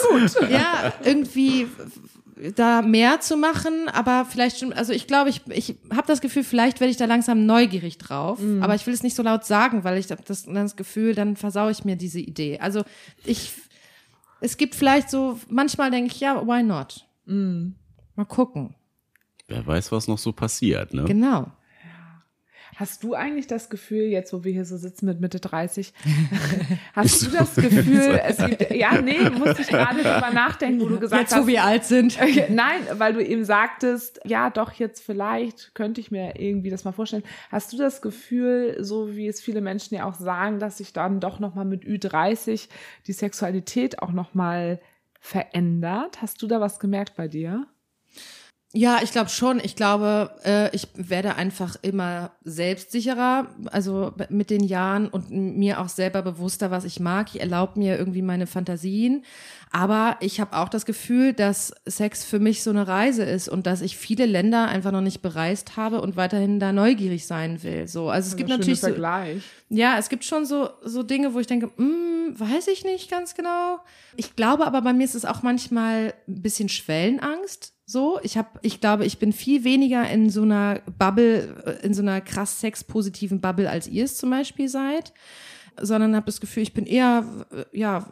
ja, 0.49 0.93
irgendwie 1.03 1.67
da 2.55 2.81
mehr 2.81 3.19
zu 3.19 3.37
machen, 3.37 3.89
aber 3.89 4.25
vielleicht 4.25 4.59
schon, 4.59 4.73
also 4.73 4.93
ich 4.93 5.07
glaube, 5.07 5.29
ich, 5.29 5.41
ich 5.49 5.75
habe 5.91 6.07
das 6.07 6.21
Gefühl, 6.21 6.43
vielleicht 6.43 6.79
werde 6.79 6.91
ich 6.91 6.97
da 6.97 7.05
langsam 7.05 7.45
neugierig 7.45 7.97
drauf, 7.97 8.39
aber 8.61 8.75
ich 8.75 8.85
will 8.85 8.93
es 8.93 9.03
nicht 9.03 9.15
so 9.15 9.23
laut 9.23 9.45
sagen, 9.45 9.83
weil 9.83 9.97
ich 9.97 10.11
habe 10.11 10.21
das, 10.25 10.45
das 10.45 10.75
Gefühl, 10.75 11.15
dann 11.15 11.35
versau 11.35 11.69
ich 11.69 11.85
mir 11.85 11.95
diese 11.95 12.19
Idee. 12.19 12.59
Also 12.59 12.83
ich, 13.25 13.53
es 14.41 14.57
gibt 14.57 14.75
vielleicht 14.75 15.09
so, 15.09 15.39
manchmal 15.49 15.89
denke 15.91 16.11
ich, 16.13 16.19
ja, 16.19 16.45
why 16.45 16.61
not? 16.63 17.07
Mal 18.15 18.25
gucken. 18.25 18.75
Wer 19.47 19.65
weiß, 19.65 19.91
was 19.91 20.07
noch 20.07 20.17
so 20.17 20.31
passiert, 20.31 20.93
ne? 20.93 21.05
Genau. 21.05 21.51
Hast 22.77 23.03
du 23.03 23.15
eigentlich 23.15 23.47
das 23.47 23.71
Gefühl, 23.71 24.03
jetzt 24.03 24.31
wo 24.33 24.43
wir 24.43 24.51
hier 24.51 24.63
so 24.63 24.77
sitzen 24.77 25.07
mit 25.07 25.19
Mitte 25.19 25.39
30, 25.39 25.93
hast 26.93 27.23
du 27.23 27.31
das 27.31 27.55
Gefühl, 27.55 28.21
es 28.23 28.37
gibt, 28.37 28.69
ja, 28.69 29.01
nee, 29.01 29.17
musste 29.31 29.63
ich 29.63 29.67
gerade 29.69 29.97
drüber 29.97 30.29
nachdenken, 30.31 30.81
wo 30.81 30.87
du 30.87 30.99
gesagt 30.99 31.31
hast, 31.31 31.47
wir 31.47 31.63
alt 31.63 31.85
sind. 31.85 32.19
Nein, 32.49 32.81
weil 32.93 33.13
du 33.13 33.25
eben 33.25 33.45
sagtest, 33.45 34.19
ja, 34.25 34.51
doch, 34.51 34.73
jetzt 34.73 35.03
vielleicht 35.03 35.73
könnte 35.73 36.01
ich 36.01 36.11
mir 36.11 36.39
irgendwie 36.39 36.69
das 36.69 36.83
mal 36.83 36.91
vorstellen. 36.91 37.23
Hast 37.49 37.73
du 37.73 37.77
das 37.77 38.03
Gefühl, 38.03 38.77
so 38.79 39.15
wie 39.15 39.27
es 39.27 39.41
viele 39.41 39.61
Menschen 39.61 39.95
ja 39.95 40.05
auch 40.05 40.13
sagen, 40.13 40.59
dass 40.59 40.77
sich 40.77 40.93
dann 40.93 41.19
doch 41.19 41.39
nochmal 41.39 41.65
mit 41.65 41.83
Ü30 41.83 42.69
die 43.07 43.13
Sexualität 43.13 44.03
auch 44.03 44.11
nochmal 44.11 44.79
verändert? 45.19 46.21
Hast 46.21 46.43
du 46.43 46.47
da 46.47 46.61
was 46.61 46.79
gemerkt 46.79 47.15
bei 47.15 47.27
dir? 47.27 47.65
Ja, 48.73 48.99
ich 49.01 49.11
glaube 49.11 49.29
schon. 49.29 49.61
Ich 49.63 49.77
glaube, 49.77 50.29
äh, 50.43 50.75
ich 50.75 50.89
werde 50.93 51.35
einfach 51.35 51.77
immer 51.83 52.31
selbstsicherer, 52.43 53.47
also 53.71 54.11
mit 54.29 54.49
den 54.49 54.61
Jahren 54.61 55.07
und 55.07 55.31
mir 55.31 55.79
auch 55.79 55.87
selber 55.87 56.21
bewusster, 56.21 56.69
was 56.69 56.83
ich 56.83 56.99
mag. 56.99 57.33
Ich 57.33 57.39
erlaube 57.39 57.79
mir 57.79 57.97
irgendwie 57.97 58.21
meine 58.21 58.45
Fantasien. 58.45 59.23
Aber 59.71 60.17
ich 60.19 60.41
habe 60.41 60.57
auch 60.57 60.67
das 60.67 60.85
Gefühl, 60.85 61.31
dass 61.31 61.73
Sex 61.85 62.25
für 62.25 62.39
mich 62.39 62.61
so 62.61 62.69
eine 62.69 62.87
Reise 62.87 63.23
ist 63.23 63.47
und 63.47 63.65
dass 63.65 63.81
ich 63.81 63.95
viele 63.95 64.25
Länder 64.25 64.67
einfach 64.67 64.91
noch 64.91 65.01
nicht 65.01 65.21
bereist 65.21 65.77
habe 65.77 66.01
und 66.01 66.17
weiterhin 66.17 66.59
da 66.59 66.73
neugierig 66.73 67.25
sein 67.25 67.63
will. 67.63 67.87
So, 67.87 68.09
also 68.09 68.27
es 68.29 68.35
gibt 68.35 68.49
natürlich 68.49 68.81
so, 68.81 68.87
Vergleich. 68.87 69.43
Ja, 69.69 69.97
es 69.97 70.09
gibt 70.09 70.25
schon 70.25 70.45
so, 70.45 70.69
so 70.83 71.03
Dinge, 71.03 71.33
wo 71.33 71.39
ich 71.39 71.47
denke, 71.47 71.71
hm, 71.77 72.37
weiß 72.37 72.67
ich 72.67 72.83
nicht 72.83 73.09
ganz 73.09 73.33
genau. 73.33 73.79
Ich 74.17 74.35
glaube 74.35 74.67
aber 74.67 74.81
bei 74.81 74.91
mir 74.91 75.05
ist 75.05 75.15
es 75.15 75.25
auch 75.25 75.41
manchmal 75.41 76.13
ein 76.27 76.41
bisschen 76.41 76.67
Schwellenangst. 76.67 77.76
So, 77.89 78.19
ich 78.21 78.37
habe, 78.37 78.49
ich 78.63 78.81
glaube, 78.81 79.05
ich 79.05 79.17
bin 79.17 79.31
viel 79.31 79.63
weniger 79.63 80.09
in 80.09 80.29
so 80.29 80.41
einer 80.41 80.81
Bubble, 80.99 81.79
in 81.83 81.93
so 81.93 82.01
einer 82.01 82.19
krass 82.19 82.59
sexpositiven 82.59 83.39
Bubble, 83.39 83.69
als 83.69 83.87
ihr 83.87 84.03
es 84.03 84.17
zum 84.17 84.29
Beispiel 84.29 84.67
seid, 84.67 85.13
sondern 85.79 86.13
habe 86.13 86.25
das 86.25 86.41
Gefühl, 86.41 86.63
ich 86.63 86.73
bin 86.73 86.85
eher, 86.85 87.23
ja, 87.71 88.05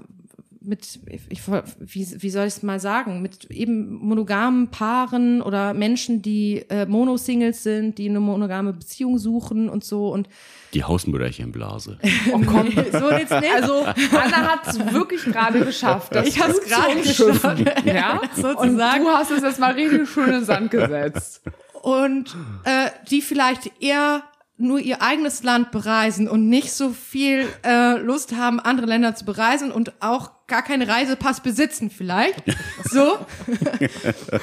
mit, 0.67 0.99
ich, 1.29 1.41
wie, 1.47 2.21
wie 2.21 2.29
soll 2.29 2.47
ich 2.47 2.55
es 2.55 2.63
mal 2.63 2.79
sagen, 2.79 3.21
mit 3.21 3.45
eben 3.51 3.93
monogamen 3.93 4.69
Paaren 4.69 5.41
oder 5.41 5.73
Menschen, 5.73 6.21
die 6.21 6.65
äh, 6.69 6.85
Monosingles 6.85 7.63
sind, 7.63 7.97
die 7.97 8.09
eine 8.09 8.19
monogame 8.19 8.73
Beziehung 8.73 9.17
suchen 9.17 9.69
und 9.69 9.83
so 9.83 10.09
und 10.09 10.29
die 10.73 10.83
Hausmütterchenblase. 10.83 11.97
Oh 12.33 12.41
komm, 12.45 12.69
so 12.71 13.11
jetzt 13.11 13.31
nicht. 13.31 13.53
Also 13.53 13.85
Anna 13.85 14.51
hat 14.51 14.67
es 14.67 14.93
wirklich 14.93 15.23
gerade 15.23 15.63
geschafft. 15.63 16.13
Das 16.13 16.27
ich 16.27 16.41
habe 16.41 16.51
es 16.51 16.61
gerade 16.61 16.95
geschafft. 17.01 17.85
Ja, 17.85 18.19
sozusagen. 18.35 19.01
Und 19.01 19.05
du 19.05 19.09
hast 19.09 19.31
es 19.31 19.41
jetzt 19.41 19.59
mal 19.59 19.73
richtig 19.73 20.09
schön 20.09 20.25
in 20.25 20.31
den 20.31 20.45
Sand 20.45 20.71
gesetzt. 20.71 21.41
Und 21.81 22.35
äh, 22.63 22.89
die 23.09 23.21
vielleicht 23.21 23.71
eher 23.81 24.23
nur 24.57 24.79
ihr 24.79 25.01
eigenes 25.01 25.43
Land 25.43 25.71
bereisen 25.71 26.29
und 26.29 26.47
nicht 26.47 26.71
so 26.71 26.91
viel 26.91 27.45
äh, 27.65 27.97
Lust 27.97 28.35
haben, 28.35 28.59
andere 28.61 28.87
Länder 28.87 29.13
zu 29.13 29.25
bereisen 29.25 29.71
und 29.71 29.93
auch 30.01 30.31
gar 30.47 30.63
keinen 30.63 30.87
Reisepass 30.87 31.41
besitzen 31.41 31.89
vielleicht. 31.89 32.43
So. 32.87 33.17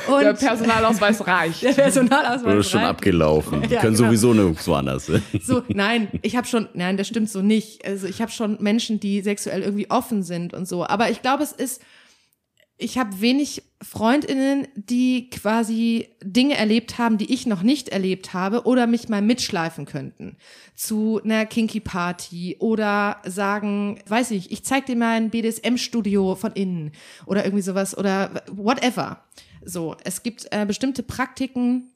und 0.09 0.21
der 0.21 0.33
Personalausweis 0.35 1.25
reicht. 1.27 1.63
Der 1.63 1.73
Personalausweis 1.73 2.43
Oder 2.43 2.63
schon 2.65 2.81
reicht. 2.81 2.91
abgelaufen. 2.91 3.63
Die 3.63 3.69
ja, 3.75 3.81
können 3.81 3.95
genau. 3.95 4.09
sowieso 4.09 4.35
nirgendwo 4.35 4.75
anders. 4.75 5.11
So, 5.43 5.63
nein, 5.69 6.09
ich 6.23 6.37
habe 6.37 6.47
schon, 6.47 6.69
nein, 6.75 6.97
das 6.97 7.07
stimmt 7.07 7.31
so 7.31 7.41
nicht. 7.41 7.87
Also 7.87 8.09
ich 8.09 8.21
habe 8.21 8.33
schon 8.33 8.61
Menschen, 8.61 9.01
die 9.01 9.21
sexuell 9.23 9.63
irgendwie 9.63 9.91
offen 9.91 10.23
sind 10.23 10.55
und 10.55 10.67
so. 10.67 10.85
Aber 10.85 11.09
ich 11.11 11.23
glaube, 11.23 11.45
es 11.45 11.53
ist 11.53 11.83
ich 12.83 12.99
habe 12.99 13.21
wenig 13.21 13.63
Freundinnen, 13.83 14.69
die 14.75 15.31
quasi 15.31 16.09
Dinge 16.23 16.57
erlebt 16.57 16.99
haben, 16.99 17.19
die 17.19 17.33
ich 17.33 17.47
noch 17.47 17.63
nicht 17.63 17.89
erlebt 17.89 18.33
habe 18.33 18.65
oder 18.65 18.87
mich 18.87 19.09
mal 19.09 19.23
mitschleifen 19.23 19.87
könnten 19.87 20.37
zu 20.75 21.21
einer 21.23 21.47
Kinky 21.47 21.81
Party 21.81 22.57
oder 22.61 23.19
sagen, 23.25 24.01
weiß 24.07 24.33
ich, 24.33 24.53
ich 24.53 24.65
zeig 24.65 24.87
dir 24.87 24.97
mal 24.97 25.17
ein 25.17 25.31
BDSM 25.31 25.77
Studio 25.77 26.35
von 26.35 26.53
innen 26.53 26.93
oder 27.27 27.45
irgendwie 27.45 27.63
sowas 27.63 27.97
oder 27.97 28.43
whatever. 28.51 29.25
So, 29.65 29.97
es 30.05 30.23
gibt 30.23 30.47
äh, 30.51 30.67
bestimmte 30.67 31.03
Praktiken, 31.03 31.93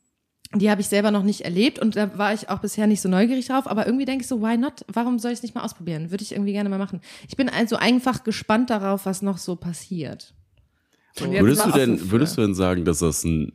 die 0.55 0.71
habe 0.71 0.81
ich 0.81 0.89
selber 0.89 1.11
noch 1.11 1.25
nicht 1.25 1.43
erlebt 1.43 1.79
und 1.79 1.97
da 1.97 2.17
war 2.19 2.33
ich 2.33 2.49
auch 2.49 2.61
bisher 2.61 2.87
nicht 2.87 3.01
so 3.01 3.09
neugierig 3.09 3.47
drauf, 3.47 3.67
aber 3.67 3.87
irgendwie 3.87 4.05
denke 4.05 4.23
ich 4.23 4.29
so, 4.29 4.41
why 4.41 4.57
not? 4.57 4.85
Warum 4.89 5.19
soll 5.19 5.33
ich 5.33 5.39
es 5.39 5.43
nicht 5.43 5.55
mal 5.55 5.65
ausprobieren? 5.65 6.11
Würde 6.11 6.23
ich 6.23 6.33
irgendwie 6.33 6.53
gerne 6.53 6.69
mal 6.69 6.79
machen. 6.79 7.01
Ich 7.29 7.37
bin 7.37 7.49
also 7.49 7.77
einfach 7.77 8.25
gespannt 8.25 8.71
darauf, 8.71 9.07
was 9.07 9.23
noch 9.23 9.39
so 9.39 9.57
passiert. 9.57 10.35
Würdest 11.21 11.67
du 11.67 11.71
denn, 11.73 12.11
würdest 12.11 12.37
du 12.37 12.43
denn 12.43 12.55
sagen, 12.55 12.85
dass 12.85 13.01
das 13.01 13.25
ein 13.25 13.53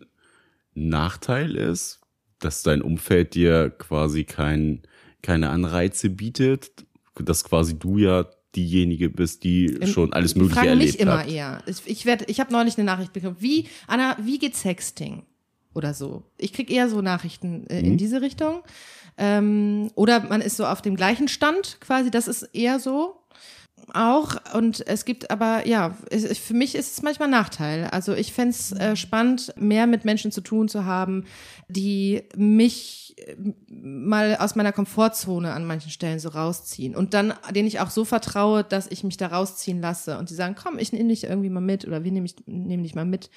Nachteil 0.74 1.56
ist, 1.56 2.00
dass 2.40 2.64
dein 2.64 2.82
Umfeld 2.82 3.36
dir 3.36 3.70
quasi 3.70 4.24
kein, 4.24 4.82
keine 5.22 5.50
Anreize 5.50 6.10
bietet, 6.10 6.72
dass 7.16 7.44
quasi 7.44 7.78
du 7.78 7.98
ja 7.98 8.26
diejenige 8.56 9.10
bist, 9.10 9.44
die 9.44 9.66
Im, 9.66 9.88
schon 9.88 10.14
alles 10.14 10.36
Mögliche 10.36 10.56
frage 10.56 10.70
erlebt 10.70 10.94
mich 10.94 11.00
immer 11.00 11.26
eher. 11.26 11.64
Ich 11.86 12.06
werde, 12.06 12.26
ich 12.28 12.40
habe 12.40 12.52
neulich 12.52 12.78
eine 12.78 12.86
Nachricht 12.86 13.14
bekommen. 13.14 13.38
Wie 13.40 13.68
Anna, 13.88 14.18
wie 14.22 14.40
geht 14.40 14.56
Sexting 14.56 15.24
oder 15.74 15.94
so? 15.94 16.24
Ich 16.38 16.52
krieg 16.52 16.70
eher 16.70 16.90
so 16.90 17.02
Nachrichten 17.02 17.68
äh, 17.68 17.80
in 17.80 17.94
mhm. 17.94 17.98
diese 17.98 18.22
Richtung. 18.22 18.64
Ähm, 19.18 19.92
oder 19.96 20.22
man 20.22 20.42
ist 20.42 20.58
so 20.58 20.66
auf 20.66 20.82
dem 20.82 20.96
gleichen 20.96 21.28
Stand 21.28 21.78
quasi. 21.80 22.12
Das 22.12 22.28
ist 22.28 22.44
eher 22.54 22.80
so 22.80 23.21
auch 23.94 24.36
und 24.54 24.86
es 24.88 25.06
gibt 25.06 25.32
aber, 25.32 25.68
ja, 25.68 25.96
es, 26.10 26.38
für 26.38 26.54
mich 26.54 26.76
ist 26.76 26.94
es 26.94 27.02
manchmal 27.02 27.30
Nachteil. 27.30 27.86
Also 27.86 28.14
ich 28.14 28.34
fände 28.34 28.52
es 28.52 28.72
äh, 28.72 28.96
spannend, 28.96 29.54
mehr 29.58 29.88
mit 29.88 30.06
Menschen 30.06 30.32
zu 30.32 30.42
tun 30.42 30.68
zu 30.68 30.86
haben, 30.86 31.26
die 31.68 32.24
mich 32.36 33.16
äh, 33.18 33.36
mal 33.70 34.38
aus 34.38 34.56
meiner 34.56 34.72
Komfortzone 34.72 35.54
an 35.54 35.66
manchen 35.66 35.92
Stellen 35.92 36.20
so 36.20 36.30
rausziehen 36.30 36.96
und 36.96 37.14
dann, 37.14 37.34
denen 37.54 37.68
ich 37.68 37.80
auch 37.80 37.90
so 37.90 38.06
vertraue, 38.06 38.64
dass 38.64 38.88
ich 38.88 39.04
mich 39.04 39.18
da 39.18 39.28
rausziehen 39.28 39.82
lasse 39.82 40.18
und 40.18 40.30
die 40.30 40.36
sagen, 40.36 40.56
komm, 40.62 40.80
ich 40.80 40.94
nehme 40.94 41.10
dich 41.10 41.24
irgendwie 41.24 41.50
mal 41.50 41.62
mit 41.62 41.86
oder 41.86 42.04
wir 42.04 42.12
nehmen 42.12 42.26
dich, 42.26 42.36
nehmen 42.46 42.84
dich 42.84 42.96
mal 42.96 43.06
mit. 43.06 43.30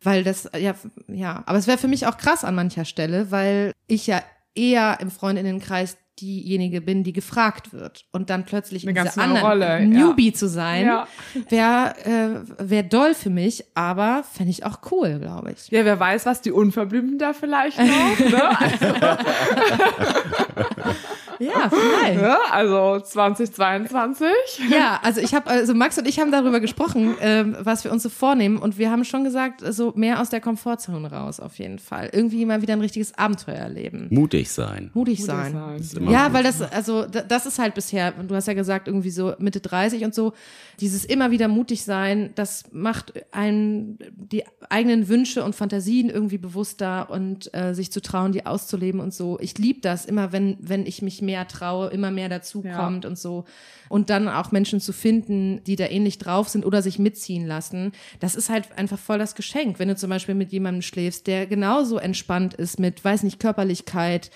Weil 0.00 0.22
das, 0.22 0.48
ja, 0.56 0.74
ja, 1.08 1.42
aber 1.46 1.58
es 1.58 1.66
wäre 1.66 1.78
für 1.78 1.88
mich 1.88 2.06
auch 2.06 2.18
krass 2.18 2.44
an 2.44 2.54
mancher 2.54 2.84
Stelle, 2.84 3.32
weil 3.32 3.72
ich 3.88 4.06
ja 4.06 4.22
eher 4.54 4.98
im 5.00 5.10
Freundinnenkreis 5.10 5.96
diejenige 6.20 6.80
bin, 6.80 7.04
die 7.04 7.12
gefragt 7.12 7.72
wird. 7.72 8.04
Und 8.12 8.30
dann 8.30 8.44
plötzlich 8.44 8.86
Eine 8.86 8.98
in 8.98 9.06
dieser 9.06 9.22
anderen 9.22 9.46
Rolle, 9.46 9.86
Newbie 9.86 10.28
ja. 10.28 10.34
zu 10.34 10.48
sein, 10.48 10.86
ja. 10.86 11.08
wäre 11.48 11.94
äh, 12.04 12.70
wär 12.70 12.82
doll 12.82 13.14
für 13.14 13.30
mich, 13.30 13.64
aber 13.74 14.24
fände 14.30 14.50
ich 14.50 14.64
auch 14.64 14.78
cool, 14.90 15.18
glaube 15.18 15.52
ich. 15.52 15.68
Ja, 15.68 15.84
wer 15.84 15.98
weiß, 15.98 16.26
was 16.26 16.40
die 16.40 16.52
Unverblümten 16.52 17.18
da 17.18 17.32
vielleicht 17.32 17.78
noch, 17.78 17.86
ne? 17.86 18.58
Also. 18.58 18.86
Ja, 21.38 21.70
vielleicht. 21.70 22.20
Ja, 22.20 22.38
also 22.50 23.00
2022. 23.00 24.28
Ja, 24.70 25.00
also 25.02 25.20
ich 25.20 25.34
habe, 25.34 25.48
also 25.48 25.74
Max 25.74 25.98
und 25.98 26.06
ich 26.06 26.18
haben 26.20 26.32
darüber 26.32 26.60
gesprochen, 26.60 27.14
ähm, 27.20 27.56
was 27.60 27.84
wir 27.84 27.92
uns 27.92 28.02
so 28.02 28.08
vornehmen 28.08 28.58
und 28.58 28.78
wir 28.78 28.90
haben 28.90 29.04
schon 29.04 29.24
gesagt, 29.24 29.62
so 29.68 29.92
mehr 29.96 30.20
aus 30.20 30.30
der 30.30 30.40
Komfortzone 30.40 31.10
raus 31.10 31.40
auf 31.40 31.58
jeden 31.58 31.78
Fall. 31.78 32.10
Irgendwie 32.12 32.44
mal 32.44 32.62
wieder 32.62 32.74
ein 32.74 32.80
richtiges 32.80 33.16
Abenteuer 33.16 33.56
erleben. 33.56 34.08
Mutig 34.10 34.50
sein. 34.50 34.90
Mutig, 34.94 35.20
Mutig 35.20 35.24
sein. 35.24 35.80
sein. 35.80 36.10
Ja, 36.10 36.32
weil 36.32 36.42
das, 36.42 36.60
also 36.60 37.06
das 37.06 37.46
ist 37.46 37.58
halt 37.58 37.74
bisher, 37.74 38.12
du 38.12 38.34
hast 38.34 38.48
ja 38.48 38.54
gesagt, 38.54 38.88
irgendwie 38.88 39.10
so 39.10 39.34
Mitte 39.38 39.60
30 39.60 40.04
und 40.04 40.14
so, 40.14 40.32
dieses 40.80 41.04
immer 41.04 41.30
wieder 41.30 41.48
mutig 41.48 41.84
sein, 41.84 42.30
das 42.34 42.64
macht 42.72 43.12
einen 43.32 43.98
die 44.14 44.44
eigenen 44.68 45.08
Wünsche 45.08 45.42
und 45.44 45.54
Fantasien 45.54 46.10
irgendwie 46.10 46.38
bewusster 46.38 47.10
und 47.10 47.52
äh, 47.54 47.74
sich 47.74 47.90
zu 47.92 48.00
trauen, 48.00 48.32
die 48.32 48.46
auszuleben 48.46 49.00
und 49.00 49.12
so. 49.12 49.38
Ich 49.40 49.58
liebe 49.58 49.80
das 49.80 50.04
immer, 50.04 50.32
wenn, 50.32 50.56
wenn 50.60 50.86
ich 50.86 51.02
mich 51.02 51.22
mehr 51.28 51.46
traue, 51.46 51.90
immer 51.90 52.10
mehr 52.10 52.30
dazu 52.30 52.62
kommt 52.62 53.04
ja. 53.04 53.10
und 53.10 53.18
so. 53.18 53.44
Und 53.90 54.08
dann 54.08 54.28
auch 54.28 54.50
Menschen 54.50 54.80
zu 54.80 54.92
finden, 54.92 55.62
die 55.64 55.76
da 55.76 55.86
ähnlich 55.86 56.16
drauf 56.18 56.48
sind 56.48 56.64
oder 56.64 56.80
sich 56.80 56.98
mitziehen 56.98 57.46
lassen. 57.46 57.92
Das 58.20 58.34
ist 58.34 58.48
halt 58.48 58.76
einfach 58.78 58.98
voll 58.98 59.18
das 59.18 59.34
Geschenk, 59.34 59.78
wenn 59.78 59.88
du 59.88 59.96
zum 59.96 60.10
Beispiel 60.10 60.34
mit 60.34 60.52
jemandem 60.52 60.82
schläfst, 60.82 61.26
der 61.26 61.46
genauso 61.46 61.98
entspannt 61.98 62.54
ist 62.54 62.78
mit, 62.80 63.04
weiß 63.04 63.22
nicht, 63.22 63.38
Körperlichkeit, 63.38 64.30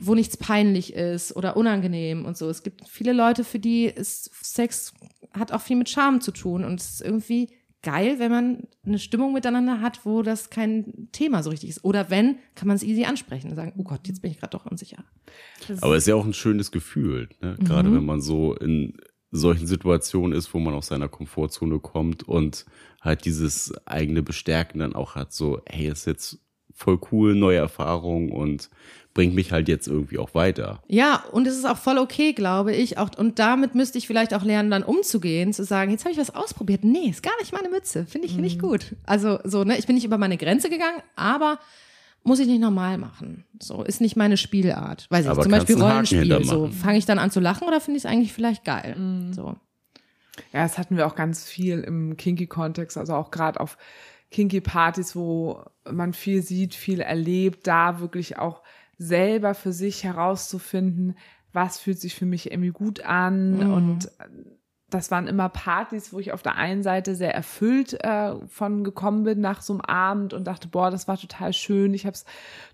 wo 0.00 0.14
nichts 0.14 0.36
peinlich 0.36 0.94
ist 0.94 1.34
oder 1.34 1.56
unangenehm 1.56 2.24
und 2.24 2.36
so. 2.36 2.48
Es 2.48 2.62
gibt 2.62 2.88
viele 2.88 3.12
Leute, 3.12 3.42
für 3.44 3.58
die 3.58 3.86
ist 3.86 4.30
Sex 4.42 4.92
hat 5.32 5.52
auch 5.52 5.60
viel 5.60 5.76
mit 5.76 5.88
Charme 5.88 6.20
zu 6.20 6.32
tun 6.32 6.64
und 6.64 6.80
es 6.80 6.94
ist 6.94 7.02
irgendwie 7.02 7.50
geil, 7.82 8.18
wenn 8.18 8.30
man 8.30 8.68
eine 8.84 8.98
Stimmung 8.98 9.32
miteinander 9.32 9.80
hat, 9.80 10.04
wo 10.04 10.22
das 10.22 10.50
kein 10.50 11.08
Thema 11.12 11.42
so 11.42 11.50
richtig 11.50 11.70
ist. 11.70 11.84
Oder 11.84 12.10
wenn, 12.10 12.38
kann 12.54 12.68
man 12.68 12.76
es 12.76 12.82
easy 12.82 13.04
ansprechen 13.04 13.50
und 13.50 13.56
sagen, 13.56 13.74
oh 13.76 13.84
Gott, 13.84 14.08
jetzt 14.08 14.22
bin 14.22 14.30
ich 14.30 14.38
gerade 14.38 14.56
doch 14.56 14.66
unsicher. 14.66 15.04
Das 15.68 15.82
Aber 15.82 15.94
es 15.94 16.04
ist 16.04 16.08
ja 16.08 16.14
auch 16.14 16.24
ein 16.24 16.32
schönes 16.32 16.72
Gefühl, 16.72 17.28
ne? 17.40 17.56
gerade 17.60 17.90
mhm. 17.90 17.96
wenn 17.96 18.04
man 18.04 18.20
so 18.20 18.54
in 18.54 18.96
solchen 19.30 19.66
Situationen 19.66 20.36
ist, 20.36 20.52
wo 20.54 20.58
man 20.58 20.74
aus 20.74 20.88
seiner 20.88 21.08
Komfortzone 21.08 21.78
kommt 21.80 22.22
und 22.22 22.64
halt 23.00 23.24
dieses 23.24 23.72
eigene 23.86 24.22
Bestärken 24.22 24.80
dann 24.80 24.94
auch 24.94 25.14
hat, 25.14 25.32
so, 25.32 25.60
hey, 25.66 25.88
ist 25.88 26.06
jetzt 26.06 26.40
voll 26.72 26.98
cool, 27.10 27.34
neue 27.34 27.58
Erfahrung 27.58 28.30
und 28.30 28.70
bringt 29.16 29.34
mich 29.34 29.50
halt 29.50 29.66
jetzt 29.66 29.88
irgendwie 29.88 30.18
auch 30.18 30.34
weiter. 30.34 30.82
Ja, 30.88 31.24
und 31.32 31.46
es 31.46 31.56
ist 31.56 31.64
auch 31.64 31.78
voll 31.78 31.96
okay, 31.96 32.34
glaube 32.34 32.74
ich. 32.74 32.98
Auch, 32.98 33.08
und 33.16 33.38
damit 33.38 33.74
müsste 33.74 33.96
ich 33.96 34.06
vielleicht 34.06 34.34
auch 34.34 34.44
lernen, 34.44 34.70
dann 34.70 34.82
umzugehen, 34.82 35.54
zu 35.54 35.64
sagen, 35.64 35.90
jetzt 35.90 36.04
habe 36.04 36.12
ich 36.12 36.18
was 36.18 36.34
ausprobiert. 36.34 36.84
Nee, 36.84 37.08
ist 37.08 37.22
gar 37.22 37.32
nicht 37.40 37.50
meine 37.50 37.70
Mütze. 37.70 38.04
Finde 38.04 38.26
ich 38.26 38.36
mhm. 38.36 38.42
nicht 38.42 38.60
gut. 38.60 38.94
Also 39.06 39.38
so, 39.42 39.64
ne, 39.64 39.78
ich 39.78 39.86
bin 39.86 39.94
nicht 39.94 40.04
über 40.04 40.18
meine 40.18 40.36
Grenze 40.36 40.68
gegangen, 40.68 41.00
aber 41.16 41.58
muss 42.24 42.40
ich 42.40 42.46
nicht 42.46 42.60
normal 42.60 42.98
machen. 42.98 43.46
So, 43.58 43.84
ist 43.84 44.02
nicht 44.02 44.16
meine 44.16 44.36
Spielart. 44.36 45.06
Weiß 45.08 45.24
ich, 45.24 45.30
aber 45.30 45.42
zum 45.42 45.52
Beispiel 45.52 45.80
Rollenspiel. 45.80 46.44
So, 46.44 46.68
fange 46.68 46.98
ich 46.98 47.06
dann 47.06 47.18
an 47.18 47.30
zu 47.30 47.40
lachen 47.40 47.66
oder 47.66 47.80
finde 47.80 47.96
ich 47.96 48.04
es 48.04 48.10
eigentlich 48.10 48.34
vielleicht 48.34 48.64
geil? 48.64 48.96
Mhm. 48.98 49.32
So. 49.32 49.56
Ja, 50.52 50.62
das 50.62 50.76
hatten 50.76 50.98
wir 50.98 51.06
auch 51.06 51.14
ganz 51.14 51.44
viel 51.44 51.80
im 51.80 52.18
Kinky-Kontext, 52.18 52.98
also 52.98 53.14
auch 53.14 53.30
gerade 53.30 53.60
auf 53.60 53.78
Kinky-Partys, 54.30 55.16
wo 55.16 55.64
man 55.90 56.12
viel 56.12 56.42
sieht, 56.42 56.74
viel 56.74 57.00
erlebt, 57.00 57.66
da 57.66 57.98
wirklich 58.00 58.38
auch 58.38 58.60
selber 58.98 59.54
für 59.54 59.72
sich 59.72 60.04
herauszufinden, 60.04 61.16
was 61.52 61.78
fühlt 61.78 62.00
sich 62.00 62.14
für 62.14 62.26
mich 62.26 62.50
irgendwie 62.50 62.70
gut 62.70 63.00
an 63.00 63.58
mhm. 63.58 63.72
und 63.72 64.10
das 64.88 65.10
waren 65.10 65.26
immer 65.26 65.48
Partys, 65.48 66.12
wo 66.12 66.20
ich 66.20 66.32
auf 66.32 66.42
der 66.42 66.54
einen 66.54 66.84
Seite 66.84 67.16
sehr 67.16 67.34
erfüllt 67.34 67.94
äh, 68.04 68.34
von 68.46 68.84
gekommen 68.84 69.24
bin 69.24 69.40
nach 69.40 69.60
so 69.60 69.72
einem 69.72 69.80
Abend 69.80 70.32
und 70.32 70.44
dachte, 70.44 70.68
boah, 70.68 70.90
das 70.90 71.08
war 71.08 71.18
total 71.18 71.52
schön, 71.52 71.92
ich 71.92 72.06
habe 72.06 72.14
es 72.14 72.24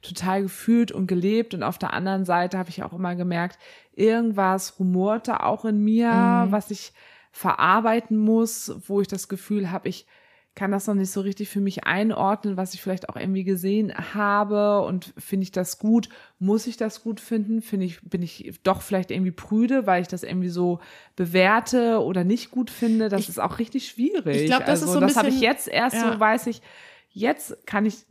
total 0.02 0.42
gefühlt 0.42 0.92
und 0.92 1.06
gelebt. 1.06 1.54
Und 1.54 1.62
auf 1.62 1.78
der 1.78 1.94
anderen 1.94 2.26
Seite 2.26 2.58
habe 2.58 2.68
ich 2.68 2.82
auch 2.82 2.92
immer 2.92 3.14
gemerkt, 3.14 3.58
irgendwas 3.94 4.78
rumorte 4.78 5.42
auch 5.42 5.64
in 5.64 5.82
mir, 5.82 6.12
mhm. 6.12 6.52
was 6.52 6.70
ich 6.70 6.92
verarbeiten 7.30 8.18
muss, 8.18 8.74
wo 8.86 9.00
ich 9.00 9.08
das 9.08 9.28
Gefühl 9.28 9.70
habe, 9.70 9.88
ich 9.88 10.06
kann 10.55 10.70
das 10.70 10.86
noch 10.86 10.94
nicht 10.94 11.11
so 11.11 11.22
richtig 11.22 11.48
für 11.48 11.61
mich 11.61 11.84
einordnen, 11.84 12.57
was 12.59 12.74
ich 12.74 12.82
vielleicht 12.82 13.09
auch 13.09 13.16
irgendwie 13.16 13.44
gesehen 13.44 13.92
habe 14.14 14.82
und 14.82 15.14
finde 15.16 15.44
ich 15.44 15.53
das 15.53 15.78
gut, 15.78 16.09
muss 16.38 16.66
ich 16.66 16.76
das 16.76 17.03
gut 17.03 17.20
finden, 17.20 17.62
finde 17.62 17.86
ich, 17.86 18.03
bin 18.03 18.20
ich 18.22 18.61
doch 18.62 18.82
vielleicht 18.82 19.11
irgendwie 19.11 19.30
prüde, 19.30 19.86
weil 19.86 20.03
ich 20.03 20.09
das 20.09 20.22
irgendwie 20.22 20.50
so 20.50 20.78
bewerte 21.16 22.00
oder 22.03 22.24
nicht 22.24 22.50
gut 22.50 22.70
finde, 22.70 23.09
das 23.09 23.22
Ich- 23.22 23.28
ist 23.30 23.38
auch 23.40 23.59
richtig 23.59 23.88
schwierig. 23.88 24.42
Ich 24.42 24.46
glaub, 24.46 24.66
das 24.66 24.80
ist 24.82 24.88
also, 24.88 24.94
so 24.94 24.98
ein 25.00 25.09
das 25.09 25.16
habe 25.16 25.28
ich 25.28 25.40
jetzt 25.40 25.68
erst 25.68 25.96
ja. 25.96 26.12
so, 26.12 26.20
weiß 26.20 26.46
ich, 26.48 26.61
jetzt 27.14 27.66
kann 27.66 27.86
ich 27.86 28.05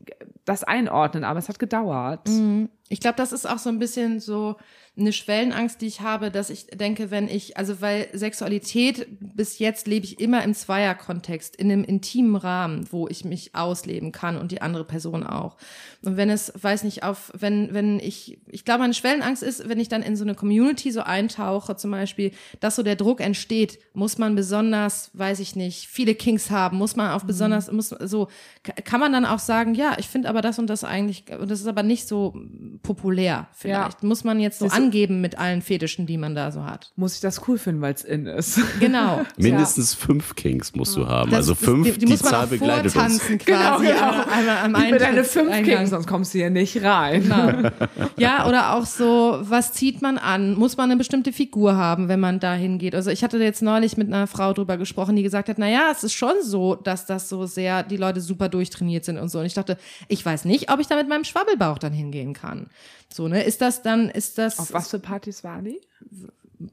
das 0.45 0.63
einordnen, 0.63 1.23
aber 1.23 1.39
es 1.39 1.49
hat 1.49 1.59
gedauert. 1.59 2.27
Mhm. 2.27 2.69
Ich 2.89 2.99
glaube, 2.99 3.17
das 3.17 3.31
ist 3.31 3.47
auch 3.49 3.57
so 3.57 3.69
ein 3.69 3.79
bisschen 3.79 4.19
so 4.19 4.57
eine 4.97 5.13
Schwellenangst, 5.13 5.79
die 5.81 5.87
ich 5.87 6.01
habe, 6.01 6.31
dass 6.31 6.49
ich 6.49 6.67
denke, 6.67 7.11
wenn 7.11 7.29
ich, 7.29 7.55
also 7.57 7.79
weil 7.79 8.09
Sexualität 8.11 9.07
bis 9.21 9.57
jetzt 9.57 9.87
lebe 9.87 10.05
ich 10.05 10.19
immer 10.19 10.43
im 10.43 10.53
Zweierkontext, 10.53 11.55
in 11.55 11.71
einem 11.71 11.85
intimen 11.85 12.35
Rahmen, 12.35 12.85
wo 12.91 13.07
ich 13.07 13.23
mich 13.23 13.55
ausleben 13.55 14.11
kann 14.11 14.37
und 14.37 14.51
die 14.51 14.61
andere 14.61 14.83
Person 14.83 15.25
auch. 15.25 15.55
Und 16.03 16.17
wenn 16.17 16.29
es, 16.29 16.51
weiß 16.61 16.83
nicht, 16.83 17.03
auf, 17.03 17.31
wenn, 17.37 17.73
wenn 17.73 17.99
ich, 17.99 18.41
ich 18.47 18.65
glaube, 18.65 18.81
meine 18.81 18.93
Schwellenangst 18.93 19.41
ist, 19.43 19.69
wenn 19.69 19.79
ich 19.79 19.87
dann 19.87 20.03
in 20.03 20.17
so 20.17 20.25
eine 20.25 20.35
Community 20.35 20.91
so 20.91 21.01
eintauche, 21.01 21.77
zum 21.77 21.91
Beispiel, 21.91 22.31
dass 22.59 22.75
so 22.75 22.83
der 22.83 22.97
Druck 22.97 23.21
entsteht, 23.21 23.79
muss 23.93 24.17
man 24.17 24.35
besonders, 24.35 25.09
weiß 25.13 25.39
ich 25.39 25.55
nicht, 25.55 25.87
viele 25.87 26.15
Kings 26.15 26.51
haben, 26.51 26.77
muss 26.77 26.97
man 26.97 27.11
auf 27.11 27.23
besonders, 27.23 27.71
muss 27.71 27.89
so, 27.89 28.27
ka- 28.63 28.73
kann 28.83 28.99
man 28.99 29.13
dann 29.13 29.25
auch 29.25 29.39
sagen, 29.39 29.73
ja, 29.73 29.95
ich 29.99 30.09
finde 30.09 30.27
aber 30.27 30.41
das 30.41 30.59
und 30.59 30.67
das 30.67 30.83
eigentlich, 30.83 31.23
und 31.39 31.49
das 31.49 31.61
ist 31.61 31.67
aber 31.67 31.83
nicht 31.83 32.07
so 32.09 32.35
populär 32.83 33.47
vielleicht. 33.53 34.03
Muss 34.03 34.23
man 34.25 34.39
jetzt 34.39 34.59
so 34.59 34.65
du- 34.65 34.71
angeben 34.85 35.21
mit 35.21 35.37
allen 35.37 35.61
Fetischen, 35.61 36.05
die 36.05 36.17
man 36.17 36.35
da 36.35 36.51
so 36.51 36.65
hat. 36.65 36.91
Muss 36.95 37.15
ich 37.15 37.21
das 37.21 37.47
cool 37.47 37.57
finden, 37.57 37.81
weil 37.81 37.93
es 37.93 38.03
in 38.03 38.25
ist. 38.25 38.59
Genau. 38.79 39.21
Mindestens 39.37 39.93
fünf 39.93 40.35
Kings 40.35 40.75
musst 40.75 40.95
du 40.95 41.07
haben. 41.07 41.31
Das 41.31 41.49
also 41.49 41.55
fünf, 41.55 41.85
die, 41.85 41.93
die, 41.93 41.99
die 42.05 42.11
muss 42.11 42.23
man 42.23 42.31
Zahl 42.31 42.47
begleitet 42.47 42.95
uns. 42.95 43.19
quasi. 43.19 43.37
Genau, 43.37 43.79
genau. 43.79 43.91
Einmal, 44.01 44.29
einmal 44.29 44.57
am 44.57 44.73
Gib 44.73 44.91
mir 44.91 44.99
deine 44.99 45.23
fünf 45.23 45.49
Eintrittseingang. 45.49 45.77
Kings, 45.77 45.89
sonst 45.91 46.07
kommst 46.07 46.33
du 46.33 46.39
hier 46.39 46.49
nicht 46.49 46.81
rein. 46.83 47.23
Genau. 47.23 47.69
Ja, 48.17 48.47
oder 48.47 48.75
auch 48.75 48.85
so, 48.85 49.39
was 49.41 49.73
zieht 49.73 50.01
man 50.01 50.17
an? 50.17 50.53
Muss 50.53 50.77
man 50.77 50.89
eine 50.91 50.97
bestimmte 50.97 51.33
Figur 51.33 51.75
haben, 51.75 52.07
wenn 52.07 52.19
man 52.19 52.39
da 52.39 52.53
hingeht? 52.53 52.93
Also 52.93 53.09
ich 53.09 53.23
hatte 53.23 53.37
jetzt 53.37 53.61
neulich 53.61 53.97
mit 53.97 54.07
einer 54.07 54.27
Frau 54.27 54.53
drüber 54.53 54.77
gesprochen, 54.77 55.15
die 55.15 55.23
gesagt 55.23 55.49
hat, 55.49 55.57
na 55.57 55.69
ja, 55.69 55.89
es 55.91 56.03
ist 56.03 56.13
schon 56.13 56.35
so, 56.43 56.75
dass 56.75 57.05
das 57.05 57.29
so 57.29 57.45
sehr, 57.45 57.83
die 57.83 57.97
Leute 57.97 58.21
super 58.21 58.49
durchtrainiert 58.49 59.05
sind 59.05 59.17
und 59.17 59.29
so. 59.29 59.39
Und 59.39 59.45
ich 59.45 59.53
dachte, 59.53 59.77
ich 60.07 60.25
weiß 60.25 60.45
nicht, 60.45 60.71
ob 60.71 60.79
ich 60.79 60.87
da 60.87 60.95
mit 60.95 61.09
meinem 61.09 61.23
Schwabbelbauch 61.23 61.79
dann 61.79 61.93
hingehen 61.93 62.33
kann. 62.33 62.67
So, 63.13 63.27
ne? 63.27 63.43
Ist 63.43 63.61
das 63.61 63.81
dann, 63.81 64.09
ist 64.09 64.37
das 64.37 64.59
Auf 64.59 64.73
was 64.73 64.89
für 64.89 64.99
Partys 64.99 65.43
waren 65.43 65.65
die? 65.65 65.81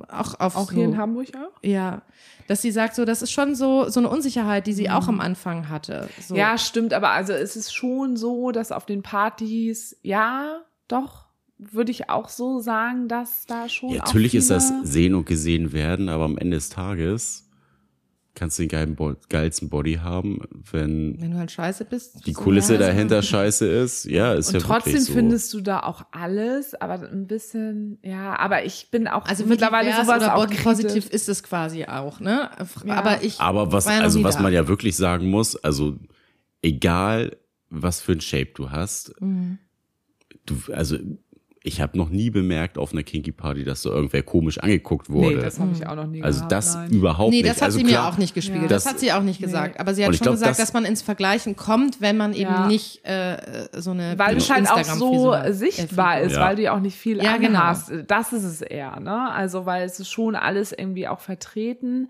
auch 0.09 0.39
auf 0.39 0.57
Auch 0.57 0.69
so, 0.69 0.75
hier 0.75 0.85
in 0.85 0.99
Hamburg 0.99 1.29
auch? 1.37 1.59
Ja, 1.63 2.03
dass 2.47 2.63
sie 2.63 2.71
sagt, 2.71 2.95
so, 2.95 3.05
das 3.05 3.23
ist 3.23 3.31
schon 3.31 3.55
so, 3.55 3.89
so 3.89 4.01
eine 4.01 4.09
Unsicherheit, 4.09 4.67
die 4.67 4.73
sie 4.73 4.91
auch 4.91 5.09
am 5.09 5.21
Anfang 5.21 5.69
hatte. 5.69 6.09
So. 6.27 6.35
Ja, 6.35 6.59
stimmt, 6.59 6.93
aber 6.93 7.11
also 7.11 7.33
es 7.33 7.57
ist 7.57 7.75
schon 7.75 8.17
so, 8.17 8.51
dass 8.51 8.73
auf 8.73 8.87
den 8.87 9.03
Partys, 9.03 9.97
ja, 10.03 10.63
doch, 10.89 11.27
würde 11.59 11.91
ich 11.91 12.09
auch 12.09 12.29
so 12.29 12.61
sagen, 12.61 13.09
dass 13.09 13.47
da 13.47 13.69
schon. 13.69 13.91
Ja, 13.91 14.03
auch 14.03 14.07
natürlich 14.07 14.35
ist 14.35 14.51
das 14.51 14.73
sehen 14.83 15.15
und 15.15 15.27
gesehen 15.27 15.73
werden, 15.73 16.09
aber 16.09 16.25
am 16.25 16.39
Ende 16.39 16.57
des 16.57 16.69
Tages 16.69 17.48
kannst 18.39 18.59
du 18.59 18.63
den 18.63 18.69
geilen 18.69 18.95
Bo 18.95 19.15
geilsten 19.29 19.69
Body 19.69 19.95
haben, 19.95 20.41
wenn 20.71 21.21
Wenn 21.21 21.33
du 21.33 21.39
halt 21.39 21.51
scheiße 21.51 21.85
bist. 21.85 22.25
die 22.27 22.33
so, 22.33 22.41
Kulisse 22.43 22.79
dahinter 22.79 23.21
scheiße 23.23 23.67
ist. 23.67 24.05
Ja, 24.05 24.33
ist 24.35 24.49
Und 24.49 24.55
ja 24.55 24.61
trotzdem 24.61 24.93
wirklich 24.93 25.07
so. 25.09 25.13
findest 25.13 25.53
du 25.55 25.61
da 25.61 25.81
auch 25.81 26.07
alles, 26.13 26.75
aber 26.81 27.09
ein 27.11 27.27
bisschen, 27.27 27.99
ja, 28.03 28.39
aber 28.39 28.65
ich 28.65 28.91
bin 28.91 29.09
auch 29.09 29.27
Also 29.27 29.45
mittlerweile 29.45 29.91
sowas 29.93 30.19
oder 30.23 30.37
auch 30.37 30.47
positiv 30.63 31.11
ist 31.11 31.29
es 31.29 31.43
quasi 31.43 31.85
auch, 31.87 32.21
ne? 32.21 32.51
Ja. 32.85 32.95
Aber 32.95 33.23
ich. 33.23 33.41
Aber 33.41 33.73
was, 33.73 33.87
war 33.87 33.93
ja 33.95 33.99
noch 33.99 34.05
also 34.05 34.23
was 34.23 34.37
da. 34.37 34.43
man 34.43 34.53
ja 34.53 34.69
wirklich 34.69 34.97
sagen 34.97 35.29
muss, 35.29 35.57
also 35.57 35.97
egal 36.63 37.37
was 37.71 38.01
für 38.01 38.13
ein 38.13 38.21
Shape 38.21 38.51
du 38.55 38.71
hast, 38.71 39.21
Mhm. 39.21 39.59
du, 40.47 40.57
also 40.73 40.97
ich 41.69 41.81
habe 41.81 41.97
noch 41.97 42.09
nie 42.09 42.31
bemerkt 42.31 42.79
auf 42.79 42.93
einer 42.93 43.03
Kinky 43.05 43.31
Party, 43.31 43.63
dass 43.65 43.83
so 43.83 43.91
irgendwer 43.93 44.23
komisch 44.23 44.59
angeguckt 44.59 45.09
wurde. 45.11 45.37
Nee, 45.37 45.43
das 45.43 45.61
habe 45.61 45.71
ich 45.73 45.87
auch 45.87 45.95
noch 45.95 46.07
nie 46.07 46.23
also 46.23 46.39
gehabt. 46.41 46.53
das 46.53 46.75
nein. 46.75 46.91
überhaupt 46.91 47.31
Nee, 47.31 47.43
nicht. 47.43 47.49
das 47.51 47.59
hat 47.59 47.67
also 47.67 47.79
sie 47.79 47.85
klar, 47.85 48.03
mir 48.07 48.09
auch 48.13 48.19
nicht 48.19 48.35
gespiegelt. 48.35 48.63
Ja. 48.65 48.69
Das, 48.69 48.85
Das- 48.85 48.93
hat 48.95 49.01
sie 49.01 49.13
auch 49.13 49.23
nicht 49.23 49.41
gesagt. 49.41 49.79
Aber 49.79 49.95
sie 49.95 50.05
hat 50.05 50.15
schon 50.17 50.25
glaub, 50.25 50.35
gesagt, 50.35 50.51
das- 50.51 50.57
dass 50.59 50.73
man 50.73 50.85
ins 50.85 51.03
Vergleichen 51.03 51.55
kommt, 51.55 52.01
wenn 52.01 52.17
man 52.17 52.33
eben 52.33 52.51
Ja. 52.51 52.67
nicht 52.67 53.05
äh, 53.05 53.37
so 53.77 53.93
eine 53.93 54.19
weil 54.19 54.37
es 54.37 54.51
halt 54.51 54.69
auch 54.71 54.83
so 54.83 55.35
sichtbar 55.51 56.21
äh, 56.21 56.27
ist, 56.27 56.33
Ja. 56.33 56.41
weil 56.47 56.57
du 56.57 56.63
ja 56.63 56.75
auch 56.75 56.81
nicht 56.81 56.97
viel 56.97 57.23
Ja, 57.23 57.37
genau. 57.37 57.61
anhast. 57.61 57.93
Das 58.09 58.33
ist 58.33 58.45
es 58.45 58.63
eher, 58.63 58.99
ne? 59.01 59.31
Also, 59.31 59.67
weil 59.67 59.85
es 59.85 60.01
ist 60.01 60.11
schon 60.11 60.35
alles 60.35 60.73
irgendwie 60.73 61.07
auch 61.07 61.21
vertreten. 61.21 62.09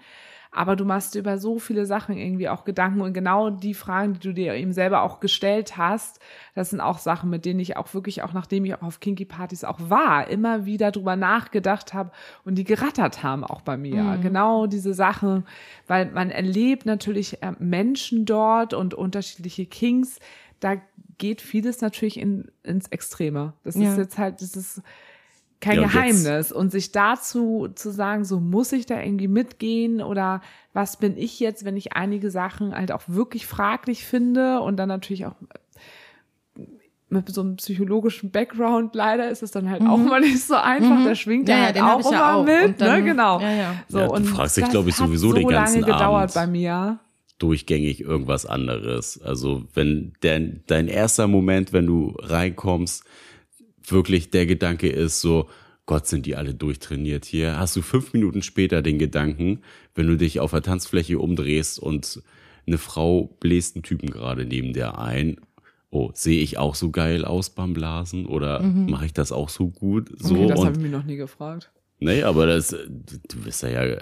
Aber 0.51 0.76
du 0.76 0.84
machst 0.84 1.14
über 1.14 1.38
so 1.38 1.59
viele 1.59 1.84
Sachen 1.86 2.16
irgendwie 2.16 2.49
auch 2.49 2.64
Gedanken 2.64 3.01
und 3.01 3.12
genau 3.12 3.51
die 3.51 3.74
Fragen, 3.74 4.14
die 4.14 4.20
du 4.20 4.32
dir 4.32 4.55
eben 4.55 4.72
selber 4.72 5.03
auch 5.03 5.20
gestellt 5.20 5.76
hast, 5.76 6.20
das 6.55 6.70
sind 6.70 6.80
auch 6.80 6.99
Sachen, 6.99 7.30
mit 7.30 7.44
denen 7.44 7.61
ich 7.61 7.76
auch 7.76 7.92
wirklich, 7.94 8.22
auch 8.22 8.32
nachdem 8.32 8.64
ich 8.64 8.74
auch 8.74 8.82
auf 8.82 9.01
Kinky 9.01 9.24
Partys 9.24 9.64
auch 9.64 9.78
war, 9.80 10.28
immer 10.28 10.64
wieder 10.64 10.90
drüber 10.90 11.16
nachgedacht 11.16 11.94
habe 11.94 12.11
und 12.44 12.57
die 12.57 12.64
gerattert 12.64 13.22
haben 13.22 13.44
auch 13.44 13.61
bei 13.61 13.76
mir. 13.76 14.03
Mhm. 14.03 14.20
Genau 14.22 14.66
diese 14.66 14.94
Sachen, 14.94 15.44
weil 15.86 16.11
man 16.12 16.30
erlebt 16.30 16.86
natürlich 16.86 17.42
äh, 17.42 17.53
Menschen 17.59 18.24
dort 18.24 18.74
und 18.74 18.94
unterschiedliche 18.94 19.66
Kings. 19.66 20.18
Da 20.61 20.76
geht 21.18 21.40
vieles 21.40 21.80
natürlich 21.80 22.18
in, 22.18 22.51
ins 22.62 22.88
Extreme. 22.88 23.53
Das 23.64 23.74
Ja. 23.74 23.90
ist 23.92 23.99
jetzt 23.99 24.18
halt, 24.18 24.40
das 24.40 24.57
ist 24.57 24.82
kein 25.61 25.76
Ja, 25.76 25.82
und 25.84 25.92
Geheimnis. 25.92 26.52
Und 26.52 26.70
sich 26.70 26.92
dazu 26.92 27.68
zu 27.74 27.90
sagen, 27.90 28.24
so 28.24 28.38
muss 28.40 28.72
ich 28.72 28.86
da 28.86 29.00
irgendwie 29.00 29.28
mitgehen 29.28 30.00
oder 30.02 30.40
was 30.72 30.96
bin 30.98 31.16
ich 31.16 31.40
jetzt, 31.40 31.64
wenn 31.64 31.76
ich 31.76 31.94
einige 31.94 32.30
Sachen 32.30 32.74
halt 32.74 32.92
auch 32.92 33.02
wirklich 33.06 33.46
fraglich 33.46 34.04
finde 34.04 34.61
und 34.61 34.76
dann 34.76 34.88
natürlich 34.88 35.26
auch 35.26 35.34
mit 37.11 37.26
so 37.32 37.40
einem 37.40 37.56
psychologischen 37.56 38.30
Background 38.30 38.94
leider 38.94 39.30
ist 39.30 39.42
es 39.42 39.50
dann 39.50 39.70
halt 39.70 39.80
auch 39.82 39.96
mal 39.96 40.20
nicht 40.20 40.44
so 40.44 40.54
einfach. 40.56 41.02
Da 41.04 41.14
schwingt 41.14 41.44
Mhm. 41.46 41.50
Ja, 41.50 41.54
er 41.54 41.61
ja, 41.61 41.66
halt 41.66 41.76
den 41.76 41.82
auch 41.84 42.00
ich 42.00 42.11
ja 42.11 42.11
immer 42.18 42.36
auch. 42.36 42.44
mit, 42.44 42.64
Und 42.66 42.80
dann- 42.82 43.00
ne? 43.00 43.04
Genau. 43.11 43.40
ja, 43.40 43.50
ja. 43.52 43.74
So, 43.88 43.98
Ja, 43.98 44.06
du 44.09 44.12
und 44.12 44.24
fragst 44.26 44.56
dich, 44.59 44.64
das 44.64 44.72
glaub 44.72 44.86
ich, 44.86 44.94
sowieso 44.94 45.30
so 45.30 45.34
den 45.36 45.48
ganzen 45.48 45.80
lange 45.80 45.92
gedauert 45.92 46.22
Abend. 46.22 46.34
bei 46.34 46.46
mir. 46.46 46.98
durchgängig 47.38 48.00
irgendwas 48.02 48.44
anderes. 48.46 49.22
Also 49.22 49.62
wenn 49.72 50.12
dein, 50.20 50.64
dein 50.66 50.86
erster 50.88 51.28
Moment, 51.28 51.72
wenn 51.72 51.86
du 51.86 52.14
reinkommst, 52.18 53.04
wirklich 53.93 54.30
der 54.30 54.47
Gedanke 54.47 54.89
ist 54.89 55.20
so, 55.20 55.49
Gott, 55.86 56.07
sind 56.07 56.26
die 56.26 56.36
alle 56.36 56.55
durchtrainiert 56.55 57.24
hier. 57.24 57.59
Hast 57.59 57.74
du 57.74 57.82
fünf 57.82 58.12
Minuten 58.12 58.43
später 58.43 58.82
den 58.82 58.99
Gedanken, 58.99 59.61
wenn 59.95 60.07
du 60.07 60.16
dich 60.16 60.39
auf 60.41 60.51
der 60.51 60.62
Tanzfläche 60.62 61.18
umdrehst 61.18 61.78
und 61.78 62.22
eine 62.66 62.78
Frau 62.78 63.34
bläst 63.41 63.76
einen 63.76 63.82
Typen 63.82 64.11
gerade 64.11 64.45
neben 64.45 64.74
dir 64.74 64.99
ein. 64.99 65.41
Oh, 65.91 66.11
sehe 66.12 66.43
ich 66.43 66.59
auch 66.59 66.74
so 66.74 66.91
geil 66.91 67.24
aus 67.24 67.49
beim 67.49 67.72
Blasen 67.72 68.26
oder 68.26 68.61
mache 68.62 69.07
ich 69.07 69.14
das 69.14 69.32
auch 69.32 69.49
so 69.49 69.68
gut? 69.68 70.11
So 70.18 70.34
Okay, 70.34 70.47
das 70.49 70.61
habe 70.61 70.76
ich 70.76 70.82
mir 70.82 70.91
noch 70.91 71.05
nie 71.05 71.16
gefragt. 71.16 71.70
Nee, 72.01 72.22
aber 72.22 72.46
das, 72.46 72.68
du 72.68 73.40
bist 73.44 73.62
ja, 73.62 73.68
ja, 73.68 73.96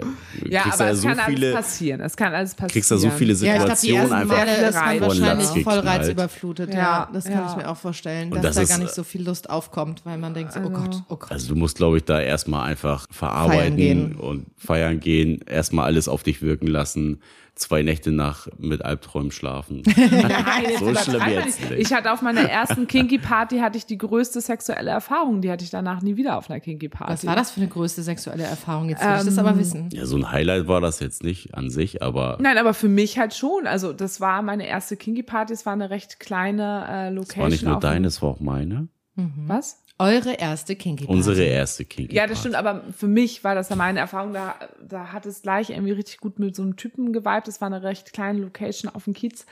Ja, 0.45 0.61
kriegst 0.63 0.79
aber 0.79 0.85
ja 0.85 0.91
es 0.91 1.01
so 1.01 1.07
kann 1.07 1.19
alles 1.19 1.35
viele, 1.35 1.53
passieren. 1.53 2.01
Es 2.01 2.17
kann 2.17 2.33
alles 2.33 2.51
passieren. 2.51 2.71
kriegst 2.71 2.91
da 2.91 2.97
so 2.97 3.09
viele 3.09 3.33
Ja, 3.33 3.55
ich 3.55 3.65
glaube, 3.65 3.71
die 3.71 3.75
Situationen 3.87 3.97
ersten 3.97 4.13
einfach 4.13 4.37
Male 4.37 4.67
ist 4.67 4.75
man 4.75 5.01
wahrscheinlich 5.01 5.47
Latz 5.55 5.63
voll 5.63 5.79
reizüberflutet. 5.79 6.73
Ja, 6.73 6.77
Ja, 6.79 7.09
das 7.11 7.23
kann 7.25 7.33
ja. 7.33 7.51
ich 7.51 7.57
mir 7.57 7.69
auch 7.69 7.77
vorstellen, 7.77 8.31
Und 8.31 8.37
dass 8.43 8.43
das 8.43 8.55
da 8.55 8.61
ist, 8.61 8.69
gar 8.69 8.77
nicht 8.79 8.91
äh, 8.91 8.95
so 8.95 9.03
viel 9.03 9.23
Lust 9.23 9.49
aufkommt, 9.49 10.01
weil 10.05 10.17
man 10.17 10.33
denkt 10.33 10.53
so, 10.53 10.59
oh 10.59 10.69
Gott, 10.69 11.03
oh 11.09 11.15
Gott. 11.15 11.31
Also 11.31 11.49
du 11.53 11.55
musst, 11.55 11.77
glaube 11.77 11.97
ich, 11.97 12.03
da 12.03 12.19
erstmal 12.21 12.67
einfach 12.69 13.07
verarbeiten 13.11 13.57
Feiern 13.57 13.75
gehen. 13.77 14.15
und 14.15 14.45
feiern 14.57 14.99
gehen, 14.99 15.41
erstmal 15.45 15.85
alles 15.85 16.07
auf 16.07 16.23
dich 16.23 16.41
wirken 16.41 16.67
lassen, 16.67 17.21
zwei 17.59 17.81
Nächte 17.83 18.11
nach 18.11 18.47
mit 18.57 18.83
Albträumen 18.85 19.31
schlafen. 19.31 19.83
Nein, 19.95 20.65
So 20.79 20.93
schlimm 20.95 21.21
jetzt 21.27 21.61
nicht. 21.69 21.79
Ich 21.79 21.93
hatte 21.93 22.11
auf 22.11 22.21
meiner 22.21 22.41
ersten 22.41 22.87
Kinky 22.87 23.17
Party 23.17 23.59
hatte 23.59 23.77
ich 23.77 23.85
die 23.85 23.97
größte 23.97 24.41
sexuelle 24.41 24.91
Erfahrung. 24.91 25.41
Die 25.41 25.51
hatte 25.51 25.63
ich 25.63 25.69
danach 25.69 26.01
nie 26.01 26.15
wieder 26.17 26.37
auf 26.37 26.49
einer 26.49 26.59
Kinky 26.59 26.89
Party. 26.89 27.13
Was 27.13 27.25
war 27.25 27.35
das 27.35 27.51
für 27.51 27.59
eine 27.61 27.69
größte 27.69 28.03
sexuelle 28.03 28.43
Erfahrung? 28.43 28.89
Jetzt 28.89 29.01
will 29.03 29.09
ich 29.17 29.25
das 29.25 29.27
Ähm, 29.33 29.39
aber 29.39 29.57
wissen. 29.57 29.89
ja, 29.91 30.05
so 30.05 30.17
ein 30.17 30.31
Highlight 30.31 30.67
war 30.67 30.81
das 30.81 30.99
jetzt 30.99 31.23
nicht 31.23 31.55
an 31.55 31.69
sich, 31.69 32.01
aber 32.03 32.37
Nein, 32.39 32.57
aber 32.57 32.73
für 32.73 32.87
mich 32.89 33.17
halt 33.19 33.33
schon. 33.33 33.67
Also 33.67 33.93
das 33.93 34.21
war 34.21 34.41
meine 34.41 34.67
erste 34.67 34.97
Kinky 34.97 35.23
Party. 35.23 35.53
Es 35.53 35.65
war 35.65 35.73
eine 35.73 35.89
recht 35.89 36.19
kleine 36.19 36.85
äh, 36.89 37.09
Location. 37.09 37.23
es 37.31 37.37
war 37.37 37.49
nicht 37.49 37.63
nur 37.65 37.79
deine, 37.79 38.07
es 38.07 38.21
war 38.21 38.29
auch 38.29 38.39
meine. 38.39 38.87
Was? 39.47 39.81
Eure 39.99 40.33
erste 40.33 40.75
Kinky 40.75 41.05
Party. 41.05 41.17
Unsere 41.17 41.43
erste 41.43 41.85
Kinky 41.85 42.15
Ja, 42.15 42.27
das 42.27 42.39
stimmt, 42.39 42.55
aber 42.55 42.83
für 42.95 43.07
mich 43.07 43.43
war 43.43 43.55
das 43.55 43.69
ja 43.69 43.75
meine 43.75 43.99
Erfahrung, 43.99 44.33
da, 44.33 44.55
da 44.87 45.11
hat 45.11 45.25
es 45.25 45.41
gleich 45.41 45.71
irgendwie 45.71 45.93
richtig 45.93 46.19
gut 46.19 46.37
mit 46.37 46.55
so 46.55 46.61
einem 46.61 46.75
Typen 46.75 47.13
geweibt. 47.13 47.47
Das 47.47 47.61
war 47.61 47.65
eine 47.65 47.81
recht 47.81 48.13
kleine 48.13 48.39
Location 48.39 48.93
auf 48.93 49.05
dem 49.05 49.13
Kiez. 49.13 49.45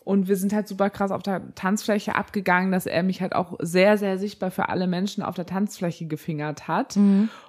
Und 0.00 0.28
wir 0.28 0.36
sind 0.36 0.52
halt 0.52 0.68
super 0.68 0.90
krass 0.90 1.10
auf 1.10 1.22
der 1.22 1.54
Tanzfläche 1.54 2.14
abgegangen, 2.14 2.72
dass 2.72 2.84
er 2.84 3.02
mich 3.02 3.22
halt 3.22 3.34
auch 3.34 3.54
sehr, 3.60 3.96
sehr 3.96 4.18
sichtbar 4.18 4.50
für 4.50 4.68
alle 4.68 4.86
Menschen 4.86 5.22
auf 5.22 5.34
der 5.34 5.46
Tanzfläche 5.46 6.04
gefingert 6.06 6.68
hat. 6.68 6.98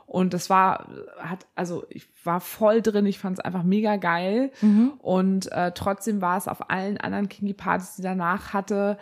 Und 0.08 0.34
das 0.34 0.50
war, 0.50 0.88
hat, 1.18 1.46
also 1.56 1.84
ich 1.90 2.08
war 2.24 2.40
voll 2.40 2.82
drin, 2.82 3.06
ich 3.08 3.20
fand 3.20 3.40
es 3.40 3.44
einfach 3.44 3.64
mega 3.64 3.98
geil. 3.98 4.52
Und 5.00 5.52
äh, 5.52 5.74
trotzdem 5.74 6.22
war 6.22 6.38
es 6.38 6.48
auf 6.48 6.70
allen 6.70 6.98
anderen 6.98 7.28
Kinky-Partys, 7.28 7.98
die 7.98 8.04
danach 8.04 8.54
hatte, 8.54 8.98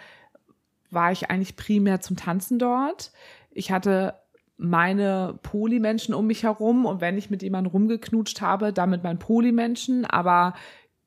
war 0.94 1.12
ich 1.12 1.30
eigentlich 1.30 1.56
primär 1.56 2.02
zum 2.02 2.16
Tanzen 2.16 2.60
dort. 2.60 3.12
Ich 3.52 3.72
hatte 3.72 4.16
meine 4.58 5.38
Polymenschen 5.42 6.14
um 6.14 6.28
mich 6.28 6.44
herum 6.44 6.86
und 6.86 7.02
wenn 7.02 7.18
ich 7.18 7.30
mit 7.30 7.42
jemandem 7.42 7.72
rumgeknutscht 7.72 8.42
habe, 8.42 8.72
dann 8.72 8.90
mit 8.90 9.04
meinen 9.04 9.20
Polymenschen, 9.20 10.06
aber 10.06 10.54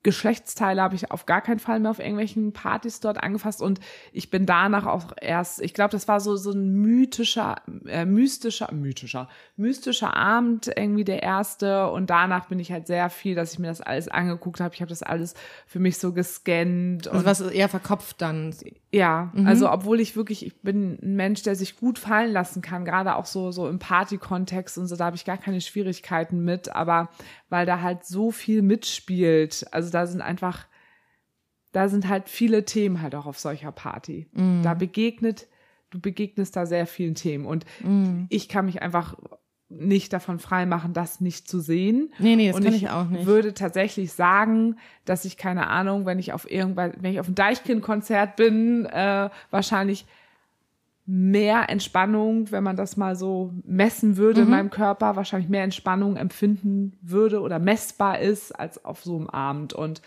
Geschlechtsteile 0.07 0.81
habe 0.81 0.95
ich 0.95 1.11
auf 1.11 1.25
gar 1.25 1.41
keinen 1.41 1.59
Fall 1.59 1.81
mehr 1.81 1.91
auf 1.91 1.99
irgendwelchen 1.99 2.53
Partys 2.53 3.01
dort 3.01 3.21
angefasst 3.21 3.61
und 3.61 3.81
ich 4.13 4.29
bin 4.29 4.45
danach 4.45 4.85
auch 4.85 5.11
erst, 5.19 5.61
ich 5.61 5.73
glaube, 5.73 5.91
das 5.91 6.07
war 6.07 6.21
so 6.21 6.37
so 6.37 6.51
ein 6.51 6.75
mythischer, 6.75 7.57
äh, 7.85 8.05
mystischer, 8.05 8.73
mythischer, 8.73 9.27
mystischer 9.57 10.15
Abend 10.15 10.71
irgendwie 10.73 11.03
der 11.03 11.23
erste 11.23 11.91
und 11.91 12.09
danach 12.09 12.45
bin 12.45 12.57
ich 12.57 12.71
halt 12.71 12.87
sehr 12.87 13.09
viel, 13.09 13.35
dass 13.35 13.51
ich 13.51 13.59
mir 13.59 13.67
das 13.67 13.81
alles 13.81 14.07
angeguckt 14.07 14.61
habe. 14.61 14.73
Ich 14.73 14.79
habe 14.79 14.87
das 14.87 15.03
alles 15.03 15.33
für 15.65 15.79
mich 15.79 15.97
so 15.97 16.13
gescannt. 16.13 17.09
Also 17.09 17.25
was 17.25 17.41
eher 17.41 17.67
verkopft 17.67 18.21
dann. 18.21 18.55
Ja, 18.93 19.33
mhm. 19.33 19.45
also 19.45 19.69
obwohl 19.69 19.99
ich 19.99 20.15
wirklich, 20.15 20.45
ich 20.45 20.61
bin 20.61 20.99
ein 21.03 21.17
Mensch, 21.17 21.43
der 21.43 21.57
sich 21.57 21.75
gut 21.75 21.99
fallen 21.99 22.31
lassen 22.31 22.61
kann, 22.61 22.85
gerade 22.85 23.17
auch 23.17 23.25
so 23.25 23.51
so 23.51 23.67
im 23.67 23.79
Party-Kontext 23.79 24.77
und 24.77 24.87
so, 24.87 24.95
da 24.95 25.03
habe 25.03 25.17
ich 25.17 25.25
gar 25.25 25.37
keine 25.37 25.59
Schwierigkeiten 25.59 26.45
mit, 26.45 26.73
aber 26.73 27.09
weil 27.49 27.65
da 27.65 27.81
halt 27.81 28.05
so 28.05 28.31
viel 28.31 28.61
mitspielt, 28.61 29.65
also 29.71 29.89
da 29.97 30.05
sind 30.05 30.21
einfach, 30.21 30.67
da 31.71 31.89
sind 31.89 32.07
halt 32.07 32.29
viele 32.29 32.65
Themen 32.65 33.01
halt 33.01 33.15
auch 33.15 33.25
auf 33.25 33.39
solcher 33.39 33.71
Party. 33.71 34.27
Mhm. 34.31 34.61
Da 34.63 34.75
begegnet, 34.75 35.47
du 35.89 35.99
begegnest 35.99 36.55
da 36.55 36.67
sehr 36.67 36.85
vielen 36.85 37.15
Themen 37.15 37.45
und 37.45 37.65
mhm. 37.83 38.27
ich 38.29 38.47
kann 38.47 38.65
mich 38.65 38.81
einfach 38.81 39.15
nicht 39.69 40.13
davon 40.13 40.39
freimachen, 40.39 40.93
das 40.93 41.19
nicht 41.19 41.49
zu 41.49 41.59
sehen. 41.59 42.13
Nee, 42.19 42.35
nee, 42.35 42.47
das 42.47 42.57
und 42.57 42.63
kann 42.63 42.73
ich, 42.73 42.83
ich, 42.83 42.89
auch 42.89 43.09
nicht. 43.09 43.25
würde 43.25 43.53
tatsächlich 43.53 44.13
sagen, 44.13 44.77
dass 45.03 45.25
ich 45.25 45.35
keine 45.35 45.67
Ahnung, 45.67 46.05
wenn 46.05 46.19
ich 46.19 46.31
auf 46.31 46.49
irgendwann, 46.49 46.93
wenn 46.99 47.11
ich 47.11 47.19
auf 47.19 47.25
einem 47.25 47.35
Deichkind-Konzert 47.35 48.35
bin, 48.37 48.85
äh, 48.85 49.29
wahrscheinlich 49.49 50.05
mehr 51.09 51.69
Entspannung, 51.69 52.51
wenn 52.51 52.65
man 52.65 52.75
das 52.75 52.97
mal 52.97 53.15
so 53.15 53.53
messen 53.63 54.17
würde 54.17 54.41
mhm. 54.41 54.47
in 54.47 54.51
meinem 54.51 54.69
Körper, 54.69 55.15
wahrscheinlich 55.15 55.49
mehr 55.49 55.63
Entspannung 55.63 56.17
empfinden 56.17 56.97
würde 57.01 57.39
oder 57.39 57.59
messbar 57.59 58.19
ist 58.19 58.51
als 58.51 58.83
auf 58.83 59.03
so 59.03 59.15
einem 59.15 59.29
Abend. 59.29 59.71
Und 59.71 60.01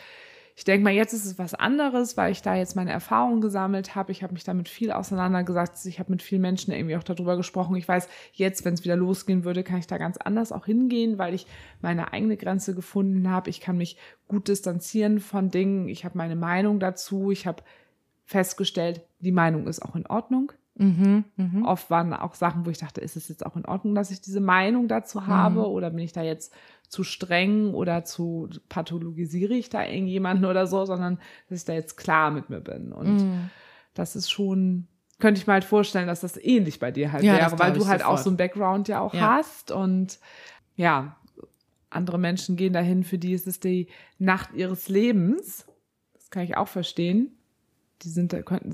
ich 0.57 0.64
denke 0.64 0.84
mal, 0.84 0.92
jetzt 0.92 1.14
ist 1.14 1.24
es 1.24 1.38
was 1.38 1.55
anderes, 1.55 2.18
weil 2.18 2.32
ich 2.32 2.42
da 2.42 2.55
jetzt 2.55 2.76
meine 2.76 2.90
Erfahrungen 2.90 3.40
gesammelt 3.40 3.94
habe. 3.94 4.12
Ich 4.12 4.22
habe 4.22 4.34
mich 4.34 4.44
damit 4.44 4.68
viel 4.68 4.92
auseinandergesetzt. 4.92 5.86
Ich 5.86 5.98
habe 6.01 6.12
mit 6.12 6.20
vielen 6.20 6.42
Menschen 6.42 6.74
irgendwie 6.74 6.96
auch 6.96 7.03
darüber 7.03 7.38
gesprochen. 7.38 7.76
Ich 7.76 7.88
weiß, 7.88 8.07
jetzt, 8.34 8.66
wenn 8.66 8.74
es 8.74 8.84
wieder 8.84 8.96
losgehen 8.96 9.44
würde, 9.44 9.62
kann 9.62 9.78
ich 9.78 9.86
da 9.86 9.96
ganz 9.96 10.18
anders 10.18 10.53
auch 10.53 10.66
hingehen, 10.66 11.16
weil 11.16 11.32
ich 11.32 11.46
meine 11.80 12.12
eigene 12.12 12.36
Grenze 12.36 12.74
gefunden 12.74 13.30
habe. 13.30 13.48
Ich 13.48 13.62
kann 13.62 13.78
mich 13.78 13.96
gut 14.28 14.48
distanzieren 14.48 15.18
von 15.18 15.51
Dingen. 15.51 15.88
Ich 15.88 16.05
habe 16.05 16.18
meine 16.18 16.36
Meinung 16.36 16.78
dazu. 16.78 17.30
Ich 17.30 17.46
habe 17.46 17.62
festgestellt, 18.26 19.01
die 19.20 19.32
Meinung 19.32 19.66
ist 19.66 19.80
auch 19.80 19.96
in 19.96 20.07
Ordnung. 20.07 20.53
Mhm, 20.77 21.25
mh. 21.37 21.68
Oft 21.68 21.91
waren 21.91 22.12
auch 22.14 22.35
Sachen, 22.35 22.64
wo 22.64 22.71
ich 22.71 22.79
dachte, 22.79 23.01
ist 23.01 23.16
es 23.16 23.29
jetzt 23.29 23.45
auch 23.45 23.57
in 23.57 23.66
Ordnung, 23.66 23.95
dass 23.95 24.11
ich 24.11 24.21
diese 24.21 24.41
Meinung 24.41 24.89
dazu 24.89 25.27
habe? 25.27 25.61
Mhm. 25.61 25.64
Oder 25.66 25.91
bin 25.91 26.01
ich 26.01 26.12
da 26.12 26.23
jetzt 26.23 26.55
zu 26.89 27.05
streng 27.05 27.75
oder 27.75 28.05
zu 28.05 28.49
pathologisiere 28.68 29.55
ich 29.55 29.68
da 29.68 29.85
irgendjemanden 29.85 30.45
oder 30.47 30.66
so, 30.66 30.85
sondern 30.87 31.18
dass 31.49 31.59
ich 31.59 31.64
da 31.64 31.73
jetzt 31.73 31.97
klar 31.97 32.31
mit 32.31 32.51
mir 32.51 32.61
bin. 32.61 32.93
Und 32.93 33.16
mm. 33.16 33.51
das 33.95 34.16
ist 34.16 34.29
schon, 34.29 34.89
könnte 35.21 35.41
ich 35.41 35.47
mir 35.47 35.53
halt 35.53 35.64
vorstellen, 35.64 36.09
dass 36.09 36.21
das 36.21 36.37
ähnlich 36.37 36.81
bei 36.81 36.91
dir 36.91 37.12
halt 37.12 37.23
ja, 37.23 37.35
wäre, 37.35 37.59
weil 37.61 37.73
du 37.75 37.87
halt 37.87 38.01
sofort. 38.01 38.18
auch 38.18 38.23
so 38.23 38.31
ein 38.31 38.37
Background 38.37 38.89
ja 38.89 39.01
auch 39.01 39.14
ja. 39.14 39.21
hast 39.21 39.71
und 39.71 40.18
ja, 40.75 41.16
andere 41.91 42.18
Menschen 42.18 42.57
gehen 42.57 42.73
dahin, 42.73 43.05
für 43.05 43.18
die 43.18 43.35
ist 43.35 43.47
es 43.47 43.61
die 43.61 43.87
Nacht 44.18 44.53
ihres 44.55 44.89
Lebens. 44.89 45.66
Das 46.14 46.31
kann 46.31 46.43
ich 46.43 46.57
auch 46.57 46.68
verstehen 46.68 47.39
die 48.03 48.09
sind 48.09 48.32
da, 48.32 48.42
könnten, 48.42 48.72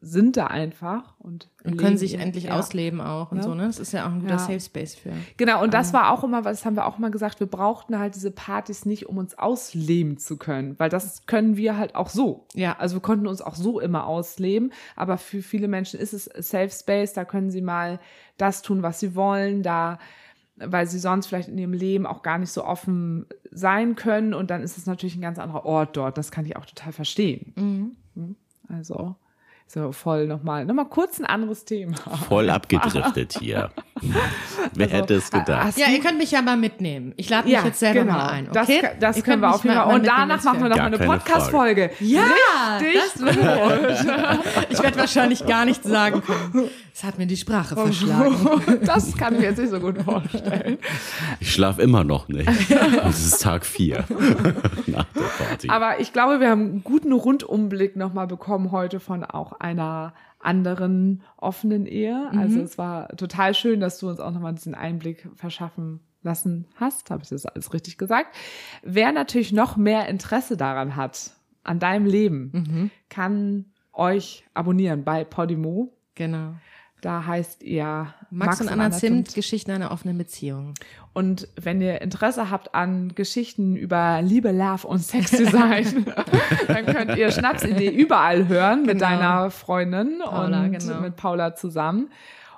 sind 0.00 0.36
da 0.36 0.46
einfach 0.46 1.14
und, 1.18 1.48
und 1.64 1.76
können 1.76 1.96
sich 1.96 2.14
endlich 2.14 2.44
ja. 2.44 2.58
ausleben 2.58 3.00
auch 3.00 3.32
und 3.32 3.38
ja. 3.38 3.42
so, 3.42 3.54
ne? 3.54 3.66
Das 3.66 3.78
ist 3.78 3.92
ja 3.92 4.06
auch 4.06 4.12
ein 4.12 4.20
guter 4.20 4.34
ja. 4.34 4.38
Safe 4.38 4.60
Space 4.60 4.94
für. 4.94 5.12
Genau, 5.36 5.62
und 5.62 5.74
das 5.74 5.92
war 5.92 6.12
auch 6.12 6.22
immer, 6.22 6.42
das 6.42 6.64
haben 6.64 6.76
wir 6.76 6.86
auch 6.86 6.98
immer 6.98 7.10
gesagt, 7.10 7.40
wir 7.40 7.46
brauchten 7.46 7.98
halt 7.98 8.14
diese 8.14 8.30
Partys 8.30 8.86
nicht, 8.86 9.06
um 9.06 9.18
uns 9.18 9.36
ausleben 9.36 10.18
zu 10.18 10.36
können, 10.36 10.78
weil 10.78 10.90
das 10.90 11.26
können 11.26 11.56
wir 11.56 11.76
halt 11.76 11.94
auch 11.94 12.08
so. 12.08 12.46
Ja. 12.54 12.76
Also 12.78 12.96
wir 12.96 13.02
konnten 13.02 13.26
uns 13.26 13.42
auch 13.42 13.56
so 13.56 13.80
immer 13.80 14.06
ausleben, 14.06 14.72
aber 14.96 15.18
für 15.18 15.42
viele 15.42 15.68
Menschen 15.68 15.98
ist 15.98 16.12
es 16.12 16.24
Safe 16.24 16.70
Space, 16.70 17.12
da 17.12 17.24
können 17.24 17.50
sie 17.50 17.62
mal 17.62 17.98
das 18.36 18.62
tun, 18.62 18.82
was 18.82 19.00
sie 19.00 19.14
wollen, 19.14 19.62
da 19.62 19.98
weil 20.60 20.86
sie 20.86 20.98
sonst 20.98 21.26
vielleicht 21.26 21.48
in 21.48 21.58
ihrem 21.58 21.72
Leben 21.72 22.06
auch 22.06 22.22
gar 22.22 22.38
nicht 22.38 22.50
so 22.50 22.64
offen 22.64 23.26
sein 23.50 23.94
können 23.94 24.34
und 24.34 24.50
dann 24.50 24.62
ist 24.62 24.76
es 24.76 24.86
natürlich 24.86 25.16
ein 25.16 25.22
ganz 25.22 25.38
anderer 25.38 25.64
Ort 25.64 25.96
dort. 25.96 26.18
Das 26.18 26.30
kann 26.30 26.44
ich 26.46 26.56
auch 26.56 26.66
total 26.66 26.92
verstehen. 26.92 27.52
Mhm. 27.56 27.96
mhm. 28.14 28.36
Also 28.68 29.16
so 29.70 29.92
voll 29.92 30.26
nochmal, 30.26 30.64
nochmal 30.64 30.86
kurz 30.86 31.18
ein 31.18 31.26
anderes 31.26 31.66
Thema. 31.66 31.94
Voll 32.26 32.48
abgedriftet 32.48 33.36
hier. 33.38 33.70
Wer 34.74 34.86
also, 34.86 34.96
hätte 34.96 35.14
es 35.14 35.30
gedacht? 35.30 35.76
Ja, 35.76 35.88
ihr 35.88 36.00
könnt 36.00 36.16
mich 36.16 36.30
ja 36.30 36.40
mal 36.40 36.56
mitnehmen. 36.56 37.12
Ich 37.16 37.28
lade 37.28 37.44
mich 37.44 37.52
ja, 37.52 37.64
jetzt 37.64 37.78
selber 37.78 38.00
genau. 38.00 38.12
mal 38.14 38.28
ein. 38.28 38.48
Okay? 38.48 38.80
Das, 38.98 39.16
das 39.16 39.24
können 39.24 39.42
wir 39.42 39.54
auf 39.54 39.62
jeden 39.62 39.76
Fall. 39.76 39.94
Und 39.94 40.06
danach 40.06 40.42
machen 40.42 40.62
wir 40.62 40.70
noch 40.70 40.76
mal 40.76 40.86
eine 40.86 40.98
Podcast-Folge. 40.98 41.90
Ja, 42.00 42.78
Richtig 42.80 43.02
das 43.02 43.22
gut. 43.22 44.66
ich 44.70 44.82
werde 44.82 44.98
wahrscheinlich 44.98 45.44
gar 45.46 45.66
nichts 45.66 45.86
sagen 45.86 46.22
können. 46.22 46.70
Es 46.94 47.04
hat 47.04 47.16
mir 47.16 47.26
die 47.26 47.36
Sprache 47.36 47.76
verschlagen. 47.76 48.36
Das 48.84 49.16
kann 49.16 49.34
ich 49.34 49.40
mir 49.40 49.46
jetzt 49.46 49.58
nicht 49.58 49.70
so 49.70 49.78
gut 49.78 50.02
vorstellen. 50.02 50.78
Ich 51.38 51.52
schlafe 51.52 51.82
immer 51.82 52.02
noch 52.02 52.26
nicht. 52.28 52.48
Es 53.06 53.24
ist 53.24 53.42
Tag 53.42 53.64
vier 53.64 54.04
nach 54.86 55.04
der 55.14 55.44
Party. 55.44 55.68
Aber 55.68 56.00
ich 56.00 56.12
glaube, 56.12 56.40
wir 56.40 56.50
haben 56.50 56.62
einen 56.62 56.84
guten 56.84 57.12
Rundumblick 57.12 57.94
nochmal 57.96 58.26
bekommen 58.26 58.72
heute 58.72 58.98
von 58.98 59.24
auch 59.24 59.57
einer 59.60 60.14
anderen 60.38 61.22
offenen 61.36 61.86
Ehe. 61.86 62.30
Mhm. 62.32 62.38
Also 62.38 62.60
es 62.60 62.78
war 62.78 63.08
total 63.16 63.54
schön, 63.54 63.80
dass 63.80 63.98
du 63.98 64.08
uns 64.08 64.20
auch 64.20 64.30
nochmal 64.30 64.54
diesen 64.54 64.74
Einblick 64.74 65.28
verschaffen 65.34 66.00
lassen 66.22 66.66
hast. 66.76 67.10
Habe 67.10 67.22
ich 67.22 67.28
das 67.28 67.46
alles 67.46 67.72
richtig 67.72 67.98
gesagt? 67.98 68.34
Wer 68.82 69.12
natürlich 69.12 69.52
noch 69.52 69.76
mehr 69.76 70.08
Interesse 70.08 70.56
daran 70.56 70.96
hat, 70.96 71.32
an 71.64 71.78
deinem 71.78 72.06
Leben, 72.06 72.50
mhm. 72.52 72.90
kann 73.08 73.66
euch 73.92 74.44
abonnieren 74.54 75.04
bei 75.04 75.24
Podimo. 75.24 75.92
Genau. 76.14 76.54
Da 77.00 77.24
heißt 77.26 77.62
ihr 77.62 78.12
Max, 78.30 78.58
Max 78.58 78.60
und 78.60 78.68
Anna 78.68 78.90
Zimt, 78.90 79.34
Geschichten 79.34 79.70
einer 79.70 79.92
offenen 79.92 80.18
Beziehung. 80.18 80.74
Und 81.12 81.48
wenn 81.60 81.80
ihr 81.80 82.00
Interesse 82.00 82.50
habt 82.50 82.74
an 82.74 83.14
Geschichten 83.14 83.76
über 83.76 84.20
Liebe, 84.22 84.50
Love 84.50 84.86
und 84.86 84.98
Sexdesign, 84.98 86.06
dann 86.68 86.86
könnt 86.86 87.16
ihr 87.16 87.30
Schnapsidee 87.30 87.90
überall 87.90 88.48
hören 88.48 88.82
mit 88.82 88.98
genau. 88.98 89.10
deiner 89.10 89.50
Freundin 89.50 90.18
Paula, 90.24 90.62
und 90.62 90.72
genau. 90.72 91.00
mit 91.00 91.16
Paula 91.16 91.54
zusammen. 91.54 92.10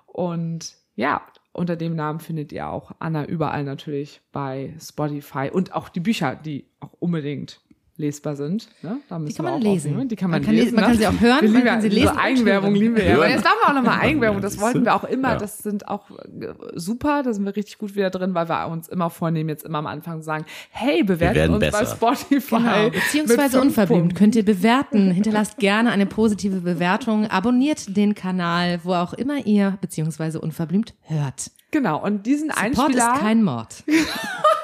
Und 0.06 0.74
ja, 0.96 1.22
unter 1.52 1.76
dem 1.76 1.94
Namen 1.94 2.20
findet 2.20 2.52
ihr 2.52 2.68
auch 2.68 2.92
Anna 2.98 3.24
überall 3.24 3.64
natürlich 3.64 4.20
bei 4.32 4.74
Spotify 4.80 5.50
und 5.52 5.74
auch 5.74 5.88
die 5.88 6.00
Bücher, 6.00 6.36
die 6.36 6.64
auch 6.80 6.92
unbedingt 6.98 7.60
lesbar 8.00 8.34
sind. 8.34 8.68
Ne? 8.82 8.98
Da 9.08 9.18
die 9.18 9.32
kann 9.32 9.44
man 9.44 9.60
lesen. 9.60 9.92
Aufnehmen. 9.92 10.08
Die 10.08 10.16
kann 10.16 10.30
man, 10.30 10.40
man 10.40 10.46
kann 10.46 10.54
lesen. 10.54 10.74
Man 10.74 10.84
kann 10.84 10.96
sie 10.96 11.06
auch 11.06 11.20
hören, 11.20 11.52
man 11.52 11.64
kann 11.64 11.80
sie 11.80 11.88
lesen. 11.88 12.16
Eigenwerbung 12.16 12.74
lieben 12.74 12.96
wir 12.96 13.04
ja. 13.04 13.14
Aber 13.14 13.28
jetzt 13.28 13.44
darf 13.44 13.54
man 13.64 13.76
auch 13.76 13.82
nochmal 13.82 14.00
Eigenwerbung. 14.06 14.40
Das 14.40 14.58
wollten 14.60 14.84
wir 14.84 14.94
auch 14.94 15.04
immer. 15.04 15.36
Das 15.36 15.58
sind 15.58 15.86
auch 15.88 16.10
äh, 16.10 16.48
super. 16.74 17.22
Da 17.22 17.32
sind 17.32 17.44
wir 17.44 17.54
richtig 17.54 17.78
gut 17.78 17.94
wieder 17.94 18.10
drin, 18.10 18.34
weil 18.34 18.48
wir 18.48 18.68
uns 18.68 18.88
immer 18.88 19.10
vornehmen, 19.10 19.48
jetzt 19.48 19.64
immer 19.64 19.78
am 19.78 19.86
Anfang 19.86 20.22
sagen, 20.22 20.44
hey, 20.70 21.04
bewerten 21.04 21.54
uns 21.54 21.60
besser. 21.60 21.96
bei 22.00 22.14
Spotify. 22.14 22.56
Genau. 22.56 22.90
Beziehungsweise 22.90 23.60
unverblümt 23.60 24.14
könnt 24.14 24.34
ihr 24.34 24.44
bewerten. 24.44 25.10
Hinterlasst 25.10 25.58
gerne 25.58 25.90
eine 25.90 26.06
positive 26.06 26.60
Bewertung. 26.60 27.26
Abonniert 27.26 27.96
den 27.96 28.14
Kanal, 28.14 28.80
wo 28.82 28.94
auch 28.94 29.12
immer 29.12 29.46
ihr 29.46 29.78
beziehungsweise 29.80 30.40
unverblümt 30.40 30.94
hört. 31.02 31.50
Genau, 31.70 32.02
und 32.02 32.26
diesen 32.26 32.48
Support 32.50 32.64
Einspieler. 32.64 33.12
ist 33.14 33.20
kein 33.20 33.42
Mord. 33.44 33.84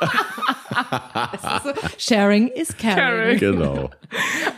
so, 1.63 1.71
sharing 1.99 2.49
is 2.49 2.77
caring. 2.77 3.39
Genau. 3.39 3.91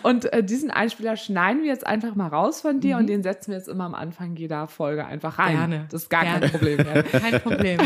Und 0.03 0.33
äh, 0.33 0.43
diesen 0.43 0.71
Einspieler 0.71 1.16
schneiden 1.16 1.62
wir 1.62 1.69
jetzt 1.69 1.87
einfach 1.87 2.14
mal 2.14 2.29
raus 2.29 2.61
von 2.61 2.81
dir 2.81 2.97
mhm. 2.97 3.01
und 3.01 3.07
den 3.09 3.23
setzen 3.23 3.51
wir 3.51 3.59
jetzt 3.59 3.69
immer 3.69 3.85
am 3.85 3.95
Anfang 3.95 4.37
jeder 4.37 4.66
Folge 4.66 5.07
einfach 5.07 5.39
rein. 5.39 5.57
Gerne. 5.57 5.87
Das 5.91 6.03
ist 6.03 6.11
gar 6.11 6.25
Gerne. 6.25 6.41
kein 6.41 6.51
Problem. 6.51 6.77
Mehr. 6.77 7.03
Kein 7.03 7.41
Problem. 7.41 7.81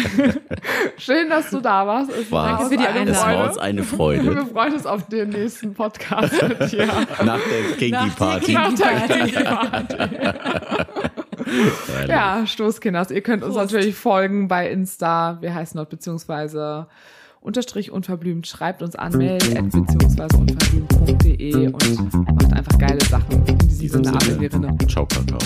Schön, 0.99 1.29
dass 1.29 1.51
du 1.51 1.61
da 1.61 1.87
warst. 1.87 2.11
Es 2.11 2.31
war, 2.31 2.59
Danke 2.59 2.71
für 2.71 2.77
die 2.77 2.87
Einladung. 2.87 3.15
Es 3.15 3.23
war 3.23 3.49
uns 3.49 3.59
eine 3.59 3.83
Freude. 3.83 4.35
Wir 4.37 4.47
freuen 4.47 4.75
uns 4.75 4.87
auf 4.87 5.09
den 5.09 5.31
nächsten 5.31 5.75
Podcast 5.75 6.43
mit 6.43 6.73
dir. 6.73 6.87
Nach 7.25 7.41
der 7.41 7.77
Kinky 7.77 8.11
Party. 8.17 8.53
Nach 8.53 8.75
der 8.75 9.19
Kinky 9.19 9.45
Party. 9.45 9.97
ja, 12.09 12.47
Stoßkinders. 12.47 13.11
Ihr 13.11 13.23
könnt 13.23 13.43
uns 13.43 13.55
Prost. 13.55 13.73
natürlich 13.73 13.95
folgen 13.95 14.49
bei 14.49 14.71
Insta. 14.71 15.39
Wir 15.41 15.55
heißen 15.55 15.77
dort 15.77 15.91
beziehungsweise 15.91 16.87
unterstrich 17.43 17.91
unverblümt. 17.91 18.47
Schreibt 18.47 18.83
uns 18.83 18.97
an 18.97 19.17
mail 19.17 19.39
beziehungsweise 19.39 20.37
unverblümt.de 20.37 21.67
und 21.67 22.35
macht 22.35 22.53
einfach 22.53 22.79
geile 22.79 23.05
Sachen. 23.05 23.45
In 23.47 23.59
diesem 23.59 24.05
Sinne, 24.05 24.51
Sinne. 24.51 24.79
Ciao, 24.89 25.07
Kakao. 25.07 25.39